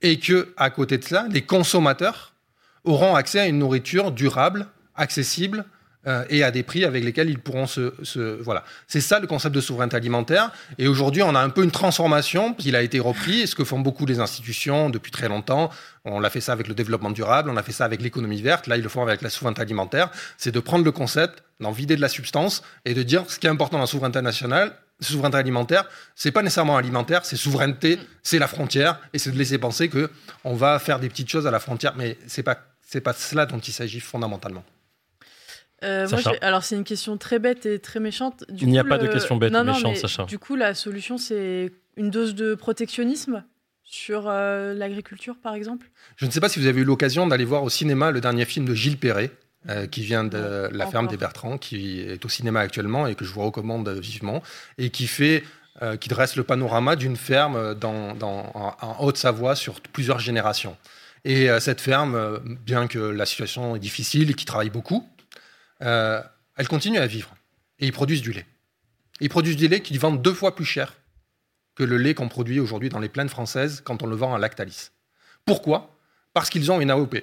et 0.00 0.18
que, 0.18 0.52
à 0.56 0.70
côté 0.70 0.98
de 0.98 1.04
cela, 1.04 1.26
les 1.30 1.42
consommateurs 1.42 2.32
auront 2.84 3.14
accès 3.14 3.40
à 3.40 3.46
une 3.46 3.58
nourriture 3.58 4.12
durable, 4.12 4.66
accessible, 4.94 5.64
euh, 6.06 6.24
et 6.30 6.42
à 6.42 6.50
des 6.50 6.62
prix 6.62 6.84
avec 6.84 7.04
lesquels 7.04 7.30
ils 7.30 7.38
pourront 7.38 7.66
se, 7.66 7.92
se 8.02 8.40
voilà. 8.42 8.64
C'est 8.88 9.00
ça 9.00 9.20
le 9.20 9.26
concept 9.26 9.54
de 9.54 9.60
souveraineté 9.60 9.96
alimentaire. 9.96 10.50
Et 10.78 10.88
aujourd'hui, 10.88 11.22
on 11.22 11.34
a 11.34 11.40
un 11.40 11.50
peu 11.50 11.62
une 11.62 11.70
transformation 11.70 12.54
qui 12.54 12.74
a 12.74 12.82
été 12.82 13.00
repris, 13.00 13.46
ce 13.46 13.54
que 13.54 13.64
font 13.64 13.80
beaucoup 13.80 14.06
les 14.06 14.20
institutions 14.20 14.90
depuis 14.90 15.12
très 15.12 15.28
longtemps. 15.28 15.70
On 16.04 16.18
l'a 16.18 16.30
fait 16.30 16.40
ça 16.40 16.52
avec 16.52 16.66
le 16.66 16.74
développement 16.74 17.10
durable, 17.10 17.50
on 17.50 17.56
a 17.56 17.62
fait 17.62 17.72
ça 17.72 17.84
avec 17.84 18.02
l'économie 18.02 18.42
verte. 18.42 18.66
Là, 18.66 18.76
ils 18.76 18.82
le 18.82 18.88
font 18.88 19.02
avec 19.02 19.22
la 19.22 19.30
souveraineté 19.30 19.62
alimentaire. 19.62 20.10
C'est 20.38 20.52
de 20.52 20.60
prendre 20.60 20.84
le 20.84 20.92
concept, 20.92 21.44
d'en 21.60 21.70
vider 21.70 21.94
de 21.96 22.00
la 22.00 22.08
substance 22.08 22.62
et 22.84 22.94
de 22.94 23.02
dire 23.02 23.24
ce 23.28 23.38
qui 23.38 23.46
est 23.46 23.50
important 23.50 23.76
dans 23.76 23.82
la 23.82 23.86
souveraineté 23.86 24.20
nationale, 24.20 24.72
souveraineté 25.00 25.38
alimentaire, 25.38 25.84
c'est 26.14 26.32
pas 26.32 26.42
nécessairement 26.42 26.76
alimentaire, 26.76 27.24
c'est 27.24 27.36
souveraineté, 27.36 27.98
c'est 28.22 28.38
la 28.38 28.48
frontière, 28.48 29.00
et 29.12 29.18
c'est 29.18 29.30
de 29.30 29.38
laisser 29.38 29.58
penser 29.58 29.88
que 29.88 30.10
on 30.44 30.54
va 30.54 30.78
faire 30.78 30.98
des 30.98 31.08
petites 31.08 31.28
choses 31.28 31.46
à 31.46 31.50
la 31.50 31.60
frontière, 31.60 31.94
mais 31.96 32.18
c'est 32.26 32.42
pas 32.42 32.58
c'est 32.82 33.00
pas 33.00 33.14
cela 33.14 33.46
dont 33.46 33.58
il 33.58 33.72
s'agit 33.72 34.00
fondamentalement. 34.00 34.64
Euh, 35.82 36.08
moi, 36.08 36.20
alors, 36.42 36.62
c'est 36.64 36.76
une 36.76 36.84
question 36.84 37.16
très 37.16 37.38
bête 37.38 37.66
et 37.66 37.78
très 37.78 38.00
méchante. 38.00 38.44
Du 38.48 38.64
Il 38.64 38.70
n'y 38.70 38.78
a 38.78 38.84
pas 38.84 38.98
de 38.98 39.06
question 39.08 39.36
bête 39.36 39.52
Non, 39.52 39.60
ou 39.60 39.64
non, 39.64 39.72
méchante, 39.74 39.92
mais 39.94 39.98
Sacha. 39.98 40.24
Du 40.24 40.38
coup, 40.38 40.56
la 40.56 40.74
solution, 40.74 41.18
c'est 41.18 41.72
une 41.96 42.10
dose 42.10 42.34
de 42.34 42.54
protectionnisme 42.54 43.44
sur 43.84 44.24
euh, 44.28 44.72
l'agriculture, 44.74 45.36
par 45.42 45.54
exemple 45.54 45.86
Je 46.16 46.24
ne 46.26 46.30
sais 46.30 46.40
pas 46.40 46.48
si 46.48 46.58
vous 46.60 46.66
avez 46.66 46.80
eu 46.80 46.84
l'occasion 46.84 47.26
d'aller 47.26 47.44
voir 47.44 47.62
au 47.62 47.68
cinéma 47.68 48.10
le 48.10 48.20
dernier 48.20 48.44
film 48.46 48.64
de 48.66 48.74
Gilles 48.74 48.96
Perret, 48.98 49.30
euh, 49.68 49.86
qui 49.86 50.02
vient 50.02 50.24
de 50.24 50.68
La 50.72 50.86
ferme 50.86 51.04
encore. 51.04 51.10
des 51.10 51.16
Bertrands, 51.18 51.58
qui 51.58 52.00
est 52.00 52.24
au 52.24 52.28
cinéma 52.28 52.60
actuellement 52.60 53.06
et 53.06 53.14
que 53.14 53.24
je 53.24 53.32
vous 53.32 53.42
recommande 53.42 53.88
vivement, 53.90 54.42
et 54.78 54.90
qui 54.90 55.06
fait, 55.06 55.44
euh, 55.82 55.96
qui 55.96 56.08
dresse 56.08 56.36
le 56.36 56.42
panorama 56.44 56.96
d'une 56.96 57.16
ferme 57.16 57.74
dans, 57.74 58.14
dans- 58.14 58.50
en, 58.54 58.76
en 58.80 59.04
Haute-Savoie 59.04 59.56
sur 59.56 59.80
plusieurs 59.80 60.20
générations. 60.20 60.76
Et 61.24 61.50
euh, 61.50 61.60
cette 61.60 61.80
ferme, 61.80 62.14
euh, 62.14 62.38
bien 62.66 62.86
que 62.88 62.98
la 62.98 63.26
situation 63.26 63.76
est 63.76 63.78
difficile 63.80 64.30
et 64.30 64.34
qui 64.34 64.44
travaille 64.44 64.70
beaucoup, 64.70 65.06
euh, 65.82 66.22
elle 66.56 66.68
continue 66.68 66.98
à 66.98 67.06
vivre. 67.06 67.34
Et 67.78 67.86
ils 67.86 67.92
produisent 67.92 68.22
du 68.22 68.32
lait. 68.32 68.46
Ils 69.20 69.28
produisent 69.28 69.56
du 69.56 69.68
lait 69.68 69.80
qu'ils 69.80 69.98
vendent 69.98 70.22
deux 70.22 70.34
fois 70.34 70.54
plus 70.54 70.64
cher 70.64 70.94
que 71.74 71.82
le 71.84 71.96
lait 71.96 72.14
qu'on 72.14 72.28
produit 72.28 72.60
aujourd'hui 72.60 72.88
dans 72.88 72.98
les 73.00 73.08
plaines 73.08 73.28
françaises 73.28 73.80
quand 73.84 74.02
on 74.02 74.06
le 74.06 74.16
vend 74.16 74.34
à 74.34 74.38
Lactalis. 74.38 74.90
Pourquoi? 75.44 75.96
Parce 76.34 76.50
qu'ils 76.50 76.70
ont 76.70 76.80
une 76.80 76.90
AOP, 76.90 77.16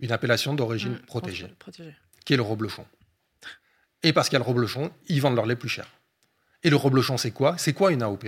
une 0.00 0.12
appellation 0.12 0.54
d'origine 0.54 0.94
Mmh, 0.94 1.06
protégée, 1.06 1.48
protégée. 1.58 1.94
qui 2.24 2.34
est 2.34 2.36
le 2.36 2.42
reblochon. 2.42 2.86
Et 4.02 4.12
parce 4.12 4.28
qu'il 4.28 4.34
y 4.34 4.40
a 4.40 4.44
le 4.44 4.48
reblochon, 4.48 4.90
ils 5.08 5.20
vendent 5.20 5.36
leur 5.36 5.46
lait 5.46 5.56
plus 5.56 5.68
cher. 5.68 5.86
Et 6.62 6.70
le 6.70 6.76
reblochon, 6.76 7.16
c'est 7.16 7.30
quoi? 7.30 7.56
C'est 7.58 7.72
quoi 7.72 7.92
une 7.92 8.02
AOP 8.02 8.26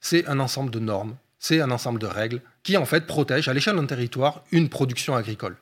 C'est 0.00 0.26
un 0.26 0.40
ensemble 0.40 0.70
de 0.70 0.78
normes, 0.78 1.16
c'est 1.38 1.60
un 1.60 1.70
ensemble 1.70 1.98
de 2.00 2.06
règles 2.06 2.42
qui, 2.62 2.76
en 2.76 2.84
fait, 2.86 3.06
protègent 3.06 3.48
à 3.48 3.54
l'échelle 3.54 3.76
d'un 3.76 3.86
territoire 3.86 4.44
une 4.50 4.68
production 4.68 5.14
agricole. 5.16 5.56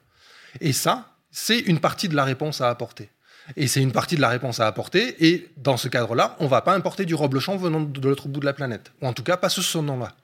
Et 0.61 0.73
ça, 0.73 1.14
c'est 1.35 1.59
une 1.59 1.81
partie 1.81 2.09
de 2.09 2.15
la 2.15 2.25
réponse 2.25 2.61
à 2.61 2.71
apporter. 2.71 3.11
Et 3.57 3.67
c'est 3.67 3.83
une 3.83 3.91
partie 3.91 4.15
de 4.15 4.21
la 4.21 4.29
réponse 4.29 4.61
à 4.61 4.69
apporter. 4.69 5.27
Et 5.27 5.49
dans 5.57 5.77
ce 5.77 5.89
cadre-là, 5.89 6.37
on 6.39 6.45
ne 6.45 6.49
va 6.49 6.63
pas 6.63 6.75
importer 6.75 7.05
du 7.05 7.15
reblochon 7.17 7.57
venant 7.57 7.81
de 7.81 8.09
l'autre 8.09 8.29
bout 8.29 8.39
de 8.39 8.47
la 8.47 8.53
planète. 8.53 8.93
Ou 9.03 9.09
en 9.09 9.13
tout 9.13 9.25
cas, 9.25 9.37
pas 9.37 9.49
sous 9.49 9.63
ce 9.63 9.79
nom-là. 9.79 10.15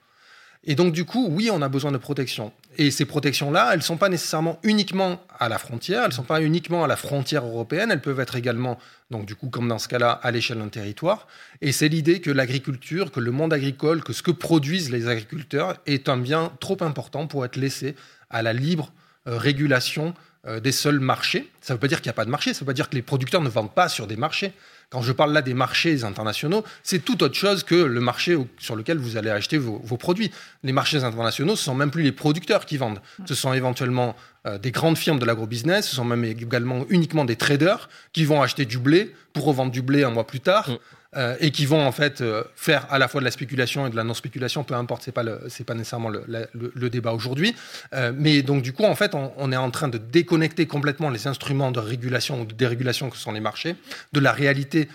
Et 0.63 0.73
donc, 0.75 0.93
du 0.93 1.03
coup, 1.03 1.27
oui, 1.29 1.49
on 1.51 1.61
a 1.61 1.67
besoin 1.67 1.91
de 1.91 1.97
protection. 1.97 2.53
Et 2.77 2.91
ces 2.91 3.03
protections-là, 3.03 3.71
elles 3.71 3.79
ne 3.79 3.83
sont 3.83 3.97
pas 3.97 4.07
nécessairement 4.07 4.57
uniquement 4.63 5.19
à 5.37 5.49
la 5.49 5.57
frontière, 5.57 6.03
elles 6.03 6.09
ne 6.09 6.13
sont 6.13 6.23
pas 6.23 6.41
uniquement 6.41 6.83
à 6.85 6.87
la 6.87 6.95
frontière 6.95 7.45
européenne, 7.45 7.91
elles 7.91 8.01
peuvent 8.01 8.19
être 8.19 8.35
également, 8.37 8.79
donc 9.09 9.25
du 9.25 9.35
coup, 9.35 9.49
comme 9.49 9.67
dans 9.67 9.79
ce 9.79 9.87
cas-là, 9.89 10.11
à 10.11 10.31
l'échelle 10.31 10.59
d'un 10.59 10.69
territoire. 10.69 11.27
Et 11.61 11.71
c'est 11.71 11.89
l'idée 11.89 12.21
que 12.21 12.31
l'agriculture, 12.31 13.11
que 13.11 13.19
le 13.19 13.31
monde 13.31 13.53
agricole, 13.53 14.03
que 14.03 14.13
ce 14.13 14.21
que 14.23 14.31
produisent 14.31 14.91
les 14.91 15.07
agriculteurs 15.07 15.75
est 15.87 16.07
un 16.07 16.17
bien 16.17 16.53
trop 16.59 16.77
important 16.81 17.27
pour 17.27 17.43
être 17.43 17.57
laissé 17.57 17.95
à 18.29 18.43
la 18.43 18.53
libre 18.53 18.93
euh, 19.27 19.37
régulation 19.37 20.13
des 20.47 20.71
seuls 20.71 20.99
marchés. 20.99 21.51
Ça 21.61 21.73
ne 21.73 21.77
veut 21.77 21.79
pas 21.79 21.87
dire 21.87 22.01
qu'il 22.01 22.07
n'y 22.07 22.11
a 22.11 22.13
pas 22.13 22.25
de 22.25 22.31
marché, 22.31 22.53
ça 22.53 22.57
ne 22.57 22.59
veut 22.61 22.65
pas 22.67 22.73
dire 22.73 22.89
que 22.89 22.95
les 22.95 23.01
producteurs 23.03 23.41
ne 23.41 23.49
vendent 23.49 23.73
pas 23.73 23.89
sur 23.89 24.07
des 24.07 24.15
marchés. 24.15 24.53
Quand 24.91 25.01
je 25.01 25.13
parle 25.13 25.31
là 25.31 25.41
des 25.41 25.53
marchés 25.53 26.03
internationaux, 26.03 26.65
c'est 26.83 26.99
tout 27.05 27.23
autre 27.23 27.35
chose 27.35 27.63
que 27.63 27.75
le 27.75 28.01
marché 28.01 28.37
sur 28.57 28.75
lequel 28.75 28.97
vous 28.97 29.15
allez 29.15 29.29
acheter 29.29 29.57
vos, 29.57 29.79
produits. 29.95 30.31
Les 30.63 30.73
marchés 30.73 31.05
internationaux, 31.05 31.55
ce 31.55 31.63
sont 31.63 31.75
même 31.75 31.91
plus 31.91 32.03
les 32.03 32.11
producteurs 32.11 32.65
qui 32.65 32.75
vendent. 32.75 33.01
Ce 33.25 33.33
sont 33.33 33.53
éventuellement 33.53 34.17
euh, 34.45 34.57
des 34.57 34.71
grandes 34.71 34.97
firmes 34.97 35.17
de 35.17 35.23
l'agrobusiness, 35.23 35.87
ce 35.87 35.95
sont 35.95 36.03
même 36.03 36.25
également 36.25 36.85
uniquement 36.89 37.23
des 37.23 37.37
traders 37.37 37.87
qui 38.11 38.25
vont 38.25 38.41
acheter 38.41 38.65
du 38.65 38.79
blé 38.79 39.15
pour 39.31 39.45
revendre 39.45 39.71
du 39.71 39.81
blé 39.81 40.03
un 40.03 40.09
mois 40.09 40.27
plus 40.27 40.41
tard. 40.41 40.69
Euh, 41.17 41.35
et 41.41 41.51
qui 41.51 41.65
vont 41.65 41.85
en 41.85 41.91
fait 41.91 42.21
euh, 42.21 42.41
faire 42.55 42.87
à 42.89 42.97
la 42.97 43.09
fois 43.09 43.19
de 43.19 43.25
la 43.25 43.31
spéculation 43.31 43.85
et 43.85 43.89
de 43.89 43.97
la 43.97 44.05
non-spéculation, 44.05 44.63
peu 44.63 44.75
importe, 44.75 45.03
c'est 45.03 45.11
pas 45.11 45.25
pas 45.25 45.73
nécessairement 45.73 46.09
le, 46.09 46.89
débat 46.89 47.11
aujourd'hui. 47.11 47.53
Euh, 47.93 48.13
mais 48.15 48.41
donc 48.43 48.61
du 48.61 48.71
coup, 48.71 48.85
en 48.85 48.95
fait, 48.95 49.13
on, 49.13 49.51
est 49.51 49.57
en 49.57 49.71
train 49.71 49.89
de 49.89 49.97
déconnecter 49.97 50.67
complètement 50.67 51.09
les 51.09 51.27
instruments 51.27 51.71
de 51.71 51.81
régulation 51.81 52.41
ou 52.41 52.45
de 52.45 52.53
dérégulation 52.53 53.09
que 53.09 53.17
sont 53.17 53.33
les 53.33 53.41
marchés 53.41 53.75
de 54.13 54.21
la 54.21 54.31
réalité 54.31 54.87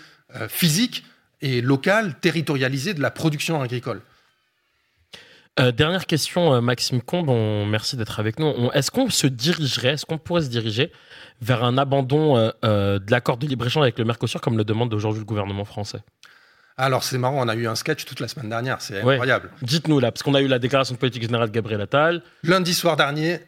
physique 0.49 1.05
et 1.41 1.61
locale, 1.61 2.15
territorialisée 2.19 2.95
de 2.95 3.01
la 3.01 3.11
production 3.11 3.61
agricole. 3.61 4.01
Euh, 5.59 5.71
dernière 5.71 6.05
question, 6.05 6.53
euh, 6.53 6.61
Maxime 6.61 7.01
Combe, 7.01 7.29
on- 7.29 7.65
merci 7.65 7.97
d'être 7.97 8.19
avec 8.19 8.37
nous. 8.39 8.45
On- 8.45 8.71
Est-ce 8.73 8.91
qu'on 8.91 9.09
se 9.09 9.25
dirigerait, 9.25 9.93
est-ce 9.93 10.05
qu'on 10.05 10.19
pourrait 10.19 10.43
se 10.43 10.49
diriger 10.49 10.91
vers 11.41 11.63
un 11.63 11.77
abandon 11.79 12.37
euh, 12.63 12.99
de 12.99 13.11
l'accord 13.11 13.37
de 13.37 13.47
libre-échange 13.47 13.81
avec 13.83 13.97
le 13.97 14.05
Mercosur 14.05 14.39
comme 14.39 14.57
le 14.57 14.63
demande 14.63 14.93
aujourd'hui 14.93 15.21
le 15.21 15.25
gouvernement 15.25 15.65
français? 15.65 15.99
Alors 16.77 17.03
c'est 17.03 17.17
marrant, 17.17 17.43
on 17.43 17.47
a 17.47 17.55
eu 17.55 17.67
un 17.67 17.73
sketch 17.73 18.05
toute 18.05 18.19
la 18.19 18.27
semaine 18.27 18.49
dernière, 18.49 18.81
c'est 18.81 19.01
Ouais. 19.01 19.13
incroyable. 19.15 19.49
Dites-nous 19.63 19.99
là, 19.99 20.11
parce 20.11 20.21
qu'on 20.21 20.35
a 20.35 20.41
eu 20.41 20.47
la 20.47 20.59
déclaration 20.59 20.93
de 20.93 20.99
politique 20.99 21.23
générale 21.23 21.47
de 21.49 21.53
Gabriel 21.53 21.81
Attal. 21.81 22.21
Lundi 22.43 22.75
soir 22.75 22.95
dernier, 22.95 23.39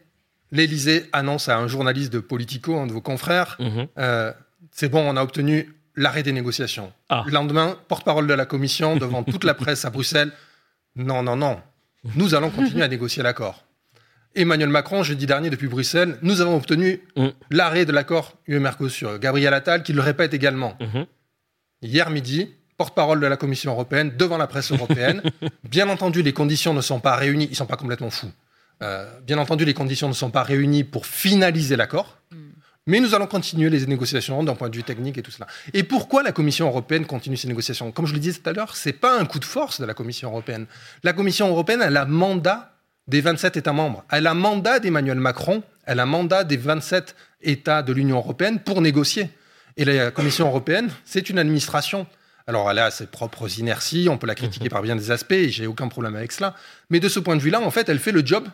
l'Élysée 0.51 1.05
annonce 1.13 1.47
à 1.47 1.57
un 1.59 1.67
journaliste 1.67 2.11
de 2.11 2.19
Politico, 2.19 2.75
un 2.79 2.87
de 2.87 2.91
vos 2.91 3.01
confrères, 3.01 3.55
Mhm. 3.59 3.87
euh, 3.99 4.33
c'est 4.71 4.89
bon, 4.89 5.07
on 5.07 5.15
a 5.15 5.21
obtenu 5.21 5.75
l'arrêt 5.95 6.23
des 6.23 6.31
négociations. 6.31 6.91
Ah. 7.09 7.21
Le 7.27 7.31
lendemain, 7.33 7.77
porte-parole 7.87 8.25
de 8.25 8.33
la 8.33 8.47
Commission 8.47 8.95
devant 8.95 9.21
toute 9.23 9.43
la 9.43 9.53
presse 9.53 9.85
à 9.85 9.91
Bruxelles, 9.91 10.31
non, 10.95 11.21
non, 11.21 11.35
non, 11.35 11.59
nous 12.15 12.35
allons 12.35 12.49
continuer 12.49 12.83
à 12.83 12.87
négocier 12.87 13.23
l'accord. 13.23 13.65
Emmanuel 14.35 14.69
Macron, 14.69 15.03
jeudi 15.03 15.25
dernier 15.25 15.49
depuis 15.49 15.67
Bruxelles, 15.67 16.17
nous 16.21 16.39
avons 16.41 16.55
obtenu 16.55 17.01
Mm. 17.15 17.27
l'arrêt 17.51 17.85
de 17.85 17.91
l'accord 17.91 18.35
UE-Mercosur. 18.47 19.17
Gabriel 19.19 19.53
Attal 19.53 19.83
qui 19.83 19.91
le 19.93 20.01
répète 20.01 20.33
également. 20.33 20.77
Mhm. 20.79 21.05
Hier 21.81 22.09
midi, 22.09 22.49
porte-parole 22.77 23.19
de 23.19 23.27
la 23.27 23.37
Commission 23.37 23.71
européenne 23.71 24.13
devant 24.17 24.37
la 24.37 24.47
presse 24.47 24.71
européenne. 24.71 25.21
bien 25.63 25.89
entendu, 25.89 26.21
les 26.21 26.33
conditions 26.33 26.73
ne 26.73 26.81
sont 26.81 26.99
pas 26.99 27.15
réunies. 27.15 27.45
Ils 27.45 27.51
ne 27.51 27.55
sont 27.55 27.65
pas 27.65 27.75
complètement 27.77 28.09
fous. 28.11 28.31
Euh, 28.81 29.09
bien 29.25 29.37
entendu, 29.39 29.65
les 29.65 29.73
conditions 29.73 30.07
ne 30.07 30.13
sont 30.13 30.29
pas 30.31 30.43
réunies 30.43 30.83
pour 30.83 31.05
finaliser 31.05 31.75
l'accord. 31.75 32.19
Mais 32.89 32.99
nous 32.99 33.13
allons 33.13 33.27
continuer 33.27 33.69
les 33.69 33.85
négociations 33.85 34.43
d'un 34.43 34.55
point 34.55 34.67
de 34.67 34.75
vue 34.75 34.83
technique 34.83 35.19
et 35.19 35.21
tout 35.21 35.29
cela. 35.29 35.45
Et 35.73 35.83
pourquoi 35.83 36.23
la 36.23 36.31
Commission 36.31 36.65
européenne 36.65 37.05
continue 37.05 37.37
ces 37.37 37.47
négociations? 37.47 37.91
Comme 37.91 38.07
je 38.07 38.13
le 38.13 38.19
disais 38.19 38.39
tout 38.39 38.49
à 38.49 38.51
l'heure, 38.51 38.75
c'est 38.75 38.93
pas 38.93 39.19
un 39.19 39.25
coup 39.25 39.37
de 39.37 39.45
force 39.45 39.79
de 39.79 39.85
la 39.85 39.93
Commission 39.93 40.29
européenne. 40.29 40.65
La 41.03 41.13
Commission 41.13 41.47
européenne, 41.49 41.83
elle 41.83 41.97
a 41.97 42.05
mandat 42.05 42.73
des 43.07 43.21
27 43.21 43.57
États 43.57 43.73
membres. 43.73 44.03
Elle 44.09 44.25
a 44.25 44.33
mandat 44.33 44.79
d'Emmanuel 44.79 45.19
Macron. 45.19 45.61
Elle 45.85 45.99
a 45.99 46.07
mandat 46.07 46.43
des 46.43 46.57
27 46.57 47.15
États 47.43 47.83
de 47.83 47.93
l'Union 47.93 48.17
européenne 48.17 48.59
pour 48.59 48.81
négocier. 48.81 49.29
Et 49.77 49.85
la 49.85 50.09
Commission 50.09 50.47
européenne, 50.47 50.89
c'est 51.05 51.29
une 51.29 51.37
administration. 51.37 52.07
Alors 52.47 52.71
elle 52.71 52.79
a 52.79 52.89
ses 52.89 53.05
propres 53.05 53.59
inerties, 53.59 54.09
on 54.09 54.17
peut 54.17 54.25
la 54.25 54.33
critiquer 54.33 54.69
par 54.69 54.81
bien 54.81 54.95
des 54.95 55.11
aspects, 55.11 55.33
et 55.33 55.49
j'ai 55.49 55.67
aucun 55.67 55.89
problème 55.89 56.15
avec 56.15 56.31
cela. 56.31 56.55
Mais 56.89 56.99
de 56.99 57.07
ce 57.07 57.19
point 57.19 57.35
de 57.35 57.41
vue-là, 57.41 57.61
en 57.61 57.69
fait, 57.69 57.87
elle 57.87 57.99
fait 57.99 58.11
le 58.11 58.25
job 58.25 58.47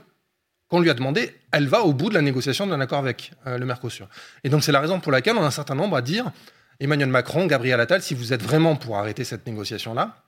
qu'on 0.69 0.79
lui 0.79 0.89
a 0.89 0.93
demandé. 0.93 1.35
Elle 1.51 1.67
va 1.67 1.83
au 1.83 1.93
bout 1.93 2.09
de 2.09 2.15
la 2.15 2.21
négociation 2.21 2.67
d'un 2.67 2.79
accord 2.79 2.99
avec 2.99 3.31
euh, 3.47 3.57
le 3.57 3.65
Mercosur. 3.65 4.07
Et 4.43 4.49
donc 4.49 4.63
c'est 4.63 4.71
la 4.71 4.79
raison 4.79 4.99
pour 4.99 5.11
laquelle 5.11 5.35
on 5.37 5.43
a 5.43 5.47
un 5.47 5.51
certain 5.51 5.75
nombre 5.75 5.95
à 5.95 6.01
dire, 6.01 6.31
Emmanuel 6.79 7.09
Macron, 7.09 7.45
Gabriel 7.45 7.79
Attal, 7.79 8.01
si 8.01 8.13
vous 8.13 8.33
êtes 8.33 8.43
vraiment 8.43 8.75
pour 8.75 8.97
arrêter 8.97 9.23
cette 9.23 9.45
négociation-là, 9.45 10.23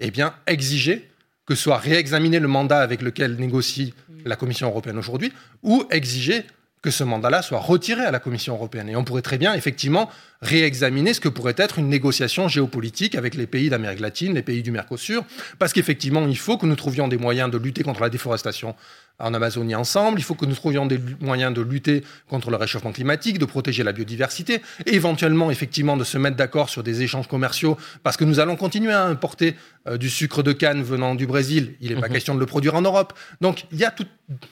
eh 0.00 0.10
bien 0.10 0.34
exigez 0.46 1.10
que 1.46 1.54
soit 1.54 1.78
réexaminé 1.78 2.38
le 2.38 2.48
mandat 2.48 2.80
avec 2.80 3.02
lequel 3.02 3.36
négocie 3.36 3.94
la 4.24 4.36
Commission 4.36 4.68
européenne 4.68 4.98
aujourd'hui, 4.98 5.32
ou 5.62 5.84
exigez 5.90 6.44
que 6.82 6.90
ce 6.90 7.04
mandat-là 7.04 7.42
soit 7.42 7.60
retiré 7.60 8.02
à 8.02 8.10
la 8.10 8.18
Commission 8.18 8.54
européenne. 8.54 8.88
Et 8.88 8.96
on 8.96 9.04
pourrait 9.04 9.22
très 9.22 9.38
bien, 9.38 9.54
effectivement, 9.54 10.10
réexaminer 10.42 11.14
ce 11.14 11.20
que 11.20 11.28
pourrait 11.28 11.54
être 11.56 11.78
une 11.78 11.88
négociation 11.88 12.48
géopolitique 12.48 13.14
avec 13.14 13.36
les 13.36 13.46
pays 13.46 13.70
d'Amérique 13.70 14.00
latine, 14.00 14.34
les 14.34 14.42
pays 14.42 14.62
du 14.62 14.72
Mercosur, 14.72 15.24
parce 15.60 15.72
qu'effectivement, 15.72 16.26
il 16.26 16.36
faut 16.36 16.58
que 16.58 16.66
nous 16.66 16.74
trouvions 16.74 17.06
des 17.06 17.18
moyens 17.18 17.50
de 17.50 17.58
lutter 17.58 17.84
contre 17.84 18.00
la 18.02 18.10
déforestation 18.10 18.74
en 19.22 19.32
Amazonie 19.34 19.74
ensemble, 19.74 20.18
il 20.18 20.22
faut 20.24 20.34
que 20.34 20.44
nous 20.44 20.54
trouvions 20.54 20.84
des 20.84 21.00
moyens 21.20 21.54
de 21.54 21.62
lutter 21.62 22.04
contre 22.28 22.50
le 22.50 22.56
réchauffement 22.56 22.92
climatique, 22.92 23.38
de 23.38 23.44
protéger 23.44 23.82
la 23.84 23.92
biodiversité, 23.92 24.60
et 24.84 24.94
éventuellement, 24.94 25.50
effectivement, 25.50 25.96
de 25.96 26.04
se 26.04 26.18
mettre 26.18 26.36
d'accord 26.36 26.68
sur 26.68 26.82
des 26.82 27.02
échanges 27.02 27.28
commerciaux, 27.28 27.78
parce 28.02 28.16
que 28.16 28.24
nous 28.24 28.40
allons 28.40 28.56
continuer 28.56 28.92
à 28.92 29.04
importer 29.04 29.56
euh, 29.88 29.96
du 29.96 30.10
sucre 30.10 30.42
de 30.42 30.52
canne 30.52 30.82
venant 30.82 31.14
du 31.14 31.26
Brésil, 31.26 31.74
il 31.80 31.94
n'est 31.94 32.00
pas 32.00 32.08
Mhm. 32.08 32.12
question 32.14 32.34
de 32.34 32.40
le 32.40 32.46
produire 32.46 32.74
en 32.74 32.82
Europe. 32.82 33.12
Donc, 33.40 33.64
il 33.72 33.78
y 33.78 33.84
a 33.84 33.90
tout, 33.90 34.06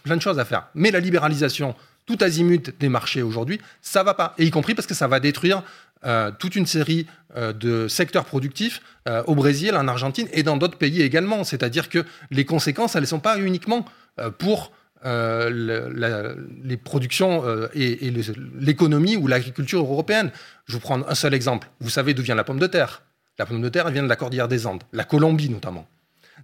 plein 0.05 0.17
de 0.17 0.23
choses 0.23 0.39
à 0.39 0.45
faire. 0.45 0.69
Mais 0.75 0.91
la 0.91 1.01
libéralisation, 1.01 1.75
tout 2.07 2.19
azimut 2.21 2.75
des 2.81 2.89
marchés 2.89 3.23
aujourd'hui, 3.23 3.61
ça 3.83 4.03
va 4.03 4.15
pas. 4.15 4.35
Et 4.39 4.45
y 4.47 4.51
compris 4.51 4.75
parce 4.75 4.87
que 4.87 4.95
ça 4.95 5.07
va 5.07 5.21
détruire 5.21 5.63
euh, 6.07 6.31
toute 6.39 6.57
une 6.57 6.65
série 6.65 7.07
euh, 7.37 7.53
de 7.53 7.87
secteurs 7.87 8.25
productifs 8.25 8.81
euh, 9.07 9.23
au 9.27 9.35
Brésil, 9.35 9.77
en 9.77 9.87
Argentine 9.87 10.29
et 10.33 10.43
dans 10.43 10.57
d'autres 10.57 10.79
pays 10.79 11.03
également. 11.03 11.45
C'est-à-dire 11.45 11.91
que 11.91 12.07
les 12.31 12.47
conséquences, 12.47 12.97
elles 12.97 13.03
ne 13.03 13.07
sont 13.07 13.21
pas 13.21 13.39
uniquement 13.39 13.85
pour 14.39 14.73
les 15.05 16.77
productions 16.77 17.43
et, 17.75 18.13
l'économie 18.59 19.17
ou 19.17 19.29
l'agriculture 19.29 19.81
européenne. 19.81 20.31
Je 20.67 20.75
vous 20.75 20.81
prends 20.81 21.01
un 21.07 21.15
seul 21.15 21.33
exemple. 21.33 21.69
Vous 21.81 21.89
savez 21.89 22.13
d'où 22.13 22.23
vient 22.23 22.35
la 22.35 22.45
pomme 22.45 22.59
de 22.59 22.67
terre 22.67 23.03
La 23.39 23.47
pomme 23.47 23.63
de 23.63 23.69
terre, 23.71 23.89
vient 23.91 24.03
de 24.03 24.09
la 24.09 24.17
cordillère 24.17 24.49
des 24.49 24.67
Andes, 24.67 24.83
la 24.93 25.05
Colombie 25.05 25.49
notamment. 25.49 25.87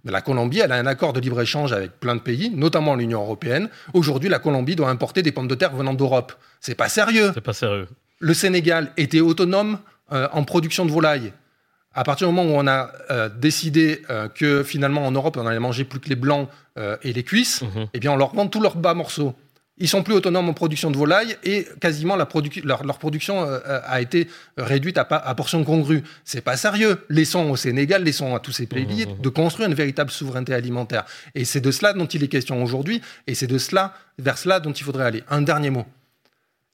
La 0.05 0.21
Colombie, 0.21 0.59
elle 0.59 0.71
a 0.71 0.75
un 0.75 0.85
accord 0.87 1.13
de 1.13 1.19
libre-échange 1.19 1.73
avec 1.73 1.99
plein 1.99 2.15
de 2.15 2.21
pays, 2.21 2.49
notamment 2.49 2.95
l'Union 2.95 3.21
européenne. 3.21 3.69
Aujourd'hui, 3.93 4.29
la 4.29 4.39
Colombie 4.39 4.75
doit 4.75 4.89
importer 4.89 5.21
des 5.21 5.31
pommes 5.31 5.47
de 5.47 5.55
terre 5.55 5.75
venant 5.75 5.93
d'Europe. 5.93 6.33
C'est 6.59 6.75
pas 6.75 6.89
sérieux. 6.89 7.31
C'est 7.33 7.41
pas 7.41 7.53
sérieux. 7.53 7.87
Le 8.19 8.33
Sénégal 8.33 8.91
était 8.97 9.19
autonome 9.19 9.79
euh, 10.11 10.27
en 10.31 10.43
production 10.43 10.85
de 10.85 10.91
volailles. 10.91 11.33
À 11.93 12.03
partir 12.03 12.27
du 12.27 12.33
moment 12.33 12.49
où 12.49 12.57
on 12.59 12.67
a 12.67 12.91
euh, 13.09 13.29
décidé 13.29 14.01
euh, 14.09 14.27
que 14.29 14.63
finalement 14.63 15.05
en 15.05 15.11
Europe 15.11 15.37
on 15.37 15.47
allait 15.47 15.59
manger 15.59 15.83
plus 15.83 15.99
que 15.99 16.09
les 16.09 16.15
blancs 16.15 16.47
et 17.01 17.11
les 17.11 17.23
cuisses, 17.23 17.63
Mhm. 17.63 17.87
eh 17.95 17.99
bien 17.99 18.11
on 18.11 18.17
leur 18.17 18.35
vend 18.35 18.47
tous 18.47 18.61
leurs 18.61 18.75
bas 18.77 18.93
morceaux. 18.93 19.33
Ils 19.79 19.87
sont 19.87 20.03
plus 20.03 20.13
autonomes 20.13 20.47
en 20.49 20.53
production 20.53 20.91
de 20.91 20.97
volailles 20.97 21.35
et 21.43 21.67
quasiment 21.81 22.15
la 22.15 22.27
leur, 22.63 22.83
leur 22.83 22.99
production 22.99 23.43
a 23.65 23.99
été 24.01 24.27
réduite 24.57 24.97
à, 24.99 25.01
à 25.01 25.33
portion 25.35 25.63
congrue. 25.63 26.03
C'est 26.23 26.41
pas 26.41 26.55
sérieux. 26.55 27.03
Laissons 27.09 27.49
au 27.49 27.55
Sénégal, 27.55 28.03
laissons 28.03 28.35
à 28.35 28.39
tous 28.39 28.51
ces 28.51 28.67
pays 28.67 29.05
Mhm. 29.07 29.21
de 29.21 29.29
construire 29.29 29.67
une 29.69 29.75
véritable 29.75 30.11
souveraineté 30.11 30.53
alimentaire. 30.53 31.03
Et 31.33 31.45
c'est 31.45 31.61
de 31.61 31.71
cela 31.71 31.93
dont 31.93 32.05
il 32.05 32.23
est 32.23 32.27
question 32.27 32.61
aujourd'hui 32.63 33.01
et 33.25 33.33
c'est 33.33 33.47
de 33.47 33.57
cela 33.57 33.93
vers 34.19 34.37
cela 34.37 34.59
dont 34.59 34.71
il 34.73 34.83
faudrait 34.83 35.05
aller. 35.05 35.23
Un 35.29 35.41
dernier 35.41 35.71
mot 35.71 35.85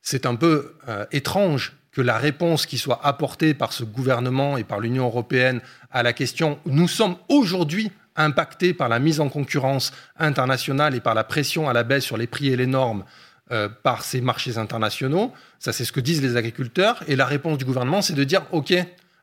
c'est 0.04 0.28
un 0.28 0.36
peu 0.36 0.76
euh, 0.88 1.06
étrange 1.12 1.74
que 1.92 2.02
la 2.02 2.18
réponse 2.18 2.68
qui 2.68 2.78
soit 2.78 3.00
apportée 3.04 3.56
par 3.56 3.74
ce 3.74 3.84
gouvernement 3.84 4.58
et 4.58 4.64
par 4.64 4.80
l'Union 4.80 5.06
européenne 5.06 5.62
à 5.92 6.04
la 6.04 6.14
question 6.14 6.60
nous 6.66 6.88
sommes 6.88 7.16
aujourd'hui 7.30 7.92
impactés 8.16 8.74
par 8.74 8.90
la 8.90 9.00
mise 9.00 9.20
en 9.20 9.30
concurrence 9.30 9.92
internationale 10.20 10.94
et 10.94 11.00
par 11.00 11.16
la 11.16 11.24
pression 11.24 11.68
à 11.68 11.74
la 11.74 11.84
baisse 11.84 12.04
sur 12.04 12.18
les 12.18 12.28
prix 12.28 12.50
et 12.50 12.56
les 12.56 12.68
normes 12.68 13.04
euh, 13.52 13.70
par 13.70 14.04
ces 14.04 14.22
marchés 14.22 14.58
internationaux. 14.58 15.34
Ça, 15.60 15.74
c'est 15.74 15.86
ce 15.86 15.92
que 15.92 16.00
disent 16.00 16.22
les 16.22 16.38
agriculteurs. 16.38 17.04
Et 17.08 17.16
la 17.16 17.26
réponse 17.26 17.58
du 17.58 17.66
gouvernement, 17.66 18.02
c'est 18.02 18.14
de 18.14 18.24
dire 18.24 18.44
OK, 18.52 18.74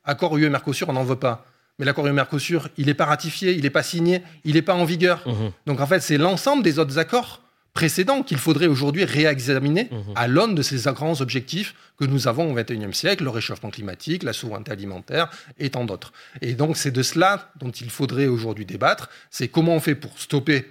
accord 0.05 0.37
UE-Mercosur, 0.37 0.89
on 0.89 0.93
n'en 0.93 1.05
veut 1.05 1.17
pas. 1.17 1.47
Mais 1.79 1.87
l'accord 1.87 2.07
UE-Mercosur, 2.07 2.69
il 2.77 2.87
n'est 2.87 2.95
pas 2.95 3.07
ratifié, 3.07 3.53
il 3.53 3.63
n'est 3.63 3.71
pas 3.71 3.83
signé, 3.83 4.23
il 4.45 4.55
n'est 4.55 4.63
pas 4.63 4.75
en 4.75 4.85
vigueur. 4.85 5.23
Mhm. 5.27 5.53
Donc 5.67 5.81
en 5.81 5.87
fait, 5.87 6.01
c'est 6.01 6.19
l'ensemble 6.19 6.63
des 6.63 6.79
autres 6.79 6.99
accords 6.99 7.43
précédents 7.73 8.23
qu'il 8.23 8.39
faudrait 8.39 8.67
aujourd'hui 8.67 9.05
réexaminer 9.05 9.89
Mhm. 9.91 10.13
à 10.17 10.27
l'aune 10.29 10.55
de 10.55 10.63
ces 10.63 10.91
grands 10.93 11.21
objectifs 11.21 11.75
que 11.99 12.05
nous 12.05 12.27
avons 12.29 12.51
au 12.51 12.55
XXIe 12.55 12.93
siècle, 12.93 13.25
le 13.25 13.31
réchauffement 13.31 13.71
climatique, 13.71 14.23
la 14.23 14.33
souveraineté 14.33 14.73
alimentaire 14.73 15.31
et 15.59 15.71
tant 15.71 15.85
d'autres. 15.85 16.13
Et 16.41 16.55
donc 16.55 16.77
c'est 16.77 16.91
de 16.91 17.03
cela 17.03 17.53
dont 17.57 17.71
il 17.71 17.91
faudrait 17.91 18.27
aujourd'hui 18.27 18.67
débattre, 18.67 19.09
c'est 19.31 19.49
comment 19.49 19.75
on 19.75 19.81
fait 19.81 19.95
pour 19.95 20.19
stopper 20.19 20.71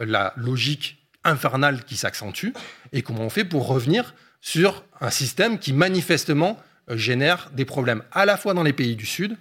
la 0.00 0.32
logique 0.36 0.96
infernale 1.24 1.84
qui 1.84 1.96
s'accentue 1.96 2.48
et 2.92 3.02
comment 3.02 3.22
on 3.22 3.30
fait 3.30 3.44
pour 3.44 3.66
revenir 3.66 4.14
sur 4.40 4.84
un 5.00 5.10
système 5.10 5.58
qui 5.58 5.72
manifestement 5.74 6.58
génère 6.88 7.50
des 7.54 7.66
problèmes 7.66 8.02
à 8.10 8.24
la 8.24 8.36
fois 8.38 8.54
dans 8.54 8.62
les 8.62 8.72
pays 8.72 8.96
du 8.96 9.06
Sud 9.06 9.36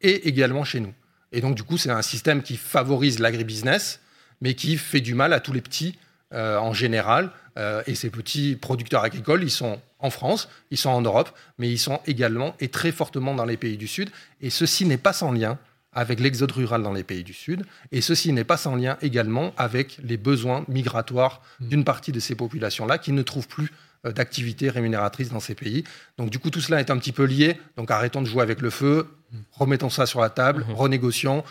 et 0.00 0.28
également 0.28 0.64
chez 0.64 0.80
nous. 0.80 0.94
Et 1.32 1.40
donc, 1.40 1.56
du 1.56 1.64
coup, 1.64 1.76
c'est 1.76 1.90
un 1.90 2.02
système 2.02 2.42
qui 2.42 2.56
favorise 2.56 3.18
l'agribusiness, 3.18 4.00
mais 4.40 4.54
qui 4.54 4.76
fait 4.76 5.00
du 5.00 5.14
mal 5.14 5.32
à 5.32 5.40
tous 5.40 5.52
les 5.52 5.60
petits 5.60 5.96
euh, 6.34 6.58
en 6.58 6.72
général. 6.72 7.30
Euh, 7.58 7.82
et 7.86 7.94
ces 7.94 8.10
petits 8.10 8.56
producteurs 8.56 9.04
agricoles, 9.04 9.42
ils 9.42 9.50
sont 9.50 9.80
en 9.98 10.10
France, 10.10 10.48
ils 10.70 10.76
sont 10.76 10.90
en 10.90 11.00
Europe, 11.00 11.30
mais 11.58 11.70
ils 11.70 11.78
sont 11.78 12.00
également 12.06 12.54
et 12.60 12.68
très 12.68 12.92
fortement 12.92 13.34
dans 13.34 13.44
les 13.46 13.56
pays 13.56 13.76
du 13.76 13.86
Sud. 13.86 14.10
Et 14.40 14.50
ceci 14.50 14.84
n'est 14.84 14.98
pas 14.98 15.12
sans 15.12 15.32
lien 15.32 15.58
avec 15.92 16.20
l'exode 16.20 16.52
rural 16.52 16.82
dans 16.82 16.92
les 16.92 17.04
pays 17.04 17.24
du 17.24 17.32
Sud. 17.32 17.64
Et 17.92 18.02
ceci 18.02 18.32
n'est 18.32 18.44
pas 18.44 18.58
sans 18.58 18.76
lien 18.76 18.98
également 19.00 19.54
avec 19.56 19.98
les 20.02 20.18
besoins 20.18 20.64
migratoires 20.68 21.40
d'une 21.60 21.84
partie 21.84 22.12
de 22.12 22.20
ces 22.20 22.34
populations-là 22.34 22.98
qui 22.98 23.12
ne 23.12 23.22
trouvent 23.22 23.48
plus 23.48 23.70
euh, 24.04 24.12
d'activité 24.12 24.68
rémunératrice 24.68 25.30
dans 25.30 25.40
ces 25.40 25.54
pays. 25.54 25.84
Donc 26.18 26.28
du 26.28 26.38
coup, 26.38 26.50
tout 26.50 26.60
cela 26.60 26.80
est 26.80 26.90
un 26.90 26.98
petit 26.98 27.12
peu 27.12 27.24
lié. 27.24 27.56
Donc 27.78 27.90
arrêtons 27.90 28.20
de 28.20 28.26
jouer 28.26 28.42
avec 28.42 28.60
le 28.60 28.68
feu, 28.68 29.08
remettons 29.52 29.88
ça 29.88 30.04
sur 30.04 30.20
la 30.20 30.28
table, 30.28 30.66
Mhm. 30.68 30.74
renégocions, 30.74 31.44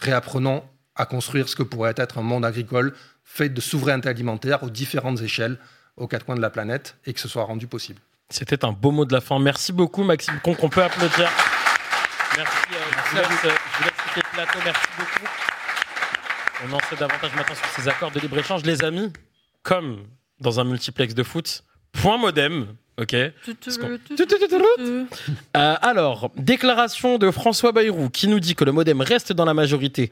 réapprenons 0.00 0.62
à 0.94 1.04
construire 1.06 1.48
ce 1.48 1.56
que 1.56 1.62
pourrait 1.62 1.94
être 1.96 2.18
un 2.18 2.22
monde 2.22 2.44
agricole 2.44 2.94
fait 3.26 3.50
de 3.50 3.60
souveraineté 3.60 4.08
alimentaire 4.08 4.62
aux 4.62 4.70
différentes 4.70 5.20
échelles, 5.20 5.58
aux 5.98 6.06
quatre 6.06 6.24
coins 6.24 6.36
de 6.36 6.40
la 6.40 6.48
planète, 6.50 6.96
et 7.04 7.12
que 7.12 7.20
ce 7.20 7.28
soit 7.28 7.42
rendu 7.44 7.66
possible. 7.66 8.00
C'était 8.30 8.64
un 8.64 8.72
beau 8.72 8.92
mot 8.92 9.04
de 9.04 9.12
la 9.12 9.20
fin. 9.20 9.38
Merci 9.38 9.72
beaucoup, 9.72 10.02
Maxime 10.04 10.38
Conque. 10.42 10.62
On 10.62 10.68
peut 10.68 10.82
applaudir. 10.82 11.30
Merci. 12.36 12.56
euh, 12.72 12.76
je, 12.90 13.10
vous 13.10 13.16
laisse, 13.16 13.26
euh, 13.44 13.50
je 13.50 13.78
vous 13.78 13.84
laisse 13.84 13.92
quitter 14.06 14.20
le 14.24 14.34
plateau. 14.34 14.58
Merci 14.64 14.86
beaucoup. 14.98 15.32
On 16.68 16.72
en 16.72 16.78
sait 16.88 16.96
davantage 16.96 17.30
maintenant 17.34 17.54
sur 17.54 17.66
ces 17.76 17.88
accords 17.88 18.10
de 18.10 18.20
libre-échange. 18.20 18.62
Les 18.64 18.82
amis, 18.84 19.12
comme 19.62 20.04
dans 20.40 20.58
un 20.60 20.64
multiplex 20.64 21.14
de 21.14 21.22
foot, 21.22 21.62
point 21.92 22.16
modem. 22.18 22.68
OK 22.98 23.14
Euh, 24.74 25.76
alors, 25.82 26.30
déclaration 26.36 27.18
de 27.18 27.30
François 27.30 27.72
Bayrou 27.72 28.08
qui 28.08 28.26
nous 28.26 28.40
dit 28.40 28.54
que 28.54 28.64
le 28.64 28.72
modem 28.72 29.00
reste 29.02 29.32
dans 29.32 29.44
la 29.44 29.52
majorité. 29.54 30.10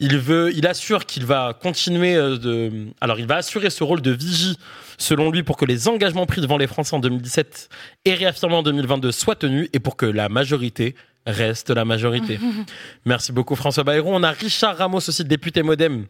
Il 0.00 0.18
veut, 0.18 0.52
il 0.54 0.66
assure 0.66 1.06
qu'il 1.06 1.24
va 1.24 1.56
continuer 1.60 2.14
euh, 2.14 2.36
de, 2.36 2.72
alors 3.00 3.20
il 3.20 3.26
va 3.26 3.36
assurer 3.36 3.70
ce 3.70 3.84
rôle 3.84 4.02
de 4.02 4.10
vigie, 4.10 4.58
selon 4.98 5.30
lui, 5.30 5.42
pour 5.42 5.56
que 5.56 5.64
les 5.64 5.88
engagements 5.88 6.26
pris 6.26 6.40
devant 6.40 6.58
les 6.58 6.66
Français 6.66 6.94
en 6.94 6.98
2017 6.98 7.68
et 8.04 8.14
réaffirmés 8.14 8.56
en 8.56 8.62
2022 8.62 9.12
soient 9.12 9.36
tenus 9.36 9.68
et 9.72 9.80
pour 9.80 9.96
que 9.96 10.06
la 10.06 10.28
majorité 10.28 10.94
reste 11.26 11.70
la 11.70 11.84
majorité. 11.84 12.40
Merci 13.04 13.32
beaucoup 13.32 13.54
François 13.54 13.84
Bayrou. 13.84 14.10
On 14.12 14.22
a 14.22 14.30
Richard 14.30 14.76
Ramos 14.76 14.98
aussi, 14.98 15.24
député 15.24 15.62
modem 15.62 16.06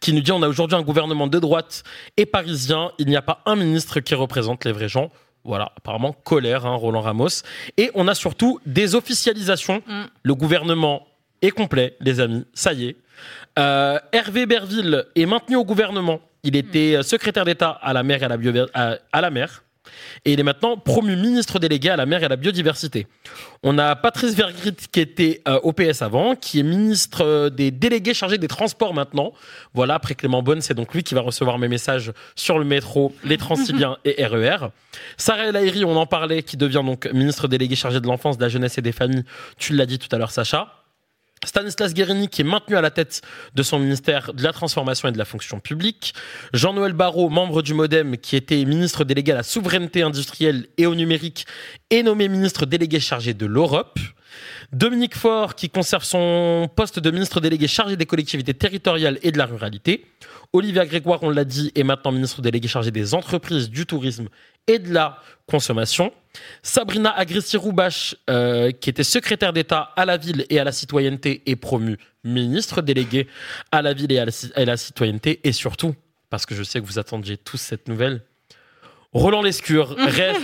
qui 0.00 0.12
nous 0.12 0.20
dit 0.20 0.32
on 0.32 0.42
a 0.42 0.48
aujourd'hui 0.48 0.76
un 0.76 0.82
gouvernement 0.82 1.26
de 1.26 1.38
droite 1.38 1.82
et 2.16 2.26
parisien. 2.26 2.90
Il 2.98 3.06
n'y 3.06 3.16
a 3.16 3.22
pas 3.22 3.42
un 3.46 3.56
ministre 3.56 4.00
qui 4.00 4.14
représente 4.14 4.64
les 4.64 4.72
vrais 4.72 4.88
gens. 4.88 5.10
Voilà, 5.44 5.72
apparemment 5.76 6.12
colère, 6.12 6.66
hein, 6.66 6.74
Roland 6.74 7.00
Ramos. 7.00 7.42
Et 7.78 7.90
on 7.94 8.08
a 8.08 8.14
surtout 8.14 8.60
des 8.66 8.94
officialisations. 8.94 9.82
Mm. 9.86 10.02
Le 10.22 10.34
gouvernement 10.34 11.06
est 11.42 11.50
complet, 11.50 11.96
les 12.00 12.20
amis. 12.20 12.44
Ça 12.54 12.72
y 12.72 12.86
est. 12.88 12.96
Euh, 13.58 13.98
Hervé 14.12 14.46
Berville 14.46 15.04
est 15.14 15.26
maintenu 15.26 15.56
au 15.56 15.64
gouvernement. 15.64 16.20
Il 16.42 16.56
était 16.56 16.96
euh, 16.96 17.02
secrétaire 17.02 17.44
d'État 17.44 17.70
à 17.82 17.92
la 17.92 18.02
mer 18.02 18.22
et 18.22 18.24
à 18.26 18.28
la, 18.28 18.36
bio- 18.36 18.66
à- 18.74 19.20
la 19.20 19.30
mer. 19.30 19.62
Et 20.24 20.32
il 20.34 20.40
est 20.40 20.44
maintenant 20.44 20.76
promu 20.76 21.16
ministre 21.16 21.58
délégué 21.58 21.90
à 21.90 21.96
la 21.96 22.06
mer 22.06 22.22
et 22.22 22.26
à 22.26 22.28
la 22.28 22.36
biodiversité. 22.36 23.06
On 23.62 23.76
a 23.78 23.96
Patrice 23.96 24.34
Vergrit 24.34 24.74
qui 24.92 25.00
était 25.00 25.42
euh, 25.48 25.58
au 25.62 25.72
PS 25.72 26.00
avant, 26.02 26.36
qui 26.36 26.60
est 26.60 26.62
ministre 26.62 27.48
des 27.48 27.70
délégués 27.70 28.14
chargés 28.14 28.38
des 28.38 28.46
transports 28.46 28.94
maintenant. 28.94 29.32
Voilà, 29.74 29.94
après 29.94 30.14
Clément 30.14 30.42
Bonne, 30.42 30.60
c'est 30.60 30.74
donc 30.74 30.94
lui 30.94 31.02
qui 31.02 31.14
va 31.14 31.20
recevoir 31.22 31.58
mes 31.58 31.68
messages 31.68 32.12
sur 32.36 32.58
le 32.58 32.64
métro, 32.64 33.12
les 33.24 33.36
Transiliens 33.36 33.96
et 34.04 34.24
RER. 34.24 34.68
Sarah 35.16 35.46
El 35.46 35.84
on 35.84 35.96
en 35.96 36.06
parlait, 36.06 36.42
qui 36.42 36.56
devient 36.56 36.82
donc 36.84 37.10
ministre 37.12 37.48
délégué 37.48 37.74
chargé 37.74 38.00
de 38.00 38.06
l'enfance, 38.06 38.38
de 38.38 38.42
la 38.44 38.48
jeunesse 38.48 38.78
et 38.78 38.82
des 38.82 38.92
familles. 38.92 39.24
Tu 39.58 39.74
l'as 39.74 39.86
dit 39.86 39.98
tout 39.98 40.08
à 40.12 40.18
l'heure, 40.18 40.30
Sacha. 40.30 40.79
Stanislas 41.46 41.94
Guérini, 41.94 42.28
qui 42.28 42.42
est 42.42 42.44
maintenu 42.44 42.76
à 42.76 42.82
la 42.82 42.90
tête 42.90 43.22
de 43.54 43.62
son 43.62 43.78
ministère 43.78 44.34
de 44.34 44.42
la 44.42 44.52
Transformation 44.52 45.08
et 45.08 45.12
de 45.12 45.16
la 45.16 45.24
Fonction 45.24 45.58
publique. 45.58 46.12
Jean-Noël 46.52 46.92
Barrot, 46.92 47.30
membre 47.30 47.62
du 47.62 47.72
Modem, 47.72 48.18
qui 48.18 48.36
était 48.36 48.62
ministre 48.66 49.04
délégué 49.04 49.32
à 49.32 49.36
la 49.36 49.42
souveraineté 49.42 50.02
industrielle 50.02 50.66
et 50.76 50.84
au 50.84 50.94
numérique, 50.94 51.46
est 51.88 52.02
nommé 52.02 52.28
ministre 52.28 52.66
délégué 52.66 53.00
chargé 53.00 53.32
de 53.32 53.46
l'Europe. 53.46 53.98
Dominique 54.72 55.16
Faure, 55.16 55.54
qui 55.54 55.70
conserve 55.70 56.04
son 56.04 56.68
poste 56.76 56.98
de 56.98 57.10
ministre 57.10 57.40
délégué 57.40 57.68
chargé 57.68 57.96
des 57.96 58.06
collectivités 58.06 58.54
territoriales 58.54 59.18
et 59.22 59.32
de 59.32 59.38
la 59.38 59.46
ruralité. 59.46 60.04
Olivia 60.52 60.84
Grégoire, 60.84 61.22
on 61.22 61.30
l'a 61.30 61.44
dit, 61.44 61.70
est 61.76 61.84
maintenant 61.84 62.10
ministre 62.10 62.42
délégué 62.42 62.66
chargé 62.66 62.90
des 62.90 63.14
entreprises, 63.14 63.70
du 63.70 63.86
tourisme 63.86 64.28
et 64.66 64.78
de 64.80 64.92
la 64.92 65.18
consommation. 65.46 66.12
Sabrina 66.62 67.10
Agrissi-Roubache, 67.10 68.16
euh, 68.28 68.72
qui 68.72 68.90
était 68.90 69.04
secrétaire 69.04 69.52
d'État 69.52 69.92
à 69.96 70.04
la 70.04 70.16
ville 70.16 70.46
et 70.50 70.58
à 70.58 70.64
la 70.64 70.72
citoyenneté, 70.72 71.42
est 71.46 71.56
promue 71.56 71.98
ministre 72.24 72.82
délégué 72.82 73.28
à 73.70 73.80
la 73.80 73.92
ville 73.92 74.10
et 74.12 74.18
à 74.18 74.64
la 74.64 74.76
citoyenneté. 74.76 75.40
Et 75.44 75.52
surtout, 75.52 75.94
parce 76.30 76.46
que 76.46 76.54
je 76.54 76.62
sais 76.64 76.80
que 76.80 76.86
vous 76.86 76.98
attendiez 76.98 77.36
tous 77.36 77.56
cette 77.56 77.88
nouvelle, 77.88 78.22
Roland 79.12 79.42
Lescure 79.42 79.90
reste 79.98 80.40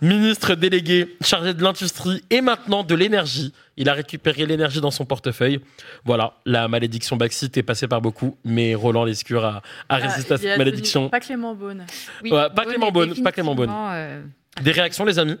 ministre 0.00 0.54
délégué 0.54 1.16
chargé 1.20 1.54
de 1.54 1.62
l'industrie 1.62 2.22
et 2.30 2.40
maintenant 2.40 2.82
de 2.82 2.94
l'énergie. 2.94 3.52
Il 3.76 3.88
a 3.88 3.92
récupéré 3.92 4.44
l'énergie 4.44 4.80
dans 4.80 4.90
son 4.90 5.04
portefeuille. 5.04 5.60
Voilà, 6.04 6.34
la 6.44 6.66
malédiction 6.66 7.16
Baxit 7.16 7.56
est 7.56 7.62
passée 7.62 7.86
par 7.86 8.00
beaucoup, 8.00 8.36
mais 8.44 8.74
Roland 8.74 9.04
Lescure 9.04 9.44
a, 9.44 9.62
a 9.88 9.96
résisté 9.96 10.32
à 10.32 10.34
Ah, 10.34 10.38
cette 10.38 10.58
malédiction. 10.58 11.08
Pas 11.08 11.20
Clément 11.20 11.54
Beaune. 11.54 11.86
Oui, 12.24 12.32
Ouais, 12.32 12.48
pas 12.54 12.64
Clément 12.64 12.90
Beaune, 12.90 13.14
pas 13.22 13.30
Clément 13.30 13.54
Beaune. 13.54 13.70
euh, 13.72 14.22
Des 14.62 14.72
réactions, 14.72 15.04
les 15.04 15.18
amis? 15.20 15.36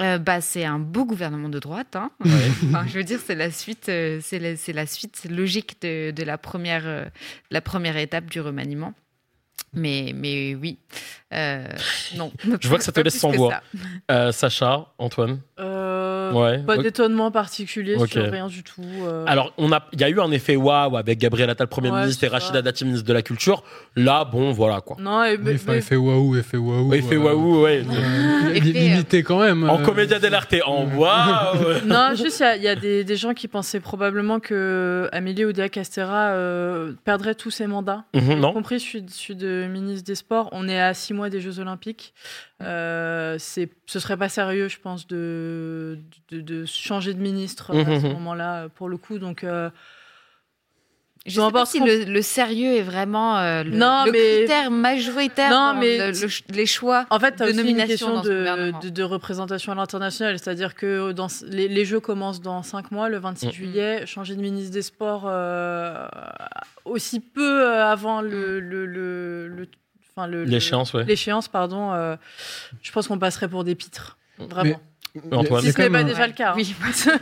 Euh, 0.00 0.18
bah, 0.18 0.40
c'est 0.40 0.64
un 0.64 0.78
beau 0.80 1.04
gouvernement 1.04 1.48
de 1.48 1.58
droite. 1.58 1.94
hein. 1.96 2.10
Enfin, 2.24 2.84
je 2.86 2.94
veux 2.94 3.04
dire, 3.04 3.18
c'est 3.24 3.34
la 3.36 3.50
suite, 3.50 3.88
euh, 3.88 4.18
c'est 4.22 4.38
la, 4.72 4.86
suite 4.86 5.26
logique 5.30 5.76
de, 5.82 6.10
de 6.12 6.22
la 6.24 6.38
première, 6.38 6.82
euh, 6.86 7.04
la 7.50 7.60
première 7.60 7.96
étape 7.96 8.26
du 8.30 8.40
remaniement. 8.40 8.92
Mais, 9.74 10.12
mais 10.14 10.54
oui, 10.54 10.78
euh, 11.32 11.66
non. 12.16 12.32
Je 12.60 12.68
vois 12.68 12.78
que 12.78 12.84
ça 12.84 12.92
te 12.92 13.00
laisse 13.00 13.18
sans 13.18 13.30
voix. 13.30 13.60
Euh, 14.10 14.32
Sacha, 14.32 14.86
Antoine 14.98 15.40
Euh, 15.58 15.73
Ouais. 16.34 16.58
Pas 16.58 16.76
d'étonnement 16.78 17.30
particulier 17.30 17.96
sur 18.06 18.22
rien 18.30 18.46
du 18.48 18.62
tout. 18.62 18.82
euh. 19.06 19.24
Alors, 19.26 19.52
on 19.58 19.70
a, 19.72 19.84
il 19.92 20.00
y 20.00 20.04
a 20.04 20.08
eu 20.08 20.20
un 20.20 20.30
effet 20.30 20.56
waouh 20.56 20.96
avec 20.96 21.18
Gabriel 21.18 21.48
Attal, 21.50 21.66
Premier 21.68 21.90
Ouais, 21.90 22.00
ministre, 22.00 22.24
et. 22.24 22.28
Rachida 22.28 22.62
Dati, 22.62 22.84
ministre 22.84 23.06
de 23.06 23.12
la 23.12 23.22
Culture. 23.22 23.62
Là, 23.96 24.24
bon, 24.24 24.52
voilà 24.52 24.80
quoi. 24.80 24.96
Non, 24.98 25.22
et, 25.24 25.38
mais- 25.38 25.52
Effet, 25.52 25.70
mais- 25.72 25.78
effet 25.78 25.96
waouh, 25.96 26.36
effet 26.36 26.56
waouh. 26.56 26.92
Effet 26.94 27.14
euh, 27.16 27.18
waouh, 27.18 27.62
ouais. 27.62 27.82
euh, 27.88 28.50
Effet, 28.50 28.60
li- 28.60 28.72
limité 28.72 29.22
quand 29.22 29.40
même. 29.40 29.68
En 29.68 29.80
euh, 29.80 29.84
comédia 29.84 30.18
dell'arte, 30.18 30.54
en 30.66 30.84
waouh 30.86 31.80
non, 31.86 32.10
juste, 32.14 32.40
il 32.40 32.42
y 32.42 32.46
a, 32.46 32.56
il 32.56 32.62
y 32.62 32.68
a 32.68 32.76
des, 32.76 33.04
des 33.04 33.16
gens 33.16 33.34
qui 33.34 33.48
pensaient 33.48 33.80
probablement 33.80 34.40
que 34.40 35.08
Amélie 35.12 35.44
Oudéa 35.44 35.68
Castera 35.68 36.30
euh, 36.30 36.92
perdrait 37.04 37.34
tous 37.34 37.50
ses 37.50 37.66
mandats. 37.66 38.04
Y 38.14 38.20
Non 38.36 38.52
compris 38.52 38.80
celui, 38.80 39.04
celui 39.08 39.36
de 39.36 39.66
ministre 39.70 40.04
des 40.04 40.14
Sports. 40.14 40.48
On 40.52 40.68
est 40.68 40.80
à 40.80 40.94
six 40.94 41.14
mois 41.14 41.30
des 41.30 41.40
Jeux 41.40 41.58
Olympiques. 41.60 42.14
Euh, 42.62 43.36
c'est, 43.38 43.68
ce 43.86 43.98
serait 43.98 44.16
pas 44.16 44.28
sérieux, 44.28 44.68
je 44.68 44.78
pense, 44.80 45.06
de, 45.06 45.98
de, 46.30 46.40
de 46.40 46.64
changer 46.66 47.14
de 47.14 47.20
ministre 47.20 47.72
euh, 47.74 47.80
à 47.82 48.00
ce 48.00 48.06
Mhm. 48.06 48.12
moment-là, 48.14 48.68
pour 48.74 48.88
le 48.88 48.96
coup. 48.96 49.18
Donc, 49.18 49.44
euh, 49.44 49.70
Je 51.26 51.40
Peu 51.40 51.46
sais 51.46 51.52
pas 51.52 51.64
si 51.64 51.80
le, 51.80 52.04
le 52.04 52.20
sérieux 52.22 52.74
est 52.76 52.82
vraiment 52.82 53.38
euh, 53.38 53.62
le, 53.64 53.70
Non, 53.70 54.04
le 54.04 54.12
mais- 54.12 54.18
critère 54.40 54.70
majoritaire 54.70 55.48
Non, 55.50 55.72
dans 55.72 55.80
mais- 55.80 56.12
le- 56.12 56.28
les 56.54 56.66
choix. 56.66 57.06
en 57.08 57.18
fait, 57.18 57.32
tu 57.32 57.38
De 57.38 57.44
aussi 57.44 57.52
une 57.52 57.56
nomination 57.56 58.20
de, 58.20 58.72
de, 58.82 58.88
de 58.90 59.02
représentation 59.02 59.72
à 59.72 59.74
l'international. 59.74 60.38
C'est-à-dire 60.38 60.74
que 60.74 61.12
dans, 61.12 61.28
les, 61.48 61.66
les 61.68 61.84
Jeux 61.86 62.00
commencent 62.00 62.42
dans 62.42 62.62
cinq 62.62 62.90
mois, 62.90 63.08
le 63.08 63.16
26 63.18 63.46
Mhm. 63.46 63.52
juillet. 63.52 64.06
Changer 64.06 64.34
de 64.36 64.42
ministre 64.42 64.72
des 64.72 64.82
Sports 64.82 65.24
euh, 65.26 66.06
aussi 66.84 67.20
peu 67.20 67.62
euh, 67.70 67.86
avant 67.86 68.20
le. 68.20 68.60
le, 68.60 68.84
le, 68.84 69.48
le- 69.48 69.68
enfin, 70.14 70.26
le- 70.26 70.44
le- 70.44 70.50
L'échéance, 70.50 70.92
ouais. 70.92 71.04
L'échéance, 71.04 71.48
pardon. 71.48 71.92
euh, 71.94 72.16
je 72.82 72.92
pense 72.92 73.08
qu'on 73.08 73.18
passerait 73.18 73.48
pour 73.48 73.64
des 73.64 73.74
pitres. 73.74 74.18
Vraiment. 74.38 74.78
Antoine. 75.30 75.62
si 75.62 75.70
ce 75.70 75.76
quand 75.76 75.82
n'est 75.84 75.88
même 75.90 76.02
pas 76.06 76.08
un- 76.08 76.10
déjà 76.12 76.26
le 76.26 76.32
cas. 76.32 76.50
hein. 76.50 76.54
Oui. 76.56 76.74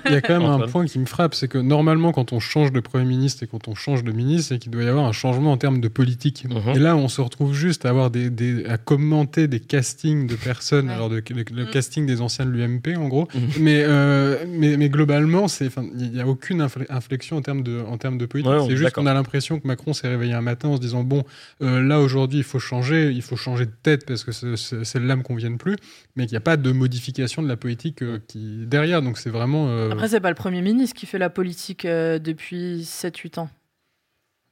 Il 0.07 0.12
y 0.12 0.14
a 0.14 0.20
quand 0.22 0.38
même 0.40 0.49
un 0.49 0.66
point 0.66 0.86
qui 0.86 0.99
me 0.99 1.05
frappe, 1.05 1.34
c'est 1.34 1.49
que 1.49 1.59
normalement, 1.59 2.12
quand 2.12 2.32
on 2.32 2.40
change 2.40 2.72
de 2.72 2.80
Premier 2.80 3.05
ministre 3.05 3.43
et 3.43 3.47
quand 3.47 3.68
on 3.68 3.74
change 3.74 4.03
de 4.03 4.12
ministre, 4.12 4.49
c'est 4.49 4.59
qu'il 4.59 4.70
doit 4.72 4.82
y 4.82 4.88
avoir 4.88 5.05
un 5.05 5.12
changement 5.12 5.53
en 5.53 5.59
termes 5.59 5.80
de 5.80 5.88
politique. 5.88 6.47
Mhm. 6.49 6.74
Et 6.74 6.78
là, 6.78 6.97
on 6.97 7.09
se 7.09 7.20
retrouve 7.20 7.53
juste 7.55 7.84
à 7.84 7.90
avoir 7.90 8.11
des, 8.11 8.30
des- 8.30 8.64
à 8.64 8.78
commenter 8.78 9.47
des 9.47 9.61
castings 9.61 10.26
de 10.26 10.36
personnes, 10.36 10.88
Ouais. 10.88 10.95
alors 10.95 11.11
de- 11.11 11.16
le, 11.16 11.45
le 11.55 11.64
Mm. 11.64 11.70
casting 11.70 12.07
des 12.07 12.20
anciens 12.22 12.47
de 12.47 12.51
l'UMP, 12.51 12.97
en 12.97 13.09
gros. 13.09 13.28
Mais, 13.61 13.82
euh, 13.86 14.45
mais, 14.49 14.76
mais 14.78 14.88
globalement, 14.88 15.47
il 15.61 16.12
n'y 16.12 16.20
a 16.20 16.26
aucune 16.26 16.62
infle- 16.62 16.86
inflexion 16.88 17.36
en 17.36 17.43
termes 17.43 17.62
de, 17.62 17.80
en 17.86 17.99
termes 17.99 18.16
de 18.16 18.24
politique. 18.26 18.51
Ouais, 18.53 18.66
c'est 18.68 18.76
juste 18.76 18.93
qu'on 18.93 19.07
a 19.07 19.12
l'impression 19.14 19.61
que 19.61 19.66
Macron 19.68 19.93
s'est 19.93 20.09
réveillé 20.09 20.32
un 20.32 20.40
matin 20.40 20.68
en 20.68 20.76
se 20.76 20.80
disant 20.80 21.05
bon, 21.05 21.24
euh, 21.62 21.82
là 21.82 22.01
aujourd'hui, 22.01 22.38
il 22.38 22.45
faut 22.45 22.59
changer, 22.59 23.11
il 23.12 23.22
faut 23.22 23.36
changer 23.36 23.66
de 23.66 23.72
tête 23.82 24.07
parce 24.07 24.24
que 24.24 24.32
ce- 24.32 24.57
ce- 24.57 24.82
celle-là 24.84 25.16
me 25.16 25.22
convienne 25.22 25.59
plus, 25.59 25.76
mais 26.16 26.24
qu'il 26.24 26.32
n'y 26.32 26.38
a 26.38 26.40
pas 26.40 26.57
de 26.57 26.72
modification 26.72 27.43
de 27.43 27.49
la 27.49 27.57
politique 27.57 27.82
euh, 28.03 28.18
qui 28.28 28.64
derrière. 28.66 29.03
Donc 29.03 29.18
c'est 29.18 29.30
vraiment 29.30 29.68
euh, 29.68 29.91
Après, 29.91 30.09
c'est 30.09 30.20
pas 30.20 30.28
le 30.30 30.35
Premier 30.37 30.62
ministre 30.62 30.95
qui 30.97 31.07
fait 31.07 31.18
la 31.18 31.30
politique 31.30 31.85
euh, 31.85 32.18
depuis 32.18 32.83
7-8 32.83 33.41
ans. 33.41 33.51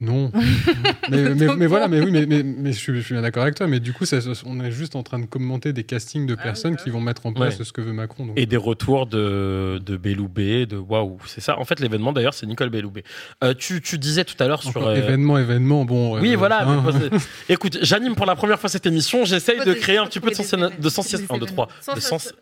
Non. 0.02 0.32
mais, 1.10 1.34
mais, 1.58 1.66
voilà, 1.66 1.86
mais 1.86 2.00
oui, 2.00 2.10
mais, 2.10 2.24
mais, 2.24 2.42
mais 2.42 2.72
je, 2.72 2.78
suis, 2.78 2.94
je 2.96 3.00
suis 3.00 3.12
bien 3.12 3.20
d'accord 3.20 3.42
avec 3.42 3.54
toi. 3.56 3.66
Mais 3.66 3.80
du 3.80 3.92
coup, 3.92 4.06
ça, 4.06 4.16
on 4.46 4.58
est 4.64 4.70
juste 4.70 4.96
en 4.96 5.02
train 5.02 5.18
de 5.18 5.26
commenter 5.26 5.74
des 5.74 5.84
castings 5.84 6.24
de 6.26 6.32
Ah 6.32 6.36
oui, 6.38 6.42
personnes 6.42 6.76
bah 6.76 6.80
qui 6.82 6.88
vont 6.88 7.02
mettre 7.02 7.26
en 7.26 7.34
place 7.34 7.58
Ouais. 7.58 7.64
ce 7.66 7.72
que 7.74 7.82
veut 7.82 7.92
Macron. 7.92 8.24
Donc, 8.24 8.38
Et 8.38 8.46
des 8.46 8.56
retours 8.56 9.06
de, 9.06 9.78
de 9.84 9.96
Belloubet, 9.98 10.64
de 10.64 10.78
waouh, 10.78 11.18
c'est 11.26 11.42
ça. 11.42 11.58
En 11.58 11.66
fait, 11.66 11.80
l'événement 11.80 12.14
d'ailleurs, 12.14 12.32
c'est 12.32 12.46
Nicole 12.46 12.70
Belloubet. 12.70 13.04
Euh, 13.44 13.52
tu, 13.52 13.82
tu 13.82 13.98
disais 13.98 14.24
tout 14.24 14.42
à 14.42 14.48
l'heure 14.48 14.62
sur. 14.62 14.86
euh, 14.88 14.94
événement, 14.94 15.36
événement, 15.36 15.84
bon. 15.84 16.18
Oui, 16.18 16.32
euh, 16.32 16.36
voilà. 16.38 16.66
hein. 16.66 16.80
moi, 16.80 16.92
Écoute, 17.50 17.76
j'anime 17.82 18.14
pour 18.14 18.24
la 18.24 18.36
première 18.36 18.58
fois 18.58 18.70
cette 18.70 18.86
émission. 18.86 19.26
J'essaye 19.26 19.62
de 19.66 19.74
créer 19.74 19.98
un 19.98 20.06
petit 20.06 20.20
peu 20.20 20.30
de 20.30 20.34
sens. 20.34 20.50
De 20.54 20.88
sens. 20.88 21.10
Des 21.14 21.26
1, 21.28 21.36
2, 21.36 21.44
3. 21.44 21.68
Sens- 21.82 21.94
De 21.94 22.00
sens. 22.00 22.32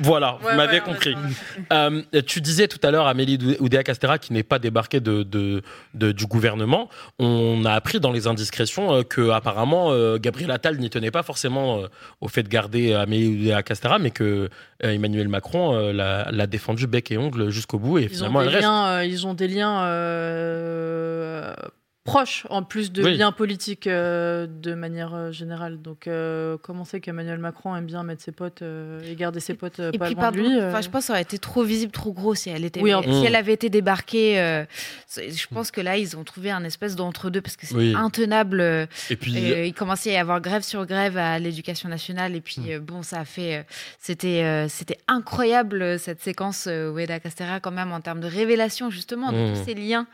Voilà, 0.00 0.38
Ouais, 0.42 0.50
vous 0.50 0.56
m'avez 0.56 0.78
ouais, 0.78 0.80
compris. 0.84 1.14
Euh, 1.72 2.02
tu 2.26 2.40
disais 2.40 2.66
tout 2.68 2.80
à 2.82 2.90
l'heure 2.90 3.06
Amélie 3.06 3.56
Oudéa 3.60 3.82
Castera 3.84 4.18
qui 4.18 4.32
n'est 4.32 4.42
pas 4.42 4.58
débarquée 4.58 5.00
de, 5.00 5.22
de- 5.22 5.62
de- 5.94 6.12
du 6.12 6.26
gouvernement. 6.26 6.88
On 7.18 7.64
a 7.64 7.72
appris 7.72 8.00
dans 8.00 8.10
les 8.12 8.26
indiscrétions 8.26 8.92
euh, 8.94 9.02
que 9.02 9.30
apparemment 9.30 9.92
euh, 9.92 10.18
Gabriel 10.18 10.50
Attal 10.50 10.78
n'y 10.78 10.90
tenait 10.90 11.10
pas 11.12 11.22
forcément 11.22 11.78
euh, 11.78 11.86
au 12.20 12.28
fait 12.28 12.42
de 12.42 12.48
garder 12.48 12.92
Amélie 12.94 13.28
Oudéa 13.28 13.62
Castera, 13.62 13.98
mais 13.98 14.10
que 14.10 14.48
Emmanuel 14.80 15.28
Macron 15.28 15.92
l'a 15.92 16.46
défendu 16.46 16.86
bec 16.86 17.10
et 17.10 17.18
ongle 17.18 17.50
jusqu'au 17.50 17.78
bout 17.78 17.98
et 17.98 18.02
Ils 18.02 18.06
ont, 18.06 18.14
finalement 18.16 18.42
elle 18.42 18.48
reste. 18.48 18.62
liens, 18.62 19.02
ils 19.02 19.26
ont 19.26 19.34
des 19.34 19.48
liens 19.48 19.84
proches, 22.08 22.46
en 22.50 22.62
plus 22.62 22.90
de 22.90 23.04
Oui. 23.04 23.16
liens 23.18 23.32
politiques 23.32 23.86
euh, 23.86 24.46
de 24.48 24.74
manière 24.74 25.14
euh, 25.14 25.30
générale. 25.32 25.80
Donc, 25.82 26.06
euh, 26.06 26.56
comment 26.62 26.84
c'est 26.84 27.00
qu'Emmanuel 27.00 27.38
Macron 27.38 27.76
aime 27.76 27.86
bien 27.86 28.02
mettre 28.02 28.22
ses 28.22 28.32
potes 28.32 28.62
euh, 28.62 29.00
et 29.08 29.14
garder 29.14 29.40
ses 29.40 29.54
potes 29.54 29.78
euh, 29.80 29.90
Et 29.92 29.98
pas 29.98 30.06
puis, 30.06 30.14
loin 30.14 30.22
pardon, 30.24 30.38
de 30.42 30.48
lui 30.48 30.58
euh, 30.58 30.68
enfin, 30.70 30.80
je 30.80 30.88
pense 30.88 31.02
que 31.02 31.06
ça 31.08 31.12
aurait 31.14 31.22
été 31.22 31.38
trop 31.38 31.62
visible, 31.62 31.92
trop 31.92 32.12
gros 32.12 32.34
si 32.34 32.50
elle 32.50 32.64
était, 32.64 32.80
Oui, 32.80 32.94
en- 32.94 33.02
si 33.02 33.08
Mm. 33.08 33.24
elle 33.26 33.36
avait 33.36 33.52
été 33.52 33.68
débarquée. 33.68 34.40
euh, 34.40 34.64
je 35.16 35.46
pense 35.52 35.70
que 35.70 35.80
là, 35.80 35.96
ils 35.98 36.16
ont 36.16 36.24
trouvé 36.24 36.50
un 36.50 36.64
espèce 36.64 36.96
d'entre-deux 36.96 37.40
parce 37.42 37.56
que 37.56 37.66
c'est 37.66 37.74
Oui. 37.74 37.94
intenable. 37.94 38.60
euh, 38.60 38.86
Et 39.10 39.16
puis 39.16 39.34
euh, 39.52 39.64
il 39.66 39.74
commençait 39.74 40.10
à 40.10 40.14
y 40.14 40.16
avoir 40.16 40.40
grève 40.40 40.62
sur 40.62 40.86
grève 40.86 41.16
à 41.18 41.38
l'éducation 41.38 41.88
nationale 41.88 42.34
et 42.34 42.40
puis 42.40 42.60
Mm. 42.60 42.70
euh, 42.70 42.80
bon, 42.80 43.02
ça 43.02 43.20
a 43.20 43.24
fait, 43.24 43.56
euh, 43.56 43.62
c'était, 44.00 44.42
euh, 44.44 44.66
c'était 44.68 44.98
incroyable 45.08 45.98
cette 45.98 46.22
séquence 46.22 46.66
euh, 46.68 46.90
Ueda 46.92 47.20
Castera 47.20 47.60
quand 47.60 47.70
même 47.70 47.92
en 47.92 48.00
termes 48.00 48.20
de 48.20 48.26
révélation 48.26 48.90
justement 48.90 49.32
de 49.32 49.38
Mm. 49.38 49.54
tous 49.54 49.64
ces 49.64 49.74
liens 49.74 50.06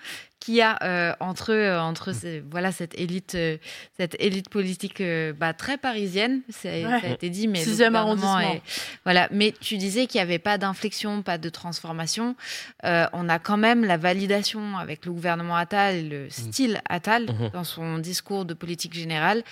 qu'il 0.44 0.54
y 0.56 0.60
a 0.62 0.76
euh, 0.82 1.14
entre 1.20 1.52
euh, 1.52 1.80
entre 1.80 2.12
ces- 2.12 2.40
voilà 2.50 2.70
cette 2.72 2.94
élite 2.98 3.34
euh, 3.34 3.56
cette 3.96 4.14
élite 4.20 4.50
politique 4.50 5.00
euh, 5.00 5.32
bah, 5.32 5.54
très 5.54 5.78
parisienne 5.78 6.42
ça, 6.50 6.68
Ouais. 6.68 6.82
ça 7.00 7.06
a 7.06 7.10
été 7.10 7.30
dit 7.30 7.48
mais 7.48 7.62
Sixième 7.64 7.96
arrondissement. 7.96 8.40
est- 8.40 8.62
voilà 9.04 9.28
mais 9.30 9.52
tu 9.58 9.78
disais 9.78 10.06
qu'il 10.06 10.18
n'y 10.18 10.22
avait 10.22 10.38
pas 10.38 10.58
d'inflexion 10.58 11.22
pas 11.22 11.38
de 11.38 11.48
transformation 11.48 12.36
Euh, 12.84 13.06
on 13.14 13.28
a 13.30 13.38
quand 13.38 13.56
même 13.56 13.84
la 13.84 13.96
validation 13.96 14.76
avec 14.76 15.06
le 15.06 15.12
gouvernement 15.12 15.56
Attal 15.56 15.94
et 15.94 16.02
le 16.02 16.28
style 16.30 16.80
Attal 16.88 17.24
Mhm. 17.30 17.50
dans 17.54 17.64
son 17.64 17.98
discours 17.98 18.44
de 18.44 18.52
politique 18.54 18.92
générale 18.94 19.42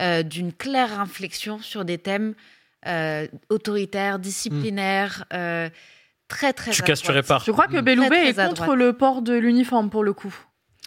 euh, 0.00 0.22
d'une 0.22 0.52
claire 0.52 0.98
inflexion 0.98 1.58
sur 1.58 1.84
des 1.84 1.98
thèmes 1.98 2.34
euh, 2.86 3.26
autoritaires 3.50 4.18
disciplinaires 4.18 5.24
euh, 5.32 5.68
très 6.28 6.52
très 6.52 6.70
tu 6.70 6.82
à 6.82 6.86
casses, 6.86 7.02
tu 7.02 7.10
répares. 7.10 7.42
Je 7.44 7.50
crois 7.50 7.66
que. 7.66 7.80
Belloubet 7.80 8.32
Très, 8.32 8.42
est 8.44 8.48
contre 8.48 8.74
le 8.74 8.92
port 8.92 9.22
de 9.22 9.34
l'uniforme 9.34 9.90
pour 9.90 10.04
le 10.04 10.12
coup. 10.12 10.34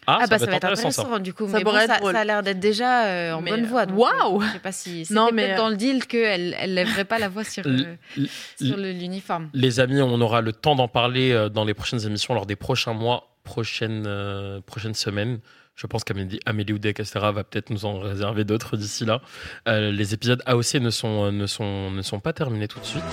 Ah, 0.07 0.19
Ah, 0.21 0.27
bah 0.27 0.39
ça 0.39 0.45
va 0.47 0.53
être 0.53 0.65
intéressant, 0.65 0.89
ça. 0.91 1.19
du 1.19 1.31
coup. 1.33 1.47
Ça 1.47 1.57
mais 1.59 1.63
bon, 1.63 1.73
ça, 1.73 1.99
ça 1.99 2.19
a 2.19 2.23
l'air 2.23 2.41
d'être 2.41 2.59
déjà 2.59 3.05
euh, 3.05 3.33
en 3.33 3.41
Mais, 3.41 3.51
bonne 3.51 3.65
voie. 3.65 3.85
waouh 3.85 4.41
euh, 4.41 4.45
Je 4.47 4.53
sais 4.53 4.59
pas 4.59 4.71
si 4.71 5.05
c'était 5.05 5.13
Non, 5.13 5.29
mais, 5.31 5.45
peut-être 5.45 5.57
dans 5.57 5.69
le 5.69 5.75
deal 5.75 6.07
qu'elle 6.07 6.55
elle 6.59 6.73
lèverait 6.73 7.05
pas 7.05 7.19
la 7.19 7.29
voix 7.29 7.43
sur, 7.43 7.63
euh, 7.67 7.95
l- 8.17 8.27
sur 8.59 8.77
le- 8.77 8.91
l'uniforme. 8.93 9.49
Les 9.53 9.79
amis, 9.79 10.01
on 10.01 10.19
aura 10.19 10.41
le 10.41 10.53
temps 10.53 10.75
d'en 10.75 10.87
parler 10.87 11.31
euh, 11.31 11.49
dans 11.49 11.65
les 11.65 11.75
prochaines 11.75 12.03
émissions, 12.05 12.33
lors 12.33 12.47
des 12.47 12.55
prochains 12.55 12.93
mois, 12.93 13.35
prochaines, 13.43 14.05
euh, 14.07 14.59
prochaines 14.61 14.95
semaines. 14.95 15.39
Je 15.75 15.85
pense 15.85 16.03
qu'Amélie 16.03 16.39
Amélie 16.47 16.73
Oudéa 16.73 16.93
Castera 16.93 17.31
va 17.31 17.43
peut-être 17.43 17.69
nous 17.69 17.85
en 17.85 17.99
réserver 17.99 18.43
d'autres 18.43 18.77
d'ici 18.77 19.05
là. 19.05 19.21
Euh, 19.67 19.91
les 19.91 20.15
épisodes 20.15 20.41
AOC 20.47 20.75
ne 20.81 20.89
sont, 20.89 21.25
euh, 21.25 21.31
ne, 21.31 21.45
sont, 21.45 21.91
ne 21.91 22.01
sont 22.01 22.19
pas 22.19 22.33
terminés 22.33 22.67
tout 22.67 22.79
de 22.79 22.85
suite. 22.85 23.03